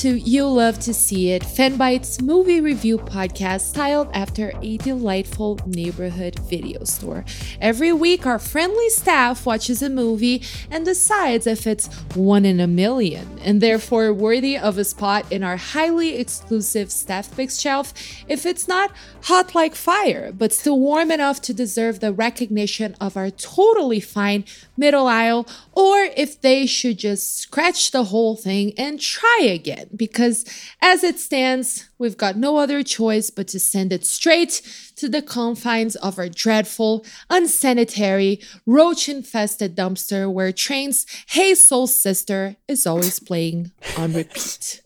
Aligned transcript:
To 0.00 0.18
You'll 0.18 0.54
Love 0.54 0.80
to 0.80 0.92
See 0.92 1.30
It, 1.30 1.42
Fanbyte's 1.42 2.20
movie 2.20 2.60
review 2.60 2.98
podcast 2.98 3.60
styled 3.60 4.08
after 4.12 4.52
a 4.60 4.76
delightful 4.78 5.60
neighborhood 5.66 6.36
video 6.40 6.82
store. 6.82 7.24
Every 7.60 7.92
week, 7.92 8.26
our 8.26 8.40
friendly 8.40 8.90
staff 8.90 9.46
watches 9.46 9.82
a 9.82 9.88
movie 9.88 10.42
and 10.68 10.84
decides 10.84 11.46
if 11.46 11.64
it's 11.66 11.86
one 12.16 12.44
in 12.44 12.58
a 12.58 12.66
million, 12.66 13.38
and 13.44 13.60
therefore 13.60 14.12
worthy 14.12 14.58
of 14.58 14.78
a 14.78 14.84
spot 14.84 15.30
in 15.30 15.44
our 15.44 15.56
highly 15.56 16.16
exclusive 16.16 16.90
staff 16.90 17.34
picks 17.36 17.60
shelf 17.60 17.94
if 18.26 18.44
it's 18.44 18.66
not 18.66 18.90
hot 19.22 19.54
like 19.54 19.76
fire, 19.76 20.32
but 20.32 20.52
still 20.52 20.80
warm 20.80 21.12
enough 21.12 21.40
to 21.42 21.54
deserve 21.54 22.00
the 22.00 22.12
recognition 22.12 22.96
of 23.00 23.16
our 23.16 23.30
totally 23.30 24.00
fine 24.00 24.44
middle 24.76 25.06
aisle, 25.06 25.46
or 25.72 25.98
if 26.16 26.40
they 26.40 26.66
should 26.66 26.98
just 26.98 27.38
scratch 27.38 27.92
the 27.92 28.04
whole 28.04 28.36
thing 28.36 28.72
and 28.76 29.00
try 29.00 29.38
again. 29.40 29.83
Because 29.96 30.44
as 30.80 31.04
it 31.04 31.18
stands, 31.18 31.88
we've 31.98 32.16
got 32.16 32.36
no 32.36 32.56
other 32.56 32.82
choice 32.82 33.30
but 33.30 33.48
to 33.48 33.60
send 33.60 33.92
it 33.92 34.04
straight 34.06 34.62
to 34.96 35.08
the 35.08 35.22
confines 35.22 35.96
of 35.96 36.18
our 36.18 36.28
dreadful, 36.28 37.04
unsanitary, 37.30 38.40
roach 38.66 39.08
infested 39.08 39.76
dumpster 39.76 40.30
where 40.32 40.52
Train's 40.52 41.06
Hey 41.28 41.54
Soul 41.54 41.86
Sister 41.86 42.56
is 42.68 42.86
always 42.86 43.18
playing 43.20 43.72
on 43.98 44.12
repeat. 44.12 44.82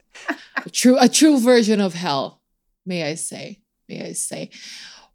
a 0.65 0.71
true, 0.71 0.97
a 0.99 1.09
true 1.09 1.39
version 1.39 1.81
of 1.81 1.95
hell, 1.95 2.41
may 2.87 3.05
I 3.05 3.15
say. 3.15 3.61
May 3.89 4.09
I 4.09 4.13
say. 4.13 4.51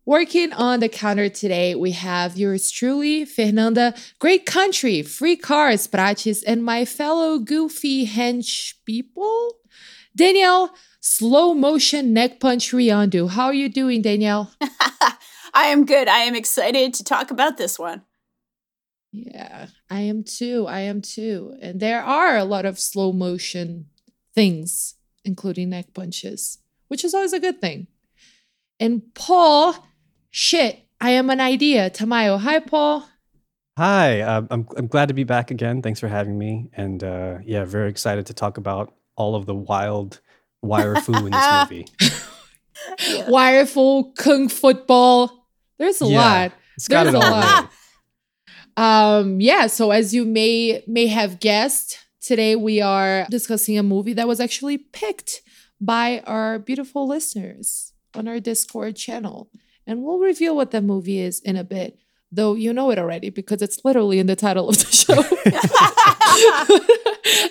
Working 0.05 0.51
on 0.51 0.81
the 0.81 0.89
counter 0.89 1.29
today, 1.29 1.75
we 1.75 1.91
have 1.91 2.35
yours 2.35 2.69
truly, 2.69 3.23
Fernanda, 3.23 3.93
great 4.19 4.45
country, 4.45 5.01
free 5.01 5.37
cars, 5.37 5.87
prates, 5.87 6.43
and 6.43 6.61
my 6.61 6.83
fellow 6.83 7.39
goofy 7.39 8.05
hench 8.05 8.73
people, 8.85 9.59
Danielle, 10.16 10.73
slow 11.00 11.53
motion 11.53 12.14
neck 12.14 12.39
punch 12.39 12.72
Riendeau. 12.72 13.30
How 13.30 13.45
are 13.45 13.53
you 13.53 13.69
doing, 13.69 14.02
Danielle? 14.02 14.52
I 15.53 15.66
am 15.67 15.86
good. 15.86 16.08
I 16.08 16.19
am 16.19 16.36
excited 16.36 16.94
to 16.95 17.03
talk 17.03 17.31
about 17.31 17.58
this 17.58 17.78
one. 17.78 18.03
Yeah, 19.12 19.68
I 19.90 20.02
am 20.02 20.23
too. 20.23 20.66
I 20.68 20.81
am 20.81 21.02
too. 21.02 21.56
And 21.62 21.79
there 21.79 22.02
are 22.02 22.38
a 22.38 22.44
lot 22.44 22.66
of 22.66 22.79
slow 22.79 23.12
motion 23.13 23.88
things, 24.34 24.96
including 25.23 25.69
neck 25.69 25.94
punches, 25.94 26.57
which 26.88 27.03
is 27.03 27.13
always 27.13 27.34
a 27.34 27.40
good 27.40 27.62
thing. 27.62 27.88
And 28.79 29.13
Paul, 29.13 29.75
shit, 30.31 30.88
I 31.00 31.12
am 31.12 31.29
an 31.29 31.40
idea. 31.40 31.91
Tamayo. 31.91 32.40
Hi, 32.40 32.59
Paul. 32.59 33.07
Hi, 33.78 34.22
uh, 34.22 34.44
I'm 34.52 34.68
I'm 34.78 34.88
glad 34.88 35.07
to 35.07 35.16
be 35.16 35.23
back 35.23 35.50
again. 35.50 35.81
Thanks 35.81 36.00
for 36.00 36.07
having 36.07 36.38
me, 36.38 36.69
and 36.73 37.03
uh, 37.03 37.40
yeah, 37.44 37.66
very 37.66 37.90
excited 37.90 38.28
to 38.28 38.34
talk 38.34 38.57
about 38.57 38.94
all 39.16 39.35
of 39.35 39.46
the 39.46 39.56
wild 39.56 40.22
wire 40.62 40.96
fu 40.96 41.13
in 41.13 41.31
this 41.31 41.46
movie. 41.69 41.85
Wireful, 43.28 44.12
kung 44.13 44.50
football. 44.50 45.47
There's 45.78 46.01
a 46.01 46.06
Yeah, 46.06 46.19
lot. 46.22 46.51
It's 46.75 46.88
got 46.88 47.03
There's 47.03 47.16
it 47.16 47.18
a 47.18 47.19
lot. 47.31 47.69
Um, 48.75 49.40
yeah, 49.40 49.68
so 49.68 49.91
as 49.91 50.13
you 50.13 50.25
may 50.25 50.84
may 50.88 51.07
have 51.07 51.40
guessed, 51.40 52.00
today 52.22 52.56
we 52.56 52.81
are 52.81 53.28
discussing 53.29 53.78
a 53.78 53.84
movie 53.84 54.13
that 54.13 54.28
was 54.28 54.40
actually 54.40 54.78
picked 54.78 55.41
by 55.79 56.22
our 56.25 56.57
beautiful 56.59 57.07
listeners 57.07 57.94
on 58.16 58.28
our 58.28 58.40
Discord 58.40 58.96
channel. 58.96 59.50
And 59.85 60.02
we'll 60.02 60.19
reveal 60.19 60.56
what 60.56 60.72
that 60.72 60.84
movie 60.84 61.19
is 61.19 61.40
in 61.41 61.56
a 61.57 61.63
bit, 61.63 62.00
though 62.35 62.55
you 62.55 62.73
know 62.73 62.89
it 62.91 62.99
already 62.99 63.29
because 63.29 63.61
it's 63.61 63.83
literally 63.85 64.19
in 64.19 64.27
the 64.27 64.35
title 64.35 64.69
of 64.69 64.77
the 64.77 64.85
show. 64.91 65.23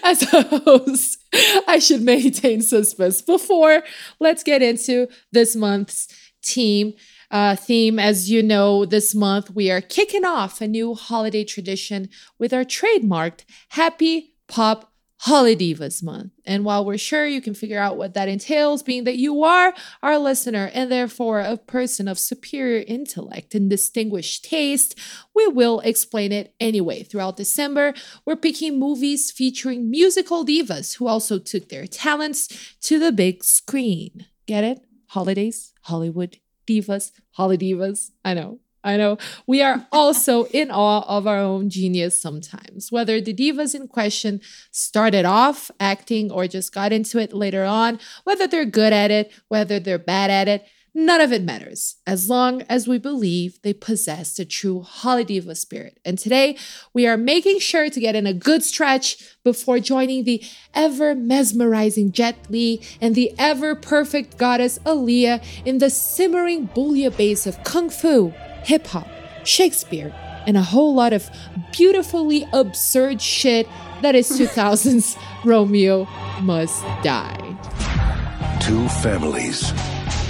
As 0.04 0.22
a 0.32 0.42
host, 0.64 1.24
I 1.66 1.78
should 1.78 2.02
maintain 2.02 2.60
suspense. 2.60 3.22
Before, 3.22 3.82
let's 4.20 4.42
get 4.42 4.60
into 4.62 5.08
this 5.30 5.56
month's 5.56 6.08
team 6.42 6.94
uh, 7.30 7.56
theme. 7.56 7.98
As 7.98 8.30
you 8.30 8.42
know, 8.42 8.84
this 8.84 9.14
month 9.14 9.50
we 9.50 9.70
are 9.70 9.80
kicking 9.80 10.24
off 10.24 10.60
a 10.60 10.68
new 10.68 10.94
holiday 10.94 11.44
tradition 11.44 12.10
with 12.38 12.52
our 12.52 12.64
trademarked 12.64 13.44
Happy 13.70 14.34
Pop 14.48 14.91
Holidivas 15.26 16.02
month. 16.02 16.32
And 16.44 16.64
while 16.64 16.84
we're 16.84 16.98
sure 16.98 17.26
you 17.26 17.40
can 17.40 17.54
figure 17.54 17.78
out 17.78 17.96
what 17.96 18.14
that 18.14 18.28
entails, 18.28 18.82
being 18.82 19.04
that 19.04 19.18
you 19.18 19.44
are 19.44 19.72
our 20.02 20.18
listener 20.18 20.68
and 20.74 20.90
therefore 20.90 21.40
a 21.40 21.56
person 21.56 22.08
of 22.08 22.18
superior 22.18 22.82
intellect 22.88 23.54
and 23.54 23.70
distinguished 23.70 24.44
taste, 24.44 24.98
we 25.32 25.46
will 25.46 25.78
explain 25.80 26.32
it 26.32 26.54
anyway. 26.58 27.04
Throughout 27.04 27.36
December, 27.36 27.94
we're 28.26 28.34
picking 28.34 28.80
movies 28.80 29.30
featuring 29.30 29.88
musical 29.88 30.44
divas 30.44 30.96
who 30.96 31.06
also 31.06 31.38
took 31.38 31.68
their 31.68 31.86
talents 31.86 32.74
to 32.80 32.98
the 32.98 33.12
big 33.12 33.44
screen. 33.44 34.26
Get 34.46 34.64
it? 34.64 34.80
Holidays, 35.10 35.72
Hollywood, 35.82 36.38
divas, 36.66 37.12
holidivas. 37.38 38.10
I 38.24 38.34
know. 38.34 38.58
I 38.84 38.96
know. 38.96 39.18
We 39.46 39.62
are 39.62 39.86
also 39.92 40.44
in 40.46 40.70
awe 40.70 41.04
of 41.06 41.26
our 41.26 41.38
own 41.38 41.70
genius 41.70 42.20
sometimes. 42.20 42.90
Whether 42.90 43.20
the 43.20 43.34
divas 43.34 43.74
in 43.74 43.86
question 43.86 44.40
started 44.70 45.24
off 45.24 45.70
acting 45.78 46.32
or 46.32 46.48
just 46.48 46.74
got 46.74 46.92
into 46.92 47.18
it 47.18 47.32
later 47.32 47.64
on, 47.64 48.00
whether 48.24 48.46
they're 48.46 48.64
good 48.64 48.92
at 48.92 49.10
it, 49.10 49.32
whether 49.48 49.78
they're 49.78 49.98
bad 49.98 50.30
at 50.30 50.48
it, 50.48 50.66
none 50.94 51.20
of 51.20 51.32
it 51.32 51.42
matters 51.42 51.96
as 52.06 52.28
long 52.28 52.62
as 52.62 52.86
we 52.86 52.98
believe 52.98 53.60
they 53.62 53.72
possess 53.72 54.36
the 54.36 54.44
true 54.44 54.84
holidiva 54.86 55.56
spirit. 55.56 55.98
And 56.04 56.18
today 56.18 56.56
we 56.92 57.06
are 57.06 57.16
making 57.16 57.60
sure 57.60 57.88
to 57.88 58.00
get 58.00 58.16
in 58.16 58.26
a 58.26 58.34
good 58.34 58.62
stretch 58.62 59.36
before 59.42 59.78
joining 59.78 60.24
the 60.24 60.42
ever 60.74 61.14
mesmerizing 61.14 62.12
Jet 62.12 62.36
Li 62.50 62.82
and 63.00 63.14
the 63.14 63.32
ever 63.38 63.74
perfect 63.74 64.36
goddess 64.36 64.78
Aaliyah 64.80 65.42
in 65.64 65.78
the 65.78 65.88
simmering 65.88 66.68
bouillabaisse 66.68 67.46
of 67.46 67.62
kung 67.64 67.88
fu, 67.88 68.34
hip 68.64 68.86
hop, 68.86 69.08
Shakespeare, 69.44 70.14
and 70.46 70.56
a 70.56 70.62
whole 70.62 70.94
lot 70.94 71.12
of 71.12 71.30
beautifully 71.72 72.46
absurd 72.52 73.20
shit 73.20 73.66
that 74.02 74.14
is 74.14 74.30
2000's 74.30 75.16
Romeo 75.44 76.06
Must 76.40 76.82
Die. 77.02 78.58
Two 78.60 78.88
families 78.88 79.72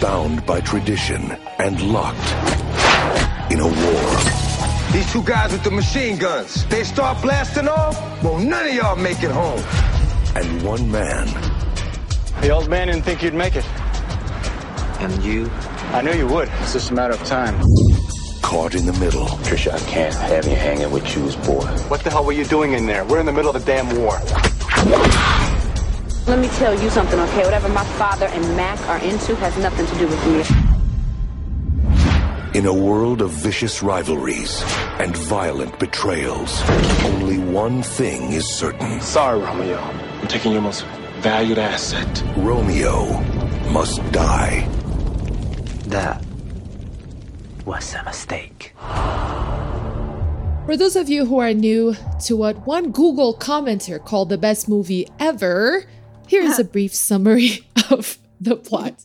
bound 0.01 0.45
by 0.47 0.61
tradition 0.61 1.33
and 1.59 1.81
locked 1.93 2.19
in 3.53 3.61
a 3.61 3.67
war. 3.67 4.33
These 4.93 5.11
two 5.13 5.23
guys 5.23 5.53
with 5.53 5.65
the 5.65 5.71
machine 5.71 6.19
guns, 6.19 6.67
they 6.67 6.85
start 6.85 7.23
blasting 7.23 7.69
off, 7.69 7.97
well, 8.23 8.39
none 8.39 8.67
of 8.67 8.75
y'all 8.75 8.97
make 8.97 9.23
it 9.23 9.31
home. 9.31 9.63
And 10.35 10.63
one 10.63 10.91
man 10.91 11.27
The 12.41 12.51
old 12.51 12.69
man 12.69 12.89
didn't 12.89 13.03
think 13.03 13.23
you'd 13.23 13.35
make 13.35 13.55
it. 13.57 13.67
And 15.01 15.23
you? 15.23 15.51
I 15.93 16.01
knew 16.03 16.13
you 16.13 16.27
would. 16.27 16.49
It's 16.61 16.73
just 16.73 16.91
a 16.91 16.95
matter 16.95 17.13
of 17.15 17.23
time. 17.25 17.55
Caught 18.53 18.75
in 18.75 18.85
the 18.85 18.93
middle. 18.93 19.25
Trisha, 19.49 19.73
I 19.73 19.79
can't 19.89 20.15
have 20.15 20.47
you 20.47 20.55
hanging 20.55 20.91
with 20.91 21.07
Chu's 21.07 21.37
boy. 21.37 21.65
What 21.89 22.05
the 22.05 22.11
hell 22.11 22.23
were 22.23 22.35
you 22.35 22.45
doing 22.45 22.75
in 22.75 22.85
there? 22.85 23.03
We're 23.03 23.21
in 23.21 23.25
the 23.25 23.33
middle 23.33 23.49
of 23.49 23.57
a 23.57 23.65
damn 23.65 23.89
war. 23.97 24.21
Let 26.27 26.39
me 26.39 26.49
tell 26.59 26.79
you 26.79 26.91
something, 26.91 27.19
okay? 27.19 27.45
Whatever 27.45 27.71
my 27.71 27.85
father 27.97 28.27
and 28.27 28.45
Mac 28.55 28.79
are 28.91 28.99
into 28.99 29.35
has 29.37 29.57
nothing 29.57 29.87
to 29.87 29.95
do 29.99 30.07
with 30.07 30.23
me. 30.27 30.45
In 32.59 32.67
a 32.67 32.75
world 32.75 33.23
of 33.23 33.31
vicious 33.31 33.83
rivalries 33.83 34.63
and 35.01 35.17
violent 35.17 35.79
betrayals, 35.79 36.63
only 37.05 37.39
one 37.39 37.83
thing 37.83 38.33
is 38.33 38.47
certain. 38.47 39.01
Sorry, 39.01 39.41
Romeo. 39.41 39.79
I'm 39.79 40.29
taking 40.29 40.53
your 40.53 40.61
most 40.61 40.85
valued 41.21 41.57
asset. 41.57 42.23
Romeo 42.37 43.19
must 43.71 44.03
die. 44.13 44.69
That 45.87 46.23
was 47.67 47.95
a 47.95 48.03
mistake. 48.05 48.75
For 50.67 50.77
those 50.77 50.95
of 50.95 51.09
you 51.09 51.27
who 51.27 51.39
are 51.39 51.53
new 51.53 51.97
to 52.25 52.37
what 52.37 52.67
one 52.67 52.93
Google 52.93 53.35
commenter 53.35 54.03
called 54.03 54.29
the 54.29 54.39
best 54.39 54.69
movie 54.69 55.09
ever, 55.19 55.85
here 56.29 56.43
is 56.43 56.59
a 56.59 56.65
brief 56.77 56.95
summary 56.95 57.67
of 57.91 58.19
the 58.41 58.57
plot. 58.57 59.05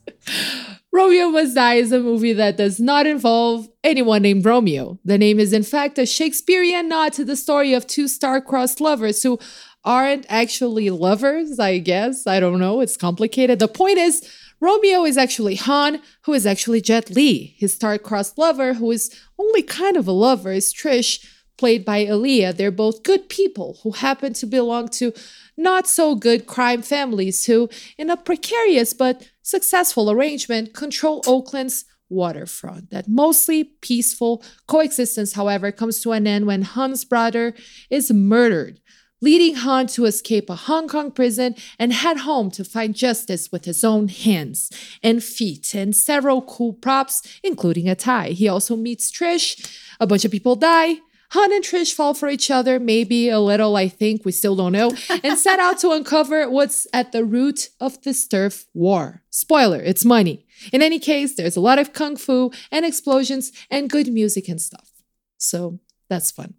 Romeo 0.92 1.30
Must 1.30 1.56
Die 1.56 1.74
is 1.76 1.92
a 1.92 2.00
movie 2.00 2.34
that 2.34 2.58
does 2.58 2.80
not 2.80 3.06
involve 3.06 3.70
anyone 3.84 4.22
named 4.22 4.46
Romeo. 4.46 5.00
The 5.06 5.18
name 5.18 5.40
is, 5.40 5.54
in 5.54 5.64
fact, 5.64 6.00
a 6.00 6.06
Shakespearean 6.06 6.90
nod 6.90 7.14
to 7.14 7.26
the 7.26 7.36
story 7.36 7.74
of 7.74 7.86
two 7.86 8.08
star-crossed 8.08 8.82
lovers 8.82 9.22
who 9.22 9.38
aren't 9.84 10.26
actually 10.30 10.90
lovers, 10.90 11.60
I 11.60 11.78
guess. 11.80 12.28
I 12.28 12.40
don't 12.40 12.60
know. 12.60 12.82
It's 12.82 12.98
complicated. 12.98 13.60
The 13.60 13.68
point 13.68 13.98
is, 13.98 14.28
Romeo 14.60 15.06
is 15.06 15.18
actually 15.18 15.56
Han, 15.56 16.02
who 16.24 16.34
is 16.34 16.46
actually 16.46 16.82
Jet 16.82 17.10
Li. 17.10 17.56
His 17.58 17.74
star-crossed 17.74 18.38
lover, 18.38 18.74
who 18.76 18.92
is 18.92 19.14
only 19.38 19.62
kind 19.62 19.98
of 19.98 20.08
a 20.08 20.12
lover, 20.12 20.52
is 20.52 20.74
Trish, 20.74 21.26
played 21.58 21.84
by 21.84 22.06
Aaliyah. 22.06 22.56
They're 22.56 22.72
both 22.72 23.04
good 23.04 23.30
people 23.30 23.80
who 23.84 23.92
happen 23.92 24.34
to 24.34 24.46
belong 24.46 24.90
to 24.90 25.14
not 25.58 25.88
so 25.88 26.16
good 26.16 26.46
crime 26.46 26.82
families 26.82 27.46
who, 27.46 27.70
in 27.98 28.10
a 28.10 28.18
precarious 28.18 28.94
but 28.94 29.30
successful 29.42 30.10
arrangement, 30.12 30.74
control 30.74 31.24
Oakland's 31.26 31.86
waterfront. 32.10 32.90
That 32.92 33.08
mostly 33.08 33.64
peaceful 33.64 34.44
coexistence, 34.68 35.34
however, 35.34 35.72
comes 35.72 36.00
to 36.02 36.12
an 36.12 36.28
end 36.28 36.46
when 36.46 36.62
Han's 36.62 37.04
brother 37.04 37.54
is 37.90 38.12
murdered, 38.12 38.80
leading 39.22 39.56
Han 39.56 39.88
to 39.88 40.06
escape 40.06 40.50
a 40.50 40.56
Hong 40.56 40.88
Kong 40.88 41.12
prison 41.12 41.56
and 41.80 41.94
head 41.94 42.18
home 42.20 42.52
to 42.52 42.64
find 42.64 42.96
justice 42.96 43.52
with 43.52 43.66
his 43.66 43.84
own 43.84 44.08
hands 44.08 44.72
and 45.04 45.24
feet 45.24 45.74
and 45.74 45.96
several 45.96 46.42
cool 46.42 46.74
props, 46.74 47.40
including 47.44 47.90
a 47.90 47.96
tie. 47.96 48.30
He 48.30 48.48
also 48.48 48.76
meets 48.76 49.12
Trish, 49.12 49.70
a 50.00 50.08
bunch 50.08 50.26
of 50.26 50.32
people 50.32 50.56
die, 50.56 50.98
Han 51.32 51.52
and 51.52 51.64
Trish 51.64 51.94
fall 51.94 52.14
for 52.14 52.30
each 52.30 52.50
other, 52.50 52.80
maybe 52.80 53.28
a 53.28 53.40
little, 53.40 53.76
I 53.76 53.90
think, 53.90 54.24
we 54.24 54.32
still 54.32 54.56
don't 54.56 54.72
know, 54.72 54.94
and 55.24 55.38
set 55.38 55.60
out 55.60 55.78
to 55.80 55.92
uncover 55.92 56.50
what's 56.50 56.88
at 56.94 57.12
the 57.12 57.26
root 57.26 57.70
of 57.82 58.02
this 58.04 58.26
turf 58.26 58.66
war. 58.74 59.24
Spoiler, 59.30 59.82
it's 59.82 60.06
money. 60.06 60.46
In 60.72 60.82
any 60.82 61.00
case, 61.00 61.36
there's 61.36 61.58
a 61.58 61.62
lot 61.62 61.80
of 61.80 61.94
kung 61.94 62.16
fu 62.16 62.52
and 62.72 62.86
explosions 62.86 63.52
and 63.70 63.90
good 63.90 64.08
music 64.08 64.48
and 64.48 64.62
stuff. 64.62 64.92
So 65.38 65.80
that's 66.10 66.32
fun. 66.32 66.54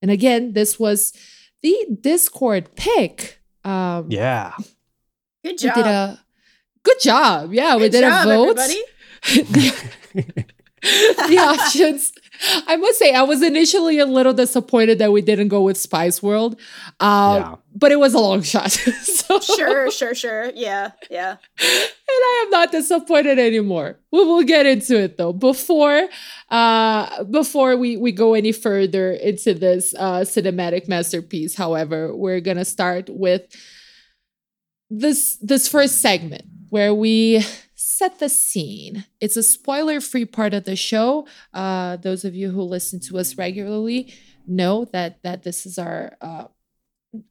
And 0.00 0.10
again, 0.10 0.52
this 0.52 0.78
was 0.78 1.12
the 1.66 1.96
Discord 2.00 2.74
pick. 2.76 3.40
Um, 3.64 4.06
yeah. 4.08 4.52
Good 5.44 5.52
We 5.52 5.56
job. 5.56 5.74
did 5.74 5.86
a 5.86 6.20
good 6.84 7.00
job. 7.00 7.52
Yeah, 7.52 7.76
we 7.76 7.88
did 7.88 8.02
job, 8.02 8.26
a 8.26 8.30
vote. 8.30 8.56
the 11.26 11.38
options. 11.38 12.12
I 12.66 12.76
must 12.76 12.98
say, 12.98 13.12
I 13.14 13.22
was 13.22 13.42
initially 13.42 13.98
a 13.98 14.06
little 14.06 14.32
disappointed 14.32 14.98
that 14.98 15.12
we 15.12 15.22
didn't 15.22 15.48
go 15.48 15.62
with 15.62 15.76
Spice 15.76 16.22
World, 16.22 16.58
uh, 17.00 17.40
Yeah. 17.40 17.54
but 17.74 17.92
it 17.92 17.98
was 17.98 18.14
a 18.14 18.18
long 18.18 18.42
shot. 18.42 18.70
so, 19.02 19.40
Sure, 19.40 19.90
sure, 19.90 20.14
sure. 20.14 20.50
Yeah, 20.54 20.92
yeah. 21.10 21.36
and 21.60 21.90
I 22.08 22.42
am 22.44 22.50
not 22.50 22.72
disappointed 22.72 23.38
anymore. 23.38 23.98
We 24.12 24.24
will 24.24 24.42
get 24.44 24.66
into 24.66 24.98
it 24.98 25.16
though. 25.18 25.32
Before, 25.32 26.08
uh, 26.50 27.24
before 27.24 27.76
we 27.76 27.96
we 27.96 28.12
go 28.12 28.34
any 28.34 28.52
further 28.52 29.12
into 29.12 29.52
this 29.54 29.94
uh, 29.98 30.20
cinematic 30.20 30.88
masterpiece, 30.88 31.54
however, 31.56 32.14
we're 32.16 32.40
gonna 32.40 32.64
start 32.64 33.08
with 33.10 33.42
this 34.90 35.36
this 35.42 35.68
first 35.68 36.00
segment 36.00 36.42
where 36.70 36.94
we 36.94 37.44
set 37.98 38.18
the 38.18 38.28
scene. 38.28 39.04
It's 39.20 39.36
a 39.36 39.42
spoiler-free 39.42 40.26
part 40.26 40.54
of 40.54 40.64
the 40.64 40.76
show. 40.76 41.26
Uh, 41.52 41.96
those 41.96 42.24
of 42.24 42.34
you 42.34 42.50
who 42.50 42.62
listen 42.62 43.00
to 43.08 43.18
us 43.18 43.38
regularly 43.38 44.12
know 44.46 44.84
that 44.92 45.22
that 45.22 45.42
this 45.42 45.66
is 45.66 45.78
our 45.78 46.16
uh, 46.20 46.44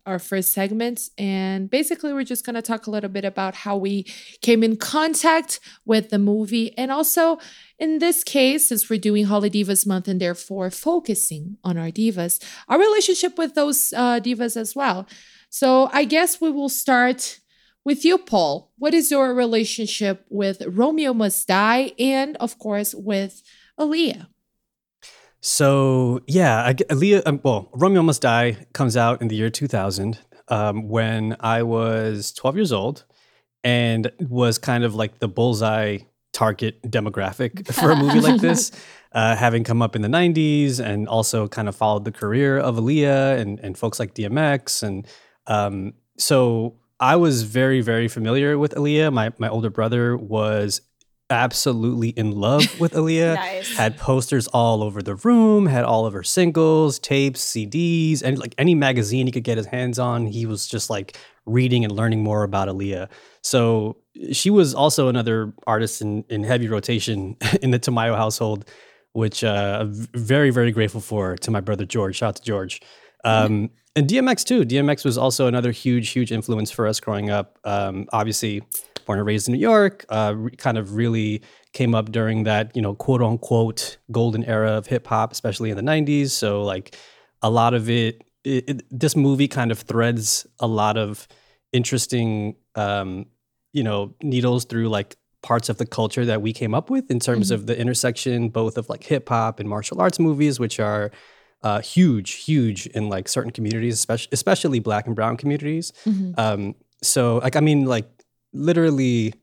our 0.06 0.20
first 0.20 0.52
segment, 0.52 1.10
and 1.18 1.70
basically 1.70 2.12
we're 2.12 2.24
just 2.24 2.46
going 2.46 2.56
to 2.56 2.62
talk 2.62 2.88
a 2.88 2.92
little 2.92 3.10
bit 3.10 3.24
about 3.24 3.54
how 3.54 3.78
we 3.78 4.04
came 4.42 4.64
in 4.64 4.78
contact 4.78 5.60
with 5.86 6.10
the 6.10 6.18
movie, 6.18 6.76
and 6.78 6.92
also 6.92 7.38
in 7.78 8.00
this 8.00 8.24
case, 8.24 8.70
since 8.70 8.90
we're 8.90 9.00
doing 9.00 9.28
Holidivas 9.28 9.86
Month 9.86 10.08
and 10.08 10.20
therefore 10.20 10.72
focusing 10.72 11.58
on 11.64 11.78
our 11.78 11.92
divas, 11.92 12.44
our 12.68 12.80
relationship 12.80 13.38
with 13.38 13.54
those 13.54 13.94
uh, 13.94 14.20
divas 14.20 14.58
as 14.58 14.76
well. 14.76 15.06
So 15.50 15.90
I 15.94 16.06
guess 16.06 16.42
we 16.42 16.50
will 16.50 16.70
start 16.70 17.40
with 17.86 18.04
you, 18.04 18.18
Paul. 18.18 18.72
What 18.78 18.94
is 18.94 19.12
your 19.12 19.34
relationship 19.34 20.26
with 20.30 20.64
Romeo 20.68 21.14
Must 21.14 21.48
Die 21.48 21.92
and, 21.98 22.36
of 22.38 22.60
course, 22.60 22.94
with 22.94 23.44
Aaliyah? 23.80 24.28
So 25.40 26.22
yeah, 26.26 26.74
Aaliyah. 26.74 27.22
Um, 27.28 27.40
well, 27.44 27.70
Romeo 27.74 28.02
Must 28.02 28.22
Die 28.22 28.58
comes 28.74 28.98
out 28.98 29.22
in 29.22 29.28
the 29.28 29.36
year 29.36 29.52
2000 29.52 30.18
um, 30.48 30.90
when 30.90 31.38
I 31.40 31.62
was 31.62 32.34
12 32.34 32.56
years 32.56 32.72
old, 32.72 33.06
and 33.64 34.12
was 34.20 34.58
kind 34.58 34.84
of 34.84 34.96
like 34.96 35.20
the 35.20 35.28
bullseye 35.28 36.00
target 36.34 36.82
demographic 36.84 37.72
for 37.80 37.92
a 37.92 37.96
movie 37.96 38.20
like 38.20 38.42
this. 38.42 38.72
Uh, 39.12 39.36
having 39.36 39.64
come 39.64 39.82
up 39.82 39.96
in 39.96 40.02
the 40.02 40.10
90s 40.10 40.82
and 40.82 41.08
also 41.08 41.48
kind 41.48 41.70
of 41.70 41.76
followed 41.76 42.04
the 42.04 42.12
career 42.12 42.58
of 42.58 42.76
Aaliyah 42.76 43.40
and, 43.40 43.60
and 43.62 43.78
folks 43.78 43.98
like 43.98 44.14
DMX. 44.14 44.84
And 44.84 45.08
um, 45.48 45.94
so 46.18 46.76
I 47.00 47.16
was 47.18 47.44
very, 47.44 47.82
very 47.82 48.08
familiar 48.08 48.58
with 48.58 48.74
Aaliyah. 48.76 49.12
My, 49.12 49.32
my 49.38 49.50
older 49.50 49.70
brother 49.70 50.16
was 50.16 50.82
absolutely 51.30 52.10
in 52.10 52.32
love 52.32 52.80
with 52.80 52.94
Aaliyah. 52.94 53.36
Nice. 53.36 53.76
Had 53.76 53.98
posters 53.98 54.48
all 54.48 54.82
over 54.84 55.02
the 55.02 55.16
room, 55.16 55.66
had 55.66 55.84
all 55.84 56.06
of 56.06 56.14
her 56.14 56.24
singles, 56.24 57.00
tapes, 57.00 57.44
CDs, 57.44 58.22
and 58.24 58.38
like 58.38 58.56
any 58.58 58.76
magazine 58.76 59.26
he 59.26 59.32
could 59.32 59.44
get 59.44 59.58
his 59.58 59.68
hands 59.68 60.00
on, 60.00 60.26
he 60.26 60.46
was 60.46 60.68
just 60.68 60.90
like 60.90 61.18
reading 61.46 61.84
and 61.84 61.94
learning 61.94 62.24
more 62.24 62.44
about 62.44 62.68
Aaliyah. 62.68 63.10
So 63.44 63.98
she 64.32 64.50
was 64.50 64.74
also 64.74 65.08
another 65.08 65.54
artist 65.68 66.02
in, 66.02 66.24
in 66.30 66.44
heavy 66.44 66.68
rotation 66.68 67.36
in 67.62 67.72
the 67.72 67.80
Tamayo 67.80 68.16
household, 68.16 68.66
which 69.14 69.44
uh, 69.44 69.80
I'm 69.82 69.94
very, 70.14 70.50
very 70.50 70.72
grateful 70.72 71.02
for 71.02 71.36
to 71.38 71.52
my 71.52 71.60
brother 71.60 71.86
George. 71.86 72.18
Shout 72.18 72.30
out 72.30 72.36
to 72.38 72.44
George. 72.44 72.82
Um, 73.26 73.70
and 73.96 74.10
DMX 74.10 74.44
too. 74.44 74.64
DMX 74.66 75.06
was 75.06 75.18
also 75.18 75.48
another 75.48 75.72
huge, 75.72 76.10
huge 76.10 76.32
influence 76.32 76.70
for 76.70 76.88
us 76.88 77.00
growing 77.00 77.30
up. 77.30 77.58
Um, 77.64 78.08
obviously, 78.12 78.62
born 79.06 79.20
and 79.20 79.26
raised 79.26 79.48
in 79.48 79.54
New 79.54 79.60
York, 79.60 80.06
uh, 80.10 80.34
re- 80.36 80.52
kind 80.52 80.78
of 80.78 80.96
really 80.96 81.42
came 81.74 81.96
up 81.96 82.12
during 82.12 82.44
that, 82.44 82.76
you 82.76 82.82
know, 82.82 82.94
quote 82.94 83.22
unquote 83.22 83.98
golden 84.12 84.44
era 84.44 84.72
of 84.72 84.88
hip 84.88 85.08
hop, 85.08 85.32
especially 85.32 85.70
in 85.70 85.78
the 85.78 85.84
90s. 85.84 86.32
So, 86.32 86.64
like, 86.64 86.96
a 87.42 87.50
lot 87.50 87.74
of 87.74 87.90
it, 87.90 88.24
it, 88.44 88.70
it 88.70 88.86
this 88.92 89.16
movie 89.16 89.48
kind 89.48 89.72
of 89.72 89.80
threads 89.80 90.46
a 90.60 90.68
lot 90.68 90.98
of 90.98 91.28
interesting, 91.72 92.56
um, 92.76 93.28
you 93.72 93.84
know, 93.84 94.14
needles 94.22 94.66
through 94.66 94.90
like 94.90 95.16
parts 95.42 95.70
of 95.70 95.78
the 95.78 95.86
culture 95.86 96.26
that 96.26 96.42
we 96.42 96.52
came 96.52 96.74
up 96.74 96.90
with 96.90 97.12
in 97.12 97.20
terms 97.20 97.52
of 97.52 97.68
the 97.68 97.80
intersection 97.80 98.50
both 98.50 98.80
of 98.80 98.90
like 98.90 99.04
hip 99.04 99.30
hop 99.30 99.60
and 99.60 99.70
martial 99.70 100.02
arts 100.02 100.20
movies, 100.20 100.60
which 100.60 100.80
are 100.80 101.12
uh, 101.66 101.82
huge, 101.82 102.34
huge 102.34 102.86
in 102.88 103.10
like 103.10 103.28
certain 103.28 103.52
communities, 103.52 103.96
especially 103.96 104.30
especially 104.32 104.80
black 104.80 105.08
and 105.08 105.16
brown 105.16 105.36
communities. 105.36 105.92
Um, 106.38 106.76
so 107.02 107.38
like 107.38 107.56
I 107.56 107.60
mean, 107.60 107.86
like 107.86 108.08
literally 108.54 109.34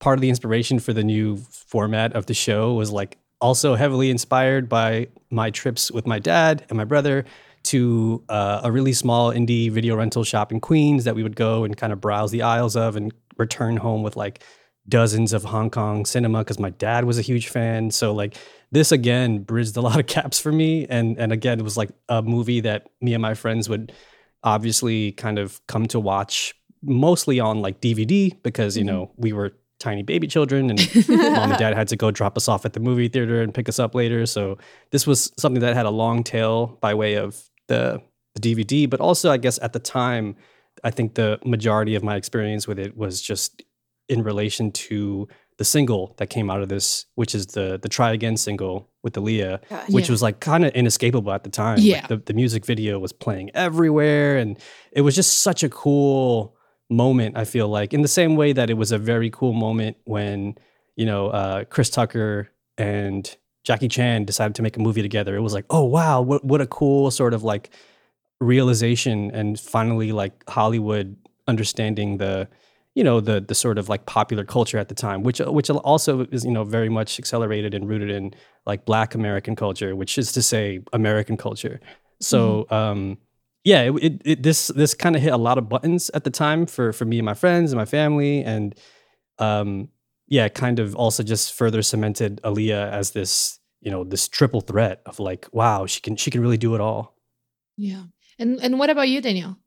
part 0.00 0.16
of 0.16 0.22
the 0.22 0.30
inspiration 0.30 0.78
for 0.78 0.94
the 0.94 1.04
new 1.04 1.36
format 1.36 2.14
of 2.14 2.24
the 2.26 2.34
show 2.34 2.72
was 2.72 2.90
like 2.90 3.18
also 3.42 3.74
heavily 3.74 4.10
inspired 4.10 4.70
by 4.70 5.08
my 5.30 5.50
trips 5.50 5.90
with 5.90 6.06
my 6.06 6.18
dad 6.18 6.64
and 6.70 6.78
my 6.78 6.84
brother 6.84 7.26
to 7.64 8.22
uh, 8.30 8.62
a 8.64 8.72
really 8.72 8.94
small 8.94 9.30
indie 9.30 9.70
video 9.70 9.96
rental 9.96 10.24
shop 10.24 10.52
in 10.52 10.60
Queens 10.60 11.04
that 11.04 11.14
we 11.14 11.22
would 11.22 11.36
go 11.36 11.64
and 11.64 11.76
kind 11.76 11.92
of 11.92 12.00
browse 12.00 12.30
the 12.30 12.40
aisles 12.40 12.74
of 12.74 12.96
and 12.96 13.12
return 13.36 13.76
home 13.76 14.02
with 14.02 14.16
like 14.16 14.42
dozens 14.88 15.32
of 15.32 15.44
Hong 15.44 15.70
Kong 15.70 16.04
cinema 16.04 16.38
because 16.38 16.58
my 16.58 16.70
dad 16.70 17.04
was 17.04 17.18
a 17.18 17.22
huge 17.22 17.48
fan. 17.48 17.90
So 17.90 18.12
like 18.12 18.36
this 18.72 18.92
again 18.92 19.40
bridged 19.40 19.76
a 19.76 19.80
lot 19.80 19.98
of 19.98 20.06
gaps 20.06 20.38
for 20.38 20.52
me, 20.52 20.86
and 20.86 21.18
and 21.18 21.32
again 21.32 21.58
it 21.58 21.62
was 21.62 21.76
like 21.76 21.90
a 22.08 22.22
movie 22.22 22.60
that 22.60 22.88
me 23.00 23.14
and 23.14 23.22
my 23.22 23.34
friends 23.34 23.68
would 23.68 23.92
obviously 24.42 25.12
kind 25.12 25.38
of 25.38 25.64
come 25.66 25.86
to 25.86 25.98
watch 25.98 26.54
mostly 26.82 27.40
on 27.40 27.60
like 27.60 27.80
DVD 27.80 28.36
because 28.42 28.76
you 28.76 28.84
know 28.84 29.06
mm-hmm. 29.06 29.22
we 29.22 29.32
were 29.32 29.52
tiny 29.78 30.02
baby 30.02 30.26
children 30.26 30.70
and 30.70 30.78
mom 31.08 31.50
and 31.50 31.58
dad 31.58 31.74
had 31.74 31.88
to 31.88 31.96
go 31.96 32.10
drop 32.10 32.36
us 32.36 32.48
off 32.48 32.64
at 32.64 32.72
the 32.72 32.80
movie 32.80 33.08
theater 33.08 33.42
and 33.42 33.52
pick 33.54 33.68
us 33.68 33.78
up 33.78 33.94
later. 33.94 34.24
So 34.26 34.58
this 34.90 35.06
was 35.06 35.32
something 35.38 35.60
that 35.60 35.74
had 35.74 35.86
a 35.86 35.90
long 35.90 36.22
tail 36.22 36.78
by 36.80 36.94
way 36.94 37.14
of 37.14 37.42
the, 37.66 38.00
the 38.34 38.40
DVD, 38.40 38.88
but 38.88 39.00
also 39.00 39.30
I 39.30 39.36
guess 39.36 39.58
at 39.60 39.72
the 39.72 39.78
time, 39.78 40.36
I 40.84 40.90
think 40.90 41.14
the 41.14 41.38
majority 41.44 41.94
of 41.94 42.02
my 42.02 42.16
experience 42.16 42.66
with 42.66 42.78
it 42.78 42.96
was 42.96 43.20
just 43.20 43.62
in 44.08 44.22
relation 44.22 44.70
to 44.72 45.26
the 45.58 45.64
single 45.64 46.14
that 46.18 46.28
came 46.28 46.50
out 46.50 46.60
of 46.62 46.68
this, 46.68 47.06
which 47.14 47.34
is 47.34 47.46
the 47.48 47.78
the 47.80 47.88
Try 47.88 48.12
Again 48.12 48.36
single 48.36 48.90
with 49.02 49.14
Aaliyah, 49.14 49.60
which 49.90 50.06
Yeah. 50.08 50.12
was 50.12 50.22
like 50.22 50.40
kind 50.40 50.64
of 50.64 50.72
inescapable 50.74 51.32
at 51.32 51.44
the 51.44 51.50
time. 51.50 51.78
Yeah. 51.80 51.96
Like, 52.00 52.08
the, 52.08 52.16
the 52.18 52.34
music 52.34 52.66
video 52.66 52.98
was 52.98 53.12
playing 53.12 53.50
everywhere 53.54 54.36
and 54.36 54.58
it 54.92 55.00
was 55.00 55.14
just 55.14 55.40
such 55.40 55.62
a 55.62 55.68
cool 55.68 56.54
moment. 56.90 57.36
I 57.38 57.44
feel 57.44 57.68
like 57.68 57.94
in 57.94 58.02
the 58.02 58.08
same 58.08 58.36
way 58.36 58.52
that 58.52 58.68
it 58.70 58.74
was 58.74 58.92
a 58.92 58.98
very 58.98 59.30
cool 59.30 59.52
moment 59.54 59.96
when 60.04 60.56
you 60.96 61.06
know 61.06 61.28
uh, 61.28 61.64
Chris 61.64 61.88
Tucker 61.90 62.50
and 62.78 63.34
Jackie 63.64 63.88
Chan 63.88 64.24
decided 64.26 64.54
to 64.56 64.62
make 64.62 64.76
a 64.76 64.80
movie 64.80 65.02
together. 65.02 65.34
It 65.36 65.40
was 65.40 65.54
like, 65.54 65.64
oh 65.70 65.84
wow, 65.84 66.20
what 66.20 66.44
what 66.44 66.60
a 66.60 66.66
cool 66.66 67.10
sort 67.10 67.32
of 67.34 67.42
like 67.44 67.70
realization 68.40 69.30
and 69.32 69.58
finally 69.58 70.12
like 70.12 70.48
Hollywood 70.48 71.16
understanding 71.48 72.18
the 72.18 72.48
you 72.96 73.04
know 73.04 73.20
the 73.20 73.40
the 73.40 73.54
sort 73.54 73.78
of 73.78 73.88
like 73.88 74.06
popular 74.06 74.44
culture 74.44 74.78
at 74.78 74.88
the 74.88 74.94
time 74.94 75.22
which 75.22 75.38
which 75.38 75.70
also 75.70 76.26
is 76.32 76.44
you 76.44 76.50
know 76.50 76.64
very 76.64 76.88
much 76.88 77.18
accelerated 77.18 77.74
and 77.74 77.88
rooted 77.88 78.10
in 78.10 78.34
like 78.64 78.86
black 78.86 79.14
american 79.14 79.54
culture 79.54 79.94
which 79.94 80.18
is 80.18 80.32
to 80.32 80.42
say 80.42 80.80
american 80.92 81.36
culture. 81.36 81.78
So 82.20 82.64
mm-hmm. 82.64 82.74
um 82.74 83.18
yeah 83.64 83.82
it, 83.82 83.94
it, 84.02 84.22
it 84.24 84.42
this 84.42 84.68
this 84.68 84.94
kind 84.94 85.14
of 85.14 85.20
hit 85.22 85.32
a 85.32 85.36
lot 85.36 85.58
of 85.58 85.68
buttons 85.68 86.10
at 86.14 86.24
the 86.24 86.30
time 86.30 86.64
for 86.66 86.92
for 86.92 87.04
me 87.04 87.18
and 87.18 87.26
my 87.26 87.34
friends 87.34 87.70
and 87.70 87.78
my 87.78 87.84
family 87.84 88.42
and 88.42 88.74
um 89.38 89.88
yeah 90.26 90.48
kind 90.48 90.78
of 90.78 90.96
also 90.96 91.22
just 91.22 91.52
further 91.52 91.82
cemented 91.82 92.40
Aaliyah 92.42 92.90
as 92.90 93.10
this 93.10 93.60
you 93.82 93.90
know 93.90 94.04
this 94.04 94.26
triple 94.26 94.62
threat 94.62 95.02
of 95.04 95.20
like 95.20 95.46
wow 95.52 95.84
she 95.84 96.00
can 96.00 96.16
she 96.16 96.30
can 96.30 96.40
really 96.40 96.56
do 96.56 96.74
it 96.74 96.80
all. 96.80 97.14
Yeah. 97.76 98.04
And 98.38 98.58
and 98.62 98.78
what 98.78 98.88
about 98.88 99.10
you 99.10 99.20
danielle? 99.20 99.58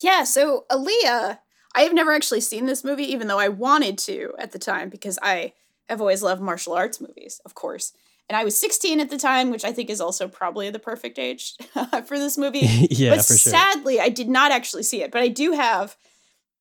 Yeah 0.00 0.24
so 0.24 0.64
Aaliyah 0.70 1.40
I 1.74 1.82
have 1.82 1.94
never 1.94 2.12
actually 2.12 2.40
seen 2.40 2.66
this 2.66 2.84
movie, 2.84 3.04
even 3.04 3.28
though 3.28 3.38
I 3.38 3.48
wanted 3.48 3.98
to 3.98 4.34
at 4.38 4.52
the 4.52 4.58
time 4.58 4.88
because 4.88 5.18
I 5.22 5.52
have 5.88 6.00
always 6.00 6.22
loved 6.22 6.42
martial 6.42 6.74
arts 6.74 7.00
movies, 7.00 7.40
of 7.44 7.54
course. 7.54 7.92
And 8.28 8.36
I 8.36 8.44
was 8.44 8.58
16 8.58 9.00
at 9.00 9.10
the 9.10 9.18
time, 9.18 9.50
which 9.50 9.64
I 9.64 9.72
think 9.72 9.90
is 9.90 10.00
also 10.00 10.28
probably 10.28 10.70
the 10.70 10.78
perfect 10.78 11.18
age 11.18 11.54
for 12.06 12.18
this 12.18 12.38
movie. 12.38 12.60
yeah, 12.90 13.10
but 13.10 13.24
for 13.24 13.36
sure. 13.36 13.50
sadly, 13.50 13.98
I 13.98 14.08
did 14.08 14.28
not 14.28 14.52
actually 14.52 14.84
see 14.84 15.02
it. 15.02 15.10
But 15.10 15.22
I 15.22 15.28
do 15.28 15.52
have 15.52 15.96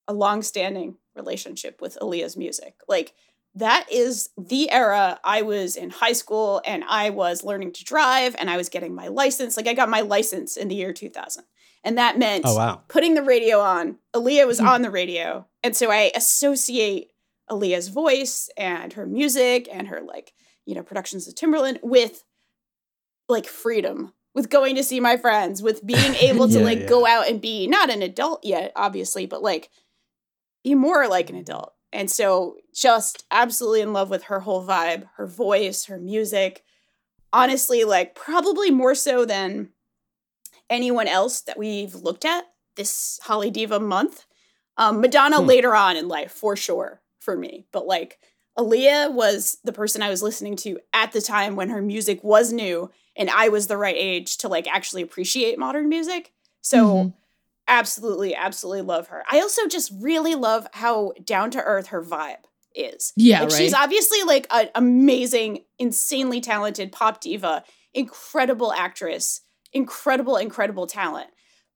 a 0.07 0.13
long-standing 0.13 0.97
relationship 1.15 1.79
with 1.79 1.97
Aaliyah's 2.01 2.35
music. 2.35 2.75
Like 2.87 3.13
that 3.53 3.85
is 3.91 4.29
the 4.37 4.71
era 4.71 5.19
I 5.23 5.43
was 5.43 5.75
in 5.75 5.89
high 5.91 6.13
school 6.13 6.61
and 6.65 6.83
I 6.87 7.11
was 7.11 7.43
learning 7.43 7.73
to 7.73 7.83
drive 7.83 8.35
and 8.39 8.49
I 8.49 8.57
was 8.57 8.69
getting 8.69 8.95
my 8.95 9.07
license. 9.07 9.57
Like 9.57 9.67
I 9.67 9.73
got 9.73 9.89
my 9.89 10.01
license 10.01 10.57
in 10.57 10.69
the 10.69 10.75
year 10.75 10.93
2000. 10.93 11.43
And 11.83 11.98
that 11.98 12.19
meant 12.19 12.43
oh, 12.45 12.55
wow. 12.55 12.81
putting 12.88 13.13
the 13.13 13.24
radio 13.24 13.59
on. 13.59 13.98
Aaliyah 14.13 14.48
was 14.48 14.59
hmm. 14.59 14.67
on 14.67 14.81
the 14.81 14.91
radio. 14.91 15.48
And 15.63 15.75
so 15.75 15.91
I 15.91 16.12
associate 16.15 17.12
Aaliyah's 17.50 17.88
voice 17.88 18.50
and 18.57 18.93
her 18.93 19.05
music 19.05 19.67
and 19.71 19.88
her 19.88 20.01
like, 20.01 20.33
you 20.65 20.75
know, 20.75 20.83
productions 20.83 21.27
of 21.27 21.36
Timbaland 21.36 21.79
with 21.81 22.24
like 23.27 23.45
freedom, 23.45 24.13
with 24.33 24.50
going 24.50 24.75
to 24.75 24.83
see 24.83 25.00
my 25.00 25.17
friends, 25.17 25.62
with 25.62 25.86
being 25.86 26.15
able 26.19 26.48
to 26.50 26.59
yeah, 26.59 26.65
like 26.65 26.79
yeah. 26.79 26.88
go 26.88 27.05
out 27.05 27.29
and 27.29 27.41
be 27.41 27.67
not 27.67 27.89
an 27.89 28.01
adult 28.01 28.43
yet, 28.43 28.71
obviously, 28.75 29.25
but 29.25 29.41
like 29.41 29.69
be 30.63 30.75
more 30.75 31.07
like 31.07 31.29
an 31.29 31.36
adult. 31.36 31.74
And 31.91 32.09
so 32.09 32.57
just 32.74 33.25
absolutely 33.31 33.81
in 33.81 33.93
love 33.93 34.09
with 34.09 34.24
her 34.24 34.41
whole 34.41 34.65
vibe, 34.65 35.09
her 35.15 35.25
voice, 35.25 35.86
her 35.86 36.00
music. 36.00 36.63
Honestly, 37.31 37.83
like 37.83 38.15
probably 38.15 38.71
more 38.71 38.95
so 38.95 39.25
than 39.25 39.69
anyone 40.69 41.07
else 41.07 41.41
that 41.41 41.57
we've 41.57 41.95
looked 41.95 42.25
at 42.25 42.45
this 42.75 43.19
Holidiva 43.23 43.81
month. 43.81 44.25
Um, 44.77 45.01
Madonna 45.01 45.39
hmm. 45.39 45.45
later 45.45 45.75
on 45.75 45.97
in 45.97 46.07
life, 46.07 46.31
for 46.31 46.55
sure, 46.55 47.01
for 47.19 47.35
me. 47.35 47.65
But 47.71 47.85
like 47.85 48.19
Aaliyah 48.57 49.13
was 49.13 49.57
the 49.63 49.73
person 49.73 50.01
I 50.01 50.09
was 50.09 50.23
listening 50.23 50.55
to 50.57 50.79
at 50.93 51.11
the 51.11 51.21
time 51.21 51.55
when 51.55 51.69
her 51.69 51.81
music 51.81 52.23
was 52.23 52.53
new 52.53 52.89
and 53.15 53.29
I 53.29 53.49
was 53.49 53.67
the 53.67 53.77
right 53.77 53.95
age 53.97 54.38
to 54.39 54.47
like 54.47 54.67
actually 54.67 55.01
appreciate 55.01 55.59
modern 55.59 55.89
music. 55.89 56.31
So 56.61 56.85
mm-hmm. 56.85 57.09
absolutely, 57.67 58.35
absolutely 58.35 58.81
love 58.81 59.09
her. 59.09 59.23
I 59.29 59.41
also 59.41 59.67
just 59.67 59.91
really 59.99 60.35
love 60.35 60.67
how 60.73 61.13
down 61.23 61.51
to 61.51 61.63
earth 61.63 61.88
her 61.88 62.03
vibe 62.03 62.43
is. 62.75 63.13
Yeah, 63.15 63.41
like, 63.41 63.49
right. 63.49 63.57
she's 63.57 63.73
obviously 63.73 64.23
like 64.23 64.47
an 64.51 64.69
amazing, 64.75 65.65
insanely 65.77 66.39
talented 66.41 66.91
pop 66.91 67.21
diva, 67.21 67.63
incredible 67.93 68.71
actress 68.71 69.41
incredible, 69.73 70.38
incredible 70.38 70.88
talent. 70.88 71.29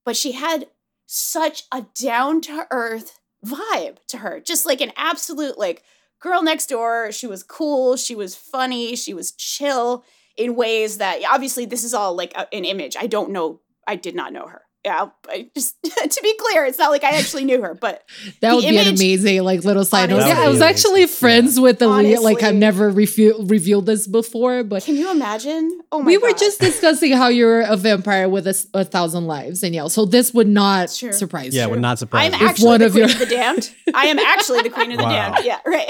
But 0.05 0.17
she 0.17 0.33
had 0.33 0.67
such 1.05 1.63
a 1.71 1.85
down 1.95 2.41
to 2.41 2.67
earth 2.71 3.19
vibe 3.45 3.97
to 4.07 4.17
her, 4.19 4.39
just 4.39 4.65
like 4.65 4.81
an 4.81 4.91
absolute 4.95 5.57
like 5.57 5.83
girl 6.19 6.41
next 6.41 6.67
door. 6.67 7.12
She 7.12 7.27
was 7.27 7.43
cool, 7.43 7.95
she 7.97 8.15
was 8.15 8.35
funny, 8.35 8.95
she 8.95 9.13
was 9.13 9.31
chill 9.31 10.03
in 10.35 10.55
ways 10.55 10.97
that 10.97 11.21
obviously 11.29 11.65
this 11.65 11.83
is 11.83 11.93
all 11.93 12.15
like 12.15 12.33
a, 12.35 12.53
an 12.53 12.65
image. 12.65 12.95
I 13.00 13.07
don't 13.07 13.31
know, 13.31 13.62
I 13.88 13.95
did 13.95 14.15
not 14.15 14.33
know 14.33 14.47
her 14.47 14.62
yeah, 14.85 15.07
I 15.29 15.49
just 15.55 15.81
to 15.83 16.19
be 16.21 16.35
clear, 16.35 16.65
it's 16.65 16.77
not 16.77 16.91
like 16.91 17.03
I 17.03 17.17
actually 17.17 17.45
knew 17.45 17.61
her, 17.61 17.73
but 17.73 18.03
that 18.41 18.53
would 18.53 18.65
image, 18.65 18.83
be 18.83 18.89
an 18.89 18.95
amazing 18.95 19.43
like 19.43 19.63
little 19.63 19.85
side 19.85 20.09
note. 20.09 20.25
Yeah, 20.25 20.41
I 20.41 20.49
was 20.49 20.61
actually 20.61 21.07
friends 21.07 21.55
yeah. 21.55 21.63
with 21.63 21.79
the 21.79 21.87
Honestly, 21.87 22.17
like 22.17 22.43
I've 22.43 22.55
never 22.55 22.89
revealed 22.89 23.49
revealed 23.49 23.85
this 23.85 24.07
before, 24.07 24.63
but 24.63 24.83
can 24.83 24.95
you 24.95 25.09
imagine? 25.09 25.79
Oh 25.91 25.99
my 25.99 26.03
god. 26.03 26.07
we 26.07 26.17
God. 26.17 26.23
were 26.23 26.37
just 26.37 26.59
discussing 26.59 27.13
how 27.13 27.29
you're 27.29 27.61
a 27.61 27.77
vampire 27.77 28.27
with 28.27 28.45
a, 28.45 28.67
a 28.73 28.83
thousand 28.83 29.25
lives, 29.25 29.63
and 29.63 29.73
yeah, 29.73 29.87
so 29.87 30.05
this 30.05 30.33
would 30.33 30.49
not 30.49 30.89
surprise. 30.89 31.55
Yeah, 31.55 31.65
you. 31.65 31.71
would 31.71 31.81
not 31.81 31.97
surprise. 31.97 32.33
I'm 32.33 32.41
actually 32.41 32.67
one 32.67 32.79
the 32.81 32.85
of 32.87 32.91
queen 32.91 33.07
your... 33.07 33.11
of 33.11 33.19
the 33.19 33.25
damned. 33.25 33.73
I 33.93 34.07
am 34.07 34.19
actually 34.19 34.63
the 34.63 34.69
queen 34.69 34.91
of 34.91 34.97
the 34.97 35.03
wow. 35.05 35.31
damned. 35.31 35.45
Yeah, 35.45 35.59
right. 35.65 35.87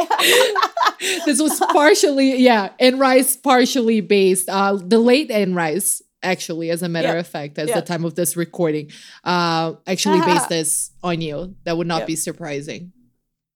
this 1.25 1.41
was 1.41 1.59
partially 1.71 2.37
yeah, 2.37 2.69
and 2.79 2.99
Rice 2.99 3.35
partially 3.35 4.01
based. 4.01 4.49
Uh, 4.49 4.75
the 4.75 4.99
late 4.99 5.31
Anne 5.31 5.55
Rice 5.55 6.03
actually, 6.23 6.69
as 6.69 6.81
a 6.81 6.89
matter 6.89 7.09
yep. 7.09 7.17
of 7.17 7.27
fact, 7.27 7.57
as 7.59 7.69
yep. 7.69 7.75
the 7.75 7.81
time 7.81 8.05
of 8.05 8.15
this 8.15 8.35
recording, 8.35 8.91
uh, 9.23 9.73
actually 9.85 10.21
based 10.25 10.49
this 10.49 10.91
on 11.03 11.21
you. 11.21 11.55
That 11.65 11.77
would 11.77 11.87
not 11.87 11.99
yep. 11.99 12.07
be 12.07 12.15
surprising. 12.15 12.91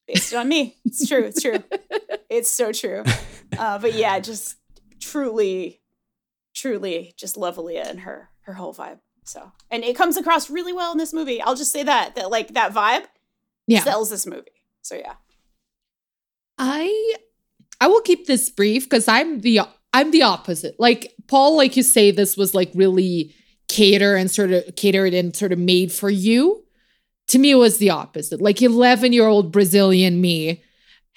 Based 0.08 0.34
on 0.34 0.48
me. 0.48 0.76
It's 0.86 1.08
true. 1.08 1.24
It's 1.24 1.42
true. 1.42 1.64
it's 2.30 2.50
so 2.50 2.72
true. 2.72 3.04
Uh, 3.58 3.80
but 3.80 3.94
yeah, 3.94 4.20
just 4.20 4.56
truly, 5.02 5.82
truly 6.56 7.14
just 7.18 7.38
love 7.38 7.58
Aaliyah 7.58 7.90
and 7.90 8.00
her 8.02 8.30
her 8.42 8.54
whole 8.54 8.74
vibe. 8.74 9.00
So, 9.26 9.52
and 9.70 9.84
it 9.84 9.96
comes 9.96 10.16
across 10.16 10.50
really 10.50 10.72
well 10.72 10.94
in 10.94 10.98
this 10.98 11.14
movie. 11.14 11.42
I'll 11.42 11.56
just 11.56 11.74
say 11.74 11.84
that 11.84 12.16
that 12.16 12.32
like 12.32 12.54
that 12.54 12.74
vibe 12.74 13.06
yeah. 13.68 13.84
sells 13.84 14.10
this 14.10 14.26
movie. 14.26 14.52
So 14.82 14.96
yeah. 14.96 15.16
I 16.58 17.16
I 17.80 17.88
will 17.88 18.02
keep 18.02 18.26
this 18.26 18.50
brief 18.50 18.86
because 18.86 19.08
I'm 19.08 19.42
the 19.42 19.62
I'm 19.98 20.12
the 20.12 20.22
opposite. 20.22 20.75
Like 20.80 21.16
Paul, 21.27 21.58
like 21.58 21.75
you 21.75 21.82
say, 21.82 22.12
this 22.12 22.38
was 22.38 22.54
like 22.54 22.70
really 22.75 23.34
cater 23.68 24.16
and 24.16 24.30
sort 24.30 24.51
of 24.51 24.75
catered 24.75 25.16
and 25.16 25.36
sort 25.36 25.51
of 25.51 25.58
made 25.58 25.92
for 25.92 26.12
you. 26.12 26.63
To 27.30 27.39
me, 27.39 27.50
it 27.50 27.56
was 27.56 27.80
the 27.80 27.89
opposite. 27.89 28.39
Like 28.39 28.62
11 28.62 29.12
year 29.12 29.25
old 29.25 29.51
Brazilian 29.51 30.22
me 30.22 30.63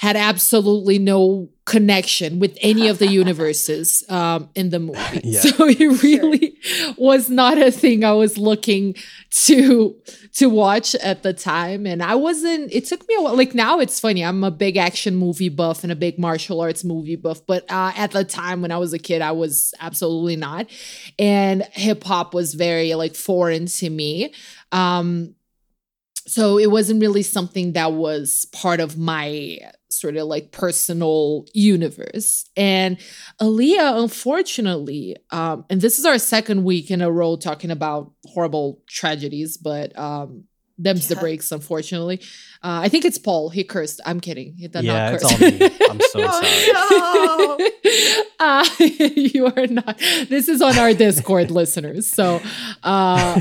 had 0.00 0.16
absolutely 0.16 0.98
no 0.98 1.50
connection 1.66 2.38
with 2.38 2.56
any 2.62 2.88
of 2.88 2.98
the 2.98 3.06
universes 3.22 4.02
um, 4.08 4.48
in 4.54 4.70
the 4.70 4.78
movie. 4.80 5.20
Yeah. 5.30 5.40
So 5.40 5.68
it 5.68 6.02
really 6.02 6.56
sure. 6.62 6.94
was 6.96 7.28
not 7.28 7.58
a 7.58 7.70
thing 7.70 8.02
I 8.02 8.12
was 8.12 8.38
looking 8.38 8.94
to 9.42 9.94
to 10.36 10.48
watch 10.48 10.94
at 10.94 11.22
the 11.22 11.34
time. 11.34 11.86
And 11.86 12.02
I 12.02 12.14
wasn't, 12.14 12.72
it 12.72 12.86
took 12.86 13.06
me 13.06 13.14
a 13.16 13.20
while. 13.20 13.36
Like 13.36 13.54
now 13.54 13.78
it's 13.78 14.00
funny. 14.00 14.24
I'm 14.24 14.42
a 14.42 14.50
big 14.50 14.78
action 14.78 15.16
movie 15.16 15.50
buff 15.50 15.82
and 15.82 15.92
a 15.92 15.96
big 15.96 16.18
martial 16.18 16.60
arts 16.62 16.82
movie 16.82 17.16
buff. 17.16 17.44
But 17.46 17.70
uh, 17.70 17.92
at 17.94 18.12
the 18.12 18.24
time 18.24 18.62
when 18.62 18.72
I 18.72 18.78
was 18.78 18.94
a 18.94 18.98
kid, 18.98 19.20
I 19.20 19.32
was 19.32 19.74
absolutely 19.80 20.36
not. 20.36 20.70
And 21.18 21.62
hip 21.72 22.02
hop 22.04 22.32
was 22.32 22.54
very 22.54 22.94
like 22.94 23.14
foreign 23.14 23.66
to 23.66 23.90
me. 23.90 24.32
Um, 24.72 25.34
so 26.26 26.58
it 26.58 26.70
wasn't 26.70 27.00
really 27.00 27.22
something 27.22 27.72
that 27.72 27.92
was 27.92 28.46
part 28.52 28.80
of 28.80 28.98
my 28.98 29.58
sort 29.90 30.16
of 30.16 30.26
like 30.26 30.52
personal 30.52 31.46
universe. 31.52 32.48
And 32.56 32.98
Aaliyah, 33.40 34.02
unfortunately, 34.02 35.16
um, 35.30 35.64
and 35.68 35.80
this 35.80 35.98
is 35.98 36.06
our 36.06 36.18
second 36.18 36.64
week 36.64 36.90
in 36.90 37.02
a 37.02 37.10
row 37.10 37.36
talking 37.36 37.70
about 37.70 38.12
horrible 38.26 38.80
tragedies, 38.88 39.56
but 39.56 39.96
um, 39.98 40.44
them's 40.82 41.08
yeah. 41.08 41.14
the 41.14 41.20
breaks, 41.20 41.52
unfortunately. 41.52 42.20
Uh, 42.62 42.80
I 42.84 42.88
think 42.90 43.06
it's 43.06 43.16
Paul. 43.16 43.48
He 43.48 43.64
cursed. 43.64 44.02
I'm 44.04 44.20
kidding. 44.20 44.54
He 44.54 44.68
did 44.68 44.84
yeah, 44.84 45.12
not 45.12 45.20
curse. 45.20 45.32
it's 45.32 45.42
all 45.42 45.50
me. 45.50 45.76
I'm 45.88 46.00
so 46.00 46.20
oh, 46.28 47.56
sorry. 47.58 47.70
No. 47.98 48.24
uh, 48.38 48.66
you 49.16 49.46
are 49.46 49.66
not. 49.66 49.98
This 50.28 50.46
is 50.46 50.60
on 50.60 50.78
our 50.78 50.92
Discord 50.92 51.50
listeners. 51.50 52.06
So 52.06 52.42
uh, 52.82 53.40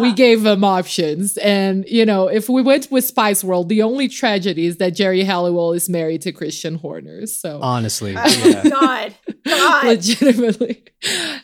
we 0.00 0.12
gave 0.12 0.42
them 0.42 0.62
options. 0.62 1.36
And, 1.38 1.84
you 1.88 2.06
know, 2.06 2.28
if 2.28 2.48
we 2.48 2.62
went 2.62 2.92
with 2.92 3.04
Spice 3.04 3.42
World, 3.42 3.68
the 3.68 3.82
only 3.82 4.06
tragedy 4.06 4.66
is 4.66 4.76
that 4.76 4.94
Geri 4.94 5.24
Halliwell 5.24 5.72
is 5.72 5.88
married 5.88 6.22
to 6.22 6.30
Christian 6.30 6.76
Horner. 6.76 7.26
So 7.26 7.58
honestly, 7.60 8.12
yeah. 8.12 8.62
God, 8.68 9.14
God. 9.44 9.84
legitimately. 9.86 10.84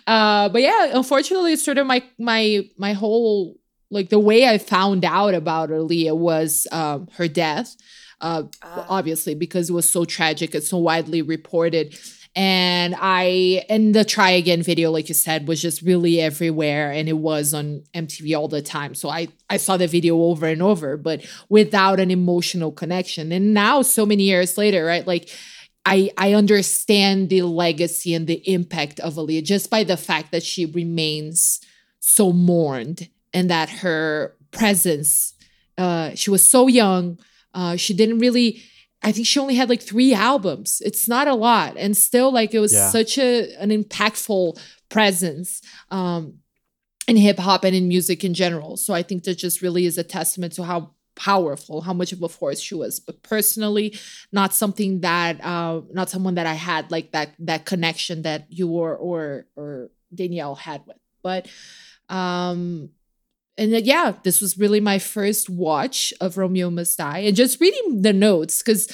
Uh, 0.06 0.48
but 0.48 0.62
yeah, 0.62 0.92
unfortunately, 0.94 1.54
it's 1.54 1.64
sort 1.64 1.78
of 1.78 1.86
my 1.86 2.02
my 2.18 2.68
my 2.78 2.92
whole 2.92 3.59
like 3.90 4.08
the 4.08 4.18
way 4.18 4.46
I 4.46 4.58
found 4.58 5.04
out 5.04 5.34
about 5.34 5.70
Aaliyah 5.70 6.16
was 6.16 6.66
um, 6.72 7.08
her 7.14 7.28
death, 7.28 7.76
uh, 8.20 8.44
uh. 8.62 8.86
obviously 8.88 9.34
because 9.34 9.70
it 9.70 9.72
was 9.72 9.88
so 9.88 10.04
tragic 10.04 10.54
and 10.54 10.64
so 10.64 10.78
widely 10.78 11.22
reported. 11.22 11.98
and 12.36 12.94
I 12.96 13.64
and 13.68 13.92
the 13.92 14.04
try 14.04 14.30
again 14.30 14.62
video, 14.62 14.92
like 14.92 15.08
you 15.08 15.14
said, 15.16 15.48
was 15.48 15.60
just 15.60 15.82
really 15.82 16.20
everywhere, 16.20 16.92
and 16.92 17.08
it 17.08 17.18
was 17.18 17.52
on 17.52 17.82
MTV 17.92 18.38
all 18.38 18.46
the 18.46 18.62
time. 18.62 18.94
So 18.94 19.08
I 19.08 19.28
I 19.48 19.56
saw 19.56 19.76
the 19.76 19.88
video 19.88 20.16
over 20.22 20.46
and 20.46 20.62
over, 20.62 20.96
but 20.96 21.26
without 21.48 21.98
an 21.98 22.10
emotional 22.10 22.70
connection. 22.70 23.32
And 23.32 23.52
now, 23.52 23.82
so 23.82 24.06
many 24.06 24.24
years 24.24 24.56
later, 24.56 24.84
right, 24.84 25.06
like. 25.06 25.28
I, 25.86 26.10
I 26.18 26.34
understand 26.34 27.30
the 27.30 27.40
legacy 27.40 28.12
and 28.14 28.26
the 28.26 28.46
impact 28.46 29.00
of 29.00 29.14
Aaliyah 29.14 29.42
just 29.42 29.70
by 29.70 29.82
the 29.82 29.96
fact 29.96 30.30
that 30.30 30.42
she 30.42 30.66
remains 30.66 31.58
so 32.00 32.34
mourned 32.34 33.08
and 33.32 33.50
that 33.50 33.68
her 33.68 34.36
presence, 34.50 35.34
uh, 35.78 36.10
she 36.14 36.30
was 36.30 36.46
so 36.48 36.66
young, 36.66 37.18
uh, 37.54 37.76
she 37.76 37.94
didn't 37.94 38.18
really 38.18 38.62
I 39.02 39.12
think 39.12 39.26
she 39.26 39.40
only 39.40 39.54
had 39.54 39.70
like 39.70 39.80
three 39.80 40.12
albums. 40.12 40.82
It's 40.84 41.08
not 41.08 41.26
a 41.26 41.34
lot. 41.34 41.78
And 41.78 41.96
still 41.96 42.30
like 42.30 42.52
it 42.52 42.58
was 42.60 42.74
Yeah. 42.74 42.90
such 42.90 43.16
a 43.16 43.54
an 43.56 43.70
impactful 43.70 44.60
presence 44.90 45.62
um 45.90 46.34
in 47.08 47.16
hip 47.16 47.38
hop 47.38 47.64
and 47.64 47.74
in 47.74 47.88
music 47.88 48.24
in 48.24 48.34
general. 48.34 48.76
So 48.76 48.92
I 48.92 49.02
think 49.02 49.24
that 49.24 49.36
just 49.38 49.62
really 49.62 49.86
is 49.86 49.96
a 49.96 50.04
testament 50.04 50.52
to 50.54 50.64
how 50.64 50.90
powerful, 51.16 51.80
how 51.80 51.94
much 51.94 52.12
of 52.12 52.22
a 52.22 52.28
force 52.28 52.60
she 52.60 52.74
was. 52.74 53.00
But 53.00 53.22
personally, 53.22 53.96
not 54.32 54.52
something 54.52 55.00
that 55.00 55.42
uh 55.42 55.80
not 55.94 56.10
someone 56.10 56.34
that 56.34 56.46
I 56.46 56.54
had 56.54 56.90
like 56.90 57.12
that 57.12 57.30
that 57.38 57.64
connection 57.64 58.20
that 58.22 58.48
you 58.50 58.68
or 58.68 58.94
or 58.96 59.46
or 59.56 59.90
Danielle 60.14 60.56
had 60.56 60.82
with. 60.86 60.98
But 61.22 61.48
um 62.10 62.90
and 63.60 63.74
then, 63.74 63.84
yeah, 63.84 64.14
this 64.22 64.40
was 64.40 64.56
really 64.56 64.80
my 64.80 64.98
first 64.98 65.50
watch 65.50 66.14
of 66.18 66.38
Romeo 66.38 66.70
Must 66.70 66.96
Die. 66.96 67.18
And 67.18 67.36
just 67.36 67.60
reading 67.60 68.00
the 68.00 68.14
notes, 68.14 68.62
because 68.62 68.88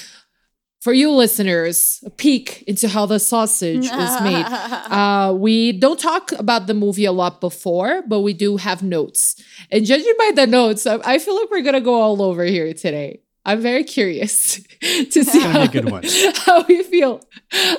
for 0.80 0.92
you 0.92 1.12
listeners, 1.12 2.02
a 2.04 2.10
peek 2.10 2.64
into 2.66 2.88
how 2.88 3.06
the 3.06 3.20
sausage 3.20 3.88
was 3.88 4.22
made. 4.22 4.44
Uh, 4.44 5.32
we 5.38 5.70
don't 5.70 6.00
talk 6.00 6.32
about 6.32 6.66
the 6.66 6.74
movie 6.74 7.04
a 7.04 7.12
lot 7.12 7.40
before, 7.40 8.02
but 8.08 8.22
we 8.22 8.34
do 8.34 8.56
have 8.56 8.82
notes. 8.82 9.40
And 9.70 9.86
judging 9.86 10.14
by 10.18 10.32
the 10.34 10.48
notes, 10.48 10.84
I, 10.84 10.98
I 11.04 11.18
feel 11.20 11.36
like 11.36 11.48
we're 11.48 11.62
gonna 11.62 11.80
go 11.80 12.00
all 12.00 12.20
over 12.20 12.42
here 12.42 12.74
today. 12.74 13.20
I'm 13.44 13.60
very 13.60 13.84
curious 13.84 14.60
to 14.80 15.24
see 15.24 15.40
how, 15.42 15.64
be 15.64 15.80
good 15.80 15.88
how 16.38 16.64
we 16.64 16.82
feel 16.82 17.20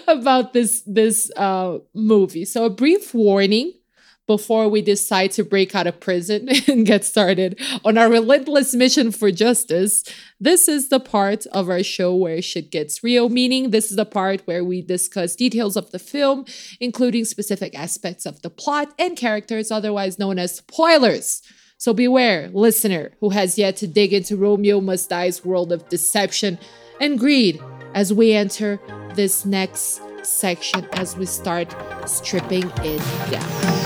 about 0.08 0.53
this 0.53 0.84
this 0.88 1.29
uh, 1.36 1.79
movie. 1.94 2.46
So 2.46 2.63
a 2.63 2.70
brief 2.70 3.13
warning 3.13 3.74
before 4.28 4.68
we 4.68 4.82
decide 4.82 5.32
to 5.32 5.44
break 5.44 5.74
out 5.74 5.88
of 5.88 6.00
prison 6.00 6.50
and 6.68 6.86
get 6.86 7.04
started 7.04 7.60
on 7.84 7.98
our 7.98 8.10
relentless 8.10 8.76
mission 8.76 9.12
for 9.12 9.32
justice. 9.32 10.04
This 10.40 10.68
is 10.68 10.90
the 10.90 11.00
part 11.00 11.46
of 11.48 11.70
our 11.70 11.82
show 11.82 12.14
where 12.14 12.42
shit 12.42 12.70
gets 12.70 13.04
real, 13.04 13.30
meaning 13.30 13.72
this 13.72 13.90
is 13.90 13.96
the 13.96 14.06
part 14.06 14.42
where 14.46 14.64
we 14.64 14.82
discuss 14.82 15.36
details 15.36 15.78
of 15.78 15.92
the 15.92 16.00
film, 16.00 16.46
including 16.80 17.26
specific 17.26 17.78
aspects 17.78 18.26
of 18.26 18.42
the 18.42 18.50
plot 18.50 18.94
and 19.00 19.18
characters, 19.18 19.72
otherwise 19.72 20.20
known 20.20 20.38
as 20.38 20.58
spoilers. 20.58 21.42
So 21.80 21.94
beware, 21.94 22.50
listener, 22.50 23.12
who 23.20 23.30
has 23.30 23.58
yet 23.58 23.78
to 23.78 23.88
dig 23.88 24.12
into 24.12 24.36
Romeo 24.36 24.82
Must 24.82 25.10
Die's 25.10 25.46
world 25.46 25.72
of 25.72 25.88
deception 25.90 26.58
and 27.00 27.20
greed 27.20 27.62
as 27.94 28.12
we 28.12 28.34
enter 28.34 28.80
this 29.14 29.46
next 29.46 30.02
section 30.24 30.88
as 30.94 31.16
we 31.16 31.26
start 31.26 31.74
stripping 32.08 32.70
it 32.84 33.32
down. 33.32 33.77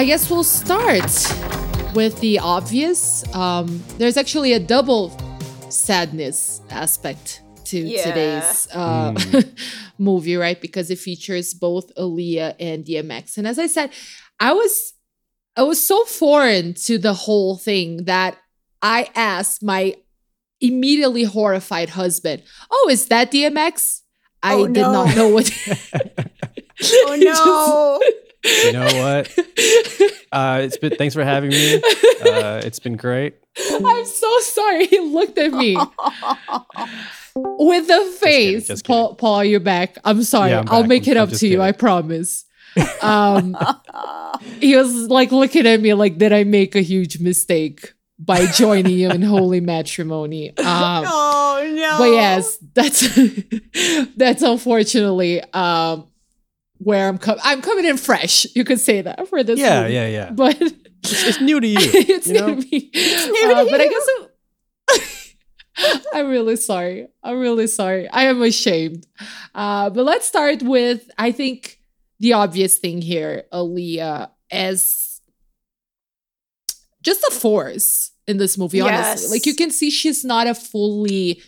I 0.00 0.06
guess 0.06 0.30
we'll 0.30 0.44
start 0.44 1.04
with 1.94 2.18
the 2.20 2.38
obvious. 2.38 3.22
Um, 3.34 3.82
there's 3.98 4.16
actually 4.16 4.54
a 4.54 4.58
double 4.58 5.10
sadness 5.68 6.62
aspect 6.70 7.42
to 7.66 7.78
Yeah. 7.78 8.04
today's 8.04 8.66
uh, 8.72 9.12
movie, 9.98 10.36
right? 10.36 10.58
Because 10.58 10.90
it 10.90 10.98
features 10.98 11.52
both 11.52 11.94
Aaliyah 11.96 12.54
and 12.58 12.82
DMX. 12.82 13.36
And 13.36 13.46
as 13.46 13.58
I 13.58 13.66
said, 13.66 13.90
I 14.40 14.54
was 14.54 14.94
I 15.54 15.64
was 15.64 15.84
so 15.84 16.06
foreign 16.06 16.72
to 16.86 16.96
the 16.96 17.12
whole 17.12 17.58
thing 17.58 18.04
that 18.04 18.38
I 18.80 19.10
asked 19.14 19.62
my 19.62 19.96
immediately 20.62 21.24
horrified 21.24 21.90
husband, 21.90 22.42
"Oh, 22.70 22.88
is 22.90 23.08
that 23.08 23.30
DMX?" 23.30 24.00
I 24.42 24.54
Oh, 24.54 24.66
did 24.66 24.80
no. 24.80 24.92
not 24.92 25.14
know 25.14 25.28
what. 25.28 25.52
oh 27.04 27.16
no. 27.20 28.00
You 28.44 28.72
know 28.72 28.84
what? 28.84 29.38
Uh, 30.32 30.60
it's 30.62 30.76
been 30.76 30.94
thanks 30.94 31.12
for 31.12 31.24
having 31.24 31.50
me. 31.50 31.74
Uh, 32.24 32.60
it's 32.64 32.78
been 32.78 32.96
great. 32.96 33.34
I'm 33.68 34.04
so 34.04 34.38
sorry. 34.42 34.86
He 34.86 35.00
looked 35.00 35.36
at 35.38 35.50
me 35.52 35.76
with 37.34 37.90
a 37.90 38.04
face. 38.20 38.68
just 38.68 38.86
Paul, 38.86 39.16
Paul, 39.16 39.42
you're 39.44 39.58
back. 39.58 39.96
I'm 40.04 40.22
sorry. 40.22 40.50
Yeah, 40.50 40.60
I'm 40.60 40.68
I'll 40.68 40.84
make 40.84 41.08
it 41.08 41.16
I'm- 41.16 41.16
I'm 41.16 41.22
up 41.24 41.28
just 41.30 41.40
to 41.40 41.48
you. 41.48 41.60
I 41.60 41.72
promise. 41.72 42.44
Um, 43.02 43.56
he 44.60 44.76
was 44.76 45.08
like 45.08 45.32
looking 45.32 45.66
at 45.66 45.80
me 45.80 45.94
like, 45.94 46.16
did 46.18 46.32
I 46.32 46.44
make 46.44 46.76
a 46.76 46.80
huge 46.80 47.18
mistake 47.18 47.92
by 48.18 48.46
joining 48.46 48.96
you 48.96 49.10
in 49.10 49.22
holy 49.22 49.60
matrimony? 49.60 50.50
Um, 50.58 51.04
oh 51.08 51.72
no. 51.74 51.98
but 51.98 52.10
yes, 52.12 52.56
that's 52.74 54.14
that's 54.16 54.42
unfortunately 54.42 55.42
um, 55.52 56.06
where 56.82 57.06
I'm 57.08 57.18
coming. 57.18 57.40
I'm 57.44 57.62
coming 57.62 57.84
in 57.84 57.96
fresh. 57.96 58.46
You 58.54 58.64
could 58.64 58.80
say 58.80 59.02
that 59.02 59.28
for 59.28 59.42
this. 59.44 59.58
Yeah, 59.60 59.82
movie. 59.82 59.94
yeah, 59.94 60.06
yeah. 60.08 60.30
But 60.30 60.60
It's, 60.60 61.24
it's 61.28 61.40
new 61.40 61.60
to 61.60 61.66
you. 61.66 61.76
it's 61.80 62.26
you 62.26 62.34
new 62.34 62.40
know? 62.40 62.54
to 62.54 62.60
me. 62.60 62.90
new 62.94 63.52
Uh, 63.52 63.64
to 63.64 63.70
but 63.70 63.80
I 63.80 63.84
you. 63.84 63.90
guess 63.90 64.06
it- 64.08 64.26
I'm 66.12 66.28
really 66.28 66.56
sorry. 66.56 67.08
I'm 67.22 67.38
really 67.38 67.66
sorry. 67.66 68.08
I 68.08 68.24
am 68.24 68.42
ashamed. 68.42 69.06
Uh, 69.54 69.88
but 69.90 70.04
let's 70.04 70.26
start 70.26 70.62
with 70.62 71.10
I 71.16 71.32
think 71.32 71.78
the 72.18 72.34
obvious 72.34 72.76
thing 72.78 73.00
here, 73.00 73.44
Aaliyah, 73.52 74.30
as 74.50 75.20
just 77.02 77.22
a 77.24 77.30
force 77.32 78.12
in 78.26 78.36
this 78.36 78.58
movie. 78.58 78.80
Honestly, 78.80 79.22
Yes. 79.22 79.30
like 79.30 79.46
you 79.46 79.54
can 79.54 79.70
see, 79.70 79.90
she's 79.90 80.24
not 80.24 80.46
a 80.46 80.54
fully 80.54 81.40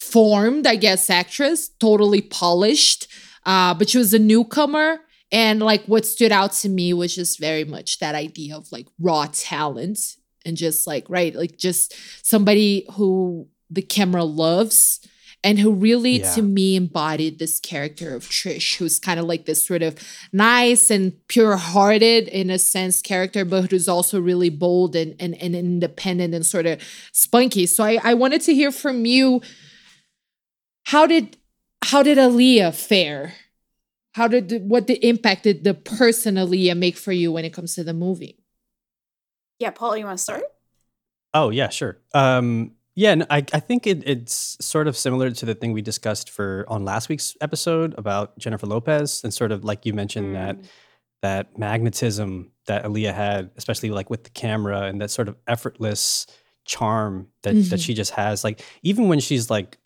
formed, 0.00 0.66
I 0.66 0.76
guess, 0.76 1.10
actress, 1.10 1.68
totally 1.68 2.22
polished. 2.22 3.08
Uh, 3.46 3.72
but 3.72 3.88
she 3.88 3.98
was 3.98 4.12
a 4.12 4.18
newcomer. 4.18 5.00
And 5.32 5.60
like 5.60 5.84
what 5.86 6.04
stood 6.04 6.30
out 6.32 6.52
to 6.54 6.68
me 6.68 6.92
was 6.92 7.14
just 7.14 7.40
very 7.40 7.64
much 7.64 7.98
that 7.98 8.14
idea 8.14 8.56
of 8.56 8.70
like 8.70 8.86
raw 9.00 9.26
talent 9.32 9.98
and 10.44 10.56
just 10.56 10.86
like, 10.86 11.04
right, 11.08 11.34
like 11.34 11.56
just 11.56 11.94
somebody 12.24 12.86
who 12.94 13.48
the 13.70 13.82
camera 13.82 14.22
loves 14.22 15.00
and 15.42 15.58
who 15.58 15.72
really 15.72 16.20
Yeah. 16.20 16.34
to 16.34 16.42
me 16.42 16.76
embodied 16.76 17.38
this 17.38 17.58
character 17.60 18.14
of 18.14 18.24
Trish, 18.24 18.76
who's 18.76 18.98
kind 19.00 19.18
of 19.18 19.26
like 19.26 19.46
this 19.46 19.66
sort 19.66 19.82
of 19.82 19.96
nice 20.32 20.90
and 20.90 21.12
pure-hearted 21.28 22.28
in 22.28 22.50
a 22.50 22.58
sense 22.58 23.02
character, 23.02 23.44
but 23.44 23.70
who's 23.70 23.88
also 23.88 24.20
really 24.20 24.50
bold 24.50 24.94
and, 24.96 25.14
and, 25.20 25.34
and 25.34 25.54
independent 25.54 26.34
and 26.34 26.46
sort 26.46 26.66
of 26.66 26.80
spunky. 27.12 27.66
So 27.66 27.82
I, 27.84 27.98
I 28.02 28.14
wanted 28.14 28.42
to 28.42 28.54
hear 28.54 28.70
from 28.70 29.06
you. 29.06 29.40
How 30.84 31.06
did 31.06 31.36
how 31.86 32.02
did 32.02 32.18
Aaliyah 32.18 32.74
fare? 32.74 33.34
How 34.12 34.28
did 34.28 34.48
the, 34.48 34.58
what 34.58 34.86
the 34.86 34.98
impact 35.06 35.44
did 35.44 35.62
the 35.62 35.74
person 35.74 36.34
Aaliyah 36.36 36.76
make 36.76 36.96
for 36.96 37.12
you 37.12 37.30
when 37.32 37.44
it 37.44 37.52
comes 37.52 37.74
to 37.74 37.84
the 37.84 37.92
movie? 37.94 38.38
Yeah, 39.58 39.70
Paul, 39.70 39.96
you 39.96 40.04
want 40.04 40.18
to 40.18 40.22
start? 40.22 40.44
Oh 41.32 41.50
yeah, 41.50 41.68
sure. 41.68 41.98
Um, 42.14 42.72
yeah, 42.94 43.12
and 43.12 43.26
I, 43.28 43.44
I 43.52 43.60
think 43.60 43.86
it, 43.86 44.02
it's 44.08 44.56
sort 44.60 44.88
of 44.88 44.96
similar 44.96 45.30
to 45.30 45.46
the 45.46 45.54
thing 45.54 45.72
we 45.72 45.82
discussed 45.82 46.30
for 46.30 46.64
on 46.68 46.84
last 46.84 47.08
week's 47.08 47.36
episode 47.40 47.94
about 47.98 48.36
Jennifer 48.38 48.66
Lopez, 48.66 49.22
and 49.22 49.32
sort 49.32 49.52
of 49.52 49.64
like 49.64 49.84
you 49.86 49.92
mentioned 49.92 50.34
that 50.34 50.56
that 51.22 51.58
magnetism 51.58 52.50
that 52.66 52.84
Aaliyah 52.84 53.14
had, 53.14 53.50
especially 53.56 53.90
like 53.90 54.10
with 54.10 54.24
the 54.24 54.30
camera 54.30 54.82
and 54.82 55.00
that 55.00 55.10
sort 55.10 55.28
of 55.28 55.36
effortless 55.46 56.26
charm 56.64 57.28
that 57.42 57.52
that 57.54 57.80
Mhm. 57.80 57.84
she 57.84 57.94
just 57.94 58.12
has. 58.12 58.42
Like 58.42 58.62
even 58.82 59.08
when 59.08 59.20
she's 59.20 59.50
like. 59.50 59.78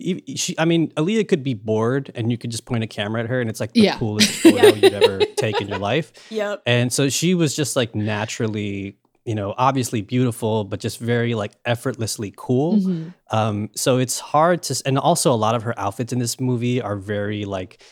She, 0.00 0.54
I 0.58 0.64
mean, 0.64 0.92
Aaliyah 0.92 1.26
could 1.28 1.42
be 1.42 1.54
bored, 1.54 2.12
and 2.14 2.30
you 2.30 2.38
could 2.38 2.50
just 2.50 2.64
point 2.66 2.84
a 2.84 2.86
camera 2.86 3.22
at 3.22 3.28
her, 3.28 3.40
and 3.40 3.50
it's 3.50 3.58
like 3.60 3.72
the 3.72 3.80
Yeah. 3.80 3.98
coolest 3.98 4.30
photo 4.30 4.68
you'd 4.74 4.94
ever 4.94 5.18
take 5.36 5.60
in 5.60 5.68
your 5.68 5.78
life. 5.78 6.12
Yep. 6.30 6.62
And 6.66 6.92
so 6.92 7.08
she 7.08 7.34
was 7.34 7.54
just 7.56 7.74
like 7.74 7.94
naturally, 7.94 8.96
you 9.24 9.34
know, 9.34 9.54
obviously 9.58 10.00
beautiful, 10.02 10.64
but 10.64 10.78
just 10.80 10.98
very 11.00 11.34
like 11.34 11.52
effortlessly 11.64 12.32
cool. 12.36 12.76
Mhm. 12.76 13.14
Um, 13.30 13.70
so 13.74 13.98
it's 13.98 14.20
hard 14.20 14.62
to, 14.64 14.80
and 14.86 14.98
also 14.98 15.32
a 15.32 15.36
lot 15.46 15.54
of 15.54 15.62
her 15.64 15.74
outfits 15.78 16.12
in 16.12 16.18
this 16.20 16.38
movie 16.38 16.80
are 16.80 16.96
very 16.96 17.44
like, 17.44 17.82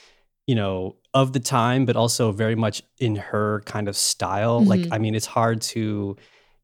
you 0.46 0.54
know, 0.54 0.96
of 1.12 1.32
the 1.32 1.40
time, 1.40 1.86
but 1.86 1.96
also 1.96 2.30
very 2.30 2.54
much 2.54 2.82
in 3.00 3.16
her 3.16 3.62
kind 3.66 3.88
of 3.88 3.96
style. 3.96 4.64
Like, 4.64 4.80
Mhm. 4.80 4.92
I 4.92 4.98
mean, 4.98 5.14
it's 5.16 5.26
hard 5.26 5.60
to 5.74 6.16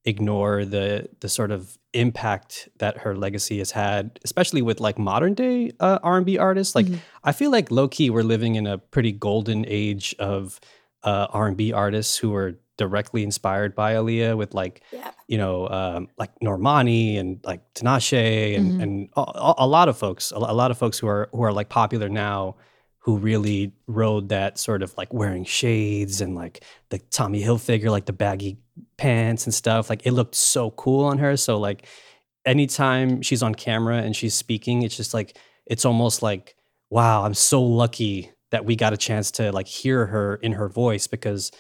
ignore 0.05 0.65
the 0.65 1.09
the 1.21 1.29
sort 1.29 1.51
of 1.51 1.79
impact 1.95 2.69
that 2.79 2.99
her 2.99 3.15
legacy 3.17 3.59
has 3.59 3.71
had, 3.71 4.19
especially 4.25 4.63
with 4.63 4.81
like 4.81 4.99
modern 4.99 5.35
day 5.35 5.73
uh, 5.81 5.99
R&B 6.03 6.39
artists. 6.39 6.75
Like 6.75 6.87
Mhm. 6.87 6.99
I 7.25 7.33
feel 7.33 7.51
like 7.51 7.71
low 7.71 7.89
key 7.89 8.11
we're 8.11 8.23
living 8.23 8.55
in 8.57 8.67
a 8.67 8.79
pretty 8.79 9.13
golden 9.13 9.65
age 9.69 10.15
of 10.19 10.61
uh, 11.05 11.27
R&B 11.31 11.73
artists 11.73 12.17
who 12.17 12.35
are 12.35 12.59
directly 12.79 13.23
inspired 13.23 13.75
by 13.75 13.95
Aaliyah 13.95 14.37
with 14.37 14.55
like 14.55 14.83
Yeah. 14.93 15.11
you 15.29 15.37
know 15.39 15.69
um, 15.69 16.09
like 16.19 16.31
Normani 16.41 17.19
and 17.21 17.39
like 17.45 17.61
Tinashe 17.75 18.57
and 18.57 18.73
Mhm. 18.73 18.83
and 18.83 19.09
a, 19.17 19.55
a- 19.59 19.67
lot 19.67 19.89
of 19.89 19.97
folks 19.99 20.33
a 20.33 20.39
lot 20.39 20.71
of 20.71 20.79
folks 20.79 20.99
who 20.99 21.07
are 21.07 21.29
who 21.33 21.43
are 21.43 21.53
like 21.53 21.69
popular 21.69 22.09
now 22.09 22.57
who 23.05 23.17
really 23.17 23.73
rode 23.87 24.29
that 24.29 24.59
sort 24.59 24.83
of 24.83 24.97
like 24.97 25.13
wearing 25.13 25.45
shades 25.45 26.21
and 26.21 26.35
like 26.35 26.65
the 26.91 26.99
Tommy 26.99 27.43
Hilfiger 27.43 27.91
like 27.91 28.07
the 28.07 28.13
baggy 28.13 28.59
pants 28.97 29.45
and 29.45 29.53
stuff 29.53 29.91
like 29.91 30.07
it 30.07 30.13
looked 30.13 30.35
so 30.35 30.71
cool 30.73 31.05
on 31.05 31.19
her. 31.19 31.37
So 31.37 31.59
like 31.59 31.87
anytime 32.45 33.23
she's 33.23 33.43
on 33.43 33.55
camera 33.55 33.99
and 33.99 34.17
she's 34.17 34.35
speaking 34.35 34.83
it's 34.83 34.97
just 34.97 35.15
like 35.15 35.37
it's 35.67 35.85
almost 35.85 36.23
like 36.23 36.57
wow 36.91 37.25
i'm 37.25 37.35
so 37.35 37.63
lucky 37.63 38.33
that 38.51 38.65
we 38.65 38.77
got 38.77 38.93
a 38.93 38.97
chance 38.97 39.31
to 39.31 39.53
like 39.53 39.67
hear 39.67 40.07
her 40.07 40.37
in 40.37 40.53
her 40.53 40.69
voice 40.69 41.07
because 41.07 41.51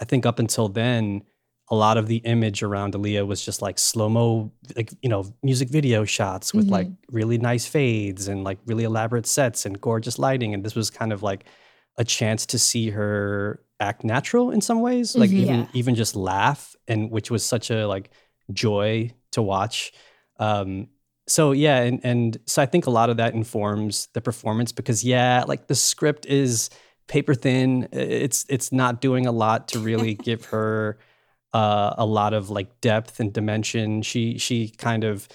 i 0.00 0.04
think 0.04 0.24
up 0.24 0.38
until 0.38 0.68
then 0.68 1.22
a 1.70 1.76
lot 1.76 1.96
of 1.96 2.08
the 2.08 2.16
image 2.16 2.62
around 2.64 2.94
Aaliyah 2.94 3.26
was 3.26 3.44
just 3.44 3.62
like 3.62 3.78
slow 3.78 4.08
mo, 4.08 4.50
like 4.76 4.92
you 5.02 5.08
know, 5.08 5.24
music 5.42 5.68
video 5.68 6.04
shots 6.04 6.52
with 6.52 6.66
like 6.68 6.88
really 7.12 7.38
nice 7.38 7.64
fades 7.66 8.26
and 8.28 8.42
like 8.42 8.58
really 8.66 8.84
elaborate 8.84 9.26
sets 9.26 9.64
and 9.66 9.80
gorgeous 9.80 10.18
lighting. 10.18 10.52
And 10.52 10.64
this 10.64 10.74
was 10.74 10.90
kind 10.90 11.12
of 11.12 11.22
like 11.22 11.44
a 11.96 12.04
chance 12.04 12.44
to 12.46 12.58
see 12.58 12.90
her 12.90 13.60
act 13.78 14.02
natural 14.04 14.50
in 14.50 14.60
some 14.60 14.80
ways, 14.80 15.14
like 15.16 15.30
Mhm. 15.30 15.38
even 15.42 15.58
Yeah. 15.60 15.66
even 15.74 15.94
just 15.94 16.16
laugh, 16.16 16.74
and 16.88 17.10
which 17.10 17.30
was 17.30 17.44
such 17.44 17.70
a 17.70 17.86
like 17.86 18.10
joy 18.52 19.12
to 19.32 19.40
watch. 19.42 19.92
Um, 20.40 20.88
so 21.28 21.52
yeah, 21.52 21.82
and 21.82 22.00
and 22.02 22.38
so 22.46 22.60
I 22.62 22.66
think 22.66 22.86
a 22.86 22.90
lot 22.90 23.10
of 23.10 23.16
that 23.18 23.34
informs 23.34 24.08
the 24.14 24.20
performance 24.20 24.72
because 24.72 25.04
yeah, 25.04 25.44
like 25.46 25.68
the 25.68 25.76
script 25.76 26.26
is 26.26 26.68
paper 27.06 27.34
thin. 27.34 27.88
It's 27.92 28.44
it's 28.48 28.72
not 28.72 29.00
doing 29.00 29.26
a 29.26 29.32
lot 29.32 29.68
to 29.68 29.78
really 29.78 30.14
give 30.28 30.46
her 30.46 30.98
uh, 31.52 31.94
a 31.98 32.06
lot 32.06 32.32
of 32.34 32.50
like 32.50 32.80
depth 32.80 33.20
and 33.20 33.32
dimension. 33.32 34.02
She 34.02 34.38
she 34.38 34.68
kind 34.68 35.04
of 35.04 35.28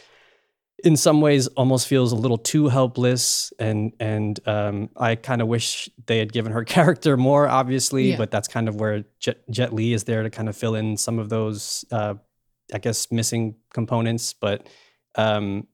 in 0.84 0.98
some 0.98 1.22
ways 1.22 1.48
almost 1.48 1.88
feels 1.88 2.12
a 2.12 2.16
little 2.16 2.38
too 2.38 2.68
helpless 2.68 3.54
and 3.60 3.94
and 4.00 4.40
um, 4.48 4.90
I 4.98 5.16
kind 5.16 5.42
of 5.42 5.48
wish 5.48 5.90
they 6.06 6.18
had 6.20 6.32
given 6.34 6.52
her 6.52 6.64
character 6.76 7.16
more 7.18 7.48
obviously 7.48 8.12
Yeah. 8.12 8.18
but 8.18 8.30
that's 8.30 8.48
kind 8.50 8.68
of 8.68 8.76
where 8.76 9.04
Jet, 9.20 9.38
Jet 9.50 9.74
Li 9.74 9.94
is 9.94 10.04
there 10.04 10.22
to 10.24 10.30
kind 10.30 10.50
of 10.50 10.56
fill 10.58 10.76
in 10.76 10.98
some 10.98 11.18
of 11.18 11.30
those 11.30 11.86
uh, 11.92 12.16
I 12.74 12.80
guess 12.80 13.10
missing 13.12 13.56
components 13.74 14.34
but 14.34 14.68
um, 15.16 15.66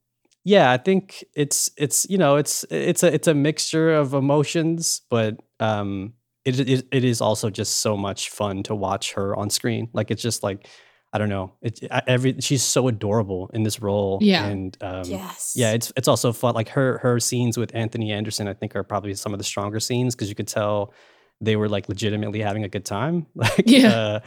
yeah 0.44 0.70
I 0.70 0.76
think 0.76 1.24
it's 1.34 1.70
it's 1.76 2.06
you 2.08 2.16
know 2.18 2.36
it's 2.36 2.64
it's 2.70 3.02
a 3.02 3.12
it's 3.12 3.26
a 3.28 3.34
mixture 3.34 3.92
of 3.92 4.14
emotions 4.14 5.02
but 5.10 5.36
um, 5.58 6.14
it, 6.44 6.58
it 6.60 6.86
it 6.92 7.04
is 7.04 7.20
also 7.20 7.50
just 7.50 7.80
so 7.80 7.96
much 7.96 8.30
fun 8.30 8.62
to 8.64 8.74
watch 8.74 9.12
her 9.12 9.36
on 9.36 9.48
screen 9.50 9.88
like 9.92 10.10
it's 10.10 10.22
just 10.22 10.42
like 10.42 10.66
I 11.14 11.18
don't 11.18 11.28
know. 11.28 11.52
It's 11.60 11.80
every 12.06 12.36
she's 12.40 12.62
so 12.62 12.88
adorable 12.88 13.50
in 13.52 13.64
this 13.64 13.80
role. 13.82 14.18
Yeah. 14.22 14.46
and 14.46 14.74
um, 14.80 15.02
Yes. 15.04 15.52
yeah, 15.54 15.72
it's 15.72 15.92
it's 15.94 16.08
also 16.08 16.32
fun. 16.32 16.54
Like 16.54 16.70
her 16.70 16.96
her 17.02 17.20
scenes 17.20 17.58
with 17.58 17.74
Anthony 17.74 18.12
Anderson, 18.12 18.48
I 18.48 18.54
think, 18.54 18.74
are 18.74 18.82
probably 18.82 19.12
some 19.14 19.34
of 19.34 19.38
the 19.38 19.44
stronger 19.44 19.78
scenes 19.78 20.14
because 20.14 20.30
you 20.30 20.34
could 20.34 20.48
tell 20.48 20.94
they 21.42 21.54
were 21.56 21.68
like 21.68 21.86
legitimately 21.90 22.40
having 22.40 22.64
a 22.64 22.68
good 22.68 22.86
time. 22.86 23.26
Like, 23.34 23.64
Yeah. 23.66 23.88
uh, 23.94 24.20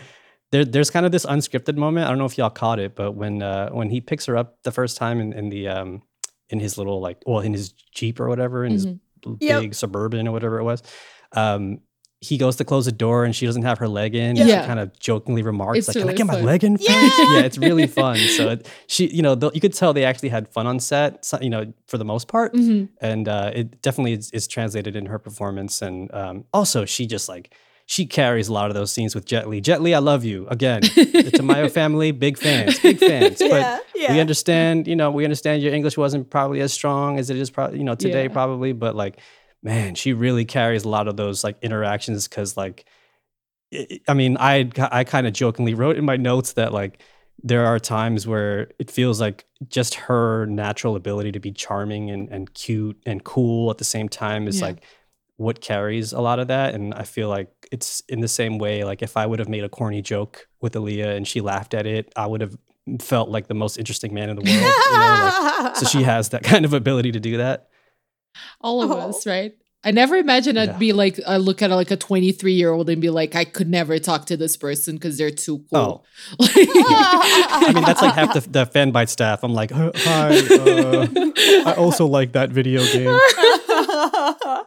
there 0.51 0.63
there's 0.63 0.91
kind 0.91 1.08
of 1.08 1.12
this 1.12 1.25
unscripted 1.25 1.75
moment. 1.75 2.06
I 2.06 2.10
don't 2.10 2.19
know 2.19 2.25
if 2.25 2.38
y'all 2.38 2.51
caught 2.51 2.78
it, 2.80 2.95
but 2.95 3.13
when 3.13 3.41
uh, 3.41 3.69
when 3.71 3.89
he 3.89 3.99
picks 3.99 4.28
her 4.28 4.38
up 4.38 4.62
the 4.62 4.71
first 4.71 4.95
time 4.95 5.19
in, 5.19 5.34
in 5.34 5.49
the 5.49 5.67
um 5.69 6.04
in 6.51 6.60
his 6.60 6.78
little 6.78 7.01
like 7.01 7.17
well 7.25 7.39
in 7.39 7.51
his 7.54 7.73
jeep 7.95 8.19
or 8.19 8.30
whatever 8.30 8.63
in 8.63 8.71
his 8.73 8.86
Mhm. 8.86 8.99
l- 9.25 9.38
Yep. 9.41 9.62
big 9.62 9.73
suburban 9.73 10.28
or 10.28 10.32
whatever 10.34 10.60
it 10.60 10.63
was. 10.63 10.84
Um, 11.32 11.80
he 12.27 12.38
goes 12.38 12.55
to 12.57 12.63
close 12.65 12.85
the 12.85 12.91
door 12.91 13.25
and 13.25 13.35
she 13.35 13.45
doesn't 13.45 13.63
have 13.63 13.77
her 13.79 13.88
leg 13.88 14.15
in. 14.15 14.35
Yeah. 14.35 14.45
She 14.61 14.67
kind 14.67 14.79
of 14.79 14.97
jokingly 14.99 15.43
remarks, 15.43 15.79
It's 15.79 15.88
like, 15.89 15.95
"Can 15.95 16.03
I 16.03 16.05
really 16.11 16.17
get 16.17 16.27
my 16.27 16.41
leg 16.41 16.63
in?" 16.63 16.77
first?" 16.77 16.89
Yeah. 16.89 17.33
yeah, 17.33 17.39
it's 17.41 17.57
really 17.57 17.88
fun. 18.01 18.17
So 18.17 18.49
it, 18.49 18.67
she, 18.88 19.07
you 19.07 19.21
know, 19.21 19.35
th- 19.35 19.53
you 19.55 19.61
could 19.61 19.73
tell 19.73 19.93
they 19.93 20.05
actually 20.05 20.29
had 20.29 20.47
fun 20.49 20.67
on 20.67 20.79
set. 20.79 21.23
So, 21.25 21.38
you 21.41 21.49
know, 21.49 21.73
for 21.88 21.97
the 21.97 22.05
most 22.05 22.27
part, 22.27 22.53
Mhm. 22.53 22.89
and 23.01 23.27
uh, 23.27 23.51
it 23.53 23.81
definitely 23.81 24.13
is, 24.13 24.31
is 24.31 24.47
translated 24.47 24.95
in 24.95 25.05
her 25.07 25.19
performance. 25.19 25.81
And 25.81 26.13
um, 26.13 26.45
also, 26.53 26.85
she 26.85 27.05
just 27.07 27.27
like 27.29 27.53
she 27.88 28.05
carries 28.07 28.47
a 28.47 28.53
lot 28.53 28.69
of 28.71 28.73
those 28.75 28.91
scenes 28.91 29.13
with 29.13 29.25
Jet 29.25 29.47
Li. 29.47 29.61
Jet 29.61 29.79
Li, 29.79 29.93
I 29.93 29.99
love 29.99 30.23
you 30.25 30.47
again. 30.49 30.81
the 30.81 31.31
Tamayo 31.31 31.69
family, 31.79 32.11
big 32.11 32.35
fans, 32.35 32.79
big 32.79 32.97
fans. 32.97 33.38
But 33.39 33.61
Yeah, 33.61 33.79
yeah. 33.95 34.13
we 34.13 34.19
understand, 34.19 34.88
you 34.88 34.95
know, 34.95 35.11
we 35.11 35.23
understand 35.23 35.61
your 35.61 35.71
English 35.71 35.95
wasn't 35.95 36.31
probably 36.31 36.61
as 36.61 36.73
strong 36.73 37.19
as 37.19 37.29
it 37.29 37.38
is, 37.38 37.51
probably, 37.51 37.77
you 37.77 37.83
know, 37.83 37.93
today 37.93 38.27
probably. 38.27 38.73
But 38.73 38.95
like, 38.95 39.19
man, 39.65 39.95
she 39.95 40.13
really 40.13 40.45
carries 40.45 40.86
a 40.86 40.89
lot 40.89 41.08
of 41.10 41.17
those 41.17 41.43
like 41.43 41.58
interactions 41.62 42.28
because 42.30 42.56
like, 42.56 42.86
I 43.73 43.99
I 44.08 44.13
mean, 44.13 44.38
I 44.39 44.69
I 44.78 45.04
kind 45.04 45.28
of 45.28 45.34
jokingly 45.34 45.73
wrote 45.73 45.97
in 45.97 46.06
my 46.06 46.15
notes 46.17 46.54
that 46.54 46.71
like 46.71 47.01
there 47.43 47.65
are 47.65 47.80
times 47.80 48.25
where 48.25 48.69
it 48.80 48.89
feels 48.89 49.19
like 49.19 49.45
just 49.67 49.95
her 49.95 50.45
natural 50.45 50.95
ability 50.95 51.32
to 51.34 51.39
be 51.39 51.51
charming 51.51 52.10
and, 52.10 52.30
and 52.30 52.54
cute 52.54 52.97
and 53.06 53.23
cool 53.25 53.69
at 53.69 53.78
the 53.78 53.84
same 53.84 54.08
time 54.08 54.47
is 54.47 54.60
Yeah. 54.62 54.67
like 54.67 54.84
what 55.38 55.60
carries 55.60 56.13
a 56.13 56.21
lot 56.21 56.39
of 56.39 56.47
that. 56.47 56.73
And 56.73 56.93
I 56.93 57.04
feel 57.04 57.28
like 57.28 57.49
it's 57.73 58.01
in 58.08 58.21
the 58.21 58.28
same 58.30 58.58
way, 58.58 58.86
like 58.86 59.01
if 59.01 59.17
I 59.17 59.25
would 59.25 59.39
have 59.39 59.49
made 59.49 59.65
a 59.65 59.69
corny 59.69 60.01
joke 60.01 60.47
with 60.62 60.73
Aaliyah 60.75 61.17
and 61.17 61.28
she 61.28 61.41
laughed 61.41 61.73
at 61.73 61.86
it, 61.86 62.13
I 62.15 62.25
would 62.25 62.39
have 62.39 62.56
felt 63.01 63.28
like 63.30 63.47
the 63.47 63.54
most 63.54 63.78
interesting 63.78 64.13
man 64.13 64.30
in 64.30 64.38
the 64.38 64.43
world. 64.43 64.56
you 64.56 64.97
know? 64.97 65.60
like, 65.65 65.75
so 65.75 65.86
she 65.88 66.04
has 66.13 66.30
that 66.30 66.43
kind 66.43 66.63
of 66.63 66.73
ability 66.73 67.12
to 67.12 67.19
do 67.19 67.36
that. 67.38 67.67
All 68.62 68.82
of 68.82 68.91
Oh. 68.91 68.95
us, 69.10 69.26
right? 69.26 69.54
I 69.84 69.91
never 69.91 70.15
imagined 70.15 70.58
I'd 70.58 70.69
Yeah. 70.69 70.78
be 70.80 70.93
like, 70.93 71.19
I 71.28 71.38
look 71.38 71.62
at 71.62 71.69
like 71.69 71.91
a 71.91 71.95
23 71.95 72.54
year 72.54 72.71
old 72.71 72.89
and 72.89 73.00
be 73.00 73.12
like, 73.12 73.36
I 73.36 73.45
could 73.45 73.69
never 73.69 74.00
talk 74.00 74.26
to 74.28 74.36
this 74.38 74.58
person 74.58 74.95
because 74.95 75.17
they're 75.19 75.30
too 75.30 75.63
cool. 75.71 76.04
Oh. 76.39 76.39
I 76.41 77.71
mean, 77.71 77.84
that's 77.84 78.02
like 78.02 78.15
half 78.15 78.34
the, 78.34 78.39
the 78.50 78.65
Fanbyte 78.65 79.10
staff. 79.10 79.43
I'm 79.43 79.54
like, 79.54 79.71
"Uh, 79.71 79.91
hi, 79.95 80.38
uh, 80.38 81.08
I 81.69 81.74
also 81.78 82.08
like 82.08 82.32
that 82.32 82.50
video 82.50 82.82
game. 82.86 83.15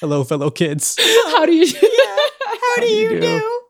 Hello, 0.00 0.24
fellow 0.24 0.50
kids. 0.50 0.96
How 1.26 1.46
do 1.46 1.52
you? 1.54 1.66
How 1.66 2.76
do 2.80 2.86
you 2.86 3.02
you 3.02 3.08
do? 3.10 3.20
do? 3.20 3.60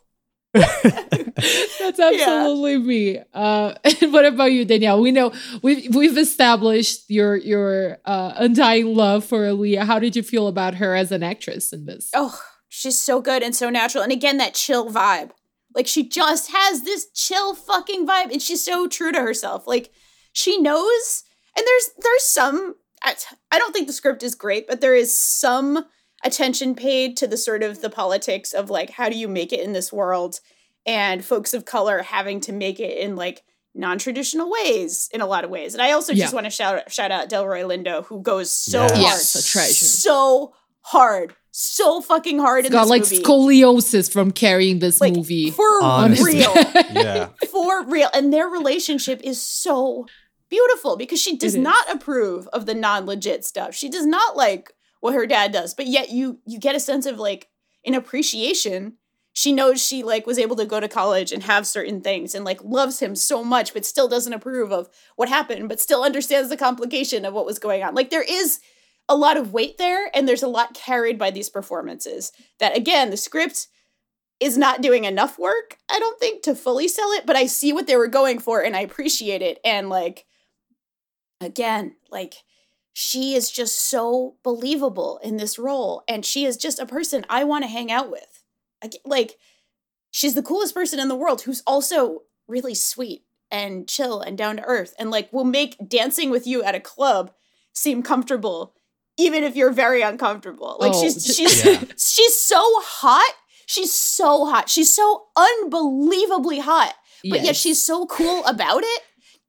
That's 0.55 2.01
absolutely 2.01 2.79
me. 2.79 3.19
Uh, 3.35 3.75
and 3.85 4.13
what 4.13 4.25
about 4.25 4.53
you, 4.53 4.65
Danielle? 4.65 5.01
We 5.01 5.13
know 5.13 5.33
we've 5.63 5.95
we've 5.95 6.17
established 6.17 7.11
your 7.11 7.37
your 7.37 7.99
uh, 8.05 8.33
undying 8.37 8.95
love 8.95 9.25
for 9.25 9.41
Aaliyah. 9.41 9.85
How 9.85 9.99
did 9.99 10.17
you 10.17 10.23
feel 10.23 10.49
about 10.49 10.77
her 10.77 10.95
as 10.95 11.13
an 11.13 11.23
actress 11.23 11.73
in 11.73 11.85
this? 11.85 12.11
Oh, 12.15 12.41
she's 12.69 12.99
so 12.99 13.21
good 13.21 13.43
and 13.43 13.55
so 13.55 13.69
natural. 13.69 14.03
And 14.03 14.13
again, 14.13 14.39
that 14.39 14.55
chill 14.55 14.91
vibe. 14.91 15.31
Like 15.75 15.87
she 15.87 16.09
just 16.09 16.51
has 16.51 16.83
this 16.83 17.11
chill 17.13 17.55
fucking 17.55 18.07
vibe, 18.07 18.33
and 18.33 18.41
she's 18.41 18.65
so 18.65 18.89
true 18.89 19.13
to 19.13 19.21
herself. 19.21 19.67
Like 19.67 19.91
she 20.33 20.59
knows, 20.59 21.25
and 21.57 21.67
there's 21.67 21.91
there's 22.03 22.25
some. 22.25 22.75
I 23.03 23.59
don't 23.59 23.73
think 23.73 23.87
the 23.87 23.93
script 23.93 24.25
is 24.25 24.35
great, 24.35 24.67
but 24.67 24.81
there 24.81 24.95
is 24.95 25.17
some 25.17 25.85
attention 26.25 26.75
paid 26.75 27.17
to 27.19 27.27
the 27.27 27.37
sort 27.37 27.63
of 27.63 27.81
the 27.81 27.91
politics 27.91 28.53
of 28.53 28.71
like 28.71 28.91
how 28.91 29.09
do 29.09 29.17
you 29.17 29.29
make 29.29 29.53
it 29.53 29.61
in 29.61 29.73
this 29.73 29.93
world, 29.93 30.41
and 30.87 31.25
folks 31.25 31.55
of 31.55 31.65
color 31.65 32.03
having 32.03 32.41
to 32.41 32.53
make 32.53 32.81
it 32.81 32.99
in 32.99 33.17
like 33.17 33.43
non-traditional 33.75 34.51
ways 34.51 35.09
in 35.13 35.21
a 35.21 35.27
lot 35.27 35.45
of 35.45 35.51
ways. 35.51 35.73
And 35.75 35.83
I 35.83 35.93
also 35.93 36.13
just 36.15 36.35
want 36.35 36.45
to 36.47 36.51
shout 36.51 36.91
shout 36.91 37.11
out 37.13 37.29
Delroy 37.29 37.63
Lindo, 37.65 38.05
who 38.07 38.21
goes 38.23 38.51
so 38.51 38.81
Yes. 38.83 38.91
hard, 38.91 39.01
Yes, 39.03 39.35
a 39.35 39.43
treasure. 39.53 39.73
so 39.85 40.55
hard, 40.81 41.35
so 41.53 42.01
fucking 42.01 42.39
hard 42.41 42.65
in 42.67 42.73
Got 42.73 42.85
this 42.85 42.91
like 42.91 43.03
movie. 43.03 43.23
scoliosis 43.23 44.11
from 44.11 44.31
carrying 44.33 44.79
this 44.81 45.01
Like, 45.01 45.15
movie. 45.15 45.51
for 45.51 45.83
Honestly. 45.83 46.35
real, 46.39 46.55
Yeah. 46.93 47.29
for 47.51 47.85
real, 47.85 48.09
and 48.15 48.33
their 48.33 48.49
relationship 48.49 49.21
is 49.23 49.41
so 49.41 50.07
beautiful 50.49 50.97
because 50.97 51.21
she 51.21 51.37
does 51.37 51.55
not 51.55 51.89
approve 51.95 52.49
of 52.49 52.65
the 52.67 52.75
non-legit 52.75 53.45
stuff. 53.45 53.75
She 53.75 53.91
does 53.91 54.07
not 54.07 54.35
like 54.37 54.73
what 55.01 55.15
her 55.15 55.27
dad 55.27 55.53
does, 55.53 55.75
but 55.75 55.87
yet 55.87 56.11
you 56.11 56.41
you 56.47 56.59
get 56.59 56.75
a 56.75 56.81
sense 56.81 57.07
of 57.07 57.19
like 57.19 57.49
an 57.85 57.95
appreciation. 57.95 58.95
She 59.33 59.53
knows 59.53 59.85
she 59.85 60.03
like 60.03 60.27
was 60.27 60.39
able 60.39 60.57
to 60.57 60.67
go 60.67 60.81
to 60.81 60.89
college 60.89 61.31
and 61.31 61.45
have 61.45 61.67
certain 61.67 62.01
things 62.01 62.35
and 62.35 62.45
like 62.45 62.63
loves 62.65 63.01
him 63.01 63.15
so 63.15 63.45
much, 63.45 63.73
but 63.73 63.85
still 63.85 64.09
doesn't 64.09 64.33
approve 64.33 64.73
of 64.73 64.89
what 65.15 65.29
happened, 65.29 65.69
but 65.69 65.81
still 65.81 66.03
understands 66.03 66.49
the 66.49 66.57
complication 66.57 67.25
of 67.25 67.35
what 67.35 67.47
was 67.47 67.61
going 67.61 67.83
on. 67.83 67.95
Like 67.95 68.11
there 68.11 68.25
is 68.29 68.61
a 69.09 69.17
lot 69.17 69.37
of 69.37 69.53
weight 69.53 69.79
there, 69.79 70.11
and 70.15 70.29
there's 70.29 70.43
a 70.43 70.49
lot 70.49 70.75
carried 70.75 71.19
by 71.19 71.31
these 71.31 71.49
performances. 71.49 72.33
That 72.59 72.77
again, 72.77 73.11
the 73.11 73.17
script 73.17 73.69
is 74.41 74.57
not 74.57 74.83
doing 74.83 75.05
enough 75.05 75.39
work, 75.39 75.79
I 75.91 75.99
don't 75.99 76.19
think, 76.21 76.43
to 76.43 76.55
fully 76.55 76.89
sell 76.89 77.11
it, 77.13 77.27
but 77.27 77.37
I 77.37 77.47
see 77.47 77.73
what 77.73 77.87
they 77.87 77.97
were 77.97 78.09
going 78.09 78.39
for 78.39 78.61
and 78.63 78.77
I 78.77 78.81
appreciate 78.81 79.43
it. 79.43 79.59
And 79.65 79.89
like, 79.89 80.27
again, 81.41 81.97
like, 82.11 82.35
she 83.01 83.35
is 83.35 83.49
just 83.49 83.77
so 83.77 84.35
believable 84.43 85.21
in 85.23 85.37
this 85.37 85.57
role. 85.57 86.03
And 86.09 86.27
she 86.27 86.45
is 86.45 86.57
just 86.57 86.81
a 86.81 86.87
person 86.87 87.25
I 87.31 87.45
want 87.45 87.63
to 87.63 87.69
hang 87.71 87.93
out 87.93 88.11
with. 88.11 88.43
Like- 88.83 89.01
Like, 89.05 89.39
she's 90.11 90.35
the 90.35 90.43
coolest 90.43 90.75
person 90.75 90.99
in 90.99 91.07
the 91.07 91.15
world 91.15 91.43
who's 91.43 91.63
also 91.65 92.23
really 92.49 92.75
sweet 92.75 93.23
and 93.53 93.89
chill 93.89 94.21
and 94.21 94.37
down 94.37 94.57
to 94.57 94.65
earth 94.65 94.95
and 94.99 95.13
like 95.13 95.33
will 95.33 95.45
make 95.45 95.77
dancing 95.89 96.29
with 96.29 96.45
you 96.45 96.65
at 96.65 96.75
a 96.75 96.81
club 96.81 97.31
seem 97.73 98.03
comfortable 98.03 98.75
even 99.17 99.45
if 99.45 99.55
you're 99.55 99.71
very 99.73 100.03
uncomfortable. 100.03 100.77
Like 100.81 100.93
Oh, 100.95 101.01
she's 101.01 101.25
she's 101.37 101.65
Yeah. 101.65 101.81
she's 101.97 102.37
so 102.37 102.61
hot. 102.81 103.35
She's 103.67 103.93
so 103.93 104.45
hot. 104.47 104.69
She's 104.69 104.93
so 104.93 105.27
unbelievably 105.37 106.59
hot. 106.61 106.95
But 107.31 107.43
yet 107.45 107.57
she's 107.57 107.83
so 107.85 108.07
cool 108.07 108.45
about 108.45 108.83
it. 108.85 109.03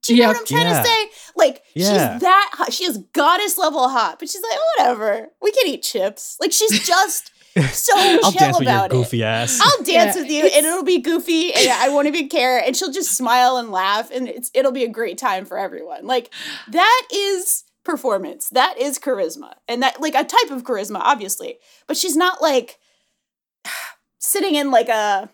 Do 0.09 0.15
you 0.15 0.21
know 0.23 0.29
what 0.29 0.37
I'm 0.37 0.45
trying 0.45 0.67
Yeah. 0.67 0.81
to 0.81 0.87
say? 0.87 1.09
Like 1.35 1.63
Yeah. 1.73 2.13
she's 2.13 2.21
that 2.21 2.49
hot. 2.53 2.73
She 2.73 2.83
is 2.85 2.97
goddess 3.13 3.57
level 3.57 3.87
hot, 3.89 4.19
but 4.19 4.29
she's 4.29 4.41
like, 4.41 4.51
oh, 4.53 4.73
whatever. 4.77 5.29
We 5.41 5.51
can 5.51 5.67
eat 5.67 5.83
chips. 5.83 6.37
Like 6.39 6.51
she's 6.51 6.85
just 6.85 7.31
so 7.73 7.93
I'll 7.97 8.31
chill 8.31 8.31
dance 8.31 8.59
with 8.59 8.67
your 8.67 8.75
about 8.75 8.85
it. 8.87 8.91
goofy 8.91 9.23
ass. 9.23 9.59
I'll 9.61 9.77
dance 9.83 10.15
Yeah, 10.15 10.21
with 10.21 10.29
you, 10.31 10.43
and 10.45 10.65
it'll 10.65 10.83
be 10.83 10.99
goofy, 10.99 11.51
and 11.53 11.69
I 11.71 11.89
won't 11.89 12.07
even 12.07 12.29
care, 12.29 12.59
and 12.59 12.75
she'll 12.77 12.91
just 12.91 13.11
smile 13.17 13.57
and 13.57 13.71
laugh, 13.71 14.11
and 14.11 14.27
it's 14.27 14.51
it'll 14.53 14.71
be 14.71 14.83
a 14.83 14.87
great 14.89 15.17
time 15.17 15.45
for 15.45 15.57
everyone. 15.57 16.05
Like 16.05 16.29
that 16.69 17.07
is 17.11 17.63
performance. 17.83 18.49
That 18.49 18.77
is 18.77 18.99
charisma, 18.99 19.53
and 19.67 19.81
that 19.81 19.99
like 19.99 20.13
a 20.13 20.23
type 20.23 20.51
of 20.51 20.63
charisma, 20.63 20.99
obviously. 21.01 21.57
But 21.87 21.97
she's 21.97 22.15
not 22.15 22.39
like 22.41 22.77
sitting 24.19 24.55
in 24.55 24.69
like 24.71 24.89
a, 24.89 25.29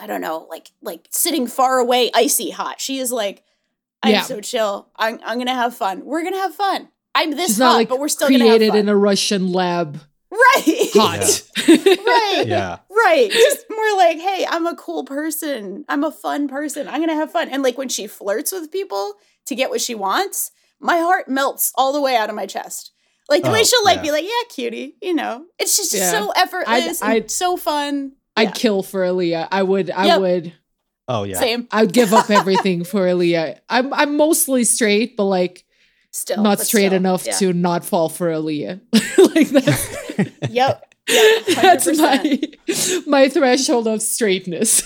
I 0.00 0.06
don't 0.06 0.20
know, 0.20 0.46
like 0.50 0.70
like 0.82 1.06
sitting 1.10 1.46
far 1.46 1.78
away, 1.78 2.10
icy 2.14 2.50
hot. 2.50 2.80
She 2.80 2.98
is 2.98 3.10
like, 3.12 3.42
I'm 4.04 4.12
Yeah. 4.12 4.22
so 4.22 4.40
chill. 4.40 4.88
I'm 4.96 5.18
I'm 5.24 5.38
gonna 5.38 5.54
have 5.54 5.74
fun. 5.76 6.04
We're 6.04 6.22
gonna 6.24 6.36
have 6.38 6.54
fun. 6.54 6.88
I'm 7.14 7.30
this 7.32 7.48
She's 7.48 7.58
hot, 7.58 7.64
not 7.64 7.74
like 7.76 7.88
but 7.88 7.98
we're 8.00 8.08
still 8.08 8.28
gonna 8.28 8.40
have 8.44 8.48
created 8.56 8.70
fun. 8.70 8.78
in 8.78 8.88
a 8.88 8.96
Russian 8.96 9.52
lab. 9.52 10.00
right. 10.30 10.88
Hot. 10.94 11.42
right. 11.68 12.44
yeah. 12.46 12.78
Right. 12.90 13.30
Just 13.30 13.66
more 13.70 13.96
like, 13.96 14.18
hey, 14.18 14.44
I'm 14.48 14.66
a 14.66 14.74
cool 14.74 15.04
person. 15.04 15.84
I'm 15.88 16.02
a 16.04 16.10
fun 16.10 16.48
person. 16.48 16.88
I'm 16.88 16.96
going 16.96 17.08
to 17.08 17.14
have 17.14 17.30
fun. 17.30 17.48
And 17.50 17.62
like 17.62 17.78
when 17.78 17.88
she 17.88 18.08
flirts 18.08 18.50
with 18.50 18.72
people 18.72 19.14
to 19.46 19.54
get 19.54 19.70
what 19.70 19.80
she 19.80 19.94
wants, 19.94 20.50
my 20.80 20.98
heart 20.98 21.28
melts 21.28 21.72
all 21.76 21.92
the 21.92 22.00
way 22.00 22.16
out 22.16 22.30
of 22.30 22.34
my 22.36 22.46
chest. 22.46 22.90
Like 23.28 23.44
the 23.44 23.50
way 23.52 23.60
Oh, 23.60 23.64
she'll 23.64 23.84
like 23.84 23.96
yeah. 23.98 24.02
be 24.02 24.10
like, 24.10 24.24
yeah, 24.24 24.48
cutie, 24.50 24.96
you 25.00 25.14
know. 25.14 25.44
It's 25.58 25.76
just 25.76 25.94
Yeah. 25.94 26.10
so 26.10 26.30
effortless 26.34 27.00
I'd- 27.00 27.20
and 27.20 27.30
so 27.30 27.56
fun. 27.56 28.12
I'd 28.36 28.48
Yeah. 28.48 28.50
kill 28.54 28.82
for 28.82 29.02
Aaliyah. 29.02 29.48
I 29.52 29.62
would. 29.62 29.88
I 29.90 30.06
Yep. 30.06 30.20
would. 30.20 30.52
Oh 31.08 31.24
yeah. 31.24 31.38
Same. 31.38 31.68
I 31.70 31.82
would 31.82 31.92
give 31.92 32.12
up 32.12 32.30
everything 32.30 32.84
for 32.84 33.00
Aaliyah. 33.06 33.58
I'm 33.68 33.92
I'm 33.92 34.16
mostly 34.16 34.64
straight, 34.64 35.16
but 35.16 35.24
like 35.24 35.64
Still. 36.12 36.42
not 36.42 36.60
straight 36.60 36.86
still. 36.86 36.96
enough 36.96 37.26
Yeah. 37.26 37.32
to 37.38 37.52
not 37.52 37.84
fall 37.84 38.08
for 38.08 38.28
Aaliyah. 38.28 38.80
like 39.34 39.48
that. 39.50 40.30
Yep. 40.50 40.50
Yep. 40.50 40.90
that's 41.60 41.98
my 41.98 42.40
my 43.06 43.28
threshold 43.28 43.86
of 43.86 44.00
straightness. 44.00 44.82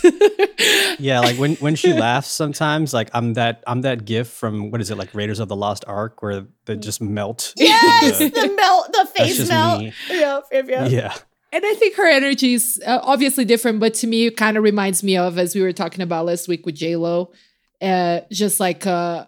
Yeah, 0.99 1.21
like 1.21 1.37
when 1.37 1.55
when 1.57 1.77
she 1.77 1.93
laughs 1.93 2.29
sometimes, 2.29 2.93
like 2.93 3.09
I'm 3.15 3.35
that 3.35 3.63
I'm 3.69 3.83
that 3.83 4.05
gif 4.05 4.27
from 4.29 4.73
what 4.73 4.81
is 4.81 4.91
it 4.91 4.99
like 4.99 5.15
Raiders 5.15 5.39
of 5.39 5.47
the 5.47 5.55
Lost 5.55 5.85
Ark 5.87 6.21
where 6.23 6.47
they 6.65 6.77
just 6.77 7.01
melt. 7.01 7.53
Yes, 7.57 8.19
The- 8.19 8.31
the 8.31 8.53
melt, 8.57 8.93
the 8.93 9.09
face 9.15 9.49
melt. 9.49 9.81
me. 9.81 9.93
Yep, 10.11 10.45
yep, 10.51 10.69
yep. 10.69 10.91
yeah. 10.91 11.15
And 11.53 11.65
I 11.65 11.75
think 11.75 11.97
her 11.97 12.07
energy 12.09 12.55
is 12.55 12.81
uh, 12.87 13.01
obviously 13.03 13.45
different, 13.45 13.81
but 13.81 13.95
to 13.95 14.07
me, 14.07 14.27
it 14.27 14.37
kind 14.37 14.57
of 14.57 14.63
reminds 14.63 15.03
me 15.03 15.17
of 15.17 15.39
as 15.39 15.55
we 15.55 15.63
were 15.63 15.73
talking 15.73 16.03
about 16.03 16.27
last 16.27 16.49
week 16.49 16.67
with 16.67 16.75
J 16.77 16.97
Lo, 16.97 17.33
uh, 17.81 18.21
just 18.33 18.61
like 18.61 18.87
uh, 18.87 19.27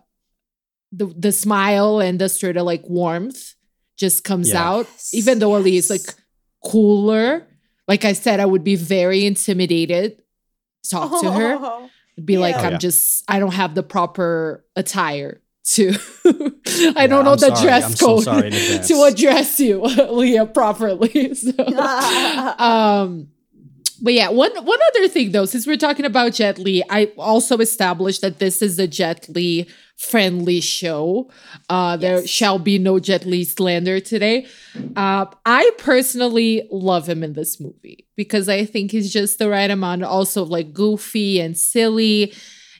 the 0.92 1.06
the 1.16 1.32
smile 1.32 2.00
and 2.00 2.18
the 2.20 2.28
sort 2.28 2.56
of 2.56 2.64
like 2.64 2.82
warmth 2.88 3.54
just 3.96 4.24
comes 4.24 4.50
Yeah. 4.50 4.68
out. 4.68 4.86
Even 5.12 5.38
though 5.38 5.54
Ali 5.54 5.76
is 5.76 5.90
like 5.90 6.02
cooler, 6.64 7.46
like 7.88 8.04
I 8.04 8.12
said, 8.12 8.40
I 8.40 8.46
would 8.46 8.64
be 8.64 8.76
very 8.76 9.24
intimidated 9.26 10.22
to 10.84 10.90
talk 10.90 11.20
to 11.22 11.30
her. 11.38 11.58
Oh, 11.60 11.90
It'd 12.16 12.26
be 12.26 12.38
like 12.38 12.56
Yeah. 12.56 12.62
Oh, 12.62 12.64
I'm 12.66 12.72
yeah. 12.72 12.78
just 12.78 13.24
I 13.28 13.38
don't 13.38 13.54
have 13.54 13.74
the 13.74 13.82
proper 13.82 14.64
attire 14.76 15.40
to 15.64 15.92
I 16.96 17.06
Yeah, 17.06 17.06
don't 17.06 17.24
know 17.24 17.32
I'm 17.32 17.38
the 17.38 17.54
sorry. 17.54 17.62
dress 17.66 17.84
I'm 17.84 17.96
so 17.96 18.06
code 18.06 18.24
sorry 18.24 18.50
to 18.88 19.02
address 19.04 19.60
you, 19.60 19.80
Leah, 20.10 20.46
properly. 20.46 21.34
So, 21.34 21.52
um, 22.58 23.28
but 24.02 24.14
yeah, 24.14 24.30
one 24.30 24.52
one 24.64 24.78
other 24.88 25.08
thing 25.08 25.32
though, 25.32 25.44
since 25.44 25.66
we're 25.66 25.76
talking 25.76 26.06
about 26.06 26.32
Jet 26.32 26.58
Li, 26.58 26.82
I 26.88 27.12
also 27.18 27.58
established 27.58 28.22
that 28.22 28.38
this 28.38 28.62
is 28.62 28.78
a 28.78 28.86
Jet 28.86 29.28
Li 29.28 29.68
friendly 29.96 30.62
show. 30.62 31.30
Uh, 31.68 31.98
there 31.98 32.26
shall 32.26 32.58
be 32.58 32.78
no 32.78 32.98
Jet 32.98 33.26
Li 33.26 33.44
slander 33.44 34.00
today. 34.00 34.46
Uh, 34.96 35.26
I 35.44 35.70
personally 35.76 36.66
love 36.70 37.06
him 37.06 37.22
in 37.22 37.34
this 37.34 37.60
movie 37.60 38.06
because 38.16 38.48
I 38.48 38.64
think 38.64 38.90
he's 38.92 39.12
just 39.12 39.38
the 39.38 39.50
right 39.50 39.70
amount, 39.70 40.02
also 40.04 40.44
like 40.44 40.72
goofy 40.72 41.38
and 41.40 41.56
silly. 41.58 42.32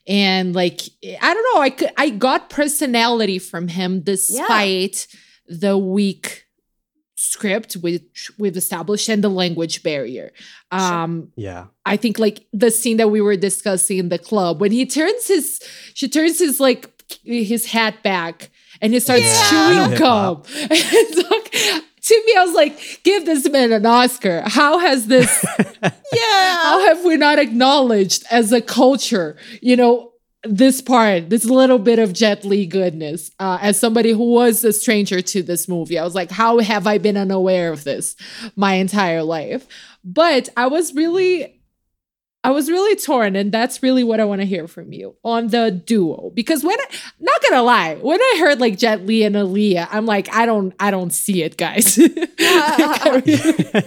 And 0.07 0.55
like 0.55 0.81
I 1.21 1.35
don't 1.35 1.55
know, 1.55 1.61
I 1.61 1.71
could 1.71 1.91
I 1.97 2.11
got 2.11 2.51
personality 2.51 3.39
from 3.39 3.69
him 3.69 4.01
despite 4.01 5.07
the 5.47 5.77
weak 5.77 6.47
script 7.17 7.75
which 7.75 8.31
we've 8.39 8.57
established 8.57 9.09
and 9.09 9.23
the 9.23 9.29
language 9.29 9.83
barrier. 9.83 10.33
Um 10.71 11.33
Yeah. 11.37 11.67
I 11.85 11.97
think 11.97 12.19
like 12.19 12.47
the 12.53 12.71
scene 12.71 12.97
that 12.97 13.09
we 13.09 13.21
were 13.21 13.37
discussing 13.37 13.99
in 13.99 14.09
the 14.09 14.19
club 14.19 14.61
when 14.61 14.73
he 14.73 14.87
turns 14.87 15.29
his 15.29 15.61
she 15.95 16.09
turns 16.09 16.39
his 16.39 16.61
like 16.61 16.89
his 17.25 17.67
hat 17.67 18.03
back 18.03 18.51
and 18.81 18.93
he 18.95 19.01
starts 19.01 19.23
Yeah. 19.23 19.49
I 19.53 19.73
know 19.75 19.87
chewing 19.87 19.99
gum. 19.99 20.43
And 20.71 21.17
like, 21.31 21.85
to 22.11 22.23
me, 22.27 22.35
I 22.37 22.45
was 22.45 22.55
like, 22.55 23.01
give 23.05 23.25
this 23.25 23.49
man 23.49 23.71
an 23.71 23.87
Oscar. 23.87 24.43
How 24.45 24.79
has 24.79 25.07
this 25.07 25.45
yeah. 25.83 26.57
how 26.63 26.85
have 26.87 27.05
we 27.05 27.17
not 27.17 27.39
acknowledged 27.39 28.25
as 28.31 28.53
a 28.53 28.61
culture, 28.61 29.37
you 29.63 29.77
know, 29.77 30.13
this 30.43 30.81
part, 30.81 31.31
this 31.31 31.45
little 31.45 31.79
bit 31.79 32.01
of 32.01 32.13
Jet 32.13 32.45
Li 32.45 32.67
goodness? 32.67 33.31
Uh, 33.39 33.59
as 33.61 33.79
somebody 33.79 34.11
who 34.11 34.33
was 34.33 34.65
a 34.65 34.73
stranger 34.73 35.21
to 35.21 35.43
this 35.43 35.69
movie, 35.69 35.99
I 35.99 36.05
was 36.05 36.17
like, 36.17 36.33
how 36.33 36.59
have 36.59 36.89
I 36.89 36.99
been 36.99 37.17
unaware 37.17 37.73
of 37.73 37.85
this 37.85 38.17
my 38.57 38.75
entire 38.75 39.23
life? 39.23 39.67
But 40.05 40.49
I 40.57 40.67
was 40.67 40.95
really. 40.95 41.60
I 42.43 42.51
was 42.53 42.71
really 42.71 42.97
torn, 42.97 43.37
and 43.37 43.53
that's 43.53 43.83
really 43.83 44.03
what 44.03 44.19
I 44.19 44.25
want 44.25 44.41
to 44.41 44.47
hear 44.47 44.67
from 44.67 44.93
you 44.95 45.15
on 45.23 45.49
the 45.49 45.71
duo. 45.71 46.31
Because 46.35 46.65
when 46.65 46.79
I, 46.81 46.85
not 47.21 47.43
gonna 47.47 47.63
lie, 47.63 47.97
when 47.97 48.19
I 48.21 48.37
heard 48.41 48.61
like 48.61 48.79
Jet 48.79 49.05
Li 49.05 49.25
and 49.25 49.37
Aaliyah, 49.37 49.89
I'm 49.91 50.07
like, 50.07 50.33
I 50.35 50.47
don't, 50.47 50.73
I 50.81 50.91
don't 50.91 51.11
see 51.13 51.43
it, 51.43 51.59
guys. 51.59 51.99
I 51.99 53.23
really- 53.27 53.85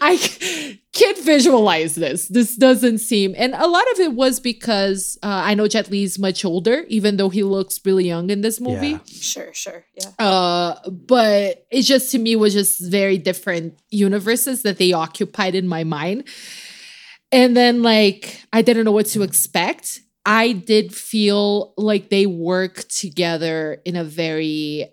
I 0.00 0.70
can't 0.92 1.18
visualize 1.24 1.94
this. 1.94 2.28
This 2.28 2.54
doesn't 2.56 2.98
seem, 2.98 3.34
and 3.36 3.54
a 3.54 3.66
lot 3.66 3.90
of 3.92 4.00
it 4.00 4.12
was 4.12 4.40
because 4.40 5.18
uh, 5.22 5.28
I 5.44 5.54
know 5.54 5.66
Jet 5.66 5.90
Li 5.90 6.02
is 6.02 6.18
much 6.18 6.44
older, 6.44 6.84
even 6.88 7.16
though 7.16 7.30
he 7.30 7.42
looks 7.44 7.80
really 7.86 8.06
young 8.06 8.28
in 8.28 8.42
this 8.42 8.60
movie. 8.60 8.88
Yeah. 8.90 8.98
Sure, 9.06 9.54
sure. 9.54 9.86
Yeah. 9.94 10.10
Uh, 10.18 10.90
but 10.90 11.66
it 11.70 11.82
just 11.82 12.12
to 12.12 12.18
me 12.18 12.36
was 12.36 12.52
just 12.52 12.78
very 12.80 13.16
different 13.16 13.78
universes 13.90 14.62
that 14.62 14.76
they 14.76 14.92
occupied 14.92 15.54
in 15.54 15.66
my 15.66 15.82
mind. 15.82 16.24
And 17.36 17.54
then 17.54 17.82
like 17.82 18.40
I 18.50 18.62
didn't 18.62 18.86
know 18.86 18.92
what 18.92 19.06
to 19.08 19.22
expect. 19.22 20.00
I 20.24 20.52
did 20.52 20.94
feel 20.94 21.74
like 21.76 22.08
they 22.08 22.24
work 22.24 22.88
together 22.88 23.82
in 23.84 23.94
a 23.94 24.04
very 24.04 24.88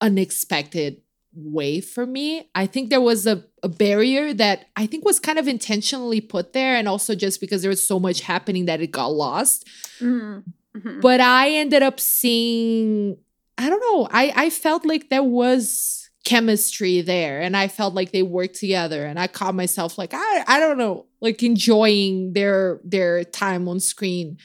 unexpected 0.00 1.02
way 1.34 1.80
for 1.80 2.06
me. 2.06 2.48
I 2.54 2.66
think 2.66 2.88
there 2.90 3.00
was 3.00 3.26
a, 3.26 3.44
a 3.64 3.68
barrier 3.68 4.32
that 4.34 4.66
I 4.76 4.86
think 4.86 5.04
was 5.04 5.18
kind 5.18 5.38
of 5.38 5.48
intentionally 5.48 6.20
put 6.20 6.52
there, 6.52 6.76
and 6.76 6.88
also 6.88 7.14
just 7.14 7.40
because 7.40 7.62
there 7.62 7.68
was 7.68 7.86
so 7.86 7.98
much 7.98 8.20
happening 8.22 8.66
that 8.66 8.80
it 8.80 8.92
got 8.92 9.08
lost. 9.08 9.66
Mhm. 10.00 10.44
Mhm. 10.76 11.00
But 11.00 11.20
I 11.20 11.50
ended 11.50 11.82
up 11.82 11.98
seeing, 11.98 13.18
I 13.58 13.68
don't 13.68 13.80
know, 13.80 14.08
I, 14.10 14.32
I 14.36 14.50
felt 14.50 14.86
like 14.86 15.10
there 15.10 15.22
was 15.24 16.05
chemistry 16.26 17.02
there 17.02 17.40
and 17.40 17.56
I 17.56 17.68
felt 17.68 17.94
like 17.94 18.10
they 18.10 18.22
worked 18.22 18.56
together 18.56 19.06
and 19.06 19.16
I 19.16 19.28
caught 19.28 19.54
myself 19.54 19.96
like 19.96 20.12
I, 20.12 20.44
I 20.48 20.58
don't 20.58 20.76
know 20.76 21.06
like 21.20 21.40
enjoying 21.44 22.32
their 22.32 22.80
their 22.82 23.22
time 23.22 23.68
on 23.68 23.78
screen 23.78 24.36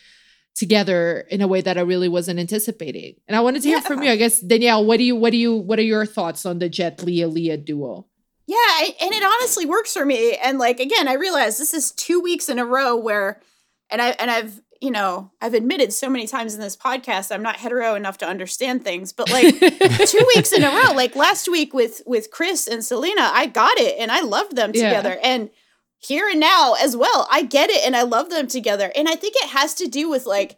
together 0.53 1.25
in 1.31 1.41
a 1.41 1.47
way 1.47 1.59
that 1.59 1.79
I 1.79 1.81
really 1.81 2.07
wasn't 2.07 2.39
anticipating. 2.39 3.15
And 3.27 3.35
I 3.35 3.39
wanted 3.39 3.63
to 3.63 3.69
hear 3.69 3.81
from 3.81 4.03
you. 4.03 4.11
I 4.11 4.15
guess 4.15 4.39
Danielle, 4.39 4.85
what 4.85 4.97
do 4.97 5.03
you 5.03 5.15
what 5.15 5.31
do 5.31 5.37
you 5.37 5.55
what 5.55 5.79
are 5.79 5.83
your 5.83 6.05
thoughts 6.05 6.45
on 6.45 6.59
the 6.59 6.69
Jet 6.69 7.01
Li 7.01 7.17
Aaliyah 7.17 7.65
duo? 7.65 8.05
Yeah, 8.45 8.57
I, 8.57 8.95
and 9.01 9.11
it 9.11 9.23
honestly 9.23 9.65
works 9.65 9.93
for 9.93 10.05
me. 10.05 10.35
And 10.35 10.59
like 10.59 10.79
again, 10.79 11.07
I 11.07 11.13
realize 11.13 11.57
this 11.57 11.73
is 11.73 11.91
two 11.91 12.19
weeks 12.19 12.47
in 12.47 12.59
a 12.59 12.65
row 12.65 12.95
where, 12.95 13.41
and 13.89 14.03
I 14.03 14.09
and 14.19 14.29
I've 14.29 14.61
you 14.81 14.91
know 14.91 15.31
I've 15.41 15.53
admitted 15.53 15.93
so 15.93 16.09
many 16.09 16.27
times 16.27 16.53
in 16.55 16.59
this 16.59 16.75
podcast 16.75 17.31
I'm 17.33 17.43
not 17.43 17.57
hetero 17.57 17.95
enough 17.95 18.17
to 18.19 18.27
understand 18.27 18.83
things, 18.83 19.13
but 19.13 19.29
like 19.31 19.57
two 20.07 20.25
weeks 20.35 20.51
in 20.51 20.63
a 20.63 20.69
row, 20.69 20.93
like 20.93 21.15
last 21.15 21.47
week 21.47 21.73
with 21.73 22.01
with 22.05 22.31
Chris 22.31 22.67
and 22.67 22.83
Selena, 22.83 23.29
I 23.33 23.45
got 23.45 23.77
it 23.77 23.97
and 23.99 24.11
I 24.11 24.21
loved 24.21 24.55
them 24.55 24.71
Yeah. 24.73 24.89
together. 24.89 25.17
And 25.23 25.49
here 25.99 26.27
and 26.27 26.39
now 26.39 26.73
as 26.81 26.97
well, 26.97 27.27
I 27.31 27.43
get 27.43 27.69
it 27.69 27.85
and 27.85 27.95
I 27.95 28.01
love 28.01 28.31
them 28.31 28.47
together. 28.47 28.91
And 28.95 29.07
I 29.07 29.15
think 29.15 29.35
it 29.37 29.49
has 29.49 29.75
to 29.75 29.87
do 29.87 30.09
with 30.09 30.25
like 30.25 30.57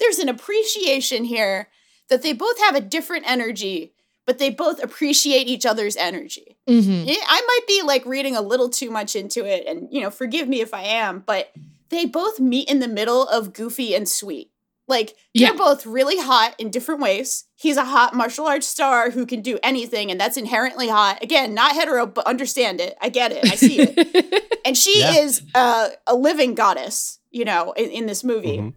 there's 0.00 0.18
an 0.18 0.28
appreciation 0.28 1.24
here 1.24 1.68
that 2.08 2.22
they 2.22 2.32
both 2.32 2.58
have 2.58 2.74
a 2.74 2.80
different 2.80 3.24
energy, 3.30 3.92
but 4.26 4.38
they 4.38 4.50
both 4.50 4.82
appreciate 4.82 5.46
each 5.46 5.64
other's 5.64 5.94
energy. 5.96 6.56
Mhm. 6.68 7.06
I 7.08 7.40
might 7.46 7.66
be 7.68 7.82
like 7.82 8.04
reading 8.04 8.34
a 8.34 8.40
little 8.42 8.68
too 8.68 8.90
much 8.90 9.14
into 9.14 9.44
it, 9.44 9.64
and 9.66 9.86
you 9.92 10.00
know, 10.00 10.10
forgive 10.10 10.48
me 10.48 10.60
if 10.60 10.74
I 10.74 10.82
am, 10.82 11.22
but 11.24 11.52
they 11.90 12.04
both 12.06 12.40
meet 12.40 12.68
in 12.70 12.78
the 12.78 12.88
middle 12.88 13.26
of 13.28 13.52
goofy 13.52 13.94
and 13.94 14.08
sweet. 14.08 14.50
Like 14.88 15.10
they're 15.34 15.50
Yeah. 15.50 15.52
both 15.52 15.86
really 15.86 16.18
hot 16.18 16.54
in 16.58 16.70
different 16.70 17.00
ways. 17.00 17.44
He's 17.54 17.76
a 17.76 17.84
hot 17.84 18.14
martial 18.14 18.46
arts 18.46 18.66
star 18.66 19.10
who 19.10 19.24
can 19.24 19.40
do 19.40 19.58
anything, 19.62 20.10
and 20.10 20.20
that's 20.20 20.36
inherently 20.36 20.88
hot. 20.88 21.22
Again, 21.22 21.54
not 21.54 21.74
hetero, 21.76 22.06
but 22.06 22.26
understand 22.26 22.80
it. 22.80 22.96
I 23.00 23.08
get 23.08 23.30
it. 23.30 23.44
I 23.44 23.54
see 23.54 23.78
it. 23.80 24.60
and 24.64 24.76
she 24.76 24.98
Yeah. 25.00 25.14
is 25.20 25.42
uh, 25.54 25.90
a 26.08 26.14
living 26.16 26.54
goddess, 26.56 27.20
you 27.30 27.44
know, 27.44 27.72
in, 27.72 27.90
in 27.90 28.06
this 28.06 28.24
movie, 28.24 28.58
Mhm. 28.58 28.74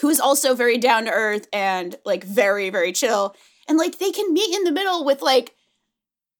who 0.00 0.08
is 0.08 0.18
also 0.20 0.54
very 0.54 0.78
down 0.78 1.04
to 1.04 1.10
earth 1.10 1.46
and 1.52 1.96
like 2.06 2.24
very, 2.24 2.70
very 2.70 2.92
chill. 2.92 3.34
And 3.68 3.76
like 3.76 3.98
they 3.98 4.12
can 4.12 4.32
meet 4.32 4.54
in 4.54 4.64
the 4.64 4.72
middle 4.72 5.04
with 5.04 5.20
like, 5.20 5.54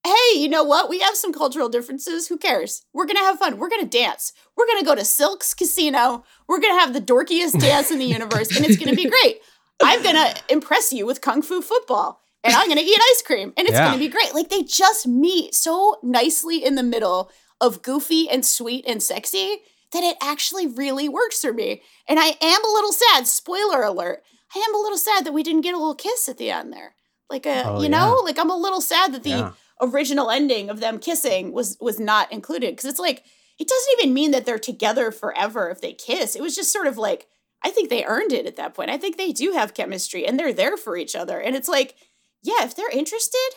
hey, 0.04 0.38
you 0.38 0.48
know 0.48 0.62
what? 0.64 0.88
We 0.88 1.00
have 1.00 1.16
some 1.16 1.32
cultural 1.32 1.68
differences. 1.68 2.28
Who 2.28 2.36
cares? 2.36 2.84
We're 2.92 3.06
gonna 3.06 3.20
have 3.20 3.38
fun. 3.38 3.58
We're 3.58 3.70
gonna 3.70 3.86
dance. 3.86 4.32
We're 4.56 4.66
gonna 4.66 4.84
go 4.84 4.94
to 4.94 5.04
Silk's 5.04 5.54
Casino. 5.54 6.24
We're 6.48 6.60
gonna 6.60 6.78
have 6.80 6.92
the 6.92 7.00
dorkiest 7.00 7.58
dance 7.60 7.90
in 7.90 7.98
the 7.98 8.04
universe, 8.04 8.54
and 8.56 8.64
it's 8.66 8.76
gonna 8.76 8.96
be 8.96 9.08
great. 9.10 9.38
I'm 9.82 10.02
gonna 10.02 10.34
impress 10.48 10.92
you 10.92 11.06
with 11.06 11.20
kung 11.20 11.42
fu 11.42 11.60
football, 11.62 12.20
and 12.42 12.54
I'm 12.54 12.68
gonna 12.68 12.82
eat 12.82 12.98
ice 13.12 13.22
cream, 13.22 13.52
and 13.56 13.66
it's 13.66 13.74
Yeah. 13.76 13.86
gonna 13.86 13.98
be 13.98 14.08
great. 14.08 14.34
Like 14.34 14.50
they 14.50 14.62
just 14.62 15.06
meet 15.06 15.54
so 15.54 15.96
nicely 16.02 16.64
in 16.64 16.74
the 16.74 16.82
middle 16.82 17.30
of 17.60 17.82
goofy 17.82 18.28
and 18.28 18.44
sweet 18.44 18.84
and 18.86 19.02
sexy 19.02 19.62
that 19.92 20.02
it 20.02 20.16
actually 20.20 20.66
really 20.66 21.08
works 21.08 21.40
for 21.40 21.52
me. 21.52 21.80
And 22.08 22.18
I 22.18 22.36
am 22.40 22.64
a 22.64 22.72
little 22.72 22.92
sad. 22.92 23.26
Spoiler 23.28 23.82
alert. 23.82 24.22
I 24.54 24.58
am 24.58 24.74
a 24.74 24.78
little 24.78 24.98
sad 24.98 25.24
that 25.24 25.32
we 25.32 25.42
didn't 25.44 25.60
get 25.62 25.74
a 25.74 25.78
little 25.78 25.94
kiss 25.94 26.28
at 26.28 26.36
the 26.36 26.50
end 26.50 26.72
there. 26.72 26.94
Like 27.30 27.46
a, 27.46 27.62
Oh, 27.64 27.80
you 27.82 27.88
know, 27.88 28.18
yeah. 28.18 28.24
like 28.24 28.38
I'm 28.38 28.50
a 28.50 28.56
little 28.56 28.80
sad 28.80 29.12
that 29.14 29.22
the 29.22 29.30
Yeah. 29.30 29.52
Original 29.80 30.30
ending 30.30 30.70
of 30.70 30.80
them 30.80 30.98
kissing 30.98 31.52
was 31.52 31.76
was 31.80 31.98
not 31.98 32.32
included 32.32 32.70
because 32.72 32.90
it's 32.90 33.00
like 33.00 33.24
it 33.58 33.68
doesn't 33.68 34.00
even 34.00 34.14
mean 34.14 34.30
that 34.32 34.46
they're 34.46 34.58
together 34.58 35.10
forever 35.10 35.70
if 35.70 35.80
they 35.80 35.92
kiss. 35.92 36.34
It 36.34 36.42
was 36.42 36.54
just 36.54 36.72
sort 36.72 36.86
of 36.86 36.98
like 36.98 37.26
I 37.64 37.70
think 37.70 37.88
they 37.88 38.04
earned 38.04 38.32
it 38.32 38.46
at 38.46 38.56
that 38.56 38.74
point. 38.74 38.90
I 38.90 38.98
think 38.98 39.16
they 39.16 39.32
do 39.32 39.52
have 39.52 39.74
chemistry 39.74 40.26
and 40.26 40.38
they're 40.38 40.52
there 40.52 40.76
for 40.76 40.96
each 40.96 41.16
other. 41.16 41.40
And 41.40 41.56
it's 41.56 41.68
like, 41.68 41.94
yeah, 42.42 42.62
if 42.62 42.76
they're 42.76 42.90
interested, 42.90 43.50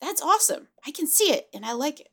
that's 0.00 0.20
awesome. 0.20 0.66
I 0.84 0.90
can 0.90 1.06
see 1.06 1.32
it 1.32 1.48
and 1.54 1.64
I 1.64 1.72
like 1.72 2.00
it. 2.00 2.08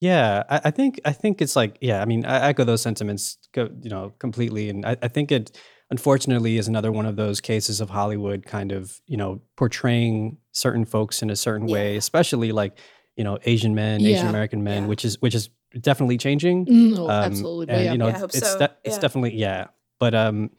Yeah, 0.00 0.42
I, 0.48 0.62
I 0.64 0.70
think 0.70 1.00
I 1.04 1.12
think 1.12 1.40
it's 1.40 1.54
like 1.54 1.78
yeah. 1.80 2.02
I 2.02 2.06
mean, 2.06 2.24
I 2.24 2.48
echo 2.48 2.64
those 2.64 2.82
sentiments, 2.82 3.38
you 3.54 3.90
know, 3.90 4.12
completely. 4.18 4.68
And 4.68 4.84
I, 4.84 4.96
I 5.00 5.06
think 5.06 5.30
it, 5.30 5.56
unfortunately, 5.90 6.58
is 6.58 6.66
another 6.66 6.90
one 6.90 7.06
of 7.06 7.14
those 7.14 7.40
cases 7.40 7.80
of 7.80 7.90
Hollywood 7.90 8.44
kind 8.44 8.72
of 8.72 9.00
you 9.06 9.16
know 9.16 9.42
portraying 9.56 10.38
certain 10.52 10.84
folks 10.84 11.22
in 11.22 11.30
a 11.30 11.36
certain 11.36 11.66
way, 11.66 11.96
especially 11.96 12.52
like 12.52 12.78
you 13.16 13.24
know 13.24 13.38
Asian 13.44 13.74
men, 13.74 14.00
Asian 14.04 14.28
American 14.28 14.62
men, 14.62 14.82
Yeah. 14.84 14.88
which 14.88 15.04
is 15.04 15.20
which 15.20 15.34
is 15.34 15.50
definitely 15.80 16.18
changing. 16.18 16.66
Mm, 16.66 16.98
oh, 16.98 17.04
Um, 17.04 17.10
absolutely. 17.10 17.74
And 17.74 17.84
yeah. 17.84 17.92
you 17.92 17.98
know, 17.98 18.08
Yeah, 18.08 18.16
I 18.16 18.18
hope 18.18 18.30
it's 18.34 18.52
so. 18.52 18.58
de- 18.58 18.76
it's 18.84 18.98
definitely 18.98 19.34
yeah. 19.36 19.66
But 19.98 20.14
um, 20.14 20.50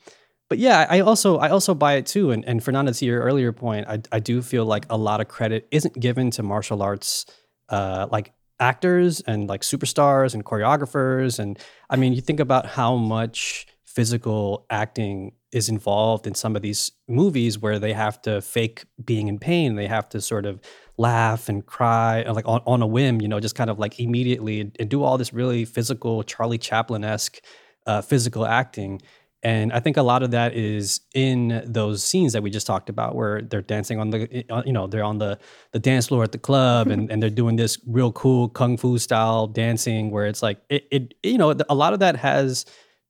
but 0.50 0.58
yeah, 0.60 0.86
I 0.90 1.00
also 1.02 1.38
I 1.38 1.50
also 1.50 1.74
buy 1.74 1.94
it 1.94 2.06
too. 2.06 2.32
And 2.32 2.44
and 2.46 2.64
Fernanda, 2.64 2.94
to 2.94 3.06
your 3.06 3.22
earlier 3.22 3.52
point, 3.52 3.88
I 3.88 4.02
I 4.12 4.20
do 4.20 4.42
feel 4.42 4.66
like 4.66 4.86
a 4.90 4.98
lot 4.98 5.22
of 5.22 5.28
credit 5.28 5.68
isn't 5.72 6.00
given 6.00 6.32
to 6.32 6.44
martial 6.44 6.82
arts, 6.82 7.26
uh, 7.70 8.08
like 8.12 8.34
actors 8.60 9.22
and 9.22 9.48
like 9.50 9.62
superstars 9.62 10.34
and 10.34 10.46
choreographers. 10.46 11.40
And 11.40 11.58
I 11.90 11.96
mean, 11.98 12.14
you 12.14 12.22
think 12.22 12.40
about 12.40 12.66
how 12.66 12.96
much 12.96 13.66
physical 13.84 14.66
acting 14.70 15.34
is 15.54 15.70
involved 15.70 16.28
in 16.28 16.34
some 16.34 16.56
of 16.56 16.62
these 16.62 16.92
movies 17.08 17.60
where 17.60 17.80
they 17.80 17.94
have 17.94 18.22
to 18.24 18.42
fake 18.42 18.86
being 19.04 19.28
in 19.28 19.40
pain. 19.40 19.76
They 19.76 19.88
have 19.88 20.10
to 20.10 20.22
sort 20.22 20.46
of 20.46 20.60
laugh 20.98 21.50
and 21.50 21.66
cry 21.66 22.24
like 22.24 22.48
on, 22.48 22.62
on 22.66 22.82
a 22.82 22.88
whim, 22.88 23.22
you 23.22 23.28
know, 23.28 23.40
just 23.40 23.56
kind 23.56 23.70
of 23.70 23.80
like 23.80 24.00
immediately 24.00 24.62
and, 24.62 24.76
and 24.80 24.90
do 24.90 25.04
all 25.04 25.18
this 25.18 25.34
really 25.34 25.66
physical 25.66 26.24
Charlie 26.24 26.58
Chaplin 26.58 27.04
esque 27.04 27.40
uh, 27.86 28.02
physical 28.02 28.46
acting. 28.46 29.02
And 29.46 29.74
I 29.74 29.82
think 29.82 29.98
a 29.98 30.02
lot 30.02 30.24
of 30.24 30.32
that 30.32 30.54
is 30.56 31.02
in 31.14 31.62
those 31.66 32.02
scenes 32.02 32.32
that 32.32 32.42
we 32.42 32.50
just 32.50 32.66
talked 32.66 32.90
about, 32.90 33.14
where 33.14 33.42
they're 33.42 33.62
dancing 33.62 34.00
on 34.00 34.10
the, 34.10 34.46
uh, 34.50 34.64
you 34.66 34.72
know, 34.72 34.88
they're 34.88 35.04
on 35.04 35.18
the 35.18 35.38
the 35.74 35.80
dance 35.80 36.08
floor 36.08 36.24
at 36.24 36.32
the 36.32 36.38
club, 36.38 36.88
and, 36.88 37.12
and 37.12 37.22
they're 37.22 37.30
doing 37.30 37.58
this 37.58 37.78
real 37.86 38.14
cool 38.14 38.48
kung 38.48 38.78
fu 38.78 38.98
style 38.98 39.48
dancing, 39.48 40.12
where 40.12 40.28
it's 40.28 40.42
like 40.42 40.60
it, 40.70 40.88
it 40.92 41.14
you 41.24 41.38
know, 41.38 41.54
a 41.68 41.76
lot 41.76 41.92
of 41.92 42.00
that 42.00 42.16
has 42.16 42.66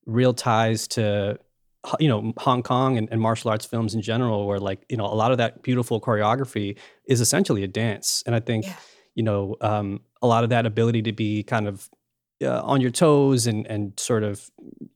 real 0.08 0.34
ties 0.34 0.88
to, 0.88 1.38
you 2.00 2.08
know, 2.08 2.34
Hong 2.38 2.64
Kong 2.64 2.98
and, 2.98 3.10
and 3.12 3.20
martial 3.22 3.50
arts 3.52 3.66
films 3.66 3.94
in 3.94 4.02
general, 4.02 4.48
where 4.48 4.60
like 4.60 4.86
you 4.90 4.98
know, 4.98 5.06
a 5.06 5.14
lot 5.16 5.32
of 5.32 5.38
that 5.38 5.62
beautiful 5.64 6.00
choreography 6.00 6.78
is 7.08 7.20
essentially 7.22 7.64
a 7.64 7.68
dance, 7.68 8.24
and 8.26 8.36
I 8.36 8.40
think 8.40 8.66
Yeah. 8.66 8.76
you 9.16 9.24
know, 9.24 9.56
um, 9.62 10.02
a 10.22 10.28
lot 10.28 10.44
of 10.44 10.50
that 10.52 10.66
ability 10.66 11.02
to 11.04 11.12
be 11.12 11.44
kind 11.44 11.68
of 11.68 11.90
uh, 12.42 12.62
on 12.64 12.82
your 12.82 12.92
toes 12.92 13.48
and 13.48 13.68
and 13.68 14.00
sort 14.00 14.24
of 14.24 14.50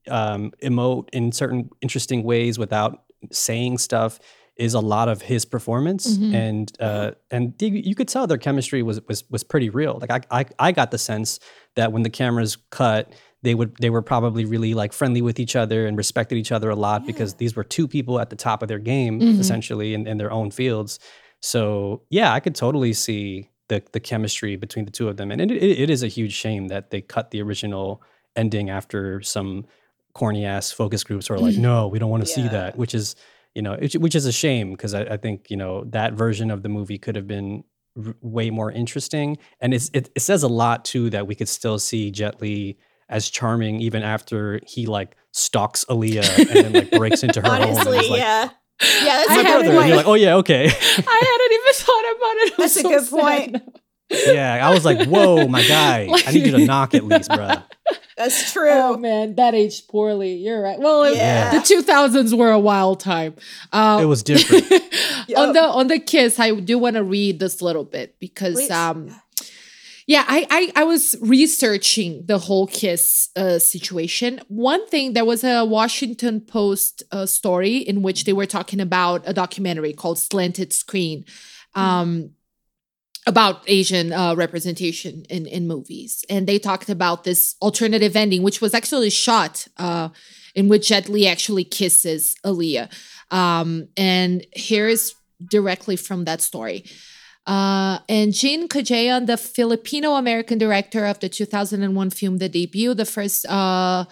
um, 0.07 0.51
emote 0.63 1.09
in 1.13 1.31
certain 1.31 1.69
interesting 1.81 2.23
ways 2.23 2.57
without 2.57 3.03
saying 3.31 3.77
stuff 3.77 4.19
is 4.55 4.73
a 4.73 4.79
lot 4.79 5.07
of 5.07 5.21
his 5.21 5.45
performance 5.45 6.17
Mhm. 6.17 6.33
and 6.33 6.71
uh, 6.79 7.11
and 7.29 7.53
you, 7.61 7.69
you 7.69 7.95
could 7.95 8.07
tell 8.07 8.25
their 8.27 8.37
chemistry 8.39 8.81
was 8.81 8.99
was 9.07 9.23
was 9.29 9.43
pretty 9.43 9.69
real 9.69 9.97
like 10.01 10.09
I, 10.31 10.39
I 10.41 10.45
I 10.59 10.71
got 10.71 10.91
the 10.91 10.97
sense 10.97 11.39
that 11.75 11.91
when 11.91 12.03
the 12.03 12.09
cameras 12.09 12.57
cut 12.71 13.13
they 13.47 13.55
would 13.59 13.71
they 13.83 13.89
were 13.95 14.01
probably 14.13 14.43
really 14.45 14.73
like 14.81 14.91
friendly 14.99 15.21
with 15.27 15.37
each 15.43 15.55
other 15.63 15.79
and 15.87 15.93
respected 16.03 16.35
each 16.41 16.51
other 16.57 16.69
a 16.69 16.75
lot 16.87 16.99
because 17.11 17.31
these 17.41 17.53
were 17.57 17.63
two 17.75 17.87
people 17.95 18.15
at 18.23 18.29
the 18.29 18.35
top 18.47 18.61
of 18.63 18.67
their 18.71 18.79
game 18.93 19.13
Mhm. 19.19 19.39
essentially 19.43 19.89
in, 19.97 20.01
in 20.11 20.17
their 20.21 20.31
own 20.39 20.49
fields. 20.51 20.91
So 21.39 22.01
yeah 22.09 22.33
I 22.37 22.39
could 22.39 22.55
totally 22.55 22.93
see 22.93 23.49
the 23.69 23.77
the 23.95 23.99
chemistry 23.99 24.55
between 24.65 24.85
the 24.85 24.91
two 24.97 25.07
of 25.11 25.15
them. 25.17 25.31
And 25.31 25.39
it, 25.41 25.51
it, 25.51 25.79
it 25.83 25.89
is 25.89 26.01
a 26.03 26.07
huge 26.17 26.33
shame 26.33 26.63
that 26.73 26.83
they 26.91 27.01
cut 27.15 27.31
the 27.31 27.41
original 27.41 28.01
ending 28.35 28.69
after 28.69 29.21
some 29.21 29.65
corny 30.13 30.45
ass 30.45 30.71
focus 30.71 31.03
groups 31.03 31.29
were 31.29 31.39
like 31.47 31.57
no 31.57 31.87
we 31.93 31.99
don't 31.99 32.09
want 32.15 32.23
to 32.25 32.31
see 32.37 32.47
that 32.57 32.75
which 32.81 32.93
is 32.95 33.15
you 33.57 33.61
know 33.65 33.73
it, 33.73 33.93
which 34.05 34.15
is 34.15 34.25
a 34.25 34.31
shame 34.43 34.67
because 34.71 34.93
I, 34.99 35.01
I 35.15 35.17
think 35.23 35.49
you 35.51 35.57
know 35.61 35.73
that 35.97 36.13
version 36.13 36.49
of 36.55 36.59
the 36.63 36.69
movie 36.77 36.97
could 36.97 37.15
have 37.19 37.27
been 37.35 37.63
r- 38.05 38.15
way 38.21 38.49
more 38.59 38.71
interesting. 38.71 39.37
And 39.61 39.73
it's 39.75 39.89
it, 39.93 40.05
it 40.17 40.21
says 40.29 40.41
a 40.43 40.47
lot 40.63 40.85
too 40.85 41.05
that 41.11 41.23
we 41.29 41.35
could 41.39 41.49
still 41.59 41.77
see 41.89 42.03
jet 42.19 42.35
li 42.41 42.77
as 43.09 43.29
charming 43.29 43.79
even 43.81 44.03
after 44.03 44.59
he 44.65 44.85
like 44.85 45.15
stalks 45.31 45.85
Aaliyah 45.85 46.37
and 46.39 46.49
then 46.49 46.73
like 46.73 46.91
breaks 46.91 47.23
into 47.23 47.41
her 47.41 47.47
home 47.51 47.61
Honestly, 47.75 47.97
is 47.99 48.09
like, 48.09 48.19
yeah. 48.19 48.49
Yeah, 48.81 49.03
that's 49.17 49.29
my 49.29 49.35
haven't 49.35 49.51
brother 49.71 49.77
and 49.79 49.87
you're 49.87 49.97
like 49.97 50.07
oh 50.07 50.13
yeah 50.13 50.35
okay 50.35 50.65
I 50.67 50.69
hadn't 50.69 51.53
even 51.53 51.73
thought 51.73 52.15
about 52.15 52.35
it. 52.35 52.53
I'm 52.53 52.57
That's 52.59 52.77
a 52.77 52.83
good 52.83 53.03
sad 53.05 53.09
point. 53.09 53.79
yeah 54.35 54.67
I 54.67 54.71
was 54.73 54.85
like 54.85 55.07
whoa 55.07 55.47
my 55.47 55.63
guy 55.67 56.07
I 56.25 56.31
need 56.31 56.45
you 56.45 56.51
to 56.53 56.65
knock 56.65 56.93
at 56.93 57.03
least 57.03 57.29
bruh 57.31 57.63
That's 58.17 58.51
true. 58.53 58.69
Oh 58.69 58.97
man, 58.97 59.35
that 59.35 59.53
aged 59.55 59.87
poorly. 59.87 60.33
You're 60.33 60.61
right. 60.61 60.77
Well, 60.79 61.03
it- 61.03 61.15
Yeah. 61.17 61.51
the 61.51 61.59
2000s 61.59 62.35
were 62.37 62.51
a 62.51 62.59
wild 62.59 62.99
time. 62.99 63.35
Uh, 63.71 63.99
it 64.01 64.05
was 64.05 64.23
different 64.23 64.65
on 65.37 65.53
the 65.53 65.61
on 65.63 65.87
the 65.87 65.99
kiss, 65.99 66.39
I 66.39 66.51
do 66.55 66.77
want 66.79 66.95
to 66.97 67.03
read 67.03 67.39
this 67.39 67.61
little 67.61 67.83
bit 67.85 68.15
because 68.19 68.55
Please. 68.55 68.71
um 68.71 69.09
yeah, 70.07 70.23
I, 70.25 70.47
I 70.49 70.81
I 70.81 70.83
was 70.85 71.17
researching 71.19 72.25
the 72.25 72.37
whole 72.37 72.65
kiss 72.65 73.29
uh, 73.35 73.59
situation. 73.59 74.39
One 74.47 74.87
thing, 74.87 75.11
there 75.11 75.25
was 75.25 75.43
a 75.43 75.65
Washington 75.65 76.39
Post 76.39 77.03
uh, 77.11 77.25
story 77.25 77.75
in 77.75 78.01
which 78.01 78.23
they 78.23 78.31
were 78.31 78.45
talking 78.45 78.79
about 78.79 79.23
a 79.25 79.33
documentary 79.33 79.91
called 79.91 80.17
Slanted 80.17 80.71
Screen, 80.71 81.25
um, 81.75 82.31
about 83.27 83.63
Asian 83.67 84.13
uh, 84.13 84.33
representation 84.35 85.25
in 85.29 85.45
in 85.45 85.67
movies, 85.67 86.23
and 86.29 86.47
they 86.47 86.57
talked 86.57 86.89
about 86.89 87.25
this 87.25 87.55
alternative 87.61 88.15
ending, 88.15 88.43
which 88.43 88.61
was 88.61 88.73
actually 88.73 89.09
shot 89.09 89.67
uh, 89.75 90.07
in 90.55 90.69
which 90.69 90.87
Jet 90.87 91.09
Li 91.09 91.27
actually 91.27 91.65
kisses 91.65 92.33
Aaliyah. 92.45 92.89
Um, 93.29 93.89
and 93.97 94.47
here's 94.53 95.15
directly 95.45 95.97
from 95.97 96.23
that 96.23 96.41
story. 96.41 96.85
Uh, 97.47 97.99
and 98.09 98.33
Gene 98.33 98.67
Cajayon, 98.67 99.25
the 99.25 99.37
Filipino 99.37 100.15
American 100.15 100.57
director 100.57 101.05
of 101.05 101.19
the 101.19 101.29
2001 101.29 102.09
film 102.09 102.39
The 102.39 102.49
Debut, 102.49 102.93
the 102.93 103.05
first 103.05 103.45
uh, 103.45 104.03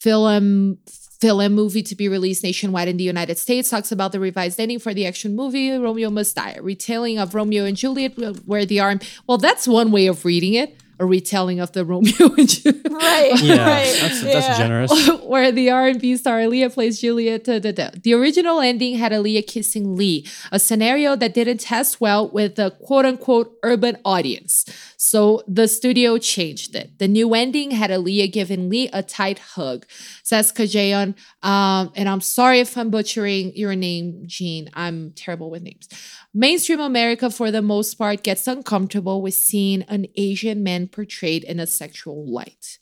film 0.00 0.78
film 1.20 1.54
movie 1.54 1.82
to 1.82 1.94
be 1.94 2.08
released 2.08 2.42
nationwide 2.42 2.88
in 2.88 2.96
the 2.96 3.04
United 3.04 3.38
States, 3.38 3.70
talks 3.70 3.92
about 3.92 4.12
the 4.12 4.20
revised 4.20 4.58
ending 4.58 4.80
for 4.80 4.92
the 4.92 5.06
action 5.06 5.36
movie 5.36 5.70
Romeo 5.70 6.10
Must 6.10 6.34
Die, 6.34 6.50
a 6.58 6.60
retelling 6.62 7.18
of 7.18 7.34
Romeo 7.34 7.64
and 7.64 7.76
Juliet, 7.76 8.12
where 8.44 8.66
the 8.66 8.80
arm. 8.80 8.98
Well, 9.28 9.38
that's 9.38 9.68
one 9.68 9.92
way 9.92 10.08
of 10.08 10.24
reading 10.24 10.54
it. 10.54 10.76
A 10.98 11.06
retelling 11.06 11.60
of 11.60 11.72
the 11.72 11.84
Romeo 11.84 12.34
and 12.36 12.48
Juliet. 12.48 12.80
Right. 12.94 13.42
yeah 13.42 13.56
right. 13.58 13.98
that's 14.00 14.22
yeah. 14.22 14.32
that's 14.32 14.58
generous 14.58 15.08
where 15.24 15.50
the 15.50 15.68
R&B 15.70 16.16
star 16.16 16.38
Aaliyah 16.38 16.72
plays 16.72 17.00
Juliet. 17.00 17.44
da, 17.44 17.58
da, 17.58 17.72
da. 17.72 17.90
The 18.00 18.14
original 18.14 18.60
ending 18.60 18.96
had 18.96 19.10
Aaliyah 19.10 19.46
kissing 19.46 19.96
Lee, 19.96 20.26
a 20.52 20.60
scenario 20.60 21.16
that 21.16 21.34
didn't 21.34 21.58
test 21.58 22.00
well 22.00 22.28
with 22.28 22.54
the 22.54 22.70
quote-unquote 22.70 23.58
urban 23.64 23.98
audience. 24.04 24.64
So 24.96 25.42
the 25.48 25.66
studio 25.68 26.18
changed 26.18 26.74
it. 26.74 26.98
The 26.98 27.08
new 27.08 27.34
ending 27.34 27.72
had 27.72 27.90
Aaliyah 27.90 28.32
giving 28.32 28.70
Lee 28.70 28.88
a 28.92 29.02
tight 29.02 29.38
hug. 29.38 29.86
Says 30.22 30.52
Cajayon, 30.52 31.14
um, 31.42 31.92
and 31.94 32.08
I'm 32.08 32.20
sorry 32.20 32.60
if 32.60 32.78
I'm 32.78 32.90
butchering 32.90 33.54
your 33.56 33.74
name, 33.74 34.22
Gene. 34.26 34.70
I'm 34.74 35.12
terrible 35.12 35.50
with 35.50 35.62
names. 35.62 35.88
Mainstream 36.32 36.80
America, 36.80 37.30
for 37.30 37.50
the 37.50 37.62
most 37.62 37.94
part, 37.94 38.22
gets 38.22 38.46
uncomfortable 38.46 39.22
with 39.22 39.34
seeing 39.34 39.82
an 39.82 40.06
Asian 40.16 40.62
man 40.62 40.83
portrayed 40.88 41.44
in 41.44 41.60
a 41.60 41.66
sexual 41.66 42.26
light. 42.26 42.78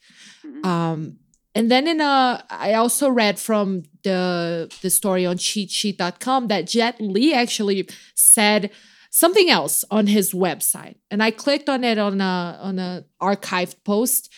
Um, 0.65 1.19
and 1.55 1.71
then 1.71 1.87
in 1.87 2.01
a, 2.01 2.45
I 2.51 2.75
also 2.75 3.11
read 3.11 3.39
from 3.39 3.83
the 4.05 4.73
the 4.81 4.91
story 4.91 5.27
on 5.27 5.37
cheatsheet.com 5.37 6.49
that 6.49 6.67
Jet 6.67 7.01
Li 7.01 7.35
actually 7.35 7.89
said 8.15 8.71
something 9.11 9.51
else 9.51 9.85
on 9.91 10.07
his 10.07 10.33
website, 10.33 10.97
and 11.11 11.23
I 11.23 11.31
clicked 11.31 11.69
on 11.69 11.85
it 11.85 11.99
on 11.99 12.21
a 12.21 12.59
on 12.61 12.79
a 12.79 13.05
archived 13.21 13.77
post, 13.85 14.33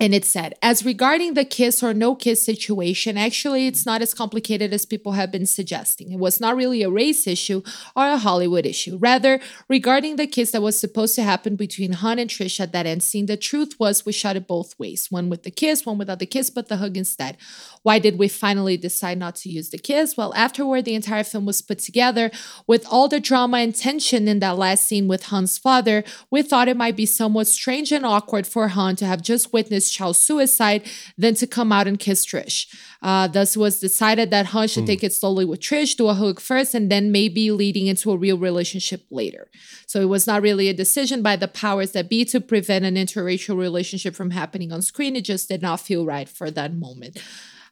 and 0.00 0.14
it 0.14 0.24
said, 0.24 0.54
as 0.62 0.82
regarding 0.82 1.34
the 1.34 1.44
kiss 1.44 1.82
or 1.82 1.92
no 1.92 2.14
kiss 2.14 2.42
situation, 2.42 3.18
actually, 3.18 3.66
it's 3.66 3.84
not 3.84 4.00
as 4.00 4.14
complicated 4.14 4.72
as 4.72 4.86
people 4.86 5.12
have 5.12 5.30
been 5.30 5.44
suggesting. 5.44 6.10
It 6.10 6.18
was 6.18 6.40
not 6.40 6.56
really 6.56 6.82
a 6.82 6.88
race 6.88 7.26
issue 7.26 7.60
or 7.94 8.06
a 8.06 8.16
Hollywood 8.16 8.64
issue. 8.64 8.96
Rather, 8.96 9.40
regarding 9.68 10.16
the 10.16 10.26
kiss 10.26 10.52
that 10.52 10.62
was 10.62 10.80
supposed 10.80 11.14
to 11.16 11.22
happen 11.22 11.54
between 11.54 11.92
Han 11.92 12.18
and 12.18 12.30
Trish 12.30 12.58
at 12.60 12.72
that 12.72 12.86
end 12.86 13.02
scene, 13.02 13.26
the 13.26 13.36
truth 13.36 13.78
was 13.78 14.06
we 14.06 14.12
shot 14.12 14.36
it 14.36 14.46
both 14.48 14.78
ways 14.78 15.08
one 15.10 15.28
with 15.28 15.42
the 15.42 15.50
kiss, 15.50 15.84
one 15.84 15.98
without 15.98 16.18
the 16.18 16.24
kiss, 16.24 16.48
but 16.48 16.68
the 16.68 16.78
hug 16.78 16.96
instead. 16.96 17.36
Why 17.82 17.98
did 17.98 18.18
we 18.18 18.28
finally 18.28 18.78
decide 18.78 19.18
not 19.18 19.36
to 19.36 19.50
use 19.50 19.68
the 19.68 19.78
kiss? 19.78 20.16
Well, 20.16 20.32
afterward, 20.34 20.86
the 20.86 20.94
entire 20.94 21.24
film 21.24 21.44
was 21.44 21.60
put 21.60 21.78
together 21.78 22.30
with 22.66 22.86
all 22.90 23.06
the 23.06 23.20
drama 23.20 23.58
and 23.58 23.74
tension 23.74 24.28
in 24.28 24.38
that 24.38 24.56
last 24.56 24.86
scene 24.86 25.08
with 25.08 25.24
Han's 25.24 25.58
father. 25.58 26.04
We 26.30 26.40
thought 26.40 26.68
it 26.68 26.76
might 26.76 26.96
be 26.96 27.04
somewhat 27.04 27.48
strange 27.48 27.92
and 27.92 28.06
awkward 28.06 28.46
for 28.46 28.68
Han 28.68 28.96
to 28.96 29.04
have 29.04 29.20
just 29.20 29.52
witnessed 29.52 29.89
Chow's 29.90 30.24
suicide 30.24 30.82
than 31.18 31.34
to 31.34 31.46
come 31.46 31.72
out 31.72 31.86
and 31.86 31.98
kiss 31.98 32.24
Trish. 32.24 32.66
Uh, 33.02 33.26
thus, 33.26 33.56
was 33.56 33.80
decided 33.80 34.30
that 34.30 34.46
Han 34.46 34.68
should 34.68 34.86
take 34.86 35.02
it 35.02 35.12
slowly 35.12 35.44
with 35.44 35.60
Trish, 35.60 35.96
do 35.96 36.08
a 36.08 36.14
hug 36.14 36.40
first, 36.40 36.74
and 36.74 36.90
then 36.90 37.10
maybe 37.10 37.50
leading 37.50 37.86
into 37.86 38.10
a 38.10 38.16
real 38.16 38.38
relationship 38.38 39.04
later. 39.10 39.50
So 39.86 40.00
it 40.00 40.08
was 40.08 40.26
not 40.26 40.42
really 40.42 40.68
a 40.68 40.74
decision 40.74 41.22
by 41.22 41.36
the 41.36 41.48
powers 41.48 41.92
that 41.92 42.08
be 42.08 42.24
to 42.26 42.40
prevent 42.40 42.84
an 42.84 42.94
interracial 42.94 43.58
relationship 43.58 44.14
from 44.14 44.30
happening 44.30 44.72
on 44.72 44.82
screen. 44.82 45.16
It 45.16 45.24
just 45.24 45.48
did 45.48 45.62
not 45.62 45.80
feel 45.80 46.04
right 46.04 46.28
for 46.28 46.50
that 46.50 46.74
moment. 46.74 47.18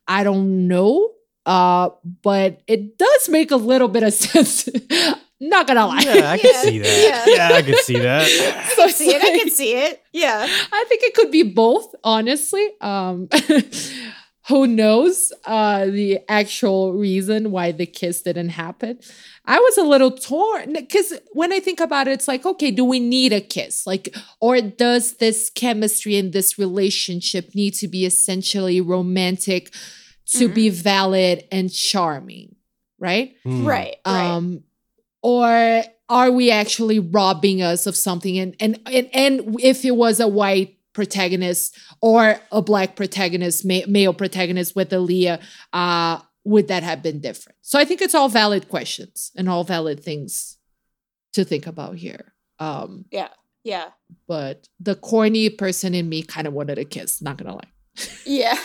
I 0.06 0.24
don't 0.24 0.66
know, 0.66 1.12
uh, 1.44 1.90
but 2.22 2.62
it 2.66 2.98
does 2.98 3.28
make 3.28 3.50
a 3.50 3.56
little 3.56 3.88
bit 3.88 4.02
of 4.02 4.12
sense. 4.14 4.68
Not 5.40 5.66
gonna 5.68 5.86
lie. 5.86 6.00
Yeah, 6.02 6.30
I 6.32 6.38
can 6.38 6.54
see 6.64 6.78
that. 6.80 7.24
Yeah. 7.36 7.50
I 7.56 7.62
can 7.62 7.76
see 7.78 7.98
that. 7.98 8.26
So 8.76 8.82
I 8.84 8.86
it's 8.88 8.96
see 8.96 9.10
it. 9.10 9.22
I 9.22 9.26
like- 9.30 9.40
can 9.40 9.50
see 9.50 9.72
it. 9.74 10.02
Yeah. 10.12 10.46
I 10.72 10.84
think 10.88 11.02
it 11.04 11.14
could 11.14 11.30
be 11.30 11.42
both, 11.44 11.94
honestly. 12.04 12.66
Um 12.80 13.28
who 14.48 14.66
knows 14.66 15.32
uh 15.44 15.84
the 15.86 16.20
actual 16.28 16.92
reason 16.94 17.50
why 17.50 17.70
the 17.72 17.86
kiss 17.86 18.22
didn't 18.22 18.50
happen. 18.50 18.98
I 19.44 19.58
was 19.58 19.78
a 19.78 19.82
little 19.84 20.10
torn 20.10 20.72
because 20.74 21.12
when 21.32 21.52
I 21.52 21.60
think 21.60 21.80
about 21.80 22.08
it, 22.08 22.12
it's 22.12 22.28
like, 22.28 22.44
okay, 22.44 22.70
do 22.70 22.84
we 22.84 22.98
need 23.00 23.32
a 23.32 23.40
kiss? 23.40 23.86
Like, 23.86 24.14
or 24.40 24.60
does 24.60 25.16
this 25.18 25.50
chemistry 25.50 26.16
and 26.16 26.32
this 26.32 26.58
relationship 26.58 27.54
need 27.54 27.74
to 27.74 27.88
be 27.88 28.04
essentially 28.06 28.80
romantic 28.80 29.72
to 30.34 30.48
be 30.48 30.68
valid 30.68 31.44
and 31.52 31.72
charming? 31.72 32.56
Right? 32.98 33.36
Right. 33.44 33.96
Right. 34.04 34.26
um 34.26 34.64
or 35.22 35.82
are 36.08 36.30
we 36.30 36.50
actually 36.50 36.98
robbing 36.98 37.60
us 37.62 37.86
of 37.86 37.96
something 37.96 38.38
and 38.38 38.54
and 38.60 38.78
and, 38.86 39.08
and 39.12 39.60
if 39.60 39.84
it 39.84 39.92
was 39.96 40.20
a 40.20 40.28
white 40.28 40.76
protagonist 40.92 41.76
or 42.00 42.40
a 42.50 42.62
black 42.62 42.96
protagonist 42.96 43.64
ma- 43.64 43.86
male 43.86 44.12
protagonist 44.14 44.74
with 44.74 44.90
Aaliyah 44.90 45.40
uh 45.72 46.20
would 46.44 46.68
that 46.68 46.82
have 46.82 47.02
been 47.02 47.20
different 47.20 47.58
so 47.60 47.78
i 47.78 47.84
think 47.84 48.00
it's 48.00 48.14
all 48.14 48.28
valid 48.28 48.68
questions 48.68 49.30
and 49.36 49.48
all 49.48 49.64
valid 49.64 50.02
things 50.02 50.56
to 51.34 51.44
think 51.44 51.66
about 51.66 51.96
here 51.96 52.32
um 52.58 53.04
yeah. 53.12 53.28
Yeah. 53.64 53.88
but 54.26 54.66
the 54.80 54.94
corny 54.94 55.50
person 55.50 55.94
in 55.94 56.08
me 56.08 56.22
kind 56.22 56.46
of 56.46 56.54
wanted 56.54 56.78
a 56.78 56.84
kiss 56.84 57.20
not 57.20 57.36
gonna 57.36 57.54
lie 57.54 57.70
Yeah. 58.24 58.54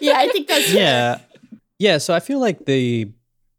yeah. 0.00 0.18
I 0.18 0.28
think 0.30 0.46
that's 0.48 0.72
yeah 0.72 1.20
yeah 1.78 1.98
so 1.98 2.12
i 2.12 2.20
feel 2.20 2.38
like 2.38 2.66
the 2.66 3.10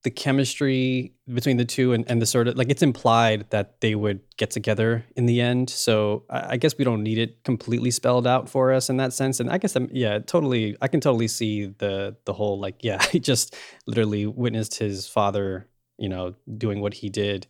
the 0.03 0.09
chemistry 0.09 1.13
between 1.33 1.57
the 1.57 1.65
two 1.65 1.91
and, 1.91 2.09
and 2.09 2.21
the 2.21 2.25
sort 2.25 2.47
of 2.47 2.55
like 2.57 2.69
it's 2.69 2.81
implied 2.81 3.45
that 3.49 3.81
they 3.81 3.95
would 3.95 4.21
get 4.37 4.49
together 4.49 5.05
in 5.15 5.25
the 5.25 5.41
end. 5.41 5.69
So 5.69 6.23
I, 6.29 6.53
I 6.53 6.57
guess 6.57 6.77
we 6.77 6.85
don't 6.85 7.03
need 7.03 7.17
it 7.17 7.43
completely 7.43 7.91
spelled 7.91 8.25
out 8.25 8.49
for 8.49 8.71
us 8.71 8.89
in 8.89 8.97
that 8.97 9.11
sense. 9.11 9.39
And 9.39 9.49
i 9.49 9.57
guess 9.57 9.75
i'm 9.75 9.89
yeah 9.91 10.19
totally 10.19 10.77
i 10.81 10.87
can 10.87 11.01
totally 11.01 11.27
see 11.27 11.65
the 11.65 12.15
the 12.25 12.33
whole 12.33 12.59
like 12.59 12.77
yeah 12.83 13.03
he 13.11 13.19
just 13.19 13.55
literally 13.87 14.25
witnessed 14.25 14.75
his 14.75 15.07
father 15.07 15.67
you 15.97 16.09
know 16.09 16.33
doing 16.57 16.81
what 16.81 16.93
he 16.93 17.09
did. 17.09 17.47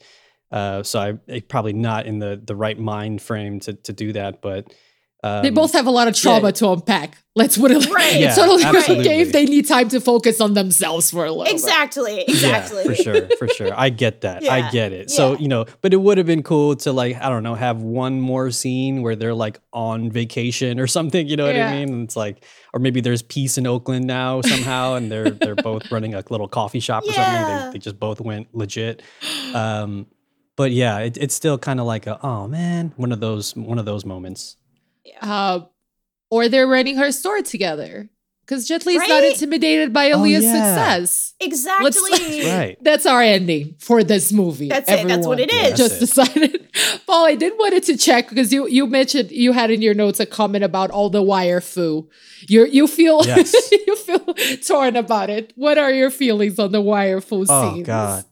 Uh 0.51 0.81
so 0.81 0.99
i 0.99 1.13
eh, 1.31 1.41
probably 1.47 1.73
not 1.73 2.07
in 2.07 2.19
the 2.19 2.41
the 2.43 2.55
right 2.55 2.79
mind 2.79 3.21
frame 3.21 3.59
to 3.59 3.73
to 3.73 3.93
do 3.93 4.11
that 4.13 4.41
but 4.41 4.73
um, 5.23 5.43
they 5.43 5.49
both 5.49 5.73
have 5.73 5.85
a 5.85 5.91
lot 5.91 6.07
of 6.07 6.15
trauma 6.15 6.47
yeah. 6.47 6.51
to 6.51 6.69
unpack 6.71 7.17
let's 7.35 7.57
put 7.57 7.71
it 7.71 7.79
like 7.79 7.93
Right. 7.93 8.13
it's 8.15 8.19
Yeah, 8.19 8.35
totally 8.35 8.65
okay 8.65 8.77
absolutely. 8.79 9.07
if 9.21 9.31
they 9.31 9.45
need 9.45 9.65
time 9.67 9.87
to 9.89 10.01
focus 10.01 10.41
on 10.41 10.55
themselves 10.55 11.09
for 11.11 11.25
a 11.25 11.29
little 11.31 11.45
bit. 11.45 11.53
exactly. 11.53 12.21
Exactly. 12.27 12.79
Yeah, 12.79 12.87
for 12.89 12.95
sure, 12.95 13.29
for 13.37 13.47
sure. 13.47 13.69
I 13.73 13.89
get 13.89 14.21
that. 14.21 14.49
I 14.49 14.69
get 14.71 14.91
it. 14.91 15.09
So, 15.09 15.37
you 15.37 15.47
know, 15.47 15.65
but 15.81 15.93
it 15.93 15.97
would 15.97 16.17
have 16.17 16.27
been 16.27 16.43
cool 16.43 16.75
to 16.77 16.91
like, 16.91 17.15
I 17.21 17.29
don't 17.29 17.43
know, 17.43 17.55
have 17.55 17.81
one 17.81 18.19
more 18.19 18.51
scene 18.51 19.03
where 19.03 19.15
they're 19.15 19.33
like 19.33 19.59
on 19.71 20.11
vacation 20.11 20.79
or 20.81 20.87
something, 20.87 21.27
you 21.29 21.37
know 21.37 21.45
what 21.45 21.55
Yeah. 21.55 21.69
I 21.69 21.79
mean? 21.79 21.93
And 21.93 22.03
it's 22.03 22.17
like 22.17 22.43
or 22.73 22.79
maybe 22.81 22.99
there's 22.99 23.21
peace 23.21 23.57
in 23.57 23.65
Oakland 23.67 24.05
now 24.05 24.41
somehow 24.41 24.95
and 24.95 25.09
they're 25.11 25.29
they're 25.29 25.55
both 25.71 25.89
running 25.91 26.15
a 26.15 26.23
little 26.29 26.47
coffee 26.49 26.81
shop 26.81 27.03
or 27.03 27.13
something. 27.13 27.21
Yeah. 27.33 27.65
They, 27.67 27.73
they 27.73 27.79
just 27.79 27.99
both 27.99 28.19
went 28.19 28.53
legit. 28.53 29.01
Um 29.53 30.07
but 30.57 30.71
yeah, 30.71 30.99
it, 30.99 31.15
it's 31.17 31.35
still 31.35 31.57
kind 31.57 31.79
of 31.79 31.85
like 31.85 32.05
a 32.05 32.19
oh 32.25 32.47
man, 32.49 32.91
one 32.97 33.11
of 33.13 33.19
those 33.21 33.55
one 33.55 33.79
of 33.79 33.85
those 33.85 34.03
moments. 34.03 34.57
Uh, 35.21 35.61
or 36.31 36.47
they're 36.49 36.67
running 36.67 36.97
her 36.97 37.11
store 37.11 37.41
together 37.41 38.09
because 38.45 38.67
Jet 38.67 38.85
Li's 38.85 38.97
not 39.07 39.23
intimidated 39.23 39.93
by 39.93 40.11
Oh, 40.11 40.19
Aaliyah's 40.19 40.43
yeah. 40.43 40.53
success. 40.75 41.33
Exactly. 41.39 42.45
Right. 42.49 42.77
That's 42.81 43.05
our 43.05 43.21
ending 43.21 43.75
for 43.79 44.03
this 44.03 44.31
movie. 44.31 44.69
That's 44.69 44.89
it. 44.89 45.07
That's 45.07 45.25
what 45.27 45.39
everyone. 45.39 45.39
it 45.39 45.53
Yeah, 45.53 45.67
is. 45.73 45.77
that's 45.77 45.79
Just 45.79 45.95
it. 45.95 45.99
decided. 45.99 46.69
Paul, 47.07 47.25
I 47.25 47.35
did 47.35 47.53
wanted 47.57 47.83
to 47.83 47.97
check 47.97 48.29
because 48.29 48.51
you 48.53 48.67
you 48.67 48.87
mentioned 48.87 49.31
you 49.31 49.51
had 49.53 49.71
in 49.71 49.81
your 49.81 49.93
notes 49.93 50.19
a 50.19 50.25
comment 50.25 50.63
about 50.63 50.89
all 50.91 51.09
the 51.09 51.21
wire 51.23 51.61
fu. 51.61 52.09
You 52.47 52.65
you 52.65 52.87
feel 52.87 53.21
Yes. 53.25 53.53
you 53.71 53.95
feel 53.95 54.33
torn 54.65 54.95
about 54.95 55.29
it. 55.29 55.53
What 55.55 55.77
are 55.77 55.91
your 55.91 56.09
feelings 56.11 56.59
on 56.59 56.71
the 56.71 56.81
wire 56.81 57.21
fu 57.21 57.45
scene? 57.45 57.55
Oh 57.55 57.73
scenes? 57.73 57.87
god. 57.87 58.25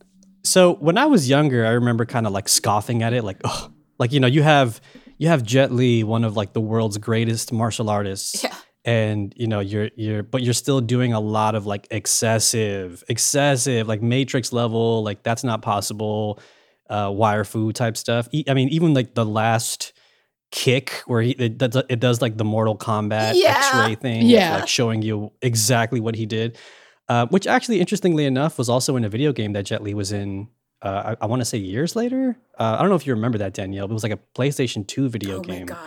So 0.44 0.76
when 0.76 0.98
I 0.98 1.06
was 1.08 1.28
younger, 1.30 1.66
I 1.66 1.72
remember 1.72 2.06
kind 2.06 2.26
of 2.26 2.34
like 2.34 2.48
scoffing 2.48 3.04
at 3.04 3.12
it, 3.14 3.24
like, 3.24 3.38
oh, 3.44 3.72
like 4.00 4.14
you 4.14 4.20
know, 4.20 4.28
you 4.28 4.44
have 4.44 4.80
you 5.18 5.28
have 5.28 5.44
Jet 5.44 5.72
Li, 5.72 6.04
one 6.04 6.24
of 6.24 6.36
like 6.38 6.54
the 6.54 6.62
world's 6.62 6.98
greatest 6.98 7.52
martial 7.52 7.90
artists. 7.90 8.44
Yeah. 8.44 8.56
And 8.86 9.34
you 9.36 9.48
know, 9.48 9.60
you're 9.60 9.90
you're 9.96 10.24
but 10.24 10.42
you're 10.44 10.54
still 10.54 10.80
doing 10.80 11.12
a 11.14 11.20
lot 11.20 11.56
of 11.56 11.66
like 11.66 11.88
excessive, 11.92 13.04
excessive, 13.10 13.88
like 13.88 14.02
matrix 14.02 14.54
level, 14.54 15.04
like 15.04 15.24
that's 15.24 15.44
not 15.44 15.62
possible, 15.62 16.40
uh 16.90 17.12
wire 17.14 17.44
fu 17.44 17.74
type 17.74 17.98
stuff. 17.98 18.28
E- 18.32 18.46
I 18.48 18.54
mean, 18.54 18.70
even 18.70 18.94
like 18.94 19.14
the 19.14 19.26
last 19.26 19.92
kick 20.52 21.02
where 21.08 21.22
he 21.22 21.32
it 21.32 21.58
does, 21.58 21.76
it 21.90 22.00
does 22.00 22.22
like 22.22 22.38
the 22.38 22.46
Mortal 22.46 22.78
Kombat 22.78 23.34
Yeah. 23.36 23.58
X-ray 23.58 23.96
thing, 23.96 24.26
Yeah. 24.26 24.60
like 24.60 24.68
showing 24.70 25.02
you 25.02 25.34
exactly 25.42 26.00
what 26.00 26.16
he 26.16 26.26
did. 26.26 26.58
Uh, 27.10 27.26
which 27.28 27.48
actually, 27.48 27.80
interestingly 27.80 28.26
enough, 28.26 28.58
was 28.58 28.68
also 28.70 28.96
in 28.98 29.04
a 29.06 29.10
video 29.10 29.32
game 29.34 29.54
that 29.54 29.64
Jet 29.66 29.82
Li 29.84 29.94
was 29.94 30.12
in. 30.12 30.48
Uh, 30.82 31.16
I, 31.20 31.24
I 31.24 31.26
want 31.28 31.42
to 31.42 31.46
say 31.46 31.58
years 31.58 31.96
later. 31.96 32.38
Uh, 32.60 32.76
I 32.78 32.82
don't 32.82 32.90
know 32.90 32.96
if 32.96 33.08
you 33.08 33.14
remember 33.14 33.40
that 33.40 33.54
Danielle, 33.54 33.88
but 33.88 33.92
it 33.92 33.96
was 33.96 34.04
like 34.04 34.12
a 34.12 34.20
PlayStation 34.36 34.86
Two 34.86 35.10
video 35.10 35.38
oh 35.38 35.44
my 35.48 35.56
game 35.56 35.66
god. 35.68 35.78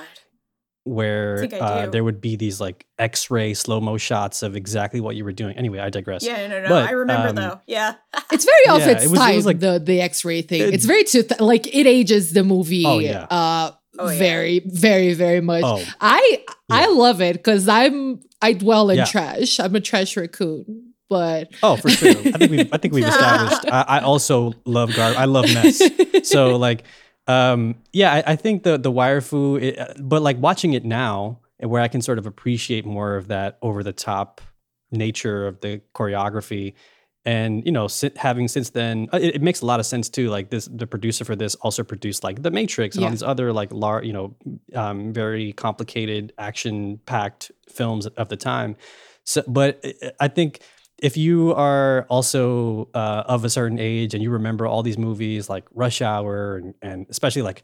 where 0.85 1.39
think 1.39 1.55
I 1.55 1.59
uh, 1.85 1.87
there 1.91 2.03
would 2.03 2.21
be 2.21 2.37
these 2.37 2.61
like 2.61 2.87
X-ray 2.99 3.55
slow 3.55 3.81
mo 3.81 3.97
shots 3.99 4.43
of 4.43 4.57
exactly 4.57 5.01
what 5.01 5.15
you 5.17 5.25
were 5.25 5.33
doing. 5.33 5.57
Anyway, 5.57 5.79
I 5.79 5.91
digress. 5.91 6.25
Yeah, 6.25 6.47
no, 6.49 6.57
no, 6.57 6.63
no. 6.63 6.69
But, 6.71 6.89
I 6.89 6.93
remember 6.93 7.29
um, 7.29 7.35
though. 7.37 7.61
Yeah. 7.67 7.95
It's 8.33 8.45
very 8.45 8.67
off 8.69 8.81
Yeah, 8.81 8.91
its 8.93 9.05
it 9.05 9.11
was- 9.11 9.21
it 9.21 9.37
was 9.37 9.47
like- 9.47 9.61
the 9.61 9.79
the 9.85 10.01
X 10.01 10.25
ray 10.25 10.43
thing. 10.43 10.63
It- 10.63 10.75
it's 10.75 10.85
very 10.85 11.05
too 11.05 11.23
th- 11.23 11.41
like 11.41 11.67
it 11.67 11.87
ages 11.87 12.33
the 12.33 12.43
movie. 12.45 12.85
Oh, 12.87 12.99
yeah. 12.99 13.25
Uh, 13.31 13.73
Oh, 13.99 14.09
yeah. 14.09 14.19
very 14.19 14.61
very 14.67 15.13
very 15.15 15.41
much. 15.43 15.63
Oh, 15.65 15.85
I 16.01 16.45
I 16.71 16.87
love 16.87 17.21
it 17.21 17.35
because 17.35 17.69
I'm 17.69 18.21
I 18.41 18.55
dwell 18.55 18.89
in 18.89 18.99
Yeah. 18.99 19.05
trash. 19.05 19.61
I'm 19.61 19.75
a 19.75 19.81
trash 19.81 20.17
raccoon. 20.17 20.90
But 21.11 21.51
oh, 21.63 21.77
for 21.77 21.91
sure. 21.91 22.11
I 22.11 22.39
think 22.39 22.51
we 22.51 22.61
I 22.73 22.79
think 22.79 22.95
we've 22.95 23.05
established. 23.17 23.67
I, 23.71 23.85
I 23.99 24.01
also 24.01 24.55
love 24.65 24.95
gar. 24.95 25.13
I 25.15 25.27
love 25.27 25.45
mess. 25.53 25.83
so 26.23 26.57
like 26.67 26.85
um 27.27 27.75
yeah 27.93 28.11
i, 28.15 28.33
I 28.33 28.37
think 28.37 28.63
the 28.63 28.79
the 28.79 28.91
wire 28.91 29.21
fu 29.21 29.57
it, 29.57 29.79
uh, 29.79 29.93
but 30.01 30.23
like 30.23 30.39
watching 30.39 30.73
it 30.73 30.87
now 30.87 31.39
and 31.61 31.71
where 31.71 31.83
i 31.83 31.87
can 31.87 32.01
sort 32.01 32.19
of 32.19 32.25
appreciate 32.27 32.87
more 32.87 33.15
of 33.17 33.29
that 33.29 33.59
over 33.61 33.83
the 33.83 33.93
top 33.93 34.41
nature 34.91 35.47
of 35.47 35.61
the 35.61 35.83
choreography 35.95 36.73
and 37.27 37.63
you 37.67 37.73
know 37.73 37.89
having 38.17 38.49
since 38.49 38.71
then 38.71 39.07
uh, 39.13 39.19
it, 39.21 39.37
it 39.37 39.43
makes 39.43 39.61
a 39.61 39.67
lot 39.67 39.79
of 39.81 39.87
sense 39.87 40.09
too 40.09 40.31
like 40.31 40.49
this 40.49 40.67
the 40.73 40.87
producer 40.87 41.25
for 41.25 41.37
this 41.37 41.55
also 41.57 41.85
produced 41.85 42.25
like 42.25 42.43
the 42.43 42.51
matrix 42.51 42.97
and 42.97 43.05
all 43.05 43.11
these 43.11 43.23
other 43.23 43.53
like 43.53 43.71
lar- 43.71 44.03
you 44.03 44.15
know 44.15 44.35
um, 44.75 45.13
very 45.13 45.53
complicated 45.53 46.33
action 46.39 46.99
packed 47.05 47.53
films 47.69 48.07
of 48.07 48.29
the 48.31 48.37
time 48.37 48.77
so 49.25 49.43
but 49.47 49.79
I- 49.85 50.13
i 50.21 50.29
think 50.29 50.61
if 51.03 51.17
you 51.17 51.55
are 51.55 52.07
also 52.09 52.89
uh, 52.95 53.25
of 53.27 53.45
a 53.45 53.51
certain 53.51 53.79
age 53.79 54.15
and 54.15 54.23
you 54.23 54.31
remember 54.31 54.67
all 54.67 54.83
these 54.83 54.99
movies 54.99 55.49
like 55.49 55.65
Rush 55.73 56.03
Hour 56.03 56.57
and, 56.57 56.75
and 56.83 57.07
especially 57.09 57.43
like 57.43 57.63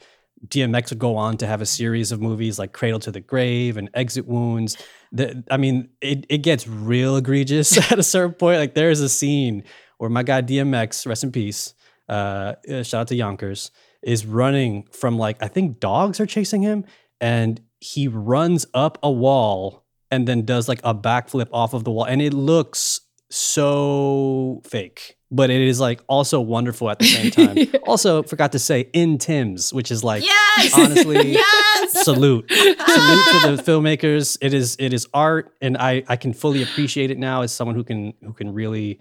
DMX 0.48 0.90
would 0.90 0.98
go 0.98 1.16
on 1.16 1.36
to 1.38 1.46
have 1.46 1.60
a 1.60 1.66
series 1.66 2.12
of 2.12 2.20
movies 2.20 2.58
like 2.58 2.72
Cradle 2.72 3.00
to 3.00 3.10
the 3.10 3.20
Grave 3.20 3.76
and 3.76 3.90
Exit 3.94 4.26
Wounds. 4.26 4.76
The, 5.12 5.44
I 5.50 5.56
mean, 5.56 5.90
it, 6.00 6.26
it 6.28 6.38
gets 6.38 6.66
real 6.66 7.16
egregious 7.16 7.76
at 7.92 7.98
a 7.98 8.02
certain 8.02 8.34
point. 8.34 8.58
Like 8.58 8.74
there 8.74 8.90
is 8.90 9.00
a 9.00 9.08
scene 9.08 9.64
where 9.98 10.10
my 10.10 10.22
guy 10.22 10.42
DMX, 10.42 11.06
rest 11.06 11.24
in 11.24 11.32
peace, 11.32 11.74
uh, 12.08 12.54
uh, 12.70 12.82
shout 12.82 13.02
out 13.02 13.08
to 13.08 13.14
Yonkers, 13.14 13.70
is 14.02 14.26
running 14.26 14.86
from 14.92 15.18
like 15.18 15.42
I 15.42 15.48
think 15.48 15.80
dogs 15.80 16.20
are 16.20 16.26
chasing 16.26 16.62
him, 16.62 16.84
and 17.20 17.60
he 17.80 18.08
runs 18.08 18.66
up 18.74 18.98
a 19.02 19.10
wall 19.10 19.84
and 20.10 20.28
then 20.28 20.44
does 20.44 20.68
like 20.68 20.80
a 20.84 20.94
backflip 20.94 21.48
off 21.52 21.74
of 21.74 21.84
the 21.84 21.90
wall, 21.90 22.04
and 22.04 22.22
it 22.22 22.34
looks 22.34 23.00
so 23.30 24.60
fake, 24.64 25.16
but 25.30 25.50
it 25.50 25.60
is 25.60 25.80
like 25.80 26.02
also 26.08 26.40
wonderful 26.40 26.90
at 26.90 26.98
the 26.98 27.04
same 27.06 27.30
time. 27.30 27.56
also, 27.86 28.22
forgot 28.22 28.52
to 28.52 28.58
say 28.58 28.88
in 28.92 29.18
Tim's, 29.18 29.72
which 29.72 29.90
is 29.90 30.02
like 30.04 30.24
Yes! 30.24 30.72
honestly 30.78 31.32
Yes! 31.32 32.04
salute 32.04 32.50
salute 32.50 32.76
to 32.78 33.56
the 33.56 33.62
filmmakers 33.66 34.36
it 34.40 34.52
is 34.54 34.76
it 34.78 34.92
is 34.92 35.06
art 35.14 35.52
and 35.60 35.76
i 35.76 36.02
i 36.08 36.16
can 36.16 36.32
fully 36.32 36.62
appreciate 36.62 37.10
it 37.10 37.18
now 37.18 37.42
as 37.42 37.52
someone 37.52 37.74
who 37.76 37.84
can 37.84 38.12
who 38.22 38.32
can 38.32 38.52
really 38.52 38.98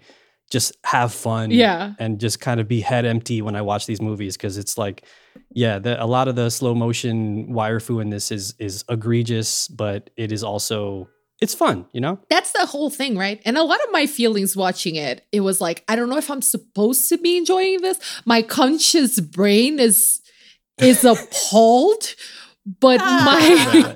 just 0.50 0.72
have 0.84 1.12
fun 1.12 1.50
Yeah. 1.50 1.94
and 1.98 2.20
just 2.20 2.40
kind 2.40 2.60
of 2.60 2.68
be 2.68 2.80
head 2.80 3.04
empty 3.04 3.42
when 3.42 3.56
i 3.56 3.62
watch 3.62 3.86
these 3.86 4.00
movies 4.00 4.36
because 4.36 4.56
it's 4.58 4.78
like 4.78 5.04
yeah 5.52 5.78
the, 5.78 6.02
a 6.02 6.06
lot 6.06 6.28
of 6.28 6.36
the 6.36 6.50
slow 6.50 6.74
motion 6.74 7.52
wire 7.52 7.80
fu 7.80 7.98
in 8.00 8.10
this 8.10 8.30
is 8.30 8.54
is 8.58 8.84
egregious 8.88 9.68
but 9.68 10.10
it 10.16 10.30
is 10.32 10.42
also 10.44 11.08
it's 11.40 11.54
fun 11.54 11.86
you 11.92 12.00
know 12.00 12.18
That's 12.30 12.52
the 12.52 12.66
whole 12.66 12.90
thing, 12.90 13.16
right? 13.16 13.40
And 13.44 13.56
a 13.56 13.62
lot 13.62 13.82
of 13.84 13.92
my 13.92 14.06
feelings 14.06 14.56
watching 14.56 14.96
it, 14.96 15.26
it 15.32 15.40
was 15.40 15.60
like, 15.60 15.84
I 15.88 15.96
don't 15.96 16.08
know 16.08 16.18
if 16.18 16.30
I'm 16.30 16.42
supposed 16.42 17.08
to 17.08 17.18
be 17.18 17.36
enjoying 17.36 17.80
this. 17.82 17.98
My 18.24 18.42
conscious 18.42 19.20
brain 19.20 19.78
is 19.78 20.20
is 20.78 21.04
appalled, 21.14 22.14
but 22.80 22.98
my 22.98 23.94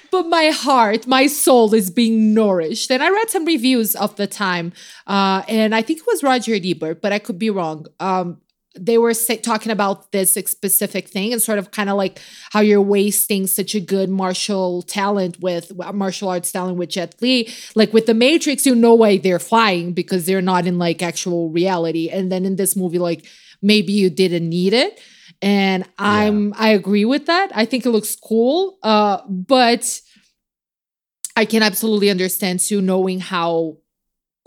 but 0.10 0.26
my 0.28 0.46
heart, 0.46 1.06
my 1.06 1.26
soul 1.26 1.74
is 1.74 1.90
being 1.90 2.34
nourished. 2.34 2.90
And 2.90 3.02
I 3.02 3.10
read 3.10 3.30
some 3.30 3.44
reviews 3.44 3.94
of 3.96 4.16
the 4.16 4.26
time, 4.26 4.72
uh, 5.06 5.42
and 5.48 5.74
I 5.74 5.82
think 5.82 6.00
it 6.00 6.06
was 6.06 6.22
Roger 6.22 6.56
Ebert, 6.62 7.00
but 7.02 7.12
I 7.12 7.18
could 7.18 7.38
be 7.38 7.50
wrong. 7.50 7.86
Um, 8.00 8.40
they 8.78 8.98
were 8.98 9.14
say, 9.14 9.36
talking 9.36 9.72
about 9.72 10.12
this 10.12 10.34
specific 10.34 11.08
thing 11.08 11.32
and 11.32 11.42
sort 11.42 11.58
of 11.58 11.70
kind 11.72 11.90
of 11.90 11.96
like 11.96 12.20
how 12.50 12.60
you're 12.60 12.80
wasting 12.80 13.46
such 13.46 13.74
a 13.74 13.80
good 13.80 14.08
martial 14.08 14.82
talent 14.82 15.40
with 15.40 15.72
martial 15.92 16.28
arts 16.28 16.52
talent 16.52 16.76
with 16.76 16.90
Jet 16.90 17.14
Li. 17.20 17.52
Like 17.74 17.92
with 17.92 18.06
the 18.06 18.14
Matrix, 18.14 18.66
you 18.66 18.74
know 18.74 18.94
why 18.94 19.16
they're 19.16 19.40
flying 19.40 19.92
because 19.92 20.24
they're 20.24 20.42
not 20.42 20.66
in 20.66 20.78
like 20.78 21.02
actual 21.02 21.50
reality. 21.50 22.08
And 22.08 22.30
then 22.30 22.44
in 22.44 22.56
this 22.56 22.76
movie, 22.76 22.98
like 22.98 23.26
maybe 23.60 23.92
you 23.92 24.08
didn't 24.08 24.48
need 24.48 24.72
it. 24.72 25.00
And 25.42 25.84
I'm 25.98 26.54
I 26.56 26.70
agree 26.70 27.04
with 27.04 27.26
that. 27.26 27.50
I 27.54 27.64
think 27.64 27.86
it 27.86 27.90
looks 27.90 28.14
cool. 28.14 28.78
Uh, 28.82 29.18
but 29.28 30.00
I 31.36 31.44
can 31.44 31.62
absolutely 31.62 32.10
understand 32.10 32.60
too, 32.60 32.80
knowing 32.80 33.20
how 33.20 33.78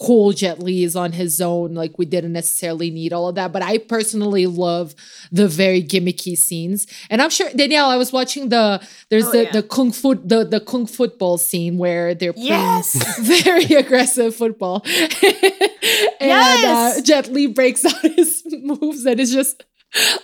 cool 0.05 0.33
Jet 0.33 0.59
Li 0.59 0.83
is 0.83 0.95
on 0.95 1.11
his 1.13 1.39
own. 1.41 1.73
Like 1.73 1.97
we 1.97 2.05
didn't 2.05 2.33
necessarily 2.33 2.89
need 2.91 3.13
all 3.13 3.27
of 3.29 3.35
that, 3.35 3.51
but 3.53 3.61
I 3.63 3.77
personally 3.77 4.45
love 4.47 4.93
the 5.31 5.47
very 5.47 5.81
gimmicky 5.81 6.35
scenes. 6.37 6.85
And 7.09 7.21
I'm 7.21 7.29
sure 7.29 7.49
Danielle, 7.55 7.89
I 7.89 7.97
was 7.97 8.11
watching 8.11 8.49
the 8.49 8.81
there's 9.09 9.27
Oh, 9.27 9.31
the 9.31 9.43
yeah. 9.43 9.51
the 9.51 9.63
kung 9.63 9.91
fu 9.91 10.15
the 10.15 10.43
the 10.45 10.59
kung 10.59 10.85
football 10.87 11.37
scene 11.37 11.77
where 11.77 12.13
they're 12.15 12.33
playing 12.33 12.47
Yes! 12.49 13.19
very 13.43 13.65
aggressive 13.83 14.35
football, 14.35 14.81
and 14.85 16.29
Yes! 16.33 16.99
uh, 16.99 17.01
Jet 17.01 17.27
Li 17.31 17.47
breaks 17.47 17.85
out 17.91 18.01
his 18.01 18.43
moves 18.61 19.05
and 19.05 19.19
it's 19.19 19.31
just 19.31 19.63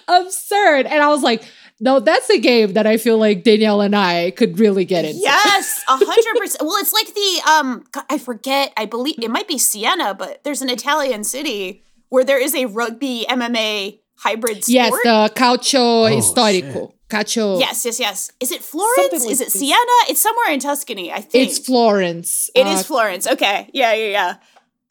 absurd. 0.08 0.86
And 0.88 1.02
I 1.04 1.10
was 1.10 1.24
like. 1.24 1.44
No, 1.82 2.00
that's 2.00 2.30
a 2.30 2.40
game 2.40 2.74
that 2.74 2.86
I 2.86 2.98
feel 2.98 3.18
like 3.18 3.44
Danielle 3.44 3.82
and 3.82 3.96
I 3.96 4.32
could 4.32 4.60
really 4.60 4.84
get 4.86 5.06
into. 5.06 5.20
Yes, 5.22 5.82
a 5.90 5.94
hundred 5.98 6.40
percent. 6.40 6.62
Well, 6.62 6.78
it's 6.78 6.94
like 6.94 7.14
the 7.14 7.42
um, 7.50 7.84
I 8.10 8.18
forget. 8.18 8.74
I 8.76 8.86
believe 8.86 9.16
it 9.22 9.32
might 9.32 9.48
be 9.48 9.58
Siena, 9.58 10.14
but 10.14 10.44
there's 10.44 10.62
an 10.62 10.70
Italian 10.70 11.24
city 11.24 11.84
where 12.10 12.24
there 12.26 12.42
is 12.42 12.54
a 12.56 12.66
rugby 12.66 13.26
MMA 13.30 14.00
hybrid 14.18 14.64
sport. 14.66 14.70
Yes, 14.70 14.92
the 15.04 15.32
Calcio 15.36 15.80
Oh, 15.80 16.10
Histórico. 16.12 16.94
Calcio. 17.10 17.60
yes, 17.60 17.86
yes, 17.86 18.00
yes. 18.00 18.32
Is 18.40 18.52
it 18.52 18.62
Florence? 18.62 18.96
Something 18.98 19.18
is 19.20 19.26
like 19.26 19.34
it 19.36 19.38
this. 19.46 19.54
Siena? 19.54 19.98
It's 20.10 20.22
somewhere 20.22 20.52
in 20.52 20.60
Tuscany, 20.60 21.12
I 21.12 21.22
think. 21.22 21.48
It's 21.50 21.58
Florence. 21.60 22.50
It 22.54 22.68
is 22.68 22.82
Uh, 22.82 22.84
Florence. 22.84 23.26
Okay. 23.26 23.70
Yeah, 23.74 23.94
yeah, 23.94 24.36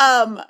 yeah. 0.00 0.04
Um, 0.22 0.40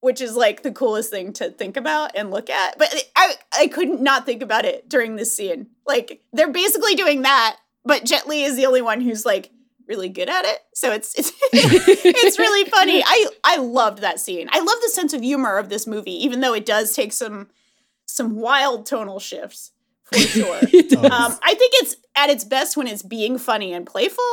which 0.00 0.20
is 0.20 0.34
like 0.34 0.62
the 0.62 0.72
coolest 0.72 1.10
thing 1.10 1.32
to 1.34 1.50
think 1.50 1.76
about 1.76 2.12
and 2.14 2.30
look 2.30 2.50
at. 2.50 2.78
But 2.78 2.94
I 3.16 3.34
I 3.56 3.66
couldn't 3.68 4.00
not 4.00 4.26
think 4.26 4.42
about 4.42 4.64
it 4.64 4.88
during 4.88 5.16
this 5.16 5.34
scene. 5.34 5.68
Like 5.86 6.22
they're 6.32 6.52
basically 6.52 6.94
doing 6.94 7.22
that, 7.22 7.56
but 7.84 8.04
Jet 8.04 8.28
Li 8.28 8.44
is 8.44 8.56
the 8.56 8.66
only 8.66 8.82
one 8.82 9.00
who's 9.00 9.24
like 9.24 9.50
really 9.86 10.08
good 10.08 10.28
at 10.28 10.44
it. 10.44 10.58
So 10.74 10.92
it's 10.92 11.18
it's 11.18 11.32
it's 11.52 12.38
really 12.38 12.70
funny. 12.70 13.02
I 13.04 13.28
I 13.44 13.56
loved 13.58 13.98
that 13.98 14.20
scene. 14.20 14.48
I 14.52 14.60
love 14.60 14.78
the 14.82 14.88
sense 14.88 15.12
of 15.12 15.20
humor 15.20 15.58
of 15.58 15.68
this 15.68 15.86
movie, 15.86 16.24
even 16.24 16.40
though 16.40 16.54
it 16.54 16.64
does 16.64 16.94
take 16.94 17.12
some 17.12 17.48
some 18.06 18.36
wild 18.36 18.86
tonal 18.86 19.20
shifts 19.20 19.72
for 20.04 20.18
sure. 20.18 20.54
um, 20.56 21.38
I 21.42 21.54
think 21.54 21.72
it's 21.74 21.96
at 22.16 22.30
its 22.30 22.44
best 22.44 22.76
when 22.76 22.86
it's 22.86 23.02
being 23.02 23.38
funny 23.38 23.72
and 23.72 23.86
playful, 23.86 24.24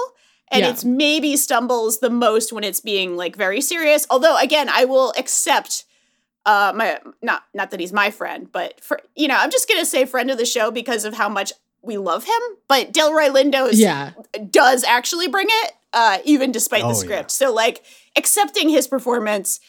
and 0.51 0.61
Yeah. 0.63 0.69
it's 0.69 0.83
maybe 0.85 1.35
stumbles 1.37 1.99
the 1.99 2.09
most 2.09 2.51
when 2.53 2.63
it's 2.63 2.79
being 2.79 3.15
like 3.17 3.35
very 3.35 3.61
serious. 3.61 4.05
Although, 4.09 4.37
again, 4.37 4.69
I 4.69 4.85
will 4.85 5.13
accept. 5.17 5.85
Uh, 6.45 6.71
my 6.73 6.99
not 7.21 7.43
not 7.53 7.71
that 7.71 7.79
he's 7.81 7.91
my 7.91 8.09
friend, 8.09 8.49
but 8.51 8.79
for 8.81 9.01
you 9.15 9.27
know, 9.27 9.35
I'm 9.37 9.51
just 9.51 9.67
gonna 9.67 9.85
say 9.85 10.05
friend 10.05 10.31
of 10.31 10.37
the 10.37 10.45
show 10.45 10.71
because 10.71 11.03
of 11.03 11.13
how 11.13 11.27
much 11.27 11.51
we 11.81 11.97
love 11.97 12.23
him. 12.23 12.41
But 12.69 12.93
Delroy 12.93 13.29
Lindo's 13.29 13.77
Yeah. 13.79 14.11
does 14.49 14.83
actually 14.85 15.27
bring 15.27 15.47
it, 15.49 15.73
uh, 15.93 16.19
even 16.23 16.53
despite 16.53 16.83
Oh, 16.83 16.87
the 16.89 16.93
yeah. 16.93 16.99
script. 17.01 17.31
So, 17.31 17.51
like, 17.53 17.83
accepting 18.15 18.69
his 18.69 18.87
performance, 18.87 19.59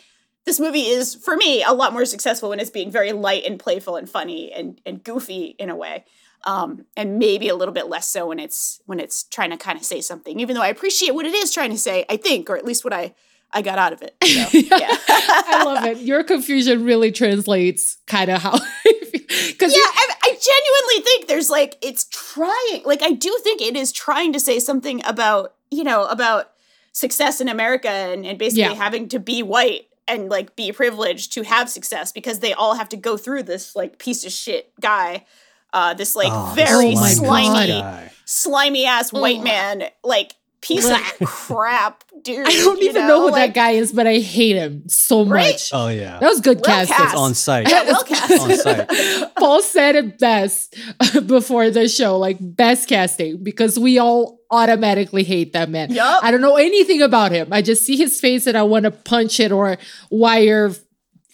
this 0.45 0.61
movie 0.61 0.87
is 0.87 1.17
for 1.17 1.37
me 1.37 1.65
a 1.65 1.73
lot 1.73 1.93
more 1.93 2.05
successful 2.05 2.49
when 2.51 2.61
it's 2.61 2.71
being 2.71 2.91
very 2.93 3.11
light 3.13 3.45
and 3.45 3.59
playful 3.59 3.97
and 3.97 4.09
funny 4.09 4.53
and 4.53 4.81
and 4.87 5.03
goofy 5.03 5.57
in 5.59 5.71
a 5.71 5.77
way. 5.77 6.05
Um, 6.47 6.87
and 6.97 7.19
maybe 7.19 7.49
a 7.49 7.57
little 7.57 7.75
bit 7.75 7.89
less 7.89 8.09
so 8.09 8.29
when 8.29 8.39
it's 8.39 8.81
when 8.87 9.01
it's 9.01 9.25
trying 9.25 9.51
to 9.51 9.57
kind 9.57 9.77
of 9.79 9.85
say 9.85 10.01
something, 10.01 10.39
even 10.41 10.55
though 10.55 10.63
I 10.63 10.69
appreciate 10.69 11.15
what 11.15 11.27
it 11.27 11.35
is 11.35 11.53
trying 11.53 11.71
to 11.71 11.79
say, 11.79 12.05
I 12.09 12.17
think, 12.17 12.49
or 12.49 12.57
at 12.57 12.65
least 12.65 12.85
what 12.85 12.93
I 12.93 13.15
I 13.53 13.61
got 13.63 13.79
out 13.79 13.93
of 13.93 14.03
it. 14.03 14.15
So, 14.23 14.29
yeah. 14.77 14.97
I 15.09 15.63
love 15.65 15.85
it. 15.85 15.99
Your 15.99 16.23
confusion 16.23 16.85
really 16.85 17.11
translates 17.11 17.97
kind 18.07 18.31
of 18.31 18.41
how 18.43 18.53
I 18.87 18.93
feel 19.05 19.21
because 19.49 19.73
yeah, 19.75 19.81
I, 19.83 20.15
I 20.23 20.29
genuinely 20.29 21.05
think 21.05 21.27
there's 21.29 21.51
like 21.51 21.77
it's 21.83 22.05
trying. 22.11 22.83
Like 22.85 23.03
I 23.03 23.11
do 23.11 23.37
think 23.43 23.61
it 23.61 23.75
is 23.77 23.91
trying 23.91 24.33
to 24.33 24.41
say 24.41 24.61
something 24.61 25.03
about 25.05 25.55
you 25.71 25.83
know 25.83 26.05
about 26.07 26.53
success 26.93 27.41
in 27.41 27.49
America 27.49 27.89
and, 27.91 28.25
and 28.25 28.39
basically 28.39 28.63
Yeah. 28.63 28.75
having 28.75 29.09
to 29.09 29.19
be 29.19 29.43
white 29.43 29.87
and 30.07 30.29
like 30.31 30.57
be 30.57 30.73
privileged 30.73 31.33
to 31.35 31.43
have 31.43 31.69
success 31.69 32.13
because 32.13 32.39
they 32.41 32.53
all 32.53 32.75
have 32.75 32.89
to 32.91 32.97
go 32.97 33.17
through 33.17 33.43
this 33.43 33.75
like 33.77 33.99
piece 33.99 34.25
of 34.25 34.33
shit 34.33 34.73
guy, 34.81 35.25
uh, 35.73 35.95
this 35.95 36.17
like 36.17 36.29
Oh, 36.33 36.53
very 36.55 36.95
Oh 36.97 37.07
slimy, 37.07 37.69
guy. 37.81 38.11
slimy 38.25 38.87
ass 38.87 39.13
white 39.13 39.39
Ugh. 39.39 39.45
man 39.45 39.85
like 40.05 40.35
piece 40.61 40.91
of 40.91 40.99
crap 41.25 42.03
dude. 42.25 42.45
I 42.47 42.51
don't 42.51 42.83
even 42.83 43.07
know, 43.07 43.21
who 43.21 43.31
like- 43.31 43.55
that 43.55 43.55
guy 43.55 43.71
is, 43.73 43.93
but 43.93 44.07
I 44.09 44.19
hate 44.19 44.57
him 44.57 44.89
so 44.89 45.25
Right? 45.25 45.53
much. 45.53 45.71
oh 45.73 45.87
yeah 45.89 46.19
That 46.19 46.29
was 46.29 46.41
good 46.41 46.57
Well 46.67 46.77
casting. 46.77 46.97
cast. 46.97 47.13
it's 47.15 47.21
on 47.21 47.35
site 47.35 47.69
Yeah, 47.71 47.85
well 47.85 48.03
cast. 48.03 48.41
on 48.41 48.57
site 48.57 49.35
Paul 49.39 49.63
said 49.63 49.95
it 49.95 50.19
best 50.19 50.75
before 51.27 51.71
the 51.71 51.89
show, 51.89 52.19
like 52.19 52.39
best 52.41 52.89
casting, 52.89 53.43
because 53.43 53.79
we 53.79 53.99
all 53.99 54.41
automatically 54.51 55.23
hate 55.23 55.53
that 55.53 55.69
man. 55.71 55.93
Yup. 55.93 56.25
I 56.25 56.31
don't 56.33 56.41
know 56.41 56.57
anything 56.57 57.03
about 57.03 57.31
him. 57.33 57.53
I 57.53 57.63
just 57.63 57.85
see 57.85 57.97
his 57.97 58.19
face 58.21 58.47
and 58.49 58.57
I 58.57 58.63
want 58.63 58.85
to 58.85 58.91
punch 58.91 59.39
it 59.41 59.53
or 59.53 59.77
wire 60.11 60.73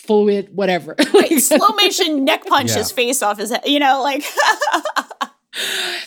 fluid, 0.06 0.50
whatever. 0.54 0.94
Like, 1.14 1.38
slow 1.40 1.68
motion 1.80 2.24
neck 2.24 2.44
punch 2.52 2.70
Yeah. 2.70 2.78
his 2.78 2.92
face 2.92 3.22
off 3.22 3.38
his 3.38 3.50
head, 3.50 3.62
you 3.66 3.78
know, 3.78 4.02
like 4.02 4.24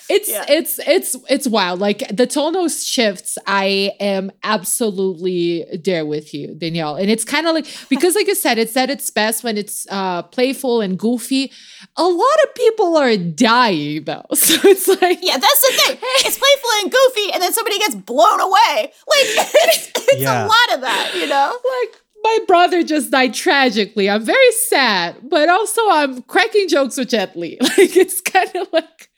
it's 0.10 0.30
Yeah. 0.30 0.44
it's 0.50 0.78
it's 0.80 1.16
it's 1.30 1.48
wild. 1.48 1.80
Like 1.80 2.04
the 2.16 2.28
tonal 2.28 2.68
shifts, 2.68 3.38
I 3.48 3.94
am 4.02 4.32
absolutely 4.44 5.66
there 5.84 6.06
with 6.06 6.34
you, 6.34 6.54
Danielle. 6.56 6.96
And 6.96 7.10
it's 7.10 7.24
kind 7.24 7.48
of 7.48 7.56
like 7.56 7.66
because, 7.90 8.14
like 8.16 8.28
you 8.28 8.36
said, 8.36 8.58
it's 8.58 8.76
at 8.76 8.90
its 8.90 9.10
best 9.10 9.44
when 9.46 9.58
it's 9.58 9.88
uh 9.90 10.24
playful 10.24 10.82
and 10.82 11.00
goofy. 11.00 11.52
A 11.96 12.04
lot 12.04 12.38
of 12.44 12.56
people 12.56 12.98
are 12.98 13.16
dying 13.16 14.04
though, 14.04 14.26
so 14.34 14.56
it's 14.68 14.88
like 14.88 15.20
Yeah, 15.22 15.38
that's 15.38 15.62
the 15.62 15.74
thing. 15.82 15.98
It's 16.26 16.38
playful 16.38 16.70
and 16.82 16.92
goofy, 16.92 17.32
and 17.34 17.42
then 17.42 17.54
somebody 17.54 17.80
gets 17.80 17.96
blown 17.96 18.42
away. 18.42 18.76
Like 19.08 19.28
it's, 19.70 19.92
it's 19.96 20.22
Yeah. 20.22 20.44
a 20.44 20.48
lot 20.48 20.74
of 20.76 20.82
that, 20.82 21.14
you 21.16 21.28
know. 21.28 21.58
like 21.82 22.02
my 22.24 22.40
brother 22.48 22.84
just 22.84 23.12
died 23.12 23.34
tragically. 23.34 24.10
I'm 24.10 24.24
very 24.24 24.52
sad, 24.52 25.16
but 25.24 25.50
also 25.50 25.82
I'm 25.90 26.22
cracking 26.24 26.68
jokes 26.68 26.98
with 26.98 27.10
Jet 27.10 27.36
Li. 27.36 27.58
Like 27.62 27.96
it's 27.98 28.22
kind 28.22 28.50
of 28.56 28.68
like 28.74 29.10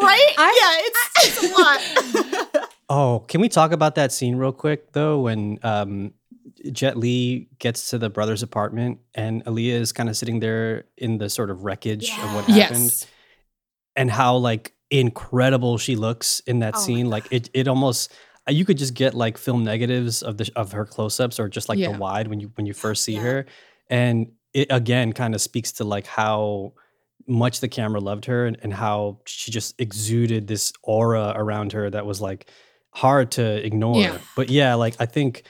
Right? 0.00 0.32
yeah, 0.38 0.72
it's, 0.78 1.10
it's 1.24 1.42
a 1.42 2.54
lot. 2.54 2.70
Oh, 2.88 3.24
can 3.26 3.40
we 3.40 3.48
talk 3.48 3.72
about 3.72 3.96
that 3.96 4.12
scene 4.12 4.36
real 4.36 4.52
quick 4.52 4.92
though? 4.92 5.18
When 5.18 5.58
um, 5.64 6.12
Jet 6.70 6.96
Li 6.96 7.48
gets 7.58 7.90
to 7.90 7.98
the 7.98 8.08
brother's 8.08 8.44
apartment 8.44 9.00
and 9.12 9.44
Aaliyah 9.44 9.80
is 9.80 9.90
kind 9.92 10.08
of 10.08 10.16
sitting 10.16 10.38
there 10.38 10.84
in 10.96 11.18
the 11.18 11.28
sort 11.28 11.50
of 11.50 11.64
wreckage 11.64 12.08
of 12.10 12.32
what 12.34 12.44
happened. 12.44 12.84
yes, 12.84 13.06
and 13.96 14.08
how 14.08 14.36
like 14.36 14.72
incredible 14.92 15.78
she 15.78 15.96
looks 15.96 16.38
in 16.46 16.60
that 16.60 16.76
Oh 16.76 16.80
scene. 16.80 17.10
Like 17.10 17.26
it, 17.32 17.50
it 17.52 17.66
almost 17.66 18.12
you 18.48 18.64
could 18.64 18.78
just 18.78 18.94
get 18.94 19.14
like 19.14 19.38
film 19.38 19.64
negatives 19.64 20.22
of 20.22 20.36
the 20.38 20.50
of 20.56 20.72
her 20.72 20.84
close 20.84 21.18
ups 21.20 21.38
or 21.40 21.48
just 21.48 21.68
like 21.68 21.78
Yeah. 21.78 21.92
the 21.92 21.98
wide 21.98 22.28
when 22.28 22.40
you 22.40 22.50
when 22.54 22.66
you 22.66 22.74
first 22.74 23.02
see 23.02 23.16
her, 23.16 23.46
and 23.90 24.28
it 24.54 24.68
again 24.70 25.12
kind 25.12 25.34
of 25.34 25.40
speaks 25.40 25.72
to 25.72 25.84
like 25.84 26.06
how 26.06 26.72
much 27.26 27.60
the 27.60 27.68
camera 27.68 28.00
loved 28.00 28.26
her 28.26 28.46
and, 28.46 28.56
and 28.62 28.72
how 28.72 29.18
she 29.26 29.50
just 29.50 29.74
exuded 29.80 30.46
this 30.46 30.72
aura 30.82 31.32
around 31.34 31.72
her 31.72 31.90
that 31.90 32.06
was 32.06 32.20
like 32.20 32.48
hard 32.90 33.32
to 33.32 33.64
ignore. 33.66 34.00
Yeah. 34.00 34.18
But 34.36 34.48
yeah, 34.48 34.74
like 34.74 34.94
I 35.00 35.06
think. 35.06 35.42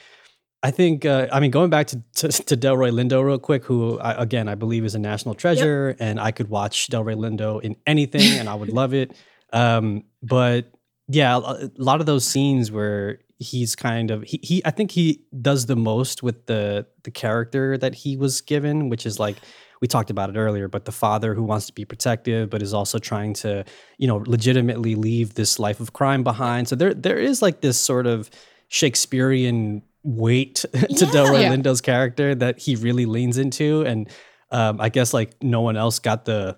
I 0.63 0.73
think, 0.73 1.05
uh, 1.05 1.29
I 1.31 1.39
mean, 1.39 1.53
going 1.53 1.71
back 1.71 1.87
to, 1.89 2.03
to, 2.17 2.29
to 2.29 2.57
Delroy 2.57 2.91
Lindo 2.91 3.25
real 3.25 3.39
quick, 3.39 3.63
who 3.65 4.01
I, 4.01 4.21
again 4.21 4.49
I 4.49 4.57
believe 4.57 4.85
is 4.85 4.97
a 4.97 4.99
national 4.99 5.35
treasure, 5.37 5.95
and 6.01 6.19
I 6.19 6.33
could 6.33 6.49
watch 6.49 6.89
Delroy 6.89 7.15
Lindo 7.15 7.61
in 7.63 7.77
anything, 7.87 8.41
and 8.41 8.49
I 8.49 8.55
would 8.55 8.71
love 8.71 8.93
it. 8.93 9.13
Um, 9.53 10.05
but 10.23 10.73
yeah, 11.09 11.37
a 11.37 11.71
lot 11.79 12.01
of 12.01 12.07
those 12.07 12.25
scenes 12.25 12.71
where 12.71 13.19
he's 13.39 13.77
kind 13.77 14.11
of 14.11 14.23
he, 14.23 14.41
he 14.43 14.63
I 14.65 14.71
think 14.71 14.91
he 14.91 15.23
does 15.41 15.67
the 15.67 15.77
most 15.77 16.23
with 16.23 16.47
the 16.47 16.87
the 17.05 17.11
character 17.11 17.77
that 17.79 17.95
he 17.95 18.17
was 18.17 18.41
given, 18.41 18.89
which 18.89 19.07
is 19.07 19.19
like 19.21 19.37
we 19.81 19.87
talked 19.89 20.09
about 20.11 20.31
it 20.31 20.37
earlier, 20.37 20.69
but 20.69 20.87
the 20.87 20.93
father 20.93 21.35
who 21.35 21.43
wants 21.43 21.67
to 21.67 21.73
be 21.75 21.85
protective, 21.85 22.49
but 22.49 22.63
is 22.63 22.73
also 22.73 22.99
trying 22.99 23.35
to, 23.35 23.63
you 23.99 24.07
know, 24.07 24.25
legitimately 24.27 24.95
leave 24.95 25.35
this 25.35 25.59
life 25.59 25.81
of 25.81 25.93
crime 25.93 26.25
behind. 26.25 26.67
So 26.69 26.77
there 26.77 26.95
there 26.95 27.19
is 27.19 27.43
like 27.43 27.61
this 27.61 27.79
sort 27.79 28.07
of 28.07 28.31
Shakespearean 28.69 29.83
weight 30.03 30.55
to 30.73 31.07
Delroy 31.07 31.43
Yeah. 31.43 31.51
Lindo's 31.51 31.81
character 31.81 32.35
that 32.35 32.59
he 32.59 32.77
really 32.77 33.07
leans 33.07 33.39
into. 33.39 33.83
And 33.83 34.09
um, 34.51 34.81
I 34.81 34.89
guess 34.89 35.13
like 35.13 35.33
no 35.43 35.61
one 35.61 35.77
else 35.77 35.99
got 35.99 36.25
the 36.25 36.57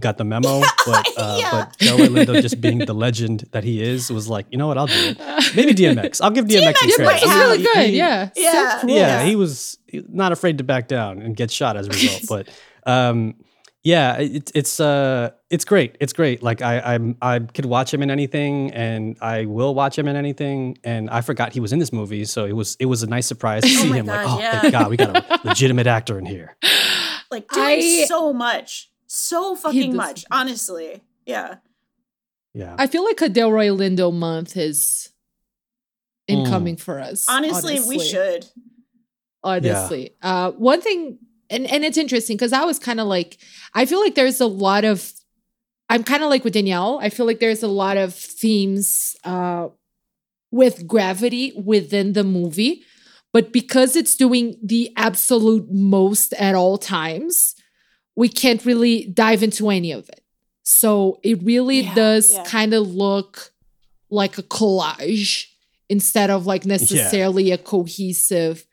got 0.00 0.16
the 0.18 0.24
memo, 0.24 0.60
but 0.86 1.06
uh, 1.16 1.36
Yeah. 1.38 1.50
but 1.50 1.78
Delroy 1.78 2.08
Lindo 2.08 2.40
just 2.40 2.60
being 2.60 2.78
the 2.78 2.94
legend 2.94 3.44
that 3.52 3.62
he 3.64 3.82
is 3.82 4.10
was 4.10 4.28
like, 4.28 4.46
you 4.50 4.58
know 4.58 4.66
what, 4.66 4.78
I'll 4.78 4.86
do 4.86 4.94
it. 4.96 5.18
Maybe 5.54 5.74
DMX. 5.74 6.20
I'll 6.22 6.30
give 6.30 6.46
DMX, 6.46 6.76
some 6.78 6.88
DMX 6.88 6.94
credit. 6.94 7.04
might 7.04 7.22
It's 7.22 7.24
have- 7.30 7.40
really 7.50 7.58
He- 7.58 7.64
good. 7.64 7.86
he- 7.90 7.96
yeah. 7.98 8.26
So 8.28 8.40
Yeah. 8.40 8.78
cool. 8.80 8.90
yeah, 8.90 9.22
he 9.24 9.36
was 9.36 9.78
not 10.08 10.32
afraid 10.32 10.58
to 10.58 10.64
back 10.64 10.88
down 10.88 11.20
and 11.20 11.36
get 11.36 11.50
shot 11.50 11.76
as 11.76 11.86
a 11.86 11.90
result. 11.90 12.22
but 12.28 12.90
um, 12.90 13.34
yeah, 13.84 14.16
it's 14.18 14.52
it's 14.54 14.78
uh 14.80 15.30
it's 15.50 15.64
great. 15.64 15.96
It's 16.00 16.12
great. 16.12 16.40
Like 16.42 16.62
I 16.62 16.78
I'm 16.94 17.16
I 17.20 17.40
could 17.40 17.66
watch 17.66 17.92
him 17.92 18.00
in 18.00 18.10
anything, 18.12 18.70
and 18.72 19.16
I 19.20 19.44
will 19.46 19.74
watch 19.74 19.98
him 19.98 20.06
in 20.06 20.14
anything. 20.14 20.78
And 20.84 21.10
I 21.10 21.20
forgot 21.20 21.52
he 21.52 21.58
was 21.60 21.72
in 21.72 21.80
this 21.80 21.92
movie, 21.92 22.24
so 22.24 22.44
it 22.44 22.52
was 22.52 22.76
it 22.78 22.86
was 22.86 23.02
a 23.02 23.08
nice 23.08 23.26
surprise 23.26 23.62
to 23.64 23.68
see 23.68 23.88
my 23.90 23.96
him. 23.96 24.06
like, 24.06 24.24
oh, 24.26 24.38
yeah. 24.38 24.60
thank 24.60 24.72
God, 24.72 24.88
we 24.88 24.96
got 24.96 25.16
a 25.16 25.40
legitimate 25.44 25.88
actor 25.88 26.16
in 26.16 26.26
here. 26.26 26.56
like 27.32 27.48
doing 27.50 27.66
I- 27.66 28.04
so 28.06 28.32
much, 28.32 28.88
so 29.14 29.54
fucking 29.54 29.94
much. 29.94 30.24
Honestly, 30.30 31.02
yeah. 31.26 31.56
Yeah, 32.54 32.74
I 32.78 32.86
feel 32.86 33.04
like 33.04 33.20
a 33.22 33.28
Delroy 33.28 33.70
Lindo 33.76 34.12
month 34.12 34.56
is 34.56 35.08
Mm. 36.30 36.44
incoming 36.46 36.76
for 36.76 37.00
us. 37.00 37.24
Honestly, 37.28 37.80
we 37.80 37.98
should. 37.98 38.46
honestly. 39.42 40.14
Uh, 40.22 40.52
one 40.52 40.80
thing, 40.80 41.18
and 41.50 41.66
and 41.66 41.84
it's 41.84 41.98
interesting 41.98 42.36
because 42.36 42.52
I 42.52 42.64
was 42.64 42.78
kind 42.78 43.00
of 43.00 43.06
like, 43.08 43.38
I 43.74 43.86
feel 43.86 44.00
like 44.00 44.14
there's 44.14 44.40
a 44.40 44.46
lot 44.46 44.84
of, 44.84 45.12
I'm 45.88 46.04
kind 46.04 46.22
of 46.22 46.30
like 46.30 46.44
with 46.44 46.54
Danielle. 46.54 46.98
I 47.02 47.08
feel 47.08 47.26
like 47.26 47.40
there's 47.40 47.62
a 47.62 47.68
lot 47.68 47.96
of 47.96 48.14
themes 48.14 49.16
uh, 49.24 49.68
with 50.52 50.86
gravity 50.86 51.52
within 51.56 52.12
the 52.12 52.22
movie, 52.24 52.84
but 53.32 53.52
because 53.52 53.96
it's 53.96 54.14
doing 54.14 54.56
the 54.62 54.92
absolute 54.96 55.66
most 55.72 56.32
at 56.34 56.54
all 56.54 56.78
times, 56.78 57.56
we 58.16 58.28
can't 58.28 58.64
really 58.64 59.06
dive 59.06 59.42
into 59.42 59.70
any 59.70 59.92
of 59.92 60.08
it. 60.08 60.22
So 60.62 61.18
it 61.22 61.42
really 61.42 61.80
Yeah, 61.80 61.94
does 61.94 62.32
yeah. 62.32 62.44
kind 62.44 62.74
of 62.74 62.86
look 62.86 63.52
like 64.10 64.38
a 64.38 64.42
collage 64.42 65.46
instead 65.88 66.30
of 66.30 66.46
like 66.46 66.64
necessarily 66.66 67.50
a 67.50 67.58
cohesive 67.58 68.66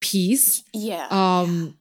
piece. 0.00 0.62
Yeah. 0.72 1.06
Um 1.10 1.78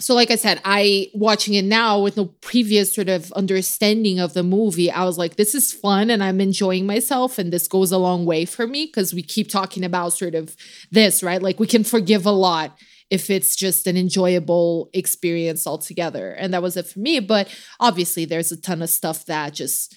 so 0.00 0.12
like 0.14 0.30
I 0.30 0.36
said, 0.36 0.60
I 0.64 1.08
watching 1.14 1.54
it 1.54 1.64
now 1.64 2.00
with 2.02 2.16
no 2.16 2.26
previous 2.40 2.92
sort 2.92 3.08
of 3.08 3.32
understanding 3.32 4.18
of 4.18 4.34
the 4.34 4.42
movie, 4.42 4.90
I 4.90 5.04
was 5.04 5.16
like, 5.16 5.36
this 5.36 5.54
is 5.54 5.72
fun 5.72 6.10
and 6.10 6.22
I'm 6.22 6.40
enjoying 6.40 6.84
myself. 6.84 7.38
And 7.38 7.52
this 7.52 7.68
goes 7.68 7.92
a 7.92 7.96
long 7.98 8.26
way 8.26 8.44
for 8.44 8.66
me 8.66 8.86
because 8.86 9.14
we 9.14 9.22
keep 9.22 9.48
talking 9.48 9.84
about 9.84 10.12
sort 10.12 10.34
of 10.34 10.56
this, 10.90 11.22
right? 11.22 11.40
Like 11.40 11.60
we 11.60 11.66
can 11.68 11.84
forgive 11.84 12.26
a 12.26 12.32
lot 12.32 12.76
if 13.14 13.30
it's 13.30 13.54
just 13.54 13.86
an 13.86 13.96
enjoyable 13.96 14.90
experience 14.92 15.66
altogether. 15.66 16.32
And 16.32 16.52
that 16.52 16.62
was 16.62 16.76
it 16.76 16.86
for 16.88 16.98
me. 16.98 17.20
But 17.20 17.48
obviously 17.78 18.24
there's 18.24 18.52
a 18.52 18.60
ton 18.60 18.82
of 18.82 18.90
stuff 18.90 19.24
that 19.26 19.54
just 19.54 19.94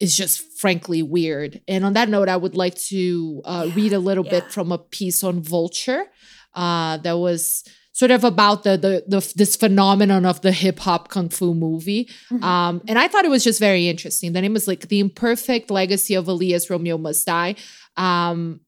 is 0.00 0.16
just 0.16 0.40
frankly 0.58 1.02
weird. 1.02 1.60
And 1.68 1.84
on 1.84 1.92
that 1.92 2.08
note, 2.08 2.28
I 2.28 2.36
would 2.36 2.56
like 2.56 2.76
to 2.92 3.42
uh, 3.44 3.70
read 3.74 3.92
a 3.92 3.98
little 3.98 4.24
bit 4.24 4.50
from 4.50 4.72
a 4.72 4.78
piece 4.78 5.22
on 5.22 5.42
Vulture 5.42 6.06
uh, 6.54 6.96
that 6.98 7.18
was 7.18 7.64
sort 7.92 8.10
of 8.10 8.24
about 8.24 8.64
the, 8.64 8.76
the 8.76 9.04
the 9.06 9.32
this 9.36 9.54
phenomenon 9.54 10.26
of 10.26 10.40
the 10.40 10.50
hip 10.50 10.80
hop 10.80 11.08
kung 11.08 11.28
fu 11.28 11.54
movie. 11.54 12.08
Um, 12.42 12.82
and 12.88 12.98
I 12.98 13.06
thought 13.08 13.24
it 13.24 13.30
was 13.30 13.44
just 13.44 13.60
very 13.60 13.88
interesting. 13.88 14.32
The 14.32 14.40
name 14.40 14.54
was 14.54 14.66
like 14.66 14.88
the 14.88 15.00
imperfect 15.00 15.70
legacy 15.70 16.14
of 16.14 16.26
Aaliyah's 16.26 16.68
Romeo 16.70 16.98
Must 16.98 17.24
Die. 17.24 17.54
Um, 17.96 18.60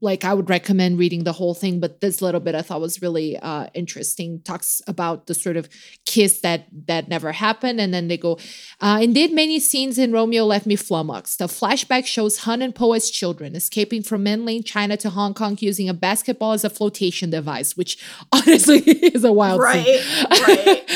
like 0.00 0.24
I 0.24 0.34
would 0.34 0.50
recommend 0.50 0.98
reading 0.98 1.24
the 1.24 1.32
whole 1.32 1.54
thing, 1.54 1.80
but 1.80 2.00
this 2.00 2.20
little 2.20 2.40
bit 2.40 2.54
I 2.54 2.62
thought 2.62 2.80
was 2.80 3.00
really 3.00 3.38
uh, 3.38 3.68
interesting. 3.74 4.40
Talks 4.42 4.82
about 4.86 5.26
the 5.26 5.34
sort 5.34 5.56
of 5.56 5.68
kiss 6.04 6.40
that 6.40 6.66
that 6.86 7.08
never 7.08 7.32
happened, 7.32 7.80
and 7.80 7.94
then 7.94 8.08
they 8.08 8.18
go. 8.18 8.38
Uh, 8.80 8.98
indeed, 9.00 9.32
many 9.32 9.58
scenes 9.58 9.98
in 9.98 10.12
Romeo 10.12 10.44
left 10.44 10.66
me 10.66 10.76
flummoxed. 10.76 11.38
The 11.38 11.46
flashback 11.46 12.04
shows 12.06 12.38
Han 12.40 12.60
and 12.62 12.74
Poe 12.74 12.92
as 12.92 13.10
children 13.10 13.56
escaping 13.56 14.02
from 14.02 14.22
mainland 14.22 14.66
China 14.66 14.96
to 14.98 15.10
Hong 15.10 15.32
Kong 15.34 15.56
using 15.60 15.88
a 15.88 15.94
basketball 15.94 16.52
as 16.52 16.64
a 16.64 16.70
flotation 16.70 17.30
device, 17.30 17.76
which 17.76 17.96
honestly 18.32 18.80
is 18.80 19.24
a 19.24 19.32
wild 19.32 19.60
Right, 19.60 19.84
scene. 19.84 20.26
right. 20.30 20.82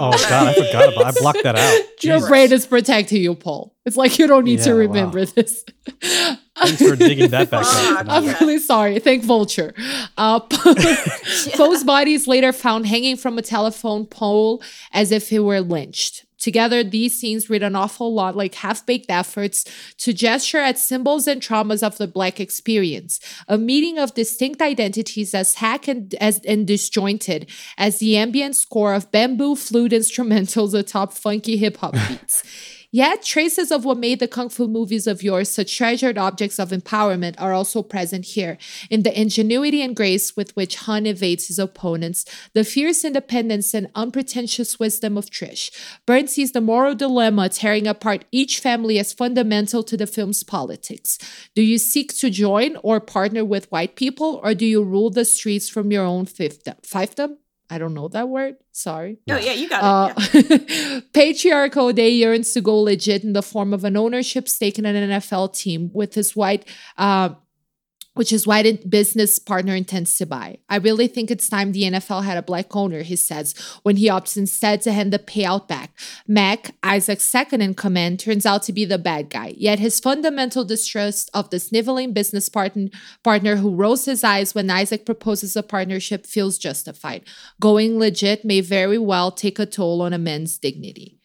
Oh 0.00 0.12
God, 0.12 0.48
I 0.48 0.54
forgot 0.54 0.92
about. 0.92 1.06
I 1.06 1.20
blocked 1.20 1.42
that 1.42 1.56
out. 1.56 2.04
Your 2.04 2.24
brain 2.28 2.52
is 2.52 2.66
protecting 2.66 3.20
you, 3.20 3.34
Paul. 3.34 3.74
It's 3.88 3.96
like 3.96 4.18
you 4.18 4.26
don't 4.26 4.44
need 4.44 4.60
to 4.60 4.68
Yeah, 4.68 4.74
wow. 4.74 4.80
remember 4.80 5.24
this. 5.24 5.64
Thanks 6.00 6.82
for 6.86 6.94
digging 6.94 7.30
that 7.30 7.50
back 7.50 7.64
up. 7.64 8.06
I'm 8.08 8.24
Yeah. 8.24 8.36
really 8.40 8.58
sorry. 8.58 8.98
Thank 9.00 9.24
Vulture. 9.24 9.72
Uh, 10.16 10.40
Poe's 11.54 11.84
body 11.84 12.12
is 12.14 12.26
later 12.28 12.52
found 12.52 12.86
hanging 12.86 13.16
from 13.16 13.38
a 13.38 13.42
telephone 13.42 14.06
pole 14.06 14.62
as 14.92 15.10
if 15.12 15.30
he 15.30 15.38
were 15.38 15.60
lynched. 15.60 16.24
Together, 16.38 16.84
these 16.84 17.18
scenes 17.18 17.50
read 17.50 17.64
an 17.64 17.74
awful 17.74 18.14
lot 18.14 18.36
like 18.36 18.54
half 18.54 18.86
baked 18.86 19.10
efforts 19.10 19.64
to 19.98 20.12
gesture 20.12 20.58
at 20.58 20.78
symbols 20.78 21.26
and 21.26 21.42
traumas 21.42 21.82
of 21.82 21.98
the 21.98 22.06
Black 22.06 22.38
experience, 22.38 23.18
a 23.48 23.58
meeting 23.58 23.98
of 23.98 24.14
distinct 24.14 24.62
identities 24.62 25.34
as 25.34 25.54
hack 25.54 25.88
and, 25.88 26.14
as, 26.20 26.38
and 26.46 26.64
disjointed 26.64 27.50
as 27.76 27.98
the 27.98 28.16
ambient 28.16 28.54
score 28.54 28.94
of 28.94 29.10
bamboo 29.10 29.56
flute 29.56 29.90
instrumentals 29.90 30.78
atop 30.78 31.12
funky 31.12 31.56
hip 31.56 31.76
hop 31.78 31.92
beats. 32.08 32.44
Yet, 32.90 33.22
traces 33.22 33.70
of 33.70 33.84
what 33.84 33.98
made 33.98 34.18
the 34.18 34.26
kung 34.26 34.48
fu 34.48 34.66
movies 34.66 35.06
of 35.06 35.22
yours 35.22 35.50
such 35.50 35.76
treasured 35.76 36.16
objects 36.16 36.58
of 36.58 36.70
empowerment 36.70 37.34
are 37.36 37.52
also 37.52 37.82
present 37.82 38.24
here 38.24 38.56
in 38.88 39.02
the 39.02 39.20
ingenuity 39.20 39.82
and 39.82 39.94
grace 39.94 40.34
with 40.34 40.56
which 40.56 40.76
Han 40.76 41.04
evades 41.04 41.48
his 41.48 41.58
opponents, 41.58 42.24
the 42.54 42.64
fierce 42.64 43.04
independence 43.04 43.74
and 43.74 43.90
unpretentious 43.94 44.78
wisdom 44.78 45.18
of 45.18 45.28
Trish. 45.28 45.70
Byrne 46.06 46.28
sees 46.28 46.52
the 46.52 46.62
moral 46.62 46.94
dilemma 46.94 47.50
tearing 47.50 47.86
apart 47.86 48.24
each 48.32 48.58
family 48.58 48.98
as 48.98 49.12
fundamental 49.12 49.82
to 49.82 49.96
the 49.96 50.06
film's 50.06 50.42
politics. 50.42 51.18
Do 51.54 51.60
you 51.60 51.76
seek 51.76 52.16
to 52.16 52.30
join 52.30 52.76
or 52.82 53.00
partner 53.00 53.44
with 53.44 53.70
white 53.70 53.96
people, 53.96 54.40
or 54.42 54.54
do 54.54 54.64
you 54.64 54.82
rule 54.82 55.10
the 55.10 55.26
streets 55.26 55.68
from 55.68 55.92
your 55.92 56.04
own 56.04 56.24
fiefdom? 56.24 56.80
Fiefdom? 56.80 57.36
I 57.70 57.78
don't 57.78 57.92
know 57.94 58.08
that 58.08 58.28
word. 58.28 58.56
Sorry. 58.72 59.18
No, 59.26 59.36
yeah, 59.36 59.52
you 59.52 59.68
got 59.68 59.82
Uh, 59.82 60.14
it. 60.16 60.70
yeah. 60.70 61.00
patriarch 61.12 61.76
O'Day 61.76 62.10
yearns 62.10 62.52
to 62.52 62.60
go 62.62 62.76
legit 62.80 63.24
in 63.24 63.34
the 63.34 63.42
form 63.42 63.74
of 63.74 63.84
an 63.84 63.96
ownership 63.96 64.48
stake 64.48 64.78
in 64.78 64.86
an 64.86 65.10
NFL 65.10 65.54
team 65.54 65.90
with 65.92 66.14
his 66.14 66.34
white, 66.34 66.66
uh, 66.96 67.30
which 68.18 68.32
is 68.32 68.48
why 68.48 68.64
the 68.64 68.72
business 68.88 69.38
partner 69.38 69.76
intends 69.76 70.16
to 70.16 70.26
buy. 70.26 70.58
I 70.68 70.78
really 70.78 71.06
think 71.06 71.30
it's 71.30 71.48
time 71.48 71.70
the 71.70 71.84
NFL 71.84 72.24
had 72.24 72.36
a 72.36 72.42
black 72.42 72.74
owner, 72.74 73.02
he 73.02 73.14
says, 73.14 73.54
when 73.84 73.94
he 73.94 74.08
opts 74.08 74.36
instead 74.36 74.80
to 74.82 74.92
hand 74.92 75.12
the 75.12 75.20
payout 75.20 75.68
back. 75.68 75.92
Mac, 76.26 76.74
Isaac's 76.82 77.22
second 77.22 77.60
in 77.60 77.74
command, 77.74 78.18
turns 78.18 78.44
out 78.44 78.64
to 78.64 78.72
be 78.72 78.84
the 78.84 78.98
bad 78.98 79.30
guy, 79.30 79.54
yet 79.56 79.78
his 79.78 80.00
fundamental 80.00 80.64
distrust 80.64 81.30
of 81.32 81.50
the 81.50 81.60
sniveling 81.60 82.12
business 82.12 82.48
partner, 82.48 82.88
partner 83.22 83.54
who 83.54 83.72
rolls 83.72 84.06
his 84.06 84.24
eyes 84.24 84.52
when 84.52 84.68
Isaac 84.68 85.06
proposes 85.06 85.54
a 85.54 85.62
partnership 85.62 86.26
feels 86.26 86.58
justified. 86.58 87.22
Going 87.60 88.00
legit 88.00 88.44
may 88.44 88.60
very 88.60 88.98
well 88.98 89.30
take 89.30 89.60
a 89.60 89.66
toll 89.66 90.02
on 90.02 90.12
a 90.12 90.18
man's 90.18 90.58
dignity. 90.58 91.20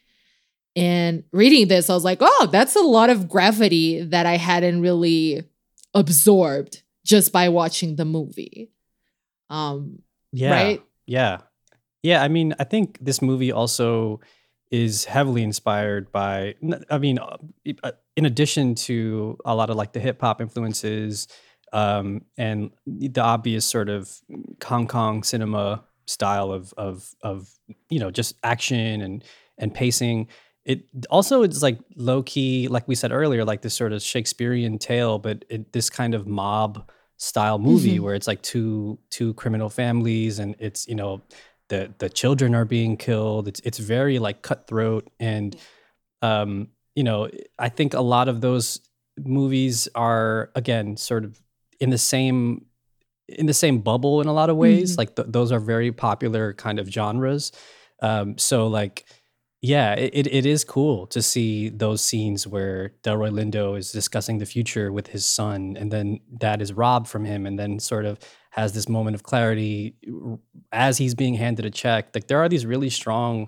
And 0.76 1.24
reading 1.32 1.70
this, 1.70 1.90
I 1.90 1.96
was 1.96 2.04
like, 2.04 2.20
oh, 2.22 2.50
that's 2.52 2.76
a 2.76 2.82
lot 2.82 3.10
of 3.10 3.28
gravity 3.28 4.04
that 4.04 4.28
I 4.28 4.38
hadn't 4.38 4.82
really 4.82 5.44
absorbed 5.96 6.83
just 7.06 7.32
by 7.32 7.50
watching 7.50 7.96
the 7.96 8.06
movie. 8.06 8.72
Um, 9.50 10.02
Yeah. 10.32 10.52
Right? 10.52 10.84
Yeah. 11.06 11.40
Yeah. 12.02 12.24
I 12.24 12.28
mean, 12.28 12.56
I 12.60 12.64
think 12.64 12.98
this 13.00 13.22
movie 13.22 13.52
also 13.52 14.20
is 14.72 15.06
heavily 15.06 15.44
inspired 15.44 16.12
by. 16.12 16.56
I 16.90 16.98
mean, 16.98 17.20
uh, 17.20 17.38
uh, 17.84 17.92
in 18.16 18.26
addition 18.26 18.74
to 18.76 19.38
a 19.46 19.54
lot 19.56 19.70
of 19.70 19.76
like 19.76 19.94
the 19.94 20.00
hip 20.00 20.20
hop 20.20 20.42
influences 20.42 21.28
um, 21.72 22.22
and 22.38 22.72
the 22.88 23.22
obvious 23.22 23.66
sort 23.66 23.90
of 23.90 24.12
Hong 24.64 24.88
Kong 24.88 25.24
cinema 25.24 25.84
style 26.06 26.52
of 26.52 26.74
of 26.76 27.14
of 27.22 27.50
you 27.90 28.00
know 28.00 28.12
just 28.12 28.36
action 28.44 29.02
and 29.02 29.24
and 29.58 29.74
pacing. 29.74 30.28
It 30.66 30.86
also 31.10 31.44
is 31.44 31.62
like 31.62 31.80
low 31.96 32.24
key, 32.24 32.68
like 32.70 32.88
we 32.88 32.96
said 32.96 33.12
earlier, 33.12 33.44
like 33.44 33.62
this 33.62 33.74
sort 33.74 33.92
of 33.92 34.02
Shakespearean 34.02 34.78
tale, 34.80 35.20
but 35.20 35.44
it, 35.50 35.74
this 35.74 35.90
kind 35.90 36.14
of 36.16 36.26
mob 36.28 36.90
style 37.18 37.60
movie 37.60 37.98
Mhm. 37.98 38.02
where 38.02 38.16
it's 38.16 38.28
like 38.28 38.42
two 38.42 38.98
two 39.10 39.34
criminal 39.36 39.70
families 39.70 40.40
and 40.40 40.56
it's 40.60 40.88
you 40.88 40.96
know 40.96 41.22
the 41.70 41.94
the 42.00 42.10
children 42.10 42.56
are 42.56 42.66
being 42.66 42.98
killed. 42.98 43.48
It's 43.48 43.60
it's 43.64 43.78
very 43.78 44.20
like 44.20 44.42
cutthroat 44.42 45.10
and 45.20 45.56
um 46.22 46.70
you 46.96 47.04
know 47.04 47.30
I 47.60 47.70
think 47.70 47.94
a 47.94 48.02
lot 48.02 48.28
of 48.30 48.42
those 48.42 48.80
movies 49.18 49.88
are 49.96 50.50
again 50.56 50.98
sort 50.98 51.24
of 51.26 51.42
in 51.80 51.90
the 51.90 51.98
same 51.98 52.66
in 53.30 53.46
the 53.46 53.54
same 53.54 53.80
bubble 53.80 54.22
in 54.22 54.28
a 54.28 54.34
lot 54.34 54.50
of 54.50 54.58
ways. 54.58 54.94
Mhm. 54.94 54.98
Like 54.98 55.16
th- 55.16 55.28
those 55.32 55.52
are 55.52 55.60
very 55.60 55.92
popular 55.92 56.54
kind 56.54 56.80
of 56.80 56.88
genres. 56.88 57.52
Um, 58.02 58.38
so 58.38 58.68
like, 58.68 59.06
yeah, 59.66 59.94
it, 59.94 60.28
it, 60.28 60.46
is 60.46 60.66
cool 60.66 61.08
to 61.08 61.22
see 61.22 61.70
those 61.70 62.02
scenes 62.02 62.46
where 62.46 62.92
Delroy 63.02 63.32
Lindo 63.32 63.78
is 63.78 63.94
discussing 63.94 64.40
the 64.40 64.46
future 64.46 64.92
with 64.92 65.08
his 65.08 65.26
son, 65.26 65.78
and 65.80 65.90
then 65.90 66.20
that 66.42 66.62
is 66.62 66.74
robbed 66.74 67.08
from 67.08 67.24
him, 67.24 67.46
and 67.46 67.58
then 67.58 67.80
sort 67.80 68.04
of 68.06 68.20
has 68.50 68.74
this 68.74 68.90
moment 68.90 69.16
of 69.16 69.24
clarity 69.24 69.96
as 70.74 70.98
he's 70.98 71.16
being 71.16 71.36
handed 71.36 71.64
a 71.66 71.70
check. 71.70 72.10
Like 72.14 72.28
there 72.28 72.40
are 72.40 72.50
these 72.50 72.66
really 72.66 72.90
strong 72.90 73.48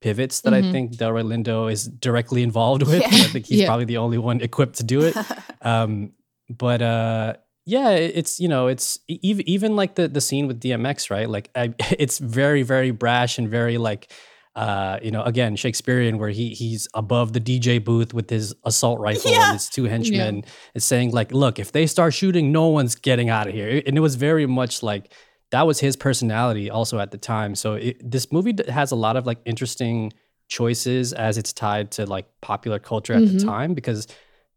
pivots 0.00 0.42
that 0.42 0.54
I 0.54 0.62
Mhm. 0.62 0.70
think 0.72 0.92
Delroy 0.96 1.24
Lindo 1.24 1.70
is 1.70 1.88
directly 1.88 2.44
involved 2.44 2.82
with. 2.86 3.00
Yeah. 3.00 3.08
I 3.08 3.26
think 3.32 3.46
he's 3.46 3.60
Yeah. 3.62 3.66
probably 3.66 3.86
the 3.86 3.96
only 3.96 4.18
one 4.18 4.40
equipped 4.40 4.76
to 4.76 4.84
do 4.84 5.00
it. 5.02 5.16
Um, 5.62 6.12
but 6.48 6.80
uh, 6.80 7.34
yeah, 7.64 7.90
it's 7.90 8.38
you 8.38 8.46
know, 8.46 8.68
it's 8.68 9.00
even 9.08 9.48
even 9.48 9.74
like 9.74 9.96
the 9.96 10.06
the 10.06 10.20
scene 10.20 10.46
with 10.46 10.60
DMX, 10.60 11.10
right? 11.10 11.28
Like 11.28 11.50
I, 11.56 11.74
it's 11.98 12.18
very 12.20 12.62
very 12.62 12.92
brash 12.92 13.36
and 13.38 13.48
very 13.48 13.78
like. 13.78 14.12
Uh, 14.56 14.98
you 15.02 15.10
know, 15.10 15.22
again, 15.22 15.54
Shakespearean, 15.54 16.16
where 16.18 16.30
he 16.30 16.54
he's 16.54 16.88
above 16.94 17.34
the 17.34 17.40
DJ 17.40 17.78
booth 17.84 18.14
with 18.14 18.30
his 18.30 18.54
assault 18.64 18.98
rifle 19.00 19.30
Yeah. 19.30 19.44
and 19.50 19.52
his 19.52 19.68
two 19.68 19.84
henchmen, 19.92 20.44
is 20.74 20.82
saying 20.84 21.10
like, 21.12 21.30
"Look, 21.32 21.58
if 21.58 21.72
they 21.72 21.86
start 21.86 22.14
shooting, 22.14 22.52
no 22.52 22.68
one's 22.68 22.94
getting 22.94 23.28
out 23.28 23.46
of 23.48 23.52
here." 23.54 23.82
And 23.86 23.96
it 23.96 24.00
was 24.00 24.14
very 24.16 24.46
much 24.46 24.82
like 24.82 25.12
that 25.50 25.66
was 25.66 25.78
his 25.80 25.94
personality 25.94 26.70
also 26.70 26.98
at 26.98 27.10
the 27.10 27.18
time. 27.18 27.54
So 27.54 27.74
it, 27.74 27.96
this 28.10 28.32
movie 28.32 28.54
has 28.68 28.90
a 28.92 28.96
lot 28.96 29.16
of 29.16 29.26
like 29.26 29.38
interesting 29.44 30.12
choices 30.48 31.12
as 31.12 31.36
it's 31.38 31.52
tied 31.52 31.90
to 31.92 32.06
like 32.06 32.26
popular 32.40 32.78
culture 32.78 33.12
at 33.12 33.22
Mhm. 33.22 33.38
the 33.40 33.44
time 33.44 33.74
because 33.74 34.06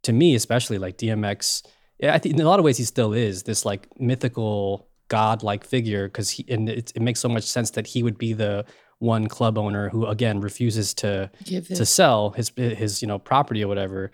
to 0.04 0.14
me 0.14 0.36
especially 0.36 0.78
like 0.78 0.98
DMX 0.98 1.64
yeah, 2.00 2.14
I 2.14 2.20
think 2.20 2.36
in 2.36 2.42
a 2.42 2.46
lot 2.46 2.60
of 2.60 2.64
ways 2.66 2.78
he 2.78 2.86
still 2.86 3.12
is 3.12 3.44
this 3.44 3.66
like 3.66 3.88
mythical 4.00 4.88
god-like 5.10 5.64
figure 5.66 6.08
because 6.08 6.30
he 6.30 6.46
and 6.48 6.70
it, 6.70 6.94
it 6.96 7.02
makes 7.02 7.20
so 7.20 7.28
much 7.28 7.44
sense 7.44 7.72
that 7.72 7.88
he 7.88 8.04
would 8.04 8.18
be 8.18 8.32
the 8.34 8.64
one 9.00 9.28
club 9.28 9.58
owner 9.58 9.90
who 9.90 10.06
again 10.06 10.42
refuses 10.42 10.94
to 10.96 11.32
Give 11.44 11.68
to 11.68 11.86
sell 11.86 12.32
his 12.32 12.52
his 12.56 13.02
you 13.02 13.08
know 13.08 13.18
property 13.20 13.64
or 13.64 13.68
whatever 13.68 14.12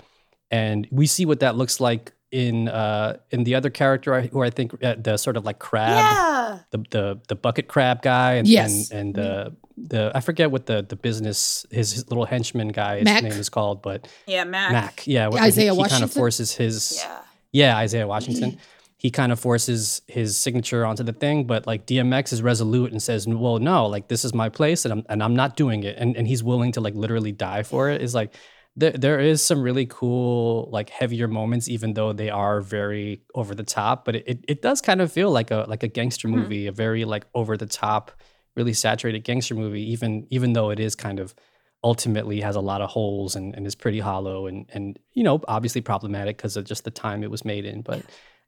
and 0.51 0.87
we 0.91 1.07
see 1.07 1.25
what 1.25 1.39
that 1.39 1.55
looks 1.55 1.79
like 1.79 2.13
in 2.31 2.67
uh 2.67 3.17
in 3.31 3.43
the 3.45 3.55
other 3.55 3.69
character 3.69 4.13
I- 4.13 4.27
who 4.27 4.41
I 4.43 4.49
think 4.49 4.73
uh, 4.83 4.95
the 4.97 5.17
sort 5.17 5.37
of 5.37 5.45
like 5.45 5.57
crab 5.59 5.89
yeah. 5.97 6.59
the 6.71 6.77
the 6.91 7.19
the 7.29 7.35
bucket 7.35 7.67
crab 7.67 8.01
guy 8.01 8.33
and 8.33 8.47
Yes. 8.47 8.91
and, 8.91 8.99
and 8.99 9.15
the 9.15 9.55
the 9.77 10.11
I 10.13 10.19
forget 10.21 10.51
what 10.51 10.65
the 10.67 10.81
the 10.87 10.95
business 10.95 11.65
his, 11.71 11.91
his 11.93 12.09
little 12.09 12.25
henchman 12.25 12.69
guy 12.69 12.97
his 12.97 13.05
Mac? 13.05 13.23
name 13.23 13.31
is 13.33 13.49
called 13.49 13.81
but 13.81 14.07
Yeah, 14.27 14.43
Mac. 14.43 14.71
Mac 14.71 15.07
yeah 15.07 15.29
wh- 15.31 15.41
Isaiah 15.41 15.73
he, 15.73 15.81
he 15.81 15.89
kind 15.89 16.03
of 16.03 16.11
forces 16.13 16.53
his 16.55 16.99
Yeah. 17.03 17.17
yeah 17.51 17.77
Isaiah 17.77 18.07
Washington 18.07 18.57
he 18.97 19.11
kind 19.11 19.31
of 19.31 19.39
forces 19.39 20.01
his 20.07 20.37
signature 20.37 20.85
onto 20.85 21.03
the 21.03 21.13
thing 21.13 21.45
but 21.45 21.67
like 21.67 21.85
DMX 21.85 22.31
is 22.33 22.41
resolute 22.41 22.91
and 22.91 23.01
says 23.03 23.27
well 23.27 23.59
no 23.59 23.85
like 23.87 24.07
this 24.07 24.23
is 24.25 24.33
my 24.33 24.49
place 24.49 24.85
and 24.85 24.91
I'm 24.93 25.03
and 25.09 25.21
I'm 25.21 25.35
not 25.35 25.55
doing 25.55 25.83
it. 25.83 25.95
And 25.97 26.15
and 26.17 26.27
he's 26.27 26.43
willing 26.43 26.71
to 26.73 26.81
like 26.81 26.95
literally 26.95 27.31
die 27.31 27.63
for 27.63 27.89
it. 27.89 28.01
Is 28.01 28.15
like 28.15 28.33
there, 28.77 28.91
there 28.91 29.19
is 29.19 29.41
some 29.41 29.61
really 29.61 29.85
cool 29.85 30.69
like 30.71 30.89
heavier 30.89 31.27
moments 31.27 31.69
even 31.69 31.93
though 31.93 32.13
they 32.13 32.29
are 32.29 32.61
very 32.61 33.21
over 33.33 33.55
the 33.55 33.63
top 33.63 34.05
but 34.05 34.15
it, 34.15 34.23
it, 34.27 34.39
it 34.47 34.61
does 34.61 34.81
kind 34.81 35.01
of 35.01 35.11
feel 35.11 35.31
like 35.31 35.51
a 35.51 35.65
like 35.67 35.83
a 35.83 35.87
gangster 35.87 36.27
Mhm. 36.27 36.31
movie 36.31 36.67
a 36.67 36.71
very 36.71 37.05
like 37.05 37.25
over 37.33 37.55
the 37.57 37.65
top 37.67 38.11
really 38.55 38.73
saturated 38.73 39.23
gangster 39.23 39.55
movie 39.55 39.83
even 39.91 40.27
even 40.29 40.53
though 40.53 40.69
it 40.71 40.79
is 40.79 40.95
kind 40.95 41.19
of 41.19 41.35
ultimately 41.83 42.41
has 42.41 42.55
a 42.55 42.61
lot 42.61 42.81
of 42.81 42.89
holes 42.89 43.35
and, 43.35 43.53
and 43.55 43.67
is 43.67 43.75
pretty 43.75 43.99
hollow 43.99 44.47
and 44.47 44.65
and 44.73 44.99
you 45.13 45.23
know 45.23 45.39
obviously 45.47 45.81
problematic 45.81 46.35
because 46.37 46.57
of 46.57 46.65
just 46.65 46.83
the 46.83 46.91
time 46.91 47.23
it 47.23 47.31
was 47.31 47.45
made 47.45 47.65
in 47.65 47.81
but 47.81 48.01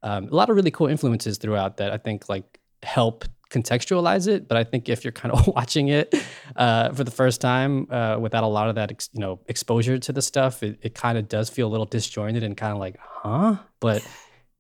um, 0.04 0.28
a 0.28 0.36
lot 0.36 0.50
of 0.50 0.56
really 0.56 0.72
cool 0.72 0.88
influences 0.88 1.38
throughout 1.38 1.78
that 1.78 1.92
i 1.92 1.98
think 1.98 2.30
like 2.30 2.60
help 2.84 3.26
contextualize 3.50 4.28
it 4.28 4.48
but 4.48 4.58
i 4.58 4.64
think 4.64 4.90
if 4.90 5.04
you're 5.06 5.12
kind 5.12 5.34
of 5.34 5.48
watching 5.56 5.88
it 5.88 6.14
uh, 6.56 6.92
for 6.92 7.04
the 7.04 7.12
first 7.12 7.40
time 7.40 7.88
uh, 7.92 8.18
without 8.20 8.44
a 8.44 8.48
lot 8.48 8.68
of 8.70 8.76
that 8.76 8.92
ex- 8.92 9.10
you 9.14 9.22
know 9.22 9.40
exposure 9.48 9.98
to 9.98 10.12
the 10.12 10.22
stuff 10.22 10.64
it, 10.64 10.78
it 10.82 10.94
kind 10.94 11.18
of 11.18 11.28
does 11.30 11.50
feel 11.50 11.68
a 11.68 11.72
little 11.72 11.86
disjointed 11.86 12.44
and 12.44 12.58
kind 12.58 12.74
of 12.74 12.80
like 12.80 12.98
huh 13.00 13.56
but 13.80 14.06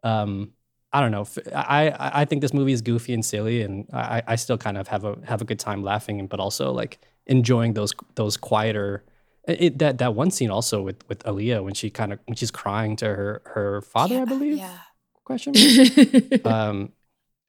um 0.04 0.52
I 0.94 1.02
don't 1.02 1.12
know. 1.12 1.28
I, 1.54 2.22
I 2.22 2.26
think 2.26 2.42
this 2.42 2.54
movie 2.54 2.72
is 2.72 2.82
goofy 2.82 3.14
and 3.14 3.24
silly, 3.24 3.62
and 3.62 3.88
I, 3.92 4.24
I 4.26 4.36
still 4.36 4.58
kind 4.58 4.78
of 4.78 4.88
have 4.88 5.04
a 5.04 5.18
have 5.26 5.42
a 5.42 5.46
good 5.46 5.60
time 5.60 5.84
laughing, 5.84 6.26
but 6.28 6.40
also 6.40 6.72
like 6.72 7.00
enjoying 7.26 7.74
those 7.74 7.94
those 8.16 8.38
quieter. 8.38 9.04
It, 9.48 9.80
that 9.80 9.98
that 9.98 10.16
one 10.16 10.32
scene 10.32 10.50
also 10.50 10.82
with 10.82 11.08
with 11.10 11.20
Aaliyah 11.24 11.64
when 11.64 11.74
she 11.74 11.90
kind 11.90 12.14
of 12.14 12.20
when 12.26 12.36
she's 12.36 12.52
crying 12.52 12.96
to 12.98 13.06
her 13.06 13.42
her 13.46 13.82
father, 13.82 14.22
I 14.22 14.26
believe. 14.26 14.58
Yeah. 14.58 14.78
Question. 15.28 15.54
um, 16.46 16.94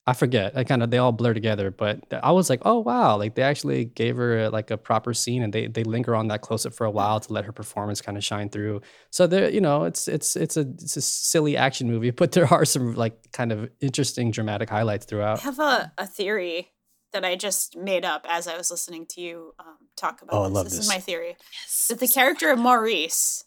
I 0.05 0.13
forget. 0.15 0.57
I 0.57 0.65
kind 0.65 0.83
of 0.83 0.91
they 0.91 0.99
all 0.99 1.13
blur 1.13 1.33
together, 1.35 1.71
but 1.71 2.01
I 2.25 2.33
was 2.33 2.51
like, 2.51 2.63
oh 2.65 2.79
wow, 2.81 3.17
like 3.19 3.35
they 3.37 3.43
actually 3.43 3.85
gave 3.85 4.17
her 4.17 4.47
uh, 4.47 4.51
like 4.51 4.71
a 4.71 4.77
proper 4.77 5.15
scene, 5.15 5.43
and 5.43 5.53
they 5.53 5.67
they 5.69 5.85
linger 5.85 6.17
on 6.17 6.29
that 6.29 6.41
close 6.41 6.67
up 6.67 6.73
for 6.75 6.87
a 6.87 6.91
while 6.91 7.21
to 7.21 7.33
let 7.33 7.45
her 7.45 7.53
performance 7.53 8.01
kind 8.01 8.17
of 8.19 8.25
shine 8.25 8.49
through. 8.49 8.81
So 9.11 9.27
there, 9.27 9.51
you 9.51 9.61
know, 9.61 9.85
it's 9.85 10.09
it's 10.09 10.35
it's 10.35 10.57
a 10.57 10.63
it's 10.63 10.97
a 10.97 11.01
silly 11.03 11.57
action 11.57 11.89
movie, 11.89 12.11
but 12.23 12.33
there 12.33 12.53
are 12.53 12.65
some 12.65 12.95
like 12.95 13.31
kind 13.33 13.53
of 13.53 13.69
interesting 13.81 14.31
dramatic 14.31 14.71
highlights 14.71 15.07
throughout 15.07 15.39
I 15.39 15.43
have 15.43 15.59
a, 15.61 15.93
a 15.99 16.07
theory 16.07 16.73
that 17.13 17.25
I 17.25 17.37
just 17.37 17.77
made 17.77 18.05
up 18.05 18.27
as 18.29 18.49
I 18.49 18.57
was 18.57 18.71
listening 18.71 19.07
to 19.11 19.21
you 19.21 19.53
um, 19.61 19.77
talk 19.97 20.23
about 20.23 20.35
Oh, 20.37 20.43
I 20.45 20.49
this. 20.49 20.55
love 20.55 20.65
this, 20.65 20.73
this. 20.77 20.85
is 20.87 20.89
my 20.89 20.99
theory. 21.01 21.37
Yes. 21.53 21.87
That 21.91 22.01
the 22.01 22.09
character 22.09 22.51
of 22.51 22.59
Maurice, 22.59 23.45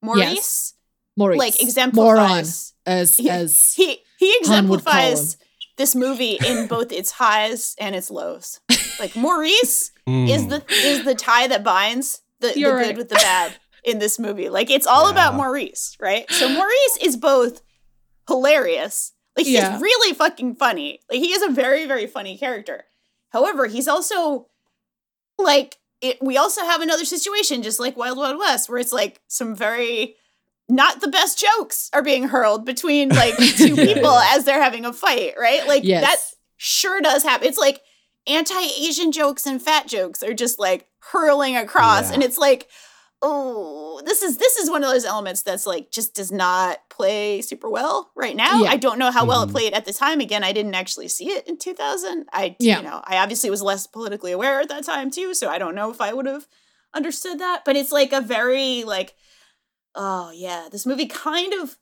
Maurice, 0.00 0.22
Yes. 0.34 0.73
Maurice. 1.16 1.38
like 1.38 1.54
Moron, 1.54 1.68
exemplifies 1.68 2.74
as 2.86 3.16
he, 3.18 3.30
as 3.30 3.72
he 3.76 3.98
he 4.18 4.32
Han 4.46 4.68
would 4.68 4.84
call 4.84 4.94
exemplifies 4.94 5.36
this 5.76 5.94
movie 5.94 6.38
in 6.46 6.66
both 6.68 6.92
its 6.92 7.10
highs 7.12 7.74
and 7.80 7.94
its 7.94 8.10
lows. 8.10 8.60
Like 9.00 9.16
Maurice 9.16 9.90
is 10.06 10.42
Mm. 10.46 10.48
the 10.50 10.64
is 10.72 11.04
the 11.04 11.16
tie 11.16 11.48
that 11.48 11.64
binds 11.64 12.20
the, 12.40 12.48
the 12.48 12.62
good 12.62 12.70
right. 12.74 12.96
with 12.96 13.08
the 13.08 13.16
bad 13.16 13.54
in 13.84 13.98
this 13.98 14.18
movie. 14.20 14.48
Like 14.48 14.70
it's 14.70 14.86
all 14.86 15.08
about 15.10 15.34
Maurice, 15.34 15.96
right? 16.00 16.30
So 16.30 16.48
Maurice 16.48 16.98
is 17.02 17.16
both 17.16 17.60
hilarious. 18.28 19.12
Like 19.36 19.46
he's 19.46 19.54
Yeah. 19.56 19.80
really 19.80 20.14
fucking 20.14 20.54
funny. 20.56 21.00
Like 21.10 21.18
he 21.18 21.32
is 21.32 21.42
a 21.42 21.48
very 21.50 21.86
very 21.86 22.06
funny 22.06 22.38
character. 22.38 22.84
However, 23.30 23.66
he's 23.66 23.88
also 23.88 24.46
like 25.38 25.76
it, 26.00 26.18
we 26.22 26.36
also 26.36 26.62
have 26.62 26.80
another 26.82 27.04
situation 27.04 27.62
just 27.62 27.80
like 27.80 27.96
Wild 27.96 28.18
Wild 28.18 28.38
West 28.38 28.68
where 28.68 28.78
it's 28.78 28.92
like 28.92 29.20
some 29.26 29.56
very 29.56 30.16
not 30.68 31.00
the 31.00 31.08
best 31.08 31.38
jokes 31.38 31.90
are 31.92 32.02
being 32.02 32.28
hurled 32.28 32.64
between 32.64 33.10
like 33.10 33.36
two 33.56 33.76
people 33.76 34.02
yeah. 34.02 34.30
as 34.32 34.44
they're 34.44 34.62
having 34.62 34.84
a 34.84 34.92
fight, 34.92 35.34
right? 35.38 35.66
Like 35.66 35.84
Yes. 35.84 36.02
that 36.02 36.16
sure 36.56 37.00
does 37.00 37.22
happen. 37.22 37.46
It's 37.48 37.58
like 37.58 37.80
anti-Asian 38.26 39.12
jokes 39.12 39.46
and 39.46 39.60
fat 39.60 39.86
jokes 39.86 40.22
are 40.22 40.32
just 40.34 40.58
like 40.58 40.86
hurling 40.98 41.56
across 41.56 42.08
Yeah. 42.08 42.14
and 42.14 42.22
it's 42.22 42.38
like 42.38 42.68
oh, 43.26 44.02
this 44.04 44.20
is 44.22 44.36
this 44.36 44.56
is 44.58 44.68
one 44.70 44.84
of 44.84 44.90
those 44.90 45.06
elements 45.06 45.40
that's 45.40 45.66
like 45.66 45.90
just 45.90 46.14
does 46.14 46.30
not 46.30 46.78
play 46.90 47.40
super 47.40 47.70
well 47.70 48.10
right 48.14 48.36
now. 48.36 48.62
Yeah. 48.64 48.68
I 48.70 48.76
don't 48.76 48.98
know 48.98 49.10
how 49.10 49.24
well 49.24 49.46
Mhm. 49.46 49.48
it 49.48 49.52
played 49.52 49.72
at 49.72 49.86
the 49.86 49.94
time. 49.94 50.20
Again, 50.20 50.44
I 50.44 50.52
didn't 50.52 50.74
actually 50.74 51.08
see 51.08 51.30
it 51.30 51.46
in 51.48 51.56
2000. 51.56 52.26
I 52.34 52.54
Yeah. 52.58 52.78
you 52.78 52.82
know, 52.84 53.00
I 53.04 53.16
obviously 53.18 53.48
was 53.48 53.62
less 53.62 53.86
politically 53.86 54.32
aware 54.32 54.60
at 54.60 54.68
that 54.68 54.84
time 54.84 55.10
too, 55.10 55.32
so 55.32 55.48
I 55.48 55.56
don't 55.56 55.74
know 55.74 55.90
if 55.90 56.02
I 56.02 56.12
would 56.12 56.26
have 56.26 56.46
understood 56.92 57.38
that, 57.38 57.62
but 57.64 57.76
it's 57.76 57.92
like 57.92 58.12
a 58.12 58.20
very 58.20 58.84
like 58.84 59.14
oh 59.94 60.30
yeah, 60.34 60.68
this 60.70 60.86
movie 60.86 61.06
kind 61.06 61.52
of 61.54 61.76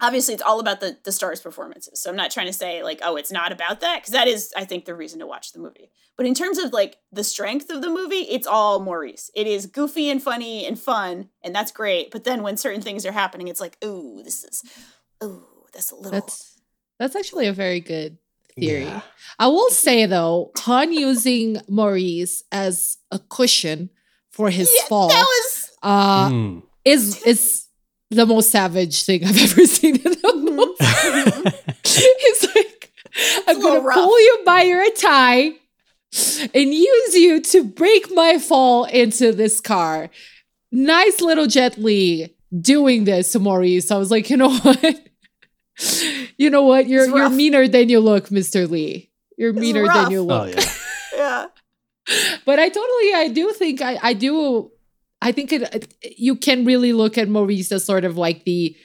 obviously 0.00 0.32
it's 0.34 0.42
all 0.42 0.60
about 0.60 0.80
the 0.80 0.96
the 1.04 1.12
stars 1.12 1.40
performances. 1.40 2.00
So 2.00 2.10
I'm 2.10 2.16
not 2.16 2.30
trying 2.30 2.46
to 2.46 2.52
say 2.52 2.82
like 2.82 3.00
oh 3.02 3.16
it's 3.16 3.32
not 3.32 3.52
about 3.52 3.80
that 3.80 3.96
because 4.02 4.12
that 4.12 4.28
is 4.28 4.52
I 4.56 4.64
think 4.64 4.84
the 4.84 4.94
reason 4.94 5.18
to 5.20 5.26
watch 5.26 5.52
the 5.52 5.58
movie. 5.58 5.90
But 6.16 6.26
in 6.26 6.34
terms 6.34 6.58
of 6.58 6.72
like 6.72 6.96
the 7.12 7.22
strength 7.24 7.70
of 7.70 7.80
the 7.80 7.90
movie, 7.90 8.26
it's 8.28 8.46
all 8.46 8.80
Maurice. 8.80 9.30
It 9.34 9.46
is 9.46 9.66
goofy 9.66 10.10
and 10.10 10.22
funny 10.22 10.66
and 10.66 10.78
fun 10.78 11.30
and 11.42 11.54
that's 11.54 11.72
great. 11.72 12.10
But 12.10 12.24
then 12.24 12.42
when 12.42 12.56
certain 12.56 12.82
things 12.82 13.04
are 13.06 13.12
happening, 13.12 13.48
it's 13.48 13.60
like 13.60 13.76
ooh 13.84 14.22
this 14.24 14.44
is 14.44 14.62
ooh 15.22 15.46
that's 15.72 15.90
a 15.90 15.96
little 15.96 16.12
that's 16.12 16.60
that's 16.98 17.16
actually 17.16 17.46
a 17.46 17.52
very 17.52 17.80
good 17.80 18.18
theory. 18.54 18.84
Yeah. 18.84 19.02
I 19.38 19.46
will 19.48 19.70
say 19.70 20.06
though, 20.06 20.50
Han 20.58 20.92
using 20.92 21.60
Maurice 21.68 22.42
as 22.50 22.98
a 23.10 23.18
cushion 23.18 23.90
for 24.30 24.50
his 24.50 24.72
Yeah, 24.76 24.86
fall 24.88 25.08
that 25.08 25.22
was 25.22 25.70
uh, 25.82 26.30
Mm. 26.30 26.62
Is 26.84 27.22
is 27.24 27.66
the 28.10 28.24
most 28.26 28.50
savage 28.50 29.04
thing 29.04 29.24
I've 29.24 29.36
ever 29.50 29.66
seen 29.66 29.96
in 29.96 30.12
a 30.24 30.34
movie. 30.36 30.74
He's 31.84 32.48
like, 32.54 32.92
I'm 33.46 33.60
gonna 33.60 33.80
rough. 33.80 33.94
pull 33.96 34.20
you 34.20 34.42
by 34.44 34.62
your 34.62 34.90
tie 34.92 35.52
and 36.54 36.74
use 36.74 37.14
you 37.14 37.40
to 37.42 37.64
break 37.64 38.10
my 38.14 38.38
fall 38.38 38.84
into 38.84 39.32
this 39.32 39.60
car. 39.60 40.08
Nice 40.72 41.20
little 41.20 41.46
Jet 41.46 41.76
Li 41.78 42.34
doing 42.58 43.04
this 43.04 43.32
to 43.32 43.38
Maurice. 43.38 43.90
I 43.90 43.98
was 43.98 44.10
like, 44.10 44.30
you 44.30 44.36
know 44.36 44.50
what? 44.58 45.00
you 46.38 46.50
know 46.50 46.62
what? 46.62 46.88
You're 46.88 47.06
you're 47.06 47.30
meaner 47.30 47.68
than 47.68 47.88
you 47.88 48.00
look, 48.00 48.28
Mr. 48.28 48.68
Lee. 48.68 49.10
You're 49.36 49.52
meaner 49.52 49.84
rough. 49.84 49.94
than 50.04 50.10
you 50.12 50.20
Oh 50.20 50.24
look. 50.24 50.54
yeah. 50.56 51.46
yeah. 52.08 52.36
but 52.44 52.58
I 52.58 52.68
totally, 52.68 53.14
I 53.14 53.28
do 53.32 53.52
think 53.52 53.80
I, 53.82 53.98
I 54.02 54.12
do, 54.14 54.72
I 55.20 55.32
think 55.32 55.52
it, 55.52 55.62
it- 55.74 55.94
you 56.18 56.36
can 56.36 56.64
really 56.64 56.92
look 56.92 57.18
at 57.18 57.28
Maurice 57.28 57.72
as 57.72 57.84
sort 57.84 58.04
of 58.04 58.16
like 58.16 58.44
the 58.44 58.76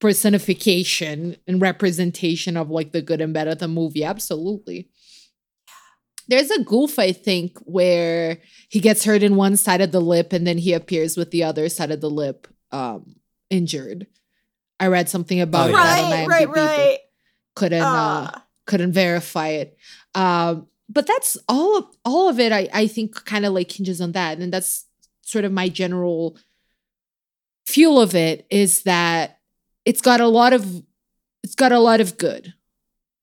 personification 0.00 1.36
and 1.46 1.60
representation 1.60 2.56
of 2.56 2.70
like 2.70 2.92
the 2.92 3.02
good 3.02 3.20
and 3.20 3.32
bad 3.34 3.48
of 3.48 3.58
the 3.58 3.68
movie. 3.68 4.04
Absolutely. 4.04 4.88
There's 6.28 6.50
a 6.50 6.62
goof, 6.62 6.98
I 6.98 7.12
think, 7.12 7.58
where 7.60 8.38
he 8.68 8.80
gets 8.80 9.04
hurt 9.04 9.22
in 9.22 9.36
one 9.36 9.56
side 9.56 9.80
of 9.80 9.92
the 9.92 10.00
lip 10.00 10.32
and 10.34 10.46
then 10.46 10.58
he 10.58 10.74
appears 10.74 11.16
with 11.16 11.30
the 11.30 11.42
other 11.44 11.68
side 11.70 11.90
of 11.90 12.00
the 12.02 12.10
lip 12.10 12.46
um, 12.70 13.16
injured. 13.48 14.06
I 14.78 14.88
read 14.88 15.08
something 15.08 15.40
about 15.40 15.70
Oh, 15.70 15.72
that 15.72 15.98
on 16.22 16.28
Right, 16.28 16.46
IMDb, 16.46 16.54
right, 16.54 16.78
right. 16.78 16.98
couldn't 17.54 17.80
uh, 17.82 18.30
Ah. 18.34 18.44
couldn't 18.66 18.92
verify 18.92 19.48
it. 19.48 19.76
Um, 20.14 20.66
but 20.88 21.06
that's 21.06 21.36
all 21.48 21.78
of 21.78 21.84
all 22.04 22.28
of 22.28 22.38
it. 22.38 22.52
I 22.52 22.68
I 22.72 22.86
think 22.86 23.24
kind 23.24 23.44
of 23.46 23.52
like 23.54 23.72
hinges 23.72 24.00
on 24.00 24.12
that, 24.12 24.38
and 24.38 24.52
that's 24.52 24.84
sort 25.28 25.44
of 25.44 25.52
my 25.52 25.68
general 25.68 26.36
feel 27.66 28.00
of 28.00 28.14
it 28.14 28.46
is 28.50 28.82
that 28.82 29.38
it's 29.84 30.00
got 30.00 30.20
a 30.20 30.28
lot 30.28 30.52
of 30.52 30.82
it's 31.42 31.54
got 31.54 31.72
a 31.72 31.78
lot 31.78 32.00
of 32.00 32.16
good. 32.18 32.54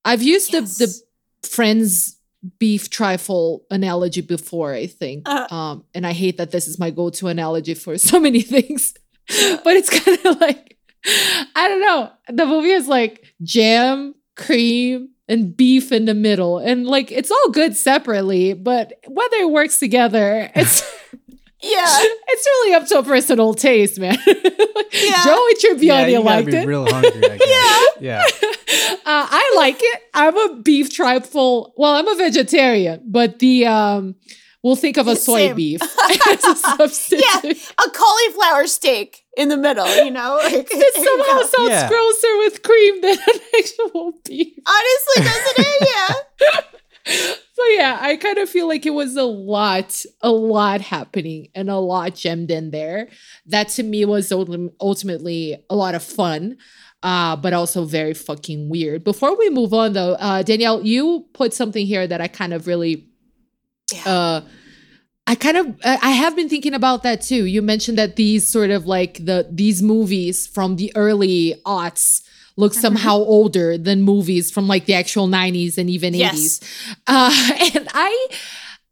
I've 0.03 0.21
used 0.21 0.53
Yes. 0.53 0.77
the 0.77 0.85
the 1.41 1.47
friends 1.47 2.17
beef 2.59 2.89
trifle 2.89 3.65
analogy 3.71 4.21
before, 4.21 4.73
I 4.73 4.85
think. 4.87 5.27
Uh. 5.27 5.47
um, 5.49 5.83
and 5.95 6.05
I 6.05 6.13
hate 6.13 6.37
that 6.37 6.51
this 6.51 6.67
is 6.67 6.77
my 6.77 6.91
go-to 6.91 7.27
analogy 7.27 7.73
for 7.73 7.97
so 8.09 8.19
many 8.19 8.41
things. 8.41 8.93
but 9.63 9.75
it's 9.75 9.89
kind 9.89 10.19
of 10.25 10.39
like 10.39 10.77
I 11.55 11.67
don't 11.67 11.81
know. 11.81 12.11
The 12.29 12.45
movie 12.45 12.69
is 12.71 12.87
like 12.87 13.25
jam, 13.43 14.15
cream, 14.35 15.09
and 15.27 15.55
beef 15.55 15.91
in 15.91 16.05
the 16.05 16.13
middle. 16.13 16.57
And 16.59 16.85
like 16.85 17.11
it's 17.11 17.31
all 17.31 17.49
good 17.51 17.75
separately, 17.75 18.53
but 18.53 18.93
whether 19.07 19.37
it 19.37 19.51
works 19.51 19.79
together, 19.79 20.51
it's 20.55 20.83
Yeah. 21.65 21.85
it's 22.27 22.45
really 22.45 22.73
up 22.75 22.87
to 22.87 22.99
a 22.99 23.03
personal 23.03 23.53
taste, 23.53 23.99
man. 23.99 24.17
Like, 24.25 24.27
Yeah. 24.93 25.23
Joey 25.23 25.53
yeah, 25.59 25.59
Tribbiani 25.61 26.11
you 26.11 26.17
gotta 26.17 26.19
liked 26.23 26.45
be 26.47 26.57
it. 26.57 26.67
real 26.67 26.85
hungry. 26.87 27.29
I 27.31 27.37
guess. 27.37 27.97
yeah. 27.99 28.21
uh, 29.05 29.27
I 29.29 29.53
like 29.57 29.77
it. 29.79 30.01
I'm 30.13 30.37
a 30.37 30.55
beef 30.61 30.93
trifle. 30.93 31.73
Well, 31.77 31.93
I'm 31.93 32.07
a 32.07 32.15
vegetarian, 32.15 33.01
but 33.05 33.39
the 33.39 33.65
um, 33.65 34.15
we'll 34.63 34.75
think 34.75 34.97
of 34.97 35.07
a 35.07 35.15
soy 35.15 35.47
Same. 35.47 35.55
beef 35.55 35.81
as 35.81 36.43
a 36.43 36.55
substitute. 36.55 37.23
Yeah. 37.43 37.51
A 37.85 37.89
cauliflower 37.89 38.67
steak 38.67 39.25
in 39.37 39.49
the 39.49 39.57
middle, 39.57 39.87
you 40.03 40.11
know? 40.11 40.39
Like, 40.43 40.67
It 40.71 40.93
somehow 40.95 41.41
sounds 41.45 41.69
Yeah. 41.71 41.89
grosser 41.89 42.37
with 42.37 42.63
cream 42.63 43.01
than 43.01 43.17
an 43.17 43.39
actual 43.59 44.13
beef. 44.23 44.53
Honestly, 44.65 45.23
doesn't 45.23 45.59
it? 45.59 45.89
Yeah. 46.41 46.61
So 47.55 47.63
yeah, 47.67 47.97
I 48.01 48.17
kind 48.17 48.37
of 48.37 48.49
feel 48.49 48.67
like 48.67 48.85
it 48.85 48.93
was 48.93 49.15
a 49.15 49.23
lot, 49.23 50.03
a 50.21 50.29
lot 50.29 50.81
happening 50.81 51.47
and 51.55 51.69
a 51.69 51.77
lot 51.77 52.13
gemmed 52.15 52.51
in 52.51 52.71
there. 52.71 53.07
That 53.45 53.69
to 53.69 53.83
me 53.83 54.03
was 54.03 54.29
ultimately 54.31 55.63
a 55.69 55.75
lot 55.75 55.95
of 55.95 56.03
fun, 56.03 56.57
uh, 57.01 57.37
but 57.37 57.53
also 57.53 57.85
very 57.85 58.13
fucking 58.13 58.67
weird. 58.69 59.05
Before 59.05 59.37
we 59.37 59.49
move 59.49 59.73
on 59.73 59.93
though, 59.93 60.15
uh, 60.15 60.43
Danielle, 60.43 60.83
you 60.83 61.27
put 61.33 61.53
something 61.53 61.85
here 61.85 62.05
that 62.05 62.19
I 62.19 62.27
kind 62.27 62.53
of 62.53 62.67
really, 62.67 63.07
uh, 64.05 64.41
I 65.27 65.35
kind 65.35 65.57
of 65.57 65.67
I 65.83 65.97
I 66.01 66.11
have 66.11 66.35
been 66.35 66.49
thinking 66.49 66.73
about 66.73 67.03
that 67.03 67.21
too. 67.21 67.45
You 67.45 67.61
mentioned 67.61 67.97
that 67.97 68.15
these 68.15 68.47
sort 68.49 68.69
of 68.69 68.85
like 68.85 69.25
the 69.25 69.47
these 69.49 69.81
movies 69.81 70.45
from 70.45 70.75
the 70.75 70.91
early 70.95 71.55
aughts 71.65 72.21
look 72.57 72.73
somehow 72.73 73.17
older 73.17 73.77
than 73.77 74.01
movies 74.01 74.49
from 74.51 74.67
like 74.67 74.85
the 74.85 74.93
actual 74.93 75.27
90s 75.27 75.77
and 75.77 75.89
even 75.89 76.13
Yes. 76.13 76.59
80s. 76.59 76.95
Uh, 77.07 77.75
and 77.75 77.87
I 77.93 78.27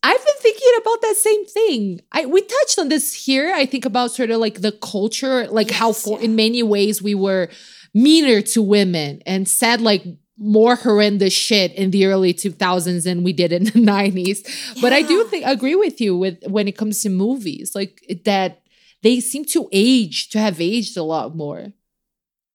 I've 0.05 0.26
been 0.26 0.36
thinking 0.39 0.72
about 0.82 1.01
that 1.01 1.16
same 1.16 1.45
thing. 1.45 2.01
I 2.11 2.26
we 2.26 2.41
touched 2.41 2.78
on 2.78 2.89
this 2.89 3.14
here. 3.14 3.53
I 3.55 3.66
think 3.66 3.86
about 3.86 4.11
sort 4.11 4.32
of 4.32 4.39
like 4.39 4.61
the 4.61 4.74
culture, 4.74 5.47
like 5.47 5.72
how 5.72 5.93
for 5.93 6.20
yeah. 6.20 6.26
in 6.26 6.36
many 6.36 6.61
ways 6.61 7.01
we 7.01 7.16
were 7.16 7.49
meaner 7.93 8.41
to 8.41 8.61
women 8.61 9.22
and 9.26 9.47
said 9.47 9.80
like 9.80 10.03
more 10.38 10.76
horrendous 10.76 11.32
shit 11.32 11.72
in 11.76 11.91
the 11.91 12.05
early 12.05 12.34
2000s 12.34 13.03
than 13.03 13.24
we 13.24 13.32
did 13.32 13.53
in 13.53 13.66
the 13.66 13.72
90s. 13.72 14.82
But 14.82 14.91
I 14.91 15.03
do 15.03 15.24
think 15.26 15.45
agree 15.45 15.76
with 15.76 16.01
you 16.01 16.18
with 16.18 16.39
when 16.47 16.68
it 16.68 16.78
comes 16.78 17.01
to 17.03 17.09
movies, 17.09 17.74
like 17.74 18.01
that 18.26 18.61
they 19.03 19.22
seem 19.22 19.45
to 19.45 19.70
age 19.72 20.30
to 20.30 20.39
have 20.39 20.59
aged 20.59 20.97
a 20.97 21.03
lot 21.03 21.36
more. 21.36 21.72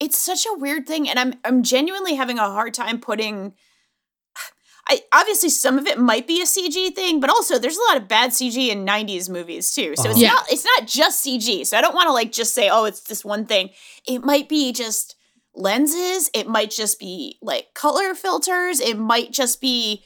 It's 0.00 0.18
such 0.18 0.46
a 0.46 0.54
weird 0.58 0.86
thing 0.86 1.08
and 1.08 1.18
i'm 1.18 1.34
i'm 1.44 1.62
genuinely 1.62 2.14
having 2.14 2.38
a 2.38 2.50
hard 2.50 2.72
time 2.74 2.98
putting 3.00 3.52
I 4.90 5.02
obviously 5.12 5.50
some 5.50 5.76
of 5.78 5.86
it 5.86 5.98
might 5.98 6.26
be 6.26 6.40
a 6.40 6.46
CG 6.46 6.94
thing, 6.94 7.20
but 7.20 7.28
also 7.28 7.58
there's 7.58 7.76
a 7.76 7.82
lot 7.92 7.98
of 7.98 8.08
bad 8.08 8.30
CG 8.30 8.70
in 8.70 8.86
90s 8.86 9.28
movies 9.28 9.74
too. 9.74 9.94
So 9.96 10.08
it's 10.08 10.16
Uh-huh. 10.16 10.18
Yeah. 10.20 10.28
not 10.28 10.50
it's 10.50 10.64
not 10.64 10.86
just 10.86 11.22
CG. 11.26 11.66
So 11.66 11.76
I 11.76 11.82
don't 11.82 11.94
want 11.94 12.06
to 12.08 12.12
like 12.14 12.32
just 12.32 12.54
say, 12.54 12.70
oh, 12.70 12.86
it's 12.86 13.00
this 13.02 13.22
one 13.22 13.44
thing. 13.44 13.68
It 14.06 14.24
might 14.24 14.48
be 14.48 14.72
just 14.72 15.14
lenses, 15.54 16.30
it 16.32 16.48
might 16.48 16.70
just 16.70 16.98
be 16.98 17.36
like 17.42 17.74
color 17.74 18.14
filters, 18.14 18.80
it 18.80 18.96
might 18.96 19.30
just 19.30 19.60
be, 19.60 20.04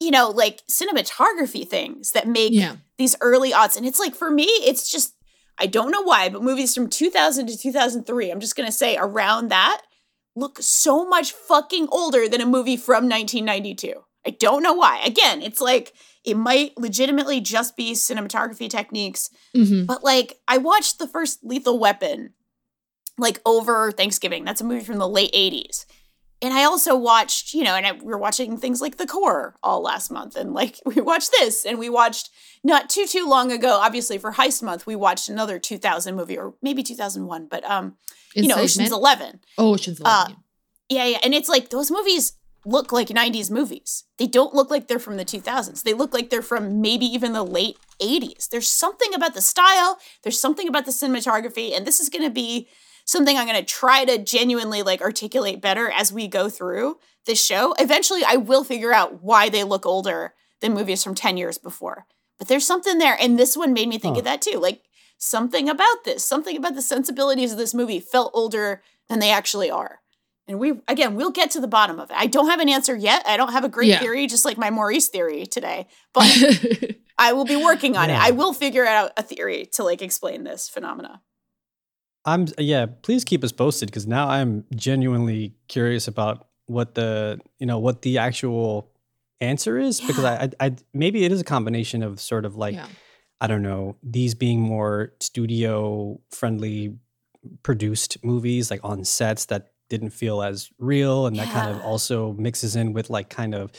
you 0.00 0.10
know, 0.10 0.30
like 0.30 0.60
cinematography 0.68 1.64
things 1.68 2.10
that 2.10 2.26
make 2.26 2.52
Yeah. 2.52 2.76
these 2.98 3.14
early 3.20 3.52
odds. 3.52 3.76
And 3.76 3.86
it's 3.86 4.00
like 4.00 4.16
for 4.16 4.28
me, 4.30 4.44
it's 4.44 4.90
just 4.90 5.14
I 5.58 5.66
don't 5.66 5.90
know 5.90 6.02
why, 6.02 6.28
but 6.28 6.42
movies 6.42 6.74
from 6.74 6.88
2000 6.88 7.46
to 7.46 7.56
2003, 7.56 8.30
I'm 8.30 8.40
just 8.40 8.56
gonna 8.56 8.70
say 8.72 8.96
around 8.96 9.48
that, 9.50 9.82
look 10.34 10.58
so 10.60 11.08
much 11.08 11.32
fucking 11.32 11.88
older 11.90 12.28
than 12.28 12.40
a 12.42 12.46
movie 12.46 12.76
from 12.76 13.08
1992. 13.08 13.94
I 14.26 14.30
don't 14.30 14.62
know 14.62 14.74
why. 14.74 15.00
Again, 15.04 15.40
it's 15.40 15.60
like 15.60 15.94
it 16.24 16.36
might 16.36 16.76
legitimately 16.76 17.40
just 17.40 17.76
be 17.76 17.92
cinematography 17.92 18.68
techniques, 18.68 19.30
Mhm. 19.54 19.86
but 19.86 20.02
like 20.04 20.40
I 20.48 20.58
watched 20.58 20.98
the 20.98 21.06
first 21.06 21.38
Lethal 21.42 21.78
Weapon 21.78 22.34
like 23.18 23.40
over 23.46 23.92
Thanksgiving. 23.92 24.44
That's 24.44 24.60
a 24.60 24.64
movie 24.64 24.84
from 24.84 24.98
the 24.98 25.08
late 25.08 25.30
80s. 25.32 25.86
And 26.42 26.52
I 26.52 26.64
also 26.64 26.94
watched, 26.96 27.54
you 27.54 27.64
know, 27.64 27.74
and 27.74 27.86
I, 27.86 27.92
we 27.92 28.04
were 28.04 28.18
watching 28.18 28.58
things 28.58 28.80
like 28.80 28.96
The 28.96 29.06
Core 29.06 29.54
all 29.62 29.80
last 29.82 30.10
month. 30.10 30.36
And 30.36 30.52
like 30.52 30.80
we 30.86 31.00
watched 31.00 31.30
this 31.32 31.64
and 31.64 31.78
we 31.78 31.88
watched 31.88 32.30
not 32.62 32.90
too, 32.90 33.06
too 33.06 33.26
long 33.26 33.50
ago, 33.52 33.78
obviously 33.80 34.18
for 34.18 34.32
Heist 34.32 34.62
Month, 34.62 34.86
we 34.86 34.96
watched 34.96 35.28
another 35.28 35.58
2000 35.58 36.14
movie 36.14 36.36
or 36.36 36.54
maybe 36.60 36.82
2001, 36.82 37.46
but, 37.48 37.64
um, 37.64 37.96
you 38.34 38.48
know, 38.48 38.56
Ocean's? 38.56 38.92
11. 38.92 39.40
Oh, 39.56 39.72
Ocean's 39.74 40.00
Uh, 40.00 40.04
Eleven. 40.26 40.36
Yeah, 40.90 41.06
yeah. 41.06 41.18
And 41.22 41.32
it's 41.34 41.48
like 41.48 41.70
those 41.70 41.90
movies 41.90 42.34
look 42.66 42.92
like 42.92 43.08
90s 43.08 43.50
movies. 43.50 44.04
They 44.18 44.26
don't 44.26 44.52
look 44.54 44.70
like 44.70 44.88
they're 44.88 44.98
from 44.98 45.16
the 45.16 45.24
2000s. 45.24 45.82
They 45.84 45.94
look 45.94 46.12
like 46.12 46.28
they're 46.30 46.42
from 46.42 46.80
maybe 46.80 47.06
even 47.06 47.32
the 47.32 47.44
late 47.44 47.78
80s. 48.02 48.48
There's 48.48 48.68
something 48.68 49.14
about 49.14 49.34
the 49.34 49.40
style, 49.40 49.98
there's 50.22 50.40
something 50.40 50.68
about 50.68 50.84
the 50.84 50.90
cinematography, 50.90 51.74
and 51.74 51.86
this 51.86 52.00
is 52.00 52.08
going 52.08 52.24
to 52.24 52.30
be 52.30 52.68
something 53.06 53.36
I'm 53.38 53.46
going 53.46 53.58
to 53.58 53.64
try 53.64 54.04
to 54.04 54.18
genuinely 54.18 54.82
like 54.82 55.00
articulate 55.00 55.62
better 55.62 55.88
as 55.90 56.12
we 56.12 56.28
go 56.28 56.48
through 56.50 56.98
this 57.24 57.42
show. 57.44 57.74
Eventually 57.78 58.22
I 58.26 58.36
will 58.36 58.62
figure 58.64 58.92
out 58.92 59.22
why 59.22 59.48
they 59.48 59.64
look 59.64 59.86
older 59.86 60.34
than 60.60 60.74
movies 60.74 61.02
from 61.02 61.14
10 61.14 61.36
years 61.38 61.56
before. 61.58 62.06
But 62.38 62.48
there's 62.48 62.66
something 62.66 62.98
there 62.98 63.16
and 63.18 63.38
this 63.38 63.56
one 63.56 63.72
made 63.72 63.88
me 63.88 63.96
think 63.98 64.16
Huh. 64.16 64.20
of 64.20 64.24
that 64.26 64.42
too. 64.42 64.58
Like 64.58 64.82
something 65.18 65.68
about 65.68 66.04
this, 66.04 66.24
something 66.24 66.56
about 66.56 66.74
the 66.74 66.82
sensibilities 66.82 67.52
of 67.52 67.58
this 67.58 67.72
movie 67.74 68.00
felt 68.00 68.30
older 68.34 68.82
than 69.08 69.18
they 69.20 69.30
actually 69.30 69.70
are. 69.70 70.00
And 70.48 70.58
we 70.60 70.74
again, 70.86 71.14
we'll 71.16 71.30
get 71.32 71.50
to 71.52 71.60
the 71.60 71.66
bottom 71.66 71.98
of 71.98 72.10
it. 72.10 72.16
I 72.16 72.26
don't 72.26 72.48
have 72.50 72.60
an 72.60 72.68
answer 72.68 72.94
yet. 72.96 73.24
I 73.26 73.36
don't 73.36 73.52
have 73.52 73.64
a 73.64 73.68
great 73.68 73.88
Yeah. 73.88 73.98
theory, 74.00 74.26
just 74.26 74.44
like 74.44 74.58
my 74.58 74.70
Maurice 74.70 75.08
theory 75.08 75.46
today. 75.46 75.86
But 76.12 76.28
I 77.18 77.32
will 77.32 77.44
be 77.46 77.56
working 77.56 77.96
on 77.96 78.08
Yeah. 78.10 78.16
it. 78.16 78.28
I 78.28 78.30
will 78.32 78.52
figure 78.52 78.84
out 78.86 79.12
a 79.16 79.22
theory 79.22 79.66
to 79.72 79.82
like 79.84 80.02
explain 80.02 80.44
this 80.44 80.68
phenomena. 80.68 81.22
I'm 82.26 82.46
yeah. 82.58 82.86
Please 82.86 83.24
keep 83.24 83.44
us 83.44 83.52
posted 83.52 83.88
because 83.88 84.06
now 84.06 84.28
I'm 84.28 84.64
genuinely 84.74 85.54
curious 85.68 86.08
about 86.08 86.48
what 86.66 86.94
the 86.96 87.40
you 87.58 87.66
know 87.66 87.78
what 87.78 88.02
the 88.02 88.18
actual 88.18 88.90
answer 89.40 89.78
is 89.78 90.00
because 90.00 90.24
I, 90.24 90.44
I 90.60 90.66
I 90.66 90.76
maybe 90.92 91.24
it 91.24 91.32
is 91.32 91.40
a 91.40 91.44
combination 91.44 92.02
of 92.02 92.20
sort 92.20 92.44
of 92.44 92.56
like 92.56 92.74
yeah. 92.74 92.88
I 93.40 93.46
don't 93.46 93.62
know 93.62 93.96
these 94.02 94.34
being 94.34 94.60
more 94.60 95.12
studio 95.20 96.20
friendly 96.30 96.96
produced 97.62 98.24
movies 98.24 98.70
like 98.70 98.80
on 98.82 99.04
sets 99.04 99.46
that 99.46 99.72
didn't 99.88 100.10
feel 100.10 100.42
as 100.42 100.70
real 100.78 101.26
and 101.26 101.36
that 101.36 101.48
kind 101.52 101.70
of 101.70 101.80
also 101.82 102.32
mixes 102.32 102.74
in 102.74 102.92
with 102.92 103.08
like 103.08 103.28
kind 103.30 103.54
of 103.54 103.70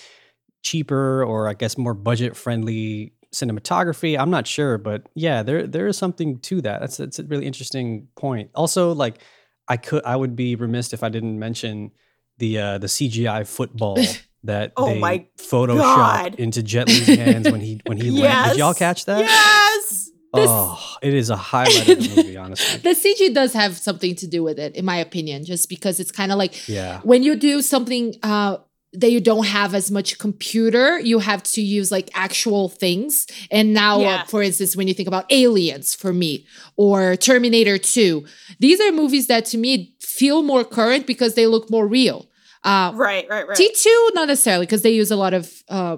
cheaper 0.63 1.23
or 1.23 1.49
I 1.49 1.53
guess 1.53 1.77
more 1.77 1.93
budget 1.93 2.37
friendly 2.37 3.13
cinematography. 3.39 4.17
I'm 4.19 4.29
not 4.29 4.47
sure, 4.47 4.77
but 4.77 5.07
yeah, 5.15 5.43
there 5.43 5.67
there 5.67 5.87
is 5.87 5.97
something 5.97 6.39
to 6.41 6.61
that. 6.61 6.81
That's 6.81 6.97
that's 6.97 7.19
a 7.19 7.23
really 7.23 7.45
interesting 7.45 8.07
point. 8.15 8.49
Also, 8.55 8.93
like 8.93 9.19
I 9.67 9.77
could 9.77 10.03
I 10.05 10.15
would 10.15 10.35
be 10.35 10.55
remiss 10.55 10.93
if 10.93 11.03
I 11.03 11.09
didn't 11.09 11.37
mention 11.39 11.91
the 12.37 12.59
uh 12.59 12.77
the 12.77 12.87
CGI 12.87 13.47
football 13.47 13.97
that 14.43 14.71
Oh 14.77 14.85
they 14.93 14.99
my 14.99 15.25
photoshopped 15.37 15.77
God. 15.77 16.35
into 16.35 16.61
Jet 16.63 16.87
Li's 16.87 17.07
hands 17.07 17.49
when 17.51 17.61
he 17.61 17.81
when 17.85 17.97
he 17.97 18.11
landed. 18.11 18.51
Did 18.53 18.59
y'all 18.59 18.73
catch 18.85 19.05
that? 19.05 19.21
Yes. 19.21 20.09
Oh, 20.33 20.95
it 21.01 21.13
is 21.15 21.29
a 21.31 21.35
highlight 21.37 21.87
of 21.89 21.97
the 21.99 22.15
movie, 22.15 22.37
honestly. 22.45 22.79
The 22.79 22.89
CG 22.99 23.33
does 23.33 23.53
have 23.53 23.75
something 23.77 24.13
to 24.15 24.27
do 24.27 24.43
with 24.43 24.59
it, 24.59 24.75
in 24.75 24.85
my 24.85 24.97
opinion, 24.97 25.45
just 25.45 25.67
because 25.67 25.99
it's 25.99 26.11
kind 26.11 26.31
of 26.31 26.37
like 26.37 26.67
Yeah. 26.67 26.99
when 27.03 27.23
you 27.23 27.35
do 27.37 27.61
something 27.61 28.13
uh, 28.21 28.57
that 28.99 29.11
you 29.11 29.21
don't 29.21 29.45
have 29.45 29.73
as 29.75 29.91
much 29.91 30.17
computer, 30.17 30.99
you 30.99 31.19
have 31.19 31.43
to 31.43 31.61
use 31.61 31.91
like 31.91 32.09
actual 32.13 32.69
things. 32.69 33.27
And 33.51 33.73
now, 33.73 33.99
Yeah. 34.01 34.15
uh, 34.21 34.23
for 34.25 34.41
instance, 34.43 34.75
when 34.75 34.87
you 34.87 34.93
think 34.93 35.07
about 35.07 35.25
Aliens 35.31 35.93
for 35.95 36.11
me 36.13 36.45
or 36.75 37.15
Terminator 37.15 37.77
2, 37.77 38.25
these 38.59 38.79
are 38.81 38.91
movies 38.91 39.27
that 39.27 39.45
to 39.51 39.57
me 39.57 39.93
feel 39.99 40.41
more 40.41 40.63
current 40.63 41.05
because 41.05 41.35
they 41.35 41.45
look 41.47 41.69
more 41.69 41.87
real. 41.87 42.25
Uh, 42.63 42.91
Right, 42.95 43.25
right, 43.29 43.47
right. 43.47 43.57
T2, 43.57 43.85
not 44.13 44.27
necessarily, 44.27 44.65
because 44.65 44.81
they 44.81 44.91
use 44.91 45.11
a 45.11 45.15
lot 45.15 45.33
of 45.33 45.63
uh, 45.69 45.97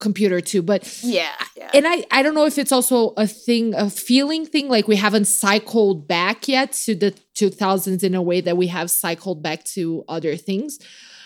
computer 0.00 0.40
too, 0.40 0.62
but 0.62 0.80
yeah, 1.02 1.28
yeah. 1.56 1.70
and 1.74 1.86
I, 1.86 2.04
I 2.10 2.22
don't 2.22 2.34
know 2.34 2.46
if 2.46 2.56
it's 2.58 2.72
also 2.72 3.12
a 3.18 3.26
thing, 3.26 3.74
a 3.74 3.90
feeling 3.90 4.46
thing, 4.46 4.68
like 4.68 4.88
we 4.88 4.96
haven't 4.96 5.26
cycled 5.26 6.08
back 6.08 6.48
yet 6.48 6.72
to 6.86 6.94
the 6.94 7.12
2000s 7.36 8.02
in 8.02 8.14
a 8.14 8.22
way 8.22 8.40
that 8.40 8.56
we 8.56 8.68
have 8.68 8.90
cycled 8.90 9.42
back 9.42 9.62
to 9.76 10.02
other 10.08 10.36
things. 10.36 10.78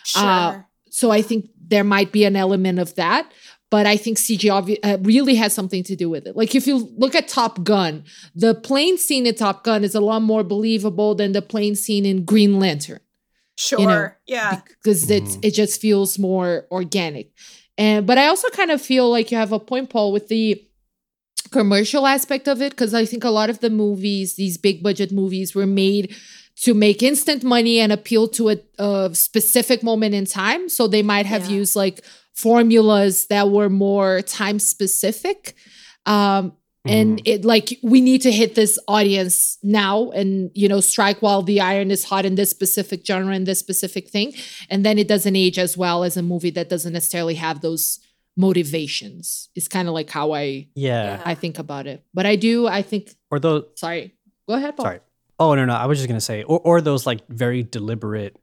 sure. 0.04 0.22
Uh, 0.22 0.62
so 0.94 1.10
I 1.10 1.22
think 1.22 1.50
there 1.58 1.84
might 1.84 2.12
be 2.12 2.24
an 2.24 2.36
element 2.36 2.78
of 2.78 2.94
that. 2.94 3.30
But 3.70 3.86
I 3.86 3.96
think 3.96 4.18
CG 4.18 4.48
obvi- 4.50 4.78
uh, 4.84 4.98
really 5.02 5.34
has 5.34 5.52
something 5.52 5.82
to 5.84 5.96
do 5.96 6.08
with 6.08 6.28
it. 6.28 6.36
Like 6.36 6.54
if 6.54 6.64
you 6.64 6.94
look 6.96 7.16
at 7.16 7.26
Top 7.26 7.64
Gun, 7.64 8.04
the 8.32 8.54
plane 8.54 8.96
scene 8.98 9.26
in 9.26 9.34
Top 9.34 9.64
Gun 9.64 9.82
is 9.82 9.96
a 9.96 10.00
lot 10.00 10.22
more 10.22 10.44
believable 10.44 11.16
than 11.16 11.32
the 11.32 11.42
plane 11.42 11.74
scene 11.74 12.06
in 12.06 12.24
Green 12.24 12.60
Lantern 12.60 13.00
sure. 13.56 13.80
you 13.80 13.86
know, 13.86 14.10
yeah. 14.26 14.60
because 14.82 15.10
it's 15.10 15.38
it 15.42 15.52
just 15.52 15.80
feels 15.80 16.18
more 16.18 16.66
organic. 16.70 17.32
And 17.76 18.06
but 18.06 18.18
I 18.18 18.26
also 18.26 18.48
kind 18.50 18.70
of 18.70 18.80
feel 18.80 19.10
like 19.10 19.30
you 19.30 19.38
have 19.38 19.52
a 19.52 19.58
point, 19.58 19.90
Paul, 19.90 20.12
with 20.12 20.28
the 20.28 20.64
commercial 21.50 22.06
aspect 22.06 22.48
of 22.48 22.62
it, 22.62 22.70
because 22.70 22.94
I 22.94 23.04
think 23.04 23.24
a 23.24 23.30
lot 23.30 23.50
of 23.50 23.60
the 23.60 23.70
movies, 23.70 24.36
these 24.36 24.58
big 24.58 24.82
budget 24.82 25.12
movies, 25.12 25.54
were 25.54 25.66
made 25.66 26.14
to 26.62 26.72
make 26.74 27.02
instant 27.02 27.42
money 27.42 27.80
and 27.80 27.92
appeal 27.92 28.28
to 28.28 28.50
a, 28.50 28.56
a 28.78 29.10
specific 29.12 29.82
moment 29.82 30.14
in 30.14 30.24
time. 30.24 30.68
So 30.68 30.86
they 30.86 31.02
might 31.02 31.26
have 31.26 31.46
Yeah. 31.50 31.56
used 31.58 31.74
like 31.76 32.04
formulas 32.34 33.26
that 33.26 33.50
were 33.50 33.68
more 33.70 34.22
time 34.22 34.58
specific. 34.58 35.54
Um, 36.06 36.52
and 36.86 37.22
it 37.24 37.46
like 37.46 37.78
we 37.82 38.02
need 38.02 38.20
to 38.22 38.30
hit 38.30 38.54
this 38.54 38.78
audience 38.88 39.56
now 39.62 40.10
and 40.10 40.50
you 40.52 40.68
know 40.68 40.80
strike 40.80 41.22
while 41.22 41.40
the 41.40 41.58
iron 41.58 41.90
is 41.90 42.04
hot 42.04 42.26
in 42.26 42.34
this 42.34 42.50
specific 42.50 43.06
genre 43.06 43.32
and 43.34 43.46
this 43.46 43.58
specific 43.58 44.10
thing 44.10 44.34
and 44.68 44.84
then 44.84 44.98
it 44.98 45.08
doesn't 45.08 45.34
age 45.34 45.58
as 45.58 45.78
well 45.78 46.04
as 46.04 46.18
a 46.18 46.22
movie 46.22 46.50
that 46.50 46.68
doesn't 46.68 46.92
necessarily 46.92 47.36
have 47.36 47.62
those 47.62 48.00
motivations 48.36 49.48
it's 49.54 49.66
kind 49.66 49.88
of 49.88 49.94
like 49.94 50.10
how 50.10 50.32
i 50.32 50.68
Yeah. 50.74 51.22
i 51.24 51.34
think 51.34 51.58
about 51.58 51.86
it 51.86 52.04
but 52.12 52.26
i 52.26 52.36
do 52.36 52.66
i 52.66 52.82
think 52.82 53.14
Or 53.30 53.40
those 53.40 53.64
sorry 53.76 54.12
go 54.46 54.54
ahead 54.54 54.76
Paul. 54.76 54.84
Sorry. 54.86 55.00
Oh 55.38 55.54
no, 55.54 55.64
no. 55.64 55.74
I 55.74 55.86
was 55.86 55.98
just 55.98 56.08
gonna 56.08 56.20
say, 56.20 56.42
or 56.44 56.60
or 56.60 56.80
those 56.80 57.06
like 57.06 57.26
very 57.28 57.62
deliberate, 57.62 58.36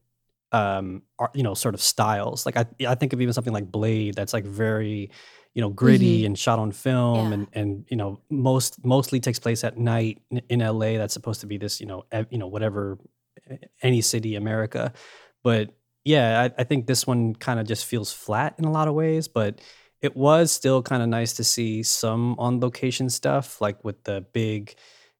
um, 0.51 1.03
art, 1.19 1.31
you 1.35 1.43
know, 1.43 1.53
sort 1.53 1.73
of 1.73 1.81
styles. 1.81 2.45
Like 2.45 2.57
I, 2.57 2.65
I 2.85 2.95
think 2.95 3.13
of 3.13 3.21
even 3.21 3.33
something 3.33 3.53
like 3.53 3.71
Blade, 3.71 4.15
that's 4.15 4.33
like 4.33 4.43
very, 4.45 5.09
you 5.53 5.61
know, 5.61 5.69
gritty 5.69 6.25
and 6.25 6.37
shot 6.37 6.59
on 6.59 6.71
film, 6.71 7.29
Yeah. 7.29 7.33
and 7.33 7.47
and 7.53 7.85
you 7.89 7.97
know, 7.97 8.19
most 8.29 8.83
mostly 8.85 9.19
takes 9.19 9.39
place 9.39 9.63
at 9.63 9.77
night 9.77 10.21
in, 10.31 10.41
in 10.49 10.61
L.A. 10.61 10.97
That's 10.97 11.13
supposed 11.13 11.41
to 11.41 11.47
be 11.47 11.57
this, 11.57 11.79
you 11.79 11.87
know, 11.87 12.05
ev- 12.11 12.27
you 12.29 12.37
know, 12.37 12.47
whatever, 12.47 12.97
any 13.81 14.01
city, 14.01 14.35
America, 14.35 14.93
but 15.43 15.73
yeah, 16.03 16.41
I, 16.57 16.61
I 16.61 16.63
think 16.63 16.87
this 16.87 17.05
one 17.05 17.35
kind 17.35 17.59
of 17.59 17.67
just 17.67 17.85
feels 17.85 18.11
flat 18.11 18.55
in 18.57 18.65
a 18.65 18.71
lot 18.71 18.87
of 18.87 18.95
ways, 18.95 19.27
but 19.27 19.61
it 20.01 20.17
was 20.17 20.51
still 20.51 20.81
kind 20.81 21.03
of 21.03 21.09
nice 21.09 21.33
to 21.33 21.43
see 21.43 21.83
some 21.83 22.35
on 22.39 22.59
location 22.59 23.07
stuff, 23.09 23.61
like 23.61 23.83
with 23.83 24.03
the 24.03 24.25
big 24.33 24.73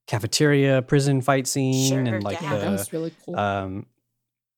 cafeteria 0.06 0.82
prison 0.82 1.20
fight 1.20 1.46
scene 1.46 1.88
Sure, 1.88 2.00
and 2.00 2.22
like 2.24 2.40
yeah. 2.40 2.56
That 2.56 2.64
the 2.64 2.70
was 2.70 2.92
really 2.92 3.12
cool. 3.24 3.36
um 3.38 3.86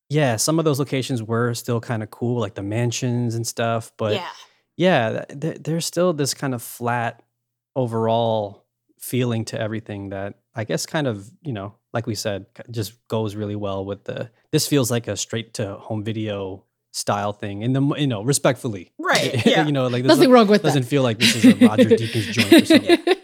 yeah 0.08 0.36
some 0.36 0.58
of 0.58 0.64
those 0.64 0.78
locations 0.78 1.22
were 1.22 1.54
still 1.54 1.80
kind 1.80 2.02
of 2.02 2.10
cool 2.10 2.40
like 2.40 2.54
the 2.54 2.62
mansions 2.62 3.34
and 3.34 3.46
stuff 3.46 3.92
but 3.96 4.14
yeah. 4.14 4.28
yeah 4.76 5.24
th- 5.28 5.40
th- 5.40 5.62
there's 5.62 5.84
still 5.86 6.12
this 6.12 6.34
kind 6.34 6.54
of 6.54 6.62
flat 6.62 7.22
overall 7.76 8.64
feeling 9.00 9.44
to 9.44 9.60
everything 9.60 10.08
that 10.10 10.34
i 10.54 10.64
guess 10.64 10.86
kind 10.86 11.06
of 11.06 11.30
you 11.42 11.52
know 11.52 11.74
like 11.92 12.06
we 12.06 12.14
said 12.14 12.46
just 12.70 13.06
goes 13.08 13.34
really 13.34 13.56
well 13.56 13.84
with 13.84 14.04
the 14.04 14.30
this 14.50 14.66
feels 14.66 14.90
like 14.90 15.08
a 15.08 15.16
straight 15.16 15.54
to 15.54 15.74
home 15.74 16.02
video 16.02 16.64
style 16.92 17.32
thing 17.32 17.62
and 17.64 17.74
the 17.74 17.82
you 17.96 18.06
know 18.06 18.22
respectfully. 18.22 18.92
Right, 18.98 19.44
yeah. 19.46 19.66
you 19.66 19.72
know 19.72 19.88
like 19.88 20.04
this 20.04 20.10
nothing 20.10 20.30
wrong 20.30 20.46
with 20.46 20.62
doesn't 20.62 20.82
that 20.82 20.88
feel 20.88 21.02
like 21.02 21.18
this 21.18 21.34
is 21.34 21.44
a 21.44 21.66
roger 21.66 21.88
deakins 21.90 22.30
joint 22.32 22.52
or 22.52 22.64
something 22.66 23.23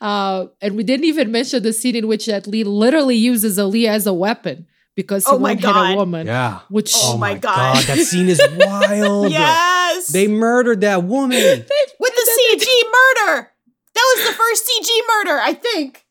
uh, 0.00 0.46
and 0.60 0.76
we 0.76 0.82
didn't 0.82 1.04
even 1.06 1.30
mention 1.32 1.62
the 1.62 1.72
scene 1.72 1.96
in 1.96 2.06
which 2.08 2.26
that 2.26 2.46
Li 2.46 2.64
literally 2.64 3.16
uses 3.16 3.58
Aaliyah 3.58 3.88
as 3.88 4.06
a 4.06 4.12
weapon 4.12 4.66
because 4.94 5.24
he 5.26 5.32
Oh 5.32 5.36
won't 5.36 5.60
hit 5.60 5.68
a 5.68 5.94
woman. 5.96 6.26
yeah 6.26 6.60
Which 6.68 6.92
Oh 6.96 7.18
my 7.18 7.34
God. 7.34 7.84
that 7.84 7.98
scene 7.98 8.28
is 8.28 8.40
wild 8.56 9.30
Yes. 9.30 10.08
They 10.08 10.26
murdered 10.28 10.80
that 10.82 11.04
woman. 11.04 11.38
with 12.00 12.14
the 12.14 12.30
CG 12.36 12.66
murder. 12.66 13.50
That 13.94 14.14
was 14.16 14.26
the 14.28 14.32
first 14.34 14.68
CG 14.68 14.88
murder, 15.08 15.40
I 15.40 15.52
think, 15.54 16.04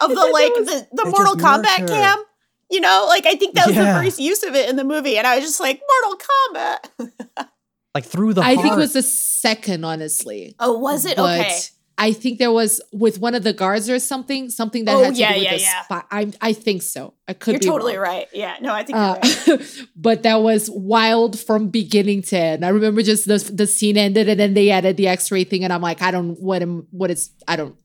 of 0.00 0.08
the 0.14 0.14
like 0.14 0.54
the, 0.54 0.88
the 0.92 1.04
Mortal 1.06 1.34
just 1.34 1.44
murked 1.44 1.62
Kombat 1.64 1.80
her. 1.80 1.86
cam. 1.88 2.24
You 2.70 2.80
know, 2.80 3.06
like 3.08 3.26
I 3.26 3.34
think 3.34 3.54
that 3.56 3.66
was 3.66 3.74
Yeah. 3.76 3.92
the 3.98 4.04
first 4.04 4.18
use 4.20 4.42
of 4.44 4.54
it 4.54 4.70
in 4.70 4.76
the 4.76 4.84
movie, 4.84 5.18
and 5.18 5.26
I 5.26 5.36
was 5.36 5.44
just 5.44 5.58
like, 5.60 5.80
Mortal 6.02 6.20
Kombat. 6.26 7.48
Like 7.94 8.04
through 8.06 8.32
the 8.34 8.40
I 8.40 8.54
heart. 8.54 8.62
think 8.62 8.74
it 8.74 8.78
was 8.78 8.92
the 8.94 9.02
second, 9.02 9.84
honestly. 9.84 10.54
oh, 10.58 10.78
was 10.78 11.04
it? 11.04 11.16
But 11.16 11.40
okay. 11.40 11.58
I 11.98 12.12
think 12.12 12.38
there 12.38 12.50
was 12.50 12.80
with 12.92 13.20
one 13.20 13.34
of 13.34 13.44
the 13.44 13.52
guards 13.52 13.88
or 13.90 13.98
something, 13.98 14.48
something 14.50 14.86
that 14.86 14.96
Oh, 14.96 15.04
had 15.04 15.14
to 15.14 15.20
yeah, 15.20 15.32
do 15.32 15.38
with 15.40 15.44
yeah, 15.44 15.56
the 15.56 15.60
yeah. 15.62 15.82
spy. 15.82 16.02
I 16.10 16.32
I 16.40 16.52
think 16.52 16.82
so. 16.82 17.14
I 17.28 17.34
could 17.34 17.52
You're 17.52 17.60
be 17.60 17.66
totally 17.66 17.96
wrong. 17.96 18.08
right. 18.08 18.28
Yeah. 18.32 18.56
No, 18.60 18.72
I 18.72 18.82
think 18.82 18.98
Uh, 18.98 19.18
you're 19.46 19.56
right. 19.58 19.86
but 19.96 20.22
that 20.24 20.40
was 20.42 20.70
wild 20.70 21.38
from 21.38 21.68
beginning 21.68 22.22
to 22.22 22.36
end. 22.38 22.64
I 22.64 22.68
remember 22.70 23.02
just 23.02 23.26
the 23.28 23.38
the 23.52 23.66
scene 23.66 23.96
ended 23.98 24.28
and 24.28 24.40
then 24.40 24.54
they 24.54 24.70
added 24.70 24.96
the 24.96 25.08
X-ray 25.08 25.44
thing, 25.44 25.64
and 25.64 25.72
I'm 25.72 25.82
like, 25.82 26.02
I 26.02 26.10
don't 26.10 26.40
what 26.40 26.62
am 26.62 26.86
what 26.90 27.10
is 27.10 27.30
I 27.46 27.56
don't. 27.56 27.76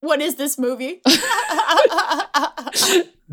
What 0.00 0.20
is 0.20 0.34
this 0.36 0.58
movie? 0.58 1.00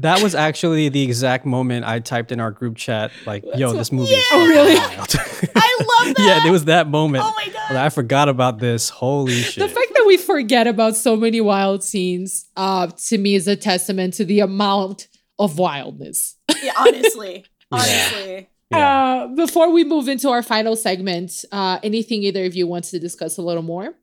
that 0.01 0.21
was 0.21 0.35
actually 0.35 0.89
the 0.89 1.01
exact 1.03 1.45
moment 1.45 1.85
I 1.85 1.99
typed 1.99 2.31
in 2.31 2.39
our 2.39 2.51
group 2.51 2.75
chat, 2.77 3.11
like, 3.25 3.43
"Yo, 3.55 3.73
this 3.73 3.91
movie 3.91 4.13
is 4.13 4.25
Oh, 4.31 4.47
really? 4.47 4.75
wild." 4.75 5.15
I 5.55 5.77
love 5.79 6.15
that. 6.15 6.41
yeah, 6.43 6.47
it 6.47 6.51
was 6.51 6.65
that 6.65 6.87
moment. 6.87 7.23
Oh 7.25 7.33
my 7.35 7.47
God. 7.51 7.75
I 7.75 7.89
forgot 7.89 8.29
about 8.29 8.59
this. 8.59 8.89
Holy 8.89 9.33
shit! 9.41 9.61
The 9.61 9.67
fact 9.73 9.91
that 9.95 10.05
we 10.07 10.17
forget 10.17 10.67
about 10.67 10.95
so 10.95 11.15
many 11.15 11.41
wild 11.41 11.83
scenes, 11.83 12.45
uh, 12.55 12.87
to 12.87 13.17
me 13.17 13.35
is 13.35 13.47
a 13.47 13.55
testament 13.55 14.13
to 14.15 14.25
the 14.25 14.39
amount 14.39 15.07
of 15.37 15.57
wildness. 15.57 16.35
yeah, 16.63 16.73
honestly. 16.77 17.45
Honestly. 17.71 18.49
Yeah. 18.71 18.77
Uh, 19.23 19.27
before 19.35 19.71
we 19.71 19.83
move 19.83 20.07
into 20.07 20.29
our 20.29 20.43
final 20.43 20.75
segment, 20.75 21.43
uh, 21.51 21.79
anything 21.81 22.23
either 22.23 22.45
of 22.45 22.55
you 22.55 22.67
wants 22.67 22.91
to 22.91 22.99
discuss 22.99 23.37
a 23.37 23.41
little 23.41 23.63
more? 23.63 23.95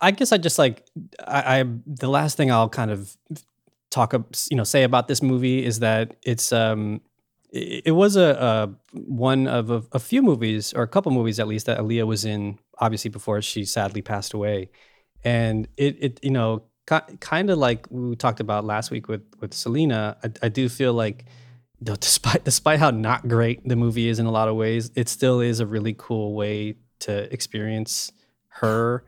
I 0.00 0.10
guess 0.10 0.30
I 0.30 0.38
just 0.38 0.58
like 0.58 0.84
I, 1.26 1.60
I 1.60 1.64
the 1.86 2.08
last 2.08 2.36
thing 2.36 2.50
I'll 2.52 2.68
kind 2.68 2.90
of 2.90 3.16
talk 3.94 4.12
you 4.50 4.56
know 4.56 4.64
say 4.64 4.82
about 4.82 5.06
this 5.06 5.22
movie 5.22 5.64
is 5.64 5.78
that 5.78 6.16
it's 6.24 6.52
um 6.52 7.00
it, 7.56 7.92
was 7.92 8.16
a, 8.16 8.30
a 8.92 8.98
one 8.98 9.46
of 9.46 9.70
a, 9.70 9.84
a 9.92 10.00
few 10.00 10.22
movies 10.22 10.72
or 10.72 10.82
a 10.82 10.88
couple 10.88 11.12
movies 11.12 11.38
at 11.38 11.46
least 11.46 11.66
that 11.66 11.78
Aaliyah 11.78 12.04
was 12.04 12.24
in 12.24 12.58
obviously 12.78 13.10
before 13.10 13.40
she 13.42 13.64
sadly 13.64 14.02
passed 14.02 14.34
away. 14.34 14.70
And 15.22 15.68
it 15.76 15.96
it 16.00 16.20
you 16.22 16.32
know 16.32 16.64
kind 16.86 17.50
of 17.50 17.58
like 17.58 17.86
we 17.90 18.16
talked 18.16 18.40
about 18.40 18.64
last 18.64 18.90
week 18.90 19.08
with 19.08 19.22
with 19.40 19.54
Selena 19.54 20.16
I, 20.24 20.46
I 20.46 20.48
do 20.48 20.68
feel 20.68 20.92
like 20.92 21.26
despite 21.82 22.44
despite 22.44 22.80
how 22.80 22.90
not 22.90 23.28
great 23.28 23.66
the 23.66 23.76
movie 23.76 24.08
is 24.08 24.18
in 24.18 24.26
a 24.26 24.30
lot 24.30 24.48
of 24.48 24.56
ways 24.56 24.90
it 24.96 25.08
still 25.08 25.40
is 25.40 25.60
a 25.60 25.66
really 25.66 25.94
cool 25.96 26.34
way 26.34 26.74
to 27.00 27.32
experience 27.32 28.12
her 28.48 29.04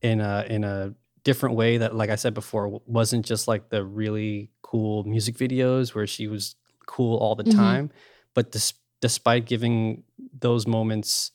in 0.00 0.20
a 0.20 0.46
in 0.48 0.64
a 0.64 0.94
different 1.24 1.56
way 1.56 1.78
that 1.78 1.94
like 1.94 2.10
I 2.10 2.16
said 2.16 2.34
before 2.34 2.80
wasn't 2.86 3.26
just 3.26 3.48
like 3.48 3.68
the 3.70 3.84
really 3.84 4.50
cool 4.62 5.04
music 5.04 5.36
videos 5.36 5.94
where 5.94 6.06
she 6.06 6.26
was 6.28 6.56
cool 6.86 7.16
all 7.18 7.34
the 7.34 7.44
Mhm. 7.44 7.54
time 7.54 7.90
but 8.34 8.52
dis- 8.52 8.74
despite 9.00 9.46
giving 9.46 10.04
those 10.38 10.66
moments 10.66 11.32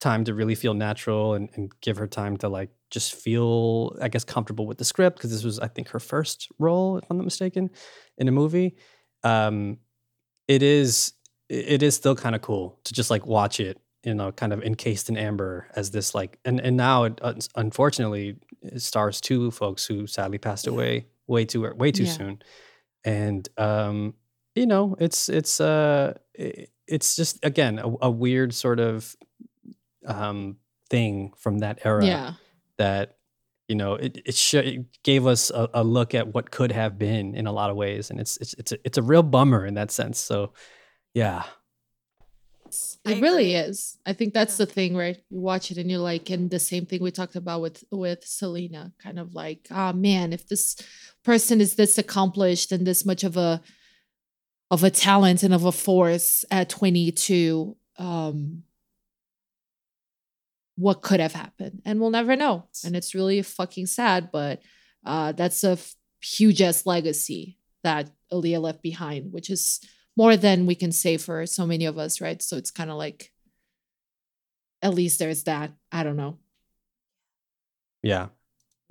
time 0.00 0.24
to 0.24 0.34
really 0.34 0.54
feel 0.54 0.74
natural 0.74 1.34
and, 1.34 1.48
and 1.54 1.72
give 1.80 1.96
her 1.96 2.06
time 2.06 2.36
to 2.38 2.48
like 2.48 2.70
just 2.90 3.14
feel 3.14 3.96
I 4.00 4.08
guess 4.08 4.24
comfortable 4.24 4.66
with 4.66 4.78
the 4.78 4.84
script 4.84 5.16
because 5.16 5.30
this 5.30 5.44
was 5.44 5.58
I 5.58 5.68
think 5.68 5.88
her 5.88 6.00
first 6.00 6.48
role 6.58 6.98
if 6.98 7.04
I'm 7.10 7.16
not 7.16 7.24
mistaken 7.24 7.70
in 8.18 8.28
a 8.28 8.32
movie 8.32 8.76
um 9.24 9.78
it 10.48 10.62
is 10.62 11.14
it 11.48 11.82
is 11.82 11.94
still 11.94 12.14
kind 12.16 12.34
of 12.34 12.42
cool 12.42 12.78
to 12.84 12.92
just 12.94 13.10
like 13.10 13.26
watch 13.26 13.60
it 13.60 13.78
you 14.04 14.14
know 14.14 14.32
kind 14.32 14.52
of 14.52 14.62
encased 14.62 15.08
in 15.08 15.16
amber 15.16 15.68
as 15.76 15.90
this 15.90 16.14
like 16.14 16.38
and 16.44 16.60
and 16.60 16.76
now 16.76 17.04
it, 17.04 17.20
unfortunately 17.56 18.30
it 18.30 18.36
stars 18.76 19.20
two 19.20 19.50
folks 19.50 19.84
who 19.86 20.06
sadly 20.06 20.38
passed 20.38 20.66
away 20.66 21.06
way 21.26 21.44
too 21.44 21.72
way 21.74 21.90
too 21.92 22.04
Yeah. 22.04 22.10
soon, 22.10 22.42
and 23.04 23.48
um, 23.58 24.14
you 24.54 24.66
know, 24.66 24.96
it's 25.00 25.28
it's 25.28 25.60
uh, 25.60 26.14
it's 26.34 27.16
just 27.16 27.44
again 27.44 27.78
a, 27.78 27.88
a 28.02 28.10
weird 28.10 28.54
sort 28.54 28.80
of 28.80 29.16
um 30.06 30.56
thing 30.90 31.32
from 31.38 31.58
that 31.60 31.80
era 31.84 32.04
Yeah. 32.06 32.32
that 32.78 33.16
you 33.68 33.74
know 33.74 33.94
it 33.94 34.20
it, 34.26 34.34
sh- 34.34 34.54
it 34.54 35.02
gave 35.02 35.26
us 35.26 35.50
a, 35.50 35.68
a 35.74 35.82
look 35.84 36.14
at 36.14 36.34
what 36.34 36.50
could 36.50 36.72
have 36.72 36.98
been 36.98 37.34
in 37.34 37.46
a 37.46 37.52
lot 37.52 37.70
of 37.70 37.76
ways, 37.76 38.10
and 38.10 38.20
it's 38.20 38.36
it's 38.38 38.54
it's 38.54 38.72
a, 38.72 38.78
it's 38.84 38.98
a 38.98 39.02
real 39.02 39.22
bummer 39.22 39.64
in 39.64 39.74
that 39.74 39.90
sense. 39.90 40.18
So, 40.18 40.52
yeah, 41.14 41.44
It 43.04 43.20
really 43.20 43.54
is. 43.54 43.98
I 44.06 44.12
think 44.12 44.34
that's 44.34 44.56
the 44.56 44.66
thing, 44.66 44.96
right? 44.96 45.16
You 45.30 45.40
watch 45.40 45.70
it 45.70 45.78
and 45.78 45.90
you're 45.90 46.00
like, 46.00 46.30
and 46.30 46.50
the 46.50 46.58
same 46.58 46.86
thing 46.86 47.02
we 47.02 47.10
talked 47.10 47.36
about 47.36 47.60
with 47.60 47.84
with 47.90 48.24
Selena, 48.24 48.92
kind 49.02 49.18
of 49.18 49.34
like, 49.34 49.68
ah 49.70 49.92
man, 49.92 50.32
if 50.32 50.48
this 50.48 50.76
person 51.24 51.60
is 51.60 51.74
this 51.74 51.98
accomplished 51.98 52.72
and 52.72 52.86
this 52.86 53.04
much 53.04 53.24
of 53.24 53.36
a 53.36 53.60
of 54.70 54.82
a 54.82 54.90
talent 54.90 55.42
and 55.42 55.54
of 55.54 55.64
a 55.64 55.72
force 55.72 56.44
at 56.50 56.68
22, 56.68 57.76
um, 57.98 58.62
what 60.76 61.02
could 61.02 61.20
have 61.20 61.32
happened? 61.32 61.82
And 61.84 62.00
we'll 62.00 62.10
never 62.10 62.34
know. 62.34 62.64
And 62.84 62.96
it's 62.96 63.14
really 63.14 63.42
fucking 63.42 63.86
sad, 63.86 64.30
but 64.32 64.60
uh, 65.06 65.32
that's 65.32 65.62
a 65.64 65.72
f- 65.72 65.94
huge 66.20 66.60
ass 66.62 66.86
legacy 66.86 67.58
that 67.82 68.10
Aaliyah 68.32 68.60
left 68.60 68.82
behind, 68.82 69.32
which 69.32 69.50
is 69.50 69.80
more 70.16 70.36
than 70.36 70.66
we 70.66 70.74
can 70.74 70.92
say 70.92 71.16
for 71.16 71.46
so 71.46 71.66
many 71.66 71.84
of 71.86 71.98
us, 71.98 72.20
right? 72.20 72.40
So 72.42 72.56
it's 72.56 72.70
kind 72.70 72.90
of 72.90 72.96
like, 72.96 73.32
at 74.82 74.94
least 74.94 75.18
there's 75.18 75.44
that. 75.44 75.72
I 75.90 76.02
don't 76.04 76.16
know. 76.16 76.38
yeah, 78.02 78.28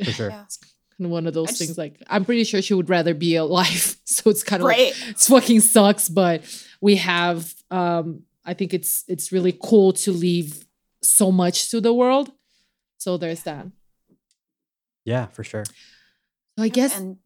for 0.03 0.11
sure. 0.11 0.29
It's 0.45 0.57
kind 0.97 1.09
one 1.11 1.27
of 1.27 1.33
those 1.33 1.47
I 1.47 1.51
just- 1.51 1.59
things. 1.59 1.77
Like, 1.77 2.01
I'm 2.07 2.25
pretty 2.25 2.43
sure 2.43 2.61
she 2.61 2.73
would 2.73 2.89
rather 2.89 3.13
be 3.13 3.35
alive. 3.35 3.97
So 4.05 4.29
it's 4.29 4.43
kind 4.43 4.61
of 4.61 4.67
Right. 4.67 4.93
like, 4.93 5.09
it's 5.09 5.27
fucking 5.27 5.61
sucks. 5.61 6.07
But 6.07 6.43
we 6.81 6.97
have, 6.97 7.51
um, 7.71 8.23
I 8.45 8.53
think 8.53 8.73
it's 8.73 9.03
it's 9.07 9.31
really 9.31 9.57
cool 9.59 9.93
to 9.93 10.11
leave 10.11 10.65
so 11.01 11.31
much 11.31 11.71
to 11.71 11.81
the 11.81 11.93
world. 11.93 12.31
So 12.99 13.17
there's 13.17 13.41
that. 13.43 13.65
Yeah, 15.03 15.27
for 15.27 15.43
sure. 15.43 15.63
So 15.65 16.63
I 16.63 16.67
guess. 16.67 16.95
And 16.99 17.17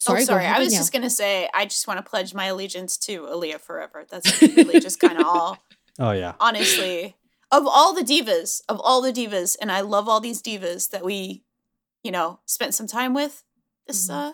sorry, 0.00 0.22
oh, 0.22 0.24
sorry. 0.24 0.44
ahead, 0.44 0.56
I 0.56 0.58
was 0.58 0.68
Danielle. 0.68 0.80
just 0.80 0.92
gonna 0.92 1.10
say, 1.10 1.48
I 1.54 1.64
just 1.66 1.86
want 1.86 2.04
to 2.04 2.08
pledge 2.10 2.34
my 2.34 2.46
allegiance 2.46 2.96
to 2.98 3.22
Aaliyah 3.22 3.60
forever. 3.60 4.04
That's 4.10 4.42
really 4.42 4.80
just 4.80 4.98
kind 5.00 5.18
of 5.18 5.26
all. 5.26 5.58
Oh 5.98 6.12
yeah. 6.12 6.32
Honestly, 6.40 7.16
of 7.52 7.66
all 7.66 7.92
the 7.94 8.00
divas, 8.02 8.62
of 8.70 8.80
all 8.82 9.02
the 9.02 9.12
divas, 9.12 9.54
and 9.60 9.70
I 9.70 9.82
love 9.82 10.08
all 10.08 10.18
these 10.20 10.40
divas 10.40 10.88
that 10.90 11.04
we, 11.04 11.44
you 12.02 12.10
know, 12.10 12.38
spent 12.46 12.74
some 12.74 12.86
time 12.86 13.12
with. 13.12 13.42
This, 13.86 14.08
Mm-hmm. 14.08 14.28
uh, 14.28 14.32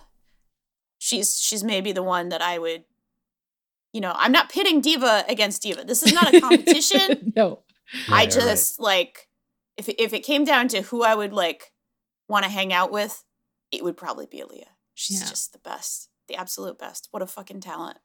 she's 0.99 1.41
she's 1.41 1.65
maybe 1.65 1.91
the 1.93 2.03
one 2.05 2.29
that 2.29 2.41
I 2.43 2.59
would. 2.59 2.85
You 3.93 4.01
know, 4.01 4.13
I'm 4.15 4.31
not 4.33 4.51
pitting 4.51 4.81
diva 4.81 5.25
against 5.29 5.63
diva. 5.63 5.83
This 5.85 6.03
is 6.05 6.13
not 6.13 6.33
a 6.33 6.41
competition. 6.41 7.33
no. 7.37 7.61
I 8.09 8.11
Right, 8.11 8.11
right. 8.11 8.31
just 8.31 8.79
like 8.79 9.27
if 9.77 9.89
if 9.89 10.13
it 10.13 10.21
came 10.21 10.45
down 10.45 10.69
to 10.69 10.83
who 10.83 11.03
I 11.03 11.15
would 11.17 11.33
like 11.33 11.73
want 12.29 12.45
to 12.45 12.51
hang 12.51 12.73
out 12.73 12.93
with, 12.93 13.25
it 13.73 13.83
would 13.83 13.97
probably 13.97 14.27
be 14.27 14.39
Aaliyah. 14.41 14.71
She's 14.99 15.21
Yeah. 15.21 15.29
just 15.29 15.53
the 15.53 15.59
best, 15.61 16.09
the 16.27 16.35
absolute 16.37 16.79
best. 16.79 17.07
What 17.13 17.23
a 17.23 17.27
fucking 17.27 17.61
talent. 17.61 17.99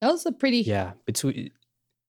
That 0.00 0.10
was 0.12 0.24
a 0.24 0.32
pretty. 0.32 0.58
Yeah, 0.62 0.92
between 1.04 1.50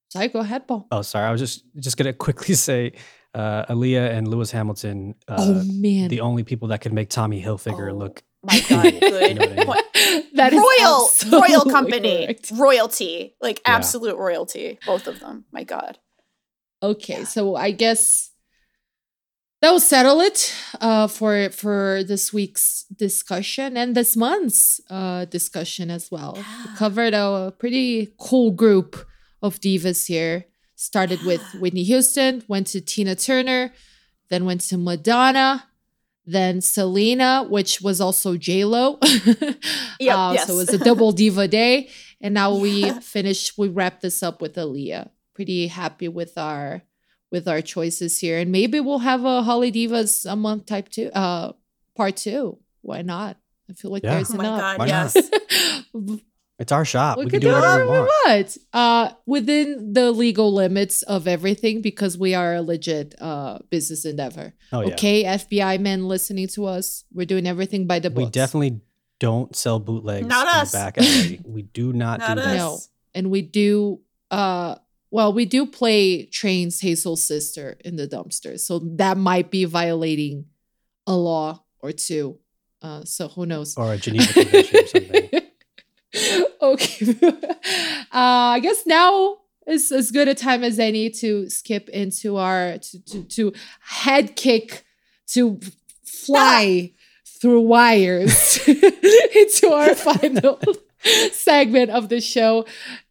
Sorry, 0.10 0.28
go 0.28 0.40
ahead, 0.40 0.68
Paul. 0.68 0.88
Oh, 0.92 1.02
sorry. 1.02 1.26
I 1.28 1.32
was 1.32 1.42
just 1.42 1.64
just 1.78 1.98
gonna 1.98 2.14
quickly 2.28 2.54
say, 2.56 2.94
uh, 3.34 3.66
Aaliyah 3.66 4.12
and 4.12 4.28
Lewis 4.28 4.52
Hamilton. 4.52 5.16
Uh, 5.28 5.36
oh 5.40 5.64
man, 5.66 6.08
the 6.10 6.22
only 6.22 6.44
people 6.44 6.68
that 6.70 6.80
could 6.82 6.94
make 6.94 7.10
Tommy 7.10 7.42
Hilfiger 7.42 7.92
Oh, 7.92 7.96
look 7.98 8.24
My 8.44 8.60
cool. 8.68 8.78
God, 8.82 8.94
you 8.94 9.34
know 9.36 9.44
I 9.44 9.56
mean? 9.56 9.66
point. 9.66 9.86
that 10.36 10.54
is 10.54 10.60
royal, 10.62 11.42
royal 11.42 11.66
company, 11.66 12.26
correct. 12.28 12.52
royalty, 12.56 13.36
like 13.42 13.60
Yeah. 13.66 13.76
absolute 13.76 14.18
royalty. 14.18 14.80
Both 14.86 15.08
of 15.08 15.20
them. 15.20 15.46
My 15.52 15.64
God. 15.64 15.98
Okay, 16.84 17.24
so 17.26 17.56
I 17.56 17.72
guess 17.72 18.31
that 19.62 19.72
will 19.72 19.80
settle 19.80 20.20
it 20.22 20.54
uh, 20.82 21.08
for 21.08 21.50
for 21.50 22.04
this 22.04 22.34
week's 22.34 22.86
discussion 22.96 23.78
and 23.78 23.96
this 23.96 24.16
month's 24.18 24.82
uh, 24.90 25.26
discussion 25.26 25.90
as 25.92 26.10
well. 26.12 26.34
We 26.36 26.76
covered 26.78 27.14
a 27.14 27.54
pretty 27.58 28.14
cool 28.20 28.52
group 28.52 28.96
of 29.42 29.60
divas 29.60 30.08
here. 30.08 30.46
Started 30.76 31.22
with 31.24 31.44
Whitney 31.60 31.84
Houston, 31.84 32.44
went 32.48 32.66
to 32.68 32.82
Tina 32.82 33.16
Turner, 33.16 33.72
then 34.30 34.46
went 34.46 34.62
to 34.62 34.78
Madonna, 34.80 35.66
then 36.26 36.60
Selena, 36.60 37.46
which 37.48 37.82
was 37.82 38.02
also 38.02 38.36
J 38.36 38.66
Lo. 38.66 38.98
Yep, 40.00 40.18
Uh, 40.18 40.32
yes. 40.34 40.48
So 40.48 40.54
it 40.54 40.58
was 40.58 40.70
a 40.74 40.80
double 40.80 41.12
diva 41.12 41.48
day, 41.60 41.90
and 42.20 42.34
now 42.34 42.56
we 42.56 42.90
finish. 43.02 43.56
We 43.56 43.68
wrap 43.68 44.02
this 44.02 44.24
up 44.24 44.42
with 44.42 44.56
Aaliyah. 44.56 45.12
Pretty 45.36 45.68
happy 45.68 46.08
with 46.08 46.36
our 46.40 46.82
with 47.32 47.48
our 47.48 47.62
choices 47.62 48.20
here, 48.20 48.38
and 48.40 48.52
maybe 48.52 48.80
we'll 48.80 49.00
have 49.00 49.22
a 49.22 49.42
Holidivas 49.42 50.30
a 50.32 50.36
month 50.36 50.66
type 50.66 50.90
two, 50.90 51.10
uh, 51.14 51.54
part 51.96 52.18
two. 52.18 52.58
Why 52.82 53.02
not? 53.04 53.38
I 53.70 53.74
feel 53.74 53.92
like 53.92 54.04
Yeah. 54.04 54.16
there's 54.16 54.32
Oh 54.32 54.36
my 54.38 54.44
enough. 54.44 54.60
God. 54.60 54.80
Why 54.80 54.88
not? 54.88 55.16
yes. 55.16 55.32
It's 56.60 56.72
our 56.72 56.86
shop. 56.86 57.18
we, 57.18 57.26
We, 57.26 57.32
can 57.32 57.40
do 57.40 57.48
whatever 57.48 57.84
we 57.86 57.90
whatever 57.90 58.06
want. 58.28 58.28
want. 58.28 58.58
Uh, 58.72 59.14
within 59.26 59.94
the 59.94 60.12
legal 60.12 60.54
limits 60.54 61.02
of 61.02 61.28
everything, 61.28 61.82
because 61.82 62.20
we 62.20 62.36
are 62.36 62.54
a 62.54 62.62
legit 62.62 63.16
uh 63.20 63.58
business 63.72 64.06
endeavor. 64.06 64.54
Oh 64.72 64.82
yeah. 64.82 64.94
Okay, 64.94 65.24
FBI 65.24 65.80
men 65.80 66.08
listening 66.08 66.48
to 66.50 66.66
us, 66.66 67.04
we're 67.12 67.26
doing 67.26 67.48
everything 67.48 67.88
by 67.88 67.98
the 67.98 68.12
book. 68.12 68.18
We 68.18 68.24
books. 68.26 68.34
definitely 68.36 68.82
don't 69.20 69.56
sell 69.56 69.80
bootlegs 69.80 70.28
Not 70.28 70.46
in 70.54 70.62
us. 70.62 70.72
the 70.72 70.78
back 70.78 70.98
alley. 71.00 71.42
we 71.44 71.64
do 71.64 71.94
not, 71.94 72.20
Not 72.28 72.36
do 72.38 72.42
us. 72.42 72.46
that. 72.46 72.58
No. 72.58 72.78
and 73.16 73.32
we 73.32 73.42
do 73.42 74.02
uh 74.30 74.76
well 75.12 75.32
we 75.32 75.46
do 75.46 75.66
play 75.66 76.26
train's 76.26 76.82
hazel's 76.82 77.24
sister 77.24 77.78
in 77.86 77.96
the 77.96 78.08
dumpster 78.08 78.60
so 78.60 78.80
that 78.80 79.18
might 79.18 79.52
be 79.52 79.66
violating 79.66 80.46
a 81.06 81.16
law 81.16 81.64
or 81.80 81.92
two 81.92 82.38
uh 82.82 83.04
so 83.04 83.28
who 83.28 83.46
knows? 83.46 83.78
Or 83.78 83.94
a 83.94 83.98
Geneva 83.98 84.34
Convention 84.34 84.84
or 84.84 84.88
something. 84.88 85.42
okay. 86.62 87.16
Uh 88.14 88.58
i 88.58 88.60
guess 88.60 88.86
now 88.86 89.38
is 89.68 89.92
as 89.92 90.12
good 90.12 90.28
a 90.28 90.36
time 90.36 90.64
as 90.64 90.80
any 90.80 91.10
to 91.10 91.50
skip 91.50 91.88
into 91.90 92.36
our 92.36 92.78
to 92.78 93.06
to, 93.06 93.24
to 93.24 93.54
head 93.80 94.36
kick 94.36 94.86
to 95.28 95.60
fly 96.04 96.92
through 97.42 97.62
wires 97.62 98.68
into 98.68 99.72
our 99.72 99.96
final 99.96 100.60
segment 101.32 101.90
of 101.90 102.10
the 102.10 102.22
show. 102.22 102.66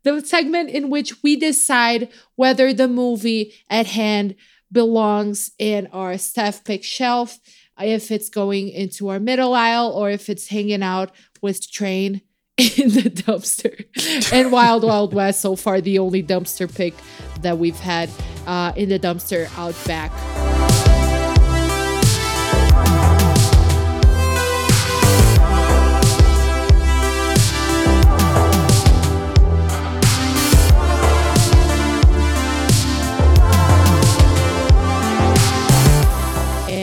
The 0.04 0.24
segment 0.24 0.70
in 0.70 0.90
which 0.90 1.22
we 1.22 1.36
decide 1.36 2.08
whether 2.36 2.72
the 2.72 2.88
movie 2.88 3.54
at 3.68 3.86
hand 3.86 4.36
belongs 4.70 5.50
in 5.58 5.88
our 5.92 6.16
staff 6.16 6.62
pick 6.64 6.84
shelf 6.84 7.38
if 7.80 8.10
it's 8.10 8.28
going 8.28 8.68
into 8.68 9.08
our 9.08 9.18
middle 9.18 9.54
aisle 9.54 9.90
or 9.90 10.10
if 10.10 10.28
it's 10.28 10.48
hanging 10.48 10.82
out 10.82 11.10
with 11.42 11.68
train 11.70 12.20
in 12.58 12.90
the 12.90 13.10
dumpster. 13.10 13.84
And 14.32 14.52
wild 14.52 14.84
wild 14.84 15.14
west 15.14 15.40
so 15.40 15.56
far 15.56 15.80
the 15.80 15.98
only 15.98 16.22
dumpster 16.22 16.72
pick 16.72 16.94
that 17.40 17.58
we've 17.58 17.80
had 17.80 18.10
uh, 18.46 18.72
in 18.76 18.90
the 18.90 18.98
dumpster 18.98 19.50
out 19.58 19.74
back 19.86 20.59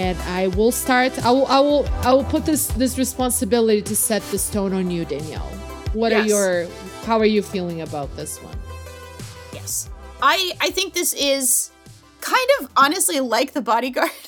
and 0.07 0.17
I 0.23 0.47
will 0.47 0.71
start. 0.71 1.11
I 1.25 1.31
will. 1.31 1.45
I 1.47 1.59
will. 1.59 1.87
I 2.07 2.13
will 2.13 2.23
put 2.23 2.45
this 2.45 2.67
this 2.67 2.97
responsibility 2.97 3.81
to 3.81 3.95
set 3.95 4.21
the 4.31 4.37
stone 4.39 4.73
on 4.73 4.89
you, 4.89 5.05
Danielle. 5.05 5.51
What 5.93 6.13
are 6.13 6.25
your? 6.25 6.67
How 7.03 7.17
are 7.19 7.25
you 7.25 7.41
feeling 7.41 7.81
about 7.81 8.15
this 8.15 8.37
one? 8.41 8.57
Yes. 9.53 9.89
I 10.21 10.53
I 10.61 10.69
think 10.71 10.93
this 10.93 11.13
is 11.13 11.71
kind 12.21 12.49
of 12.59 12.69
honestly 12.75 13.19
like 13.19 13.53
the 13.53 13.61
bodyguard. 13.61 14.11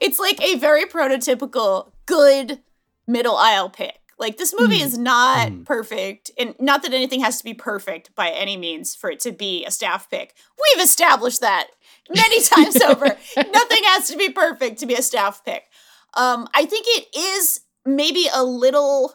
It's 0.00 0.20
like 0.20 0.40
a 0.40 0.54
very 0.54 0.84
prototypical 0.84 1.90
good 2.06 2.60
middle 3.08 3.36
aisle 3.36 3.68
pick. 3.68 3.98
Like 4.20 4.36
this 4.36 4.54
movie 4.56 4.80
is 4.80 4.96
not 4.96 5.48
Mm. 5.48 5.64
perfect 5.66 6.30
and 6.38 6.54
not 6.60 6.82
that 6.82 6.94
anything 6.94 7.20
has 7.22 7.38
to 7.38 7.44
be 7.44 7.54
perfect 7.54 8.14
by 8.14 8.28
any 8.30 8.56
means 8.56 8.94
for 8.94 9.10
it 9.10 9.18
to 9.26 9.32
be 9.32 9.64
a 9.64 9.72
staff 9.72 10.08
pick. 10.08 10.32
We've 10.62 10.84
established 10.84 11.40
that 11.40 11.66
many 12.14 12.42
times 12.44 12.80
over. 12.82 13.06
Nothing 13.06 13.84
has 13.84 14.08
to 14.08 14.16
be 14.16 14.30
perfect 14.30 14.78
to 14.80 14.86
be 14.86 14.94
a 14.94 15.02
staff 15.02 15.44
pick. 15.44 15.64
Um 16.14 16.48
I 16.54 16.64
think 16.64 16.86
it 16.88 17.16
is 17.16 17.60
maybe 17.84 18.26
a 18.34 18.44
little 18.44 19.14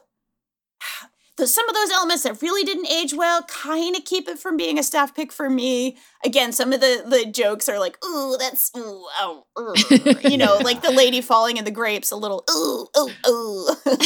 some 1.45 1.70
of 1.70 1.76
those 1.76 1.90
elements 1.91 2.24
that 2.24 2.41
really 2.41 2.64
didn't 2.66 2.88
age 2.91 3.14
well 3.14 3.44
kind 3.44 3.95
of 3.95 4.03
keep 4.03 4.28
it 4.28 4.38
from 4.38 4.57
being 4.57 4.78
a 4.78 4.84
staff 4.84 5.16
pick 5.16 5.32
for 5.32 5.49
me. 5.49 5.98
Again, 6.26 6.52
some 6.52 6.74
of 6.74 6.82
the 6.82 7.03
the 7.07 7.32
jokes 7.32 7.70
are 7.70 7.80
like, 7.80 7.98
ooh, 8.03 8.36
that's 8.38 8.72
ooh, 8.76 9.06
oh, 9.22 9.45
you 10.24 10.38
know, 10.38 10.57
like 10.64 10.82
the 10.82 10.91
lady 10.91 11.22
falling 11.22 11.57
in 11.57 11.66
the 11.66 11.72
grapes, 11.72 12.11
a 12.11 12.18
little 12.18 12.44
ooh, 12.49 12.88
ooh, 12.98 13.30
ooh. 13.30 13.76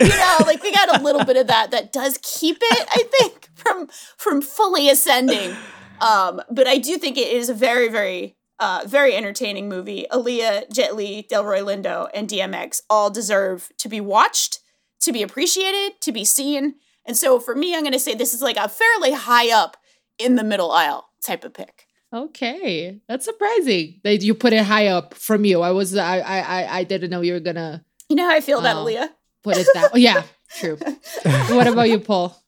you 0.00 0.08
know, 0.08 0.38
like 0.44 0.62
we 0.62 0.72
got 0.72 1.00
a 1.00 1.02
little 1.02 1.24
bit 1.24 1.36
of 1.36 1.46
that 1.46 1.70
that 1.70 1.92
does 1.92 2.18
keep 2.22 2.58
it, 2.60 2.88
I 2.90 3.04
think, 3.18 3.50
from 3.54 3.88
from 4.16 4.42
fully 4.42 4.90
ascending. 4.90 5.54
Um, 6.00 6.42
but 6.50 6.66
I 6.66 6.78
do 6.78 6.98
think 6.98 7.16
it 7.16 7.28
is 7.28 7.48
a 7.48 7.54
very, 7.54 7.88
very 7.88 8.36
uh, 8.58 8.82
very 8.86 9.14
entertaining 9.14 9.68
movie. 9.68 10.06
Aaliyah, 10.10 10.72
Jet 10.72 10.94
Li, 10.94 11.26
Delroy 11.30 11.62
Lindo, 11.62 12.08
and 12.14 12.28
DMX 12.28 12.82
all 12.88 13.10
deserve 13.10 13.70
to 13.78 13.88
be 13.88 14.00
watched, 14.00 14.60
to 15.00 15.12
be 15.12 15.22
appreciated, 15.22 16.00
to 16.00 16.12
be 16.12 16.24
seen. 16.24 16.74
And 17.04 17.16
so 17.16 17.40
for 17.40 17.54
me, 17.54 17.74
I'm 17.74 17.82
going 17.82 17.92
to 17.92 17.98
say 17.98 18.14
this 18.14 18.34
is 18.34 18.42
like 18.42 18.56
a 18.56 18.68
fairly 18.68 19.12
high 19.12 19.52
up 19.52 19.76
in 20.18 20.36
the 20.36 20.44
middle 20.44 20.70
aisle 20.70 21.08
type 21.22 21.44
of 21.44 21.54
pick. 21.54 21.86
Okay, 22.12 23.00
that's 23.08 23.24
surprising 23.24 24.00
that 24.04 24.22
you 24.22 24.34
put 24.34 24.52
it 24.52 24.64
high 24.64 24.86
up 24.86 25.14
from 25.14 25.44
you. 25.44 25.62
I 25.62 25.72
was 25.72 25.96
I 25.96 26.20
I 26.20 26.78
I 26.78 26.84
didn't 26.84 27.10
know 27.10 27.22
you 27.22 27.32
were 27.32 27.40
gonna. 27.40 27.84
You 28.08 28.14
know 28.14 28.28
how 28.28 28.36
I 28.36 28.40
feel 28.40 28.60
about 28.60 28.76
uh, 28.76 28.84
Aaliyah. 28.84 29.08
Put 29.42 29.56
it 29.56 29.66
that. 29.74 29.96
yeah, 29.96 30.22
true. 30.48 30.76
what 31.56 31.66
about 31.66 31.88
you, 31.88 31.98
Paul? 31.98 32.40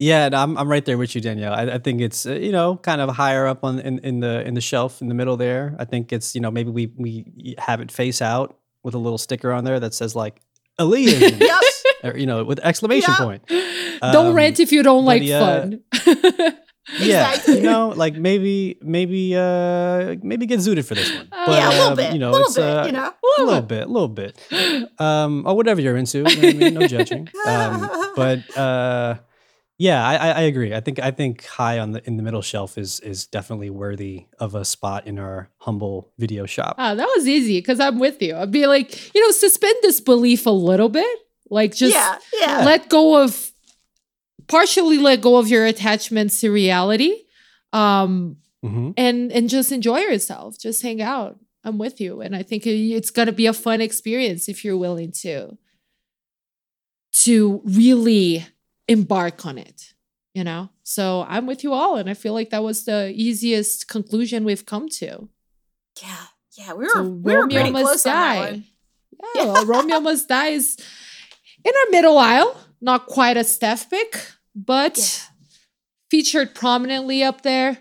Yeah, 0.00 0.30
I'm 0.32 0.56
I'm 0.56 0.68
right 0.68 0.84
there 0.84 0.96
with 0.96 1.14
you, 1.14 1.20
Danielle. 1.20 1.52
I, 1.52 1.74
I 1.74 1.78
think 1.78 2.00
it's 2.00 2.24
uh, 2.24 2.32
you 2.32 2.52
know 2.52 2.76
kind 2.76 3.02
of 3.02 3.14
higher 3.14 3.46
up 3.46 3.62
on 3.62 3.78
in, 3.80 3.98
in 3.98 4.20
the 4.20 4.40
in 4.46 4.54
the 4.54 4.60
shelf 4.62 5.02
in 5.02 5.08
the 5.08 5.14
middle 5.14 5.36
there. 5.36 5.76
I 5.78 5.84
think 5.84 6.10
it's 6.10 6.34
you 6.34 6.40
know 6.40 6.50
maybe 6.50 6.70
we 6.70 6.90
we 6.96 7.54
have 7.58 7.82
it 7.82 7.92
face 7.92 8.22
out 8.22 8.56
with 8.82 8.94
a 8.94 8.98
little 8.98 9.18
sticker 9.18 9.52
on 9.52 9.64
there 9.64 9.78
that 9.78 9.92
says 9.92 10.16
like 10.16 10.40
Aaliyah, 10.78 11.38
yep. 11.40 11.60
or, 12.02 12.16
you 12.16 12.24
know, 12.24 12.44
with 12.44 12.60
exclamation 12.60 13.12
yep. 13.12 13.18
point. 13.18 13.46
Don't 14.00 14.28
um, 14.28 14.32
rent 14.32 14.58
if 14.58 14.72
you 14.72 14.82
don't 14.82 15.04
like 15.04 15.22
yeah, 15.24 15.60
fun. 15.60 15.82
yeah, 16.98 17.36
you 17.46 17.60
know, 17.60 17.90
like 17.94 18.14
maybe 18.14 18.78
maybe 18.80 19.36
uh 19.36 20.16
maybe 20.22 20.46
get 20.46 20.60
zooted 20.60 20.86
for 20.86 20.94
this 20.94 21.14
one. 21.14 21.28
But, 21.30 21.50
yeah, 21.50 21.68
a 21.68 21.72
little 21.72 21.88
um, 21.88 21.96
bit. 21.96 22.12
You 22.14 22.20
know, 22.20 22.30
little 22.30 22.46
it's 22.46 22.56
bit, 22.56 22.64
uh, 22.64 22.86
you 22.86 22.92
know, 22.92 23.12
a 23.38 23.42
little 23.42 23.60
bit, 23.60 23.82
a 23.82 23.86
little 23.86 24.08
bit, 24.08 24.38
um, 24.98 25.44
or 25.46 25.54
whatever 25.54 25.82
you're 25.82 25.98
into. 25.98 26.18
You 26.20 26.24
know 26.24 26.48
I 26.48 26.52
mean? 26.52 26.74
No 26.74 26.86
judging. 26.86 27.28
Um, 27.46 27.90
but 28.16 28.56
uh 28.56 29.16
yeah, 29.80 30.06
I, 30.06 30.14
I 30.28 30.40
agree. 30.42 30.74
I 30.74 30.80
think 30.80 30.98
I 30.98 31.10
think 31.10 31.46
high 31.46 31.78
on 31.78 31.92
the 31.92 32.06
in 32.06 32.18
the 32.18 32.22
middle 32.22 32.42
shelf 32.42 32.76
is 32.76 33.00
is 33.00 33.26
definitely 33.26 33.70
worthy 33.70 34.26
of 34.38 34.54
a 34.54 34.62
spot 34.62 35.06
in 35.06 35.18
our 35.18 35.48
humble 35.56 36.12
video 36.18 36.44
shop. 36.44 36.74
Ah, 36.76 36.94
that 36.94 37.10
was 37.16 37.26
easy 37.26 37.56
because 37.56 37.80
I'm 37.80 37.98
with 37.98 38.20
you. 38.20 38.36
I'd 38.36 38.50
be 38.50 38.66
like, 38.66 39.14
you 39.14 39.22
know, 39.22 39.30
suspend 39.30 39.76
disbelief 39.80 40.44
a 40.44 40.50
little 40.50 40.90
bit, 40.90 41.18
like 41.48 41.74
just 41.74 41.94
yeah, 41.94 42.18
yeah. 42.34 42.62
let 42.66 42.90
go 42.90 43.22
of, 43.22 43.52
partially 44.48 44.98
let 44.98 45.22
go 45.22 45.38
of 45.38 45.48
your 45.48 45.64
attachments 45.64 46.42
to 46.42 46.50
reality, 46.50 47.16
um, 47.72 48.36
mm-hmm. 48.62 48.90
and 48.98 49.32
and 49.32 49.48
just 49.48 49.72
enjoy 49.72 50.00
yourself. 50.00 50.58
Just 50.58 50.82
hang 50.82 51.00
out. 51.00 51.38
I'm 51.64 51.78
with 51.78 52.02
you, 52.02 52.20
and 52.20 52.36
I 52.36 52.42
think 52.42 52.66
it's 52.66 53.10
gonna 53.10 53.32
be 53.32 53.46
a 53.46 53.54
fun 53.54 53.80
experience 53.80 54.46
if 54.46 54.62
you're 54.62 54.76
willing 54.76 55.12
to 55.22 55.56
to 57.22 57.62
really 57.64 58.44
embark 58.90 59.46
on 59.46 59.58
it 59.58 59.94
you 60.34 60.44
know 60.44 60.70
so 60.82 61.24
i'm 61.28 61.46
with 61.46 61.64
you 61.64 61.72
all 61.72 61.96
and 61.96 62.08
i 62.08 62.14
feel 62.14 62.32
like 62.32 62.50
that 62.50 62.62
was 62.62 62.84
the 62.84 63.12
easiest 63.14 63.88
conclusion 63.88 64.44
we've 64.44 64.66
come 64.66 64.88
to 64.88 65.28
yeah 66.02 66.24
yeah 66.56 66.72
we 66.72 66.84
were 66.84 66.90
so 66.90 67.02
we 67.02 67.36
were 67.36 67.48
pretty 67.48 67.70
close 67.70 68.02
die. 68.02 68.10
on 68.12 68.42
that 68.42 68.50
one. 68.52 68.64
yeah, 69.34 69.44
well, 69.44 69.66
romeo 69.66 70.00
must 70.00 70.28
die 70.28 70.48
is 70.48 70.76
in 71.64 71.72
our 71.74 71.90
middle 71.90 72.18
aisle 72.18 72.56
not 72.80 73.06
quite 73.06 73.36
a 73.36 73.44
staff 73.44 73.90
pick 73.90 74.32
but 74.54 74.96
yeah. 74.96 75.04
featured 76.10 76.54
prominently 76.54 77.22
up 77.22 77.42
there 77.42 77.78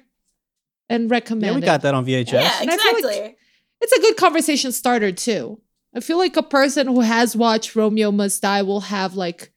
and 0.90 1.11
recommended 1.11 1.48
yeah 1.48 1.60
we 1.60 1.61
got 1.61 1.81
that 1.81 1.94
on 1.94 2.06
vhs 2.06 2.31
yeah 2.31 2.61
exactly 2.64 3.22
like 3.22 3.38
it's 3.81 3.94
a 3.94 4.02
good 4.02 4.18
conversation 4.18 4.72
starter 4.72 5.11
too 5.11 5.61
i 5.95 5.99
feel 5.99 6.18
like 6.18 6.36
a 6.36 6.44
person 6.44 6.88
who 6.88 7.02
has 7.02 7.36
watched 7.36 7.76
romeo 7.76 8.11
must 8.11 8.41
die 8.41 8.64
will 8.64 8.81
have 8.81 9.15
like 9.15 9.53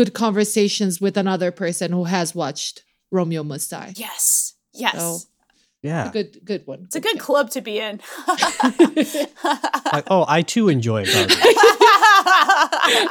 good 0.00 0.14
conversations 0.14 0.98
with 0.98 1.18
another 1.18 1.50
person 1.52 1.92
who 1.92 2.04
has 2.04 2.34
watched 2.34 2.84
Romeo 3.10 3.42
Must 3.44 3.70
Die. 3.70 3.92
Yes. 3.96 4.54
Yes. 4.72 4.94
So, 4.94 5.18
yeah. 5.82 6.10
good 6.10 6.42
good 6.42 6.66
one. 6.66 6.84
It's 6.84 6.96
a 6.96 7.00
good 7.00 7.18
club 7.18 7.50
to 7.50 7.60
be 7.60 7.78
in. 7.78 8.00
like, 9.92 10.06
oh, 10.06 10.24
I 10.26 10.40
too 10.40 10.70
enjoy 10.70 11.04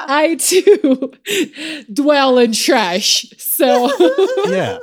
I 0.02 0.36
too 0.40 1.14
dwell 1.94 2.40
in 2.40 2.54
trash. 2.54 3.28
So 3.38 3.92
Yeah. 4.48 4.80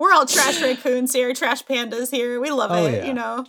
We're 0.00 0.12
all 0.12 0.26
trash 0.26 0.60
raccoons 0.60 1.12
here, 1.12 1.32
trash 1.32 1.62
pandas 1.62 2.10
here. 2.10 2.40
We 2.40 2.50
love 2.50 2.72
oh, 2.72 2.86
it, 2.86 2.92
yeah. 2.92 3.06
you 3.06 3.14
know. 3.14 3.46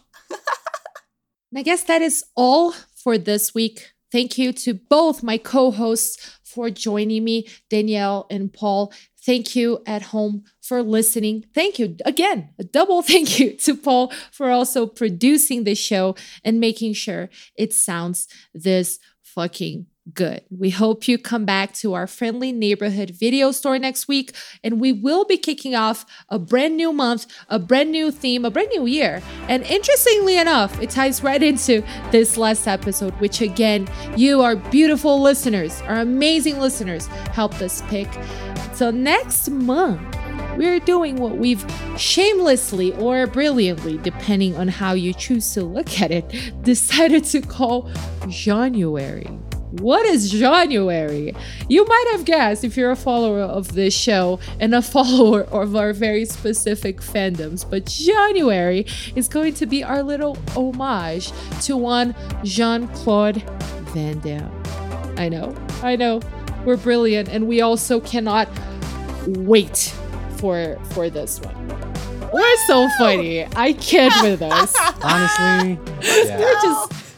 I 1.56 1.64
guess 1.64 1.84
that 1.86 2.04
is 2.04 2.26
all 2.36 2.76
for 3.04 3.18
this 3.18 3.56
week. 3.56 3.94
Thank 4.12 4.38
you 4.38 4.54
to 4.54 4.76
both 4.76 5.24
my 5.24 5.40
co 5.40 5.72
hosts 5.72 6.38
for 6.54 6.70
joining 6.70 7.24
me, 7.24 7.48
Danielle 7.70 8.28
and 8.30 8.52
Paul. 8.52 8.94
Thank 9.24 9.56
you 9.56 9.82
at 9.86 10.02
home 10.02 10.44
for 10.62 10.82
listening. 10.82 11.46
Thank 11.54 11.80
you 11.80 11.96
again, 12.06 12.50
a 12.60 12.64
double 12.64 13.02
thank 13.14 13.40
you 13.40 13.56
to 13.58 13.76
Paul 13.76 14.12
for 14.32 14.50
also 14.50 14.86
producing 14.86 15.64
the 15.64 15.76
show 15.76 16.16
and 16.44 16.60
making 16.60 16.94
sure 16.94 17.30
it 17.56 17.74
sounds 17.74 18.28
this 18.54 19.00
fucking 19.24 19.86
good. 20.14 20.42
We 20.50 20.72
hope 20.72 21.08
you 21.08 21.18
come 21.18 21.46
back 21.46 21.74
to 21.76 21.94
our 21.94 22.08
friendly 22.08 22.52
neighborhood 22.52 23.12
video 23.12 23.52
store 23.52 23.78
next 23.78 24.08
week, 24.08 24.36
and 24.64 24.80
we 24.82 24.92
will 24.92 25.26
be 25.26 25.38
kicking 25.38 25.76
off 25.76 26.06
a 26.30 26.40
brand 26.40 26.76
new 26.76 26.92
month, 26.92 27.28
a 27.50 27.60
brand 27.60 27.92
new 27.92 28.12
theme, 28.12 28.46
a 28.46 28.52
brand 28.52 28.70
new 28.70 28.86
year. 28.86 29.22
And 29.48 29.64
interestingly 29.64 30.38
enough, 30.38 30.82
it 30.82 30.90
ties 30.90 31.24
right 31.24 31.42
into 31.42 31.84
this 32.12 32.38
last 32.38 32.68
episode, 32.68 33.14
which 33.20 33.42
again, 33.42 33.88
you, 34.16 34.42
our 34.42 34.56
beautiful 34.56 35.22
listeners, 35.22 35.82
our 35.84 35.98
amazing 35.98 36.60
listeners, 36.60 37.08
helped 37.08 37.62
us 37.62 37.82
pick. 37.84 38.10
So 38.74 38.90
next 38.92 39.50
month, 39.50 40.18
we're 40.58 40.80
doing 40.80 41.16
what 41.16 41.38
we've 41.38 41.66
shamelessly 41.98 42.94
or 42.96 43.28
brilliantly, 43.28 43.98
depending 44.00 44.56
on 44.58 44.68
how 44.68 44.94
you 44.94 45.14
choose 45.14 45.54
to 45.54 45.64
look 45.64 46.02
at 46.02 46.12
it, 46.12 46.54
decided 46.64 47.24
to 47.26 47.42
call 47.42 47.90
January. 48.28 49.28
What 49.72 50.06
is 50.06 50.30
January? 50.30 51.34
You 51.70 51.86
might 51.86 52.08
have 52.12 52.26
guessed 52.26 52.64
if 52.64 52.76
you're 52.76 52.92
a 52.92 52.96
follower 52.96 53.40
of 53.40 53.74
this 53.74 53.94
show 53.94 54.40
and 54.60 54.76
a 54.76 54.82
follower 54.82 55.44
of 55.44 55.76
our 55.76 55.94
very 55.94 56.26
specific 56.26 57.00
fandoms, 57.00 57.68
but 57.68 57.86
January 57.86 58.86
is 59.16 59.28
going 59.28 59.54
to 59.56 59.66
be 59.66 59.84
our 59.84 60.04
little 60.04 60.38
homage 60.56 61.32
to 61.62 61.78
one 61.78 62.14
Jean 62.44 62.88
Claude 62.90 63.42
Van 63.94 64.20
Damme. 64.20 64.52
I 65.18 65.30
know, 65.30 65.56
I 65.84 65.96
know, 65.96 66.20
we're 66.66 66.78
brilliant, 66.78 67.30
and 67.30 67.48
we 67.48 67.62
also 67.62 68.00
cannot 68.00 68.50
wait 69.28 69.94
for 70.38 70.78
for 70.92 71.10
this 71.10 71.40
one. 71.40 71.62
We're 72.34 72.58
so 72.66 72.88
funny. 72.98 73.46
I 73.56 73.74
can't 73.74 74.14
with 74.22 74.42
us. 74.42 74.74
Honestly, 75.02 75.80
yeah. 76.02 76.40
we're 76.40 76.62
just 76.62 77.11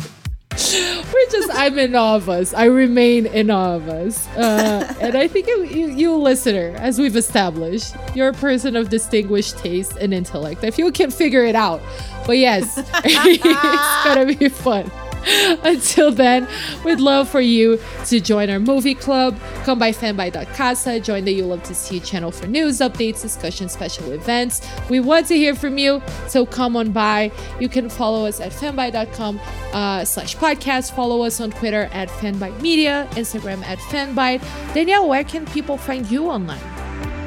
we're 0.74 1.30
just 1.30 1.50
i'm 1.54 1.78
in 1.78 1.96
awe 1.96 2.16
of 2.16 2.30
us. 2.30 2.54
I 2.54 2.66
remain 2.66 3.26
in 3.26 3.50
awe 3.50 3.76
of 3.76 3.90
us. 3.90 4.28
Uh, 4.30 4.94
and 5.00 5.16
i 5.16 5.28
think 5.28 5.48
you, 5.48 5.64
you, 5.64 5.88
you, 5.88 6.16
listener 6.16 6.76
as 6.78 7.00
we've 7.00 7.16
established 7.16 7.96
you're 8.16 8.30
a 8.30 8.34
person 8.34 8.76
of 8.76 8.90
distinguished 8.90 9.58
taste 9.58 9.98
and 10.00 10.14
intellect. 10.14 10.64
If 10.64 10.78
you 10.78 10.92
can 10.92 11.12
figure 11.12 11.46
it 11.46 11.56
out. 11.56 11.82
But 12.26 12.38
yes 12.38 12.78
it's 13.06 14.06
gonna 14.06 14.34
be 14.34 14.50
fun 14.50 14.90
Until 15.64 16.12
then, 16.12 16.48
we'd 16.84 17.00
love 17.00 17.30
for 17.30 17.42
you 17.42 17.80
to 18.06 18.20
join 18.20 18.50
our 18.50 18.60
movie 18.60 18.96
club. 18.96 19.40
Come 19.64 19.80
by 19.80 19.92
fanbyte.casa, 19.92 21.00
join 21.00 21.26
the 21.26 21.34
You 21.34 21.46
Love 21.46 21.64
to 21.64 21.76
See 21.76 22.00
channel 22.00 22.32
for 22.32 22.48
news, 22.48 22.80
updates, 22.80 23.22
discussions, 23.22 23.72
special 23.72 24.12
events. 24.12 24.62
We 24.90 25.00
want 25.00 25.28
to 25.28 25.36
hear 25.36 25.56
from 25.56 25.78
you, 25.78 26.02
so 26.28 26.46
come 26.46 26.76
on 26.76 26.92
by. 26.92 27.32
You 27.60 27.70
can 27.70 27.90
follow 27.90 28.26
us 28.26 28.40
at 28.40 28.52
fanbyte.com 28.52 29.40
uh, 29.74 30.06
slash 30.06 30.36
podcast. 30.36 30.94
Follow 30.96 31.24
us 31.24 31.40
on 31.40 31.52
Twitter 31.52 31.90
at 31.94 32.10
fanbyte 32.10 32.60
media, 32.62 33.08
Instagram 33.12 33.64
at 33.64 33.80
fanbyte. 33.80 34.42
Danielle, 34.74 35.08
where 35.08 35.24
can 35.24 35.46
people 35.46 35.78
find 35.78 36.10
you 36.10 36.30
online? 36.30 36.83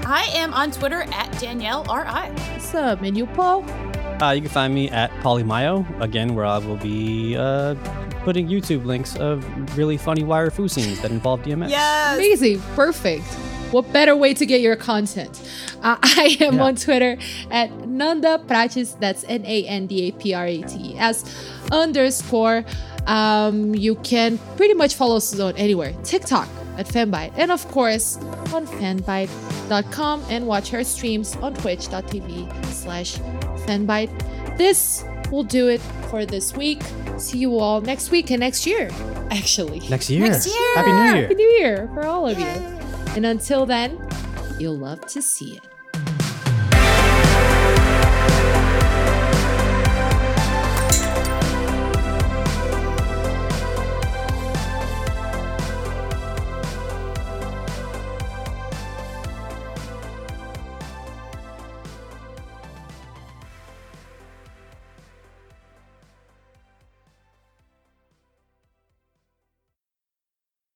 I 0.09 0.23
am 0.35 0.55
on 0.55 0.71
Twitter 0.71 1.03
at 1.13 1.37
Danielle 1.41 1.85
R.I. 1.89 2.31
What's 2.31 2.73
up, 2.77 3.03
and 3.03 3.17
you, 3.17 3.27
Paul? 3.27 3.69
Uh, 4.23 4.31
you 4.31 4.41
can 4.41 4.51
find 4.51 4.73
me 4.73 4.89
at 4.89 5.11
Polymayo, 5.15 6.01
again, 6.01 6.37
where 6.37 6.45
I 6.45 6.59
will 6.59 6.77
be 6.77 7.37
uh, 7.37 7.75
putting 8.23 8.47
YouTube 8.47 8.85
links 8.85 9.17
of 9.17 9.45
really 9.77 9.97
funny 9.97 10.23
wire 10.23 10.53
fu 10.53 10.69
scenes 10.69 11.01
that 11.01 11.11
involve 11.11 11.43
DMX. 11.43 11.71
Yes! 11.71 12.19
Amazing. 12.19 12.61
Perfect. 12.77 13.25
What 13.73 13.93
better 13.93 14.15
way 14.15 14.33
to 14.33 14.47
get 14.47 14.61
your 14.61 14.77
content? 14.77 15.43
Uh, 15.83 15.97
I 16.03 16.37
am 16.39 16.55
yeah. 16.55 16.63
on 16.63 16.77
Twitter 16.77 17.19
at 17.51 17.89
Nanda 17.89 18.39
Prates, 18.47 18.93
that's 19.01 19.25
N 19.25 19.45
A 19.45 19.67
N 19.67 19.89
D 19.89 20.07
A 20.07 20.13
P 20.13 20.35
R 20.35 20.47
A 20.47 20.63
T 20.63 20.93
E 20.93 20.99
S 20.99 21.25
underscore. 21.73 22.65
Um, 23.09 23.75
you 23.75 23.97
can 23.97 24.39
pretty 24.57 24.75
much 24.75 24.95
follow 24.95 25.17
us 25.17 25.37
on 25.41 25.57
anywhere 25.57 25.95
TikTok, 26.05 26.49
at 26.77 26.87
Fanbyte. 26.87 27.33
And 27.37 27.51
of 27.51 27.67
course, 27.69 28.17
on 28.53 28.67
fanbyte.com 28.67 30.25
and 30.29 30.47
watch 30.47 30.69
her 30.71 30.85
streams 30.85 31.37
on 31.37 31.55
twitch.tv 31.55 32.65
slash 32.67 33.19
fanbyte. 33.67 34.57
This 34.57 35.05
will 35.31 35.45
do 35.45 35.69
it 35.69 35.81
for 36.11 36.25
this 36.25 36.55
week. 36.55 36.83
See 37.19 37.39
you 37.39 37.59
all 37.59 37.81
next 37.81 38.11
week 38.11 38.31
and 38.31 38.41
next 38.41 38.67
year, 38.67 38.91
actually. 39.31 39.81
Next 39.89 40.11
year. 40.11 40.29
Next 40.29 40.47
year. 40.47 40.75
Happy 40.75 40.93
New 40.93 41.03
Year. 41.03 41.23
Happy 41.23 41.35
New 41.35 41.51
Year 41.59 41.91
for 41.95 42.07
all 42.07 42.29
of 42.29 42.39
you. 42.39 42.47
And 42.47 43.27
until 43.27 43.67
then, 43.67 43.99
you'll 44.59 44.77
love 44.77 45.07
to 45.09 45.23
see 45.23 45.57
it. 45.57 45.76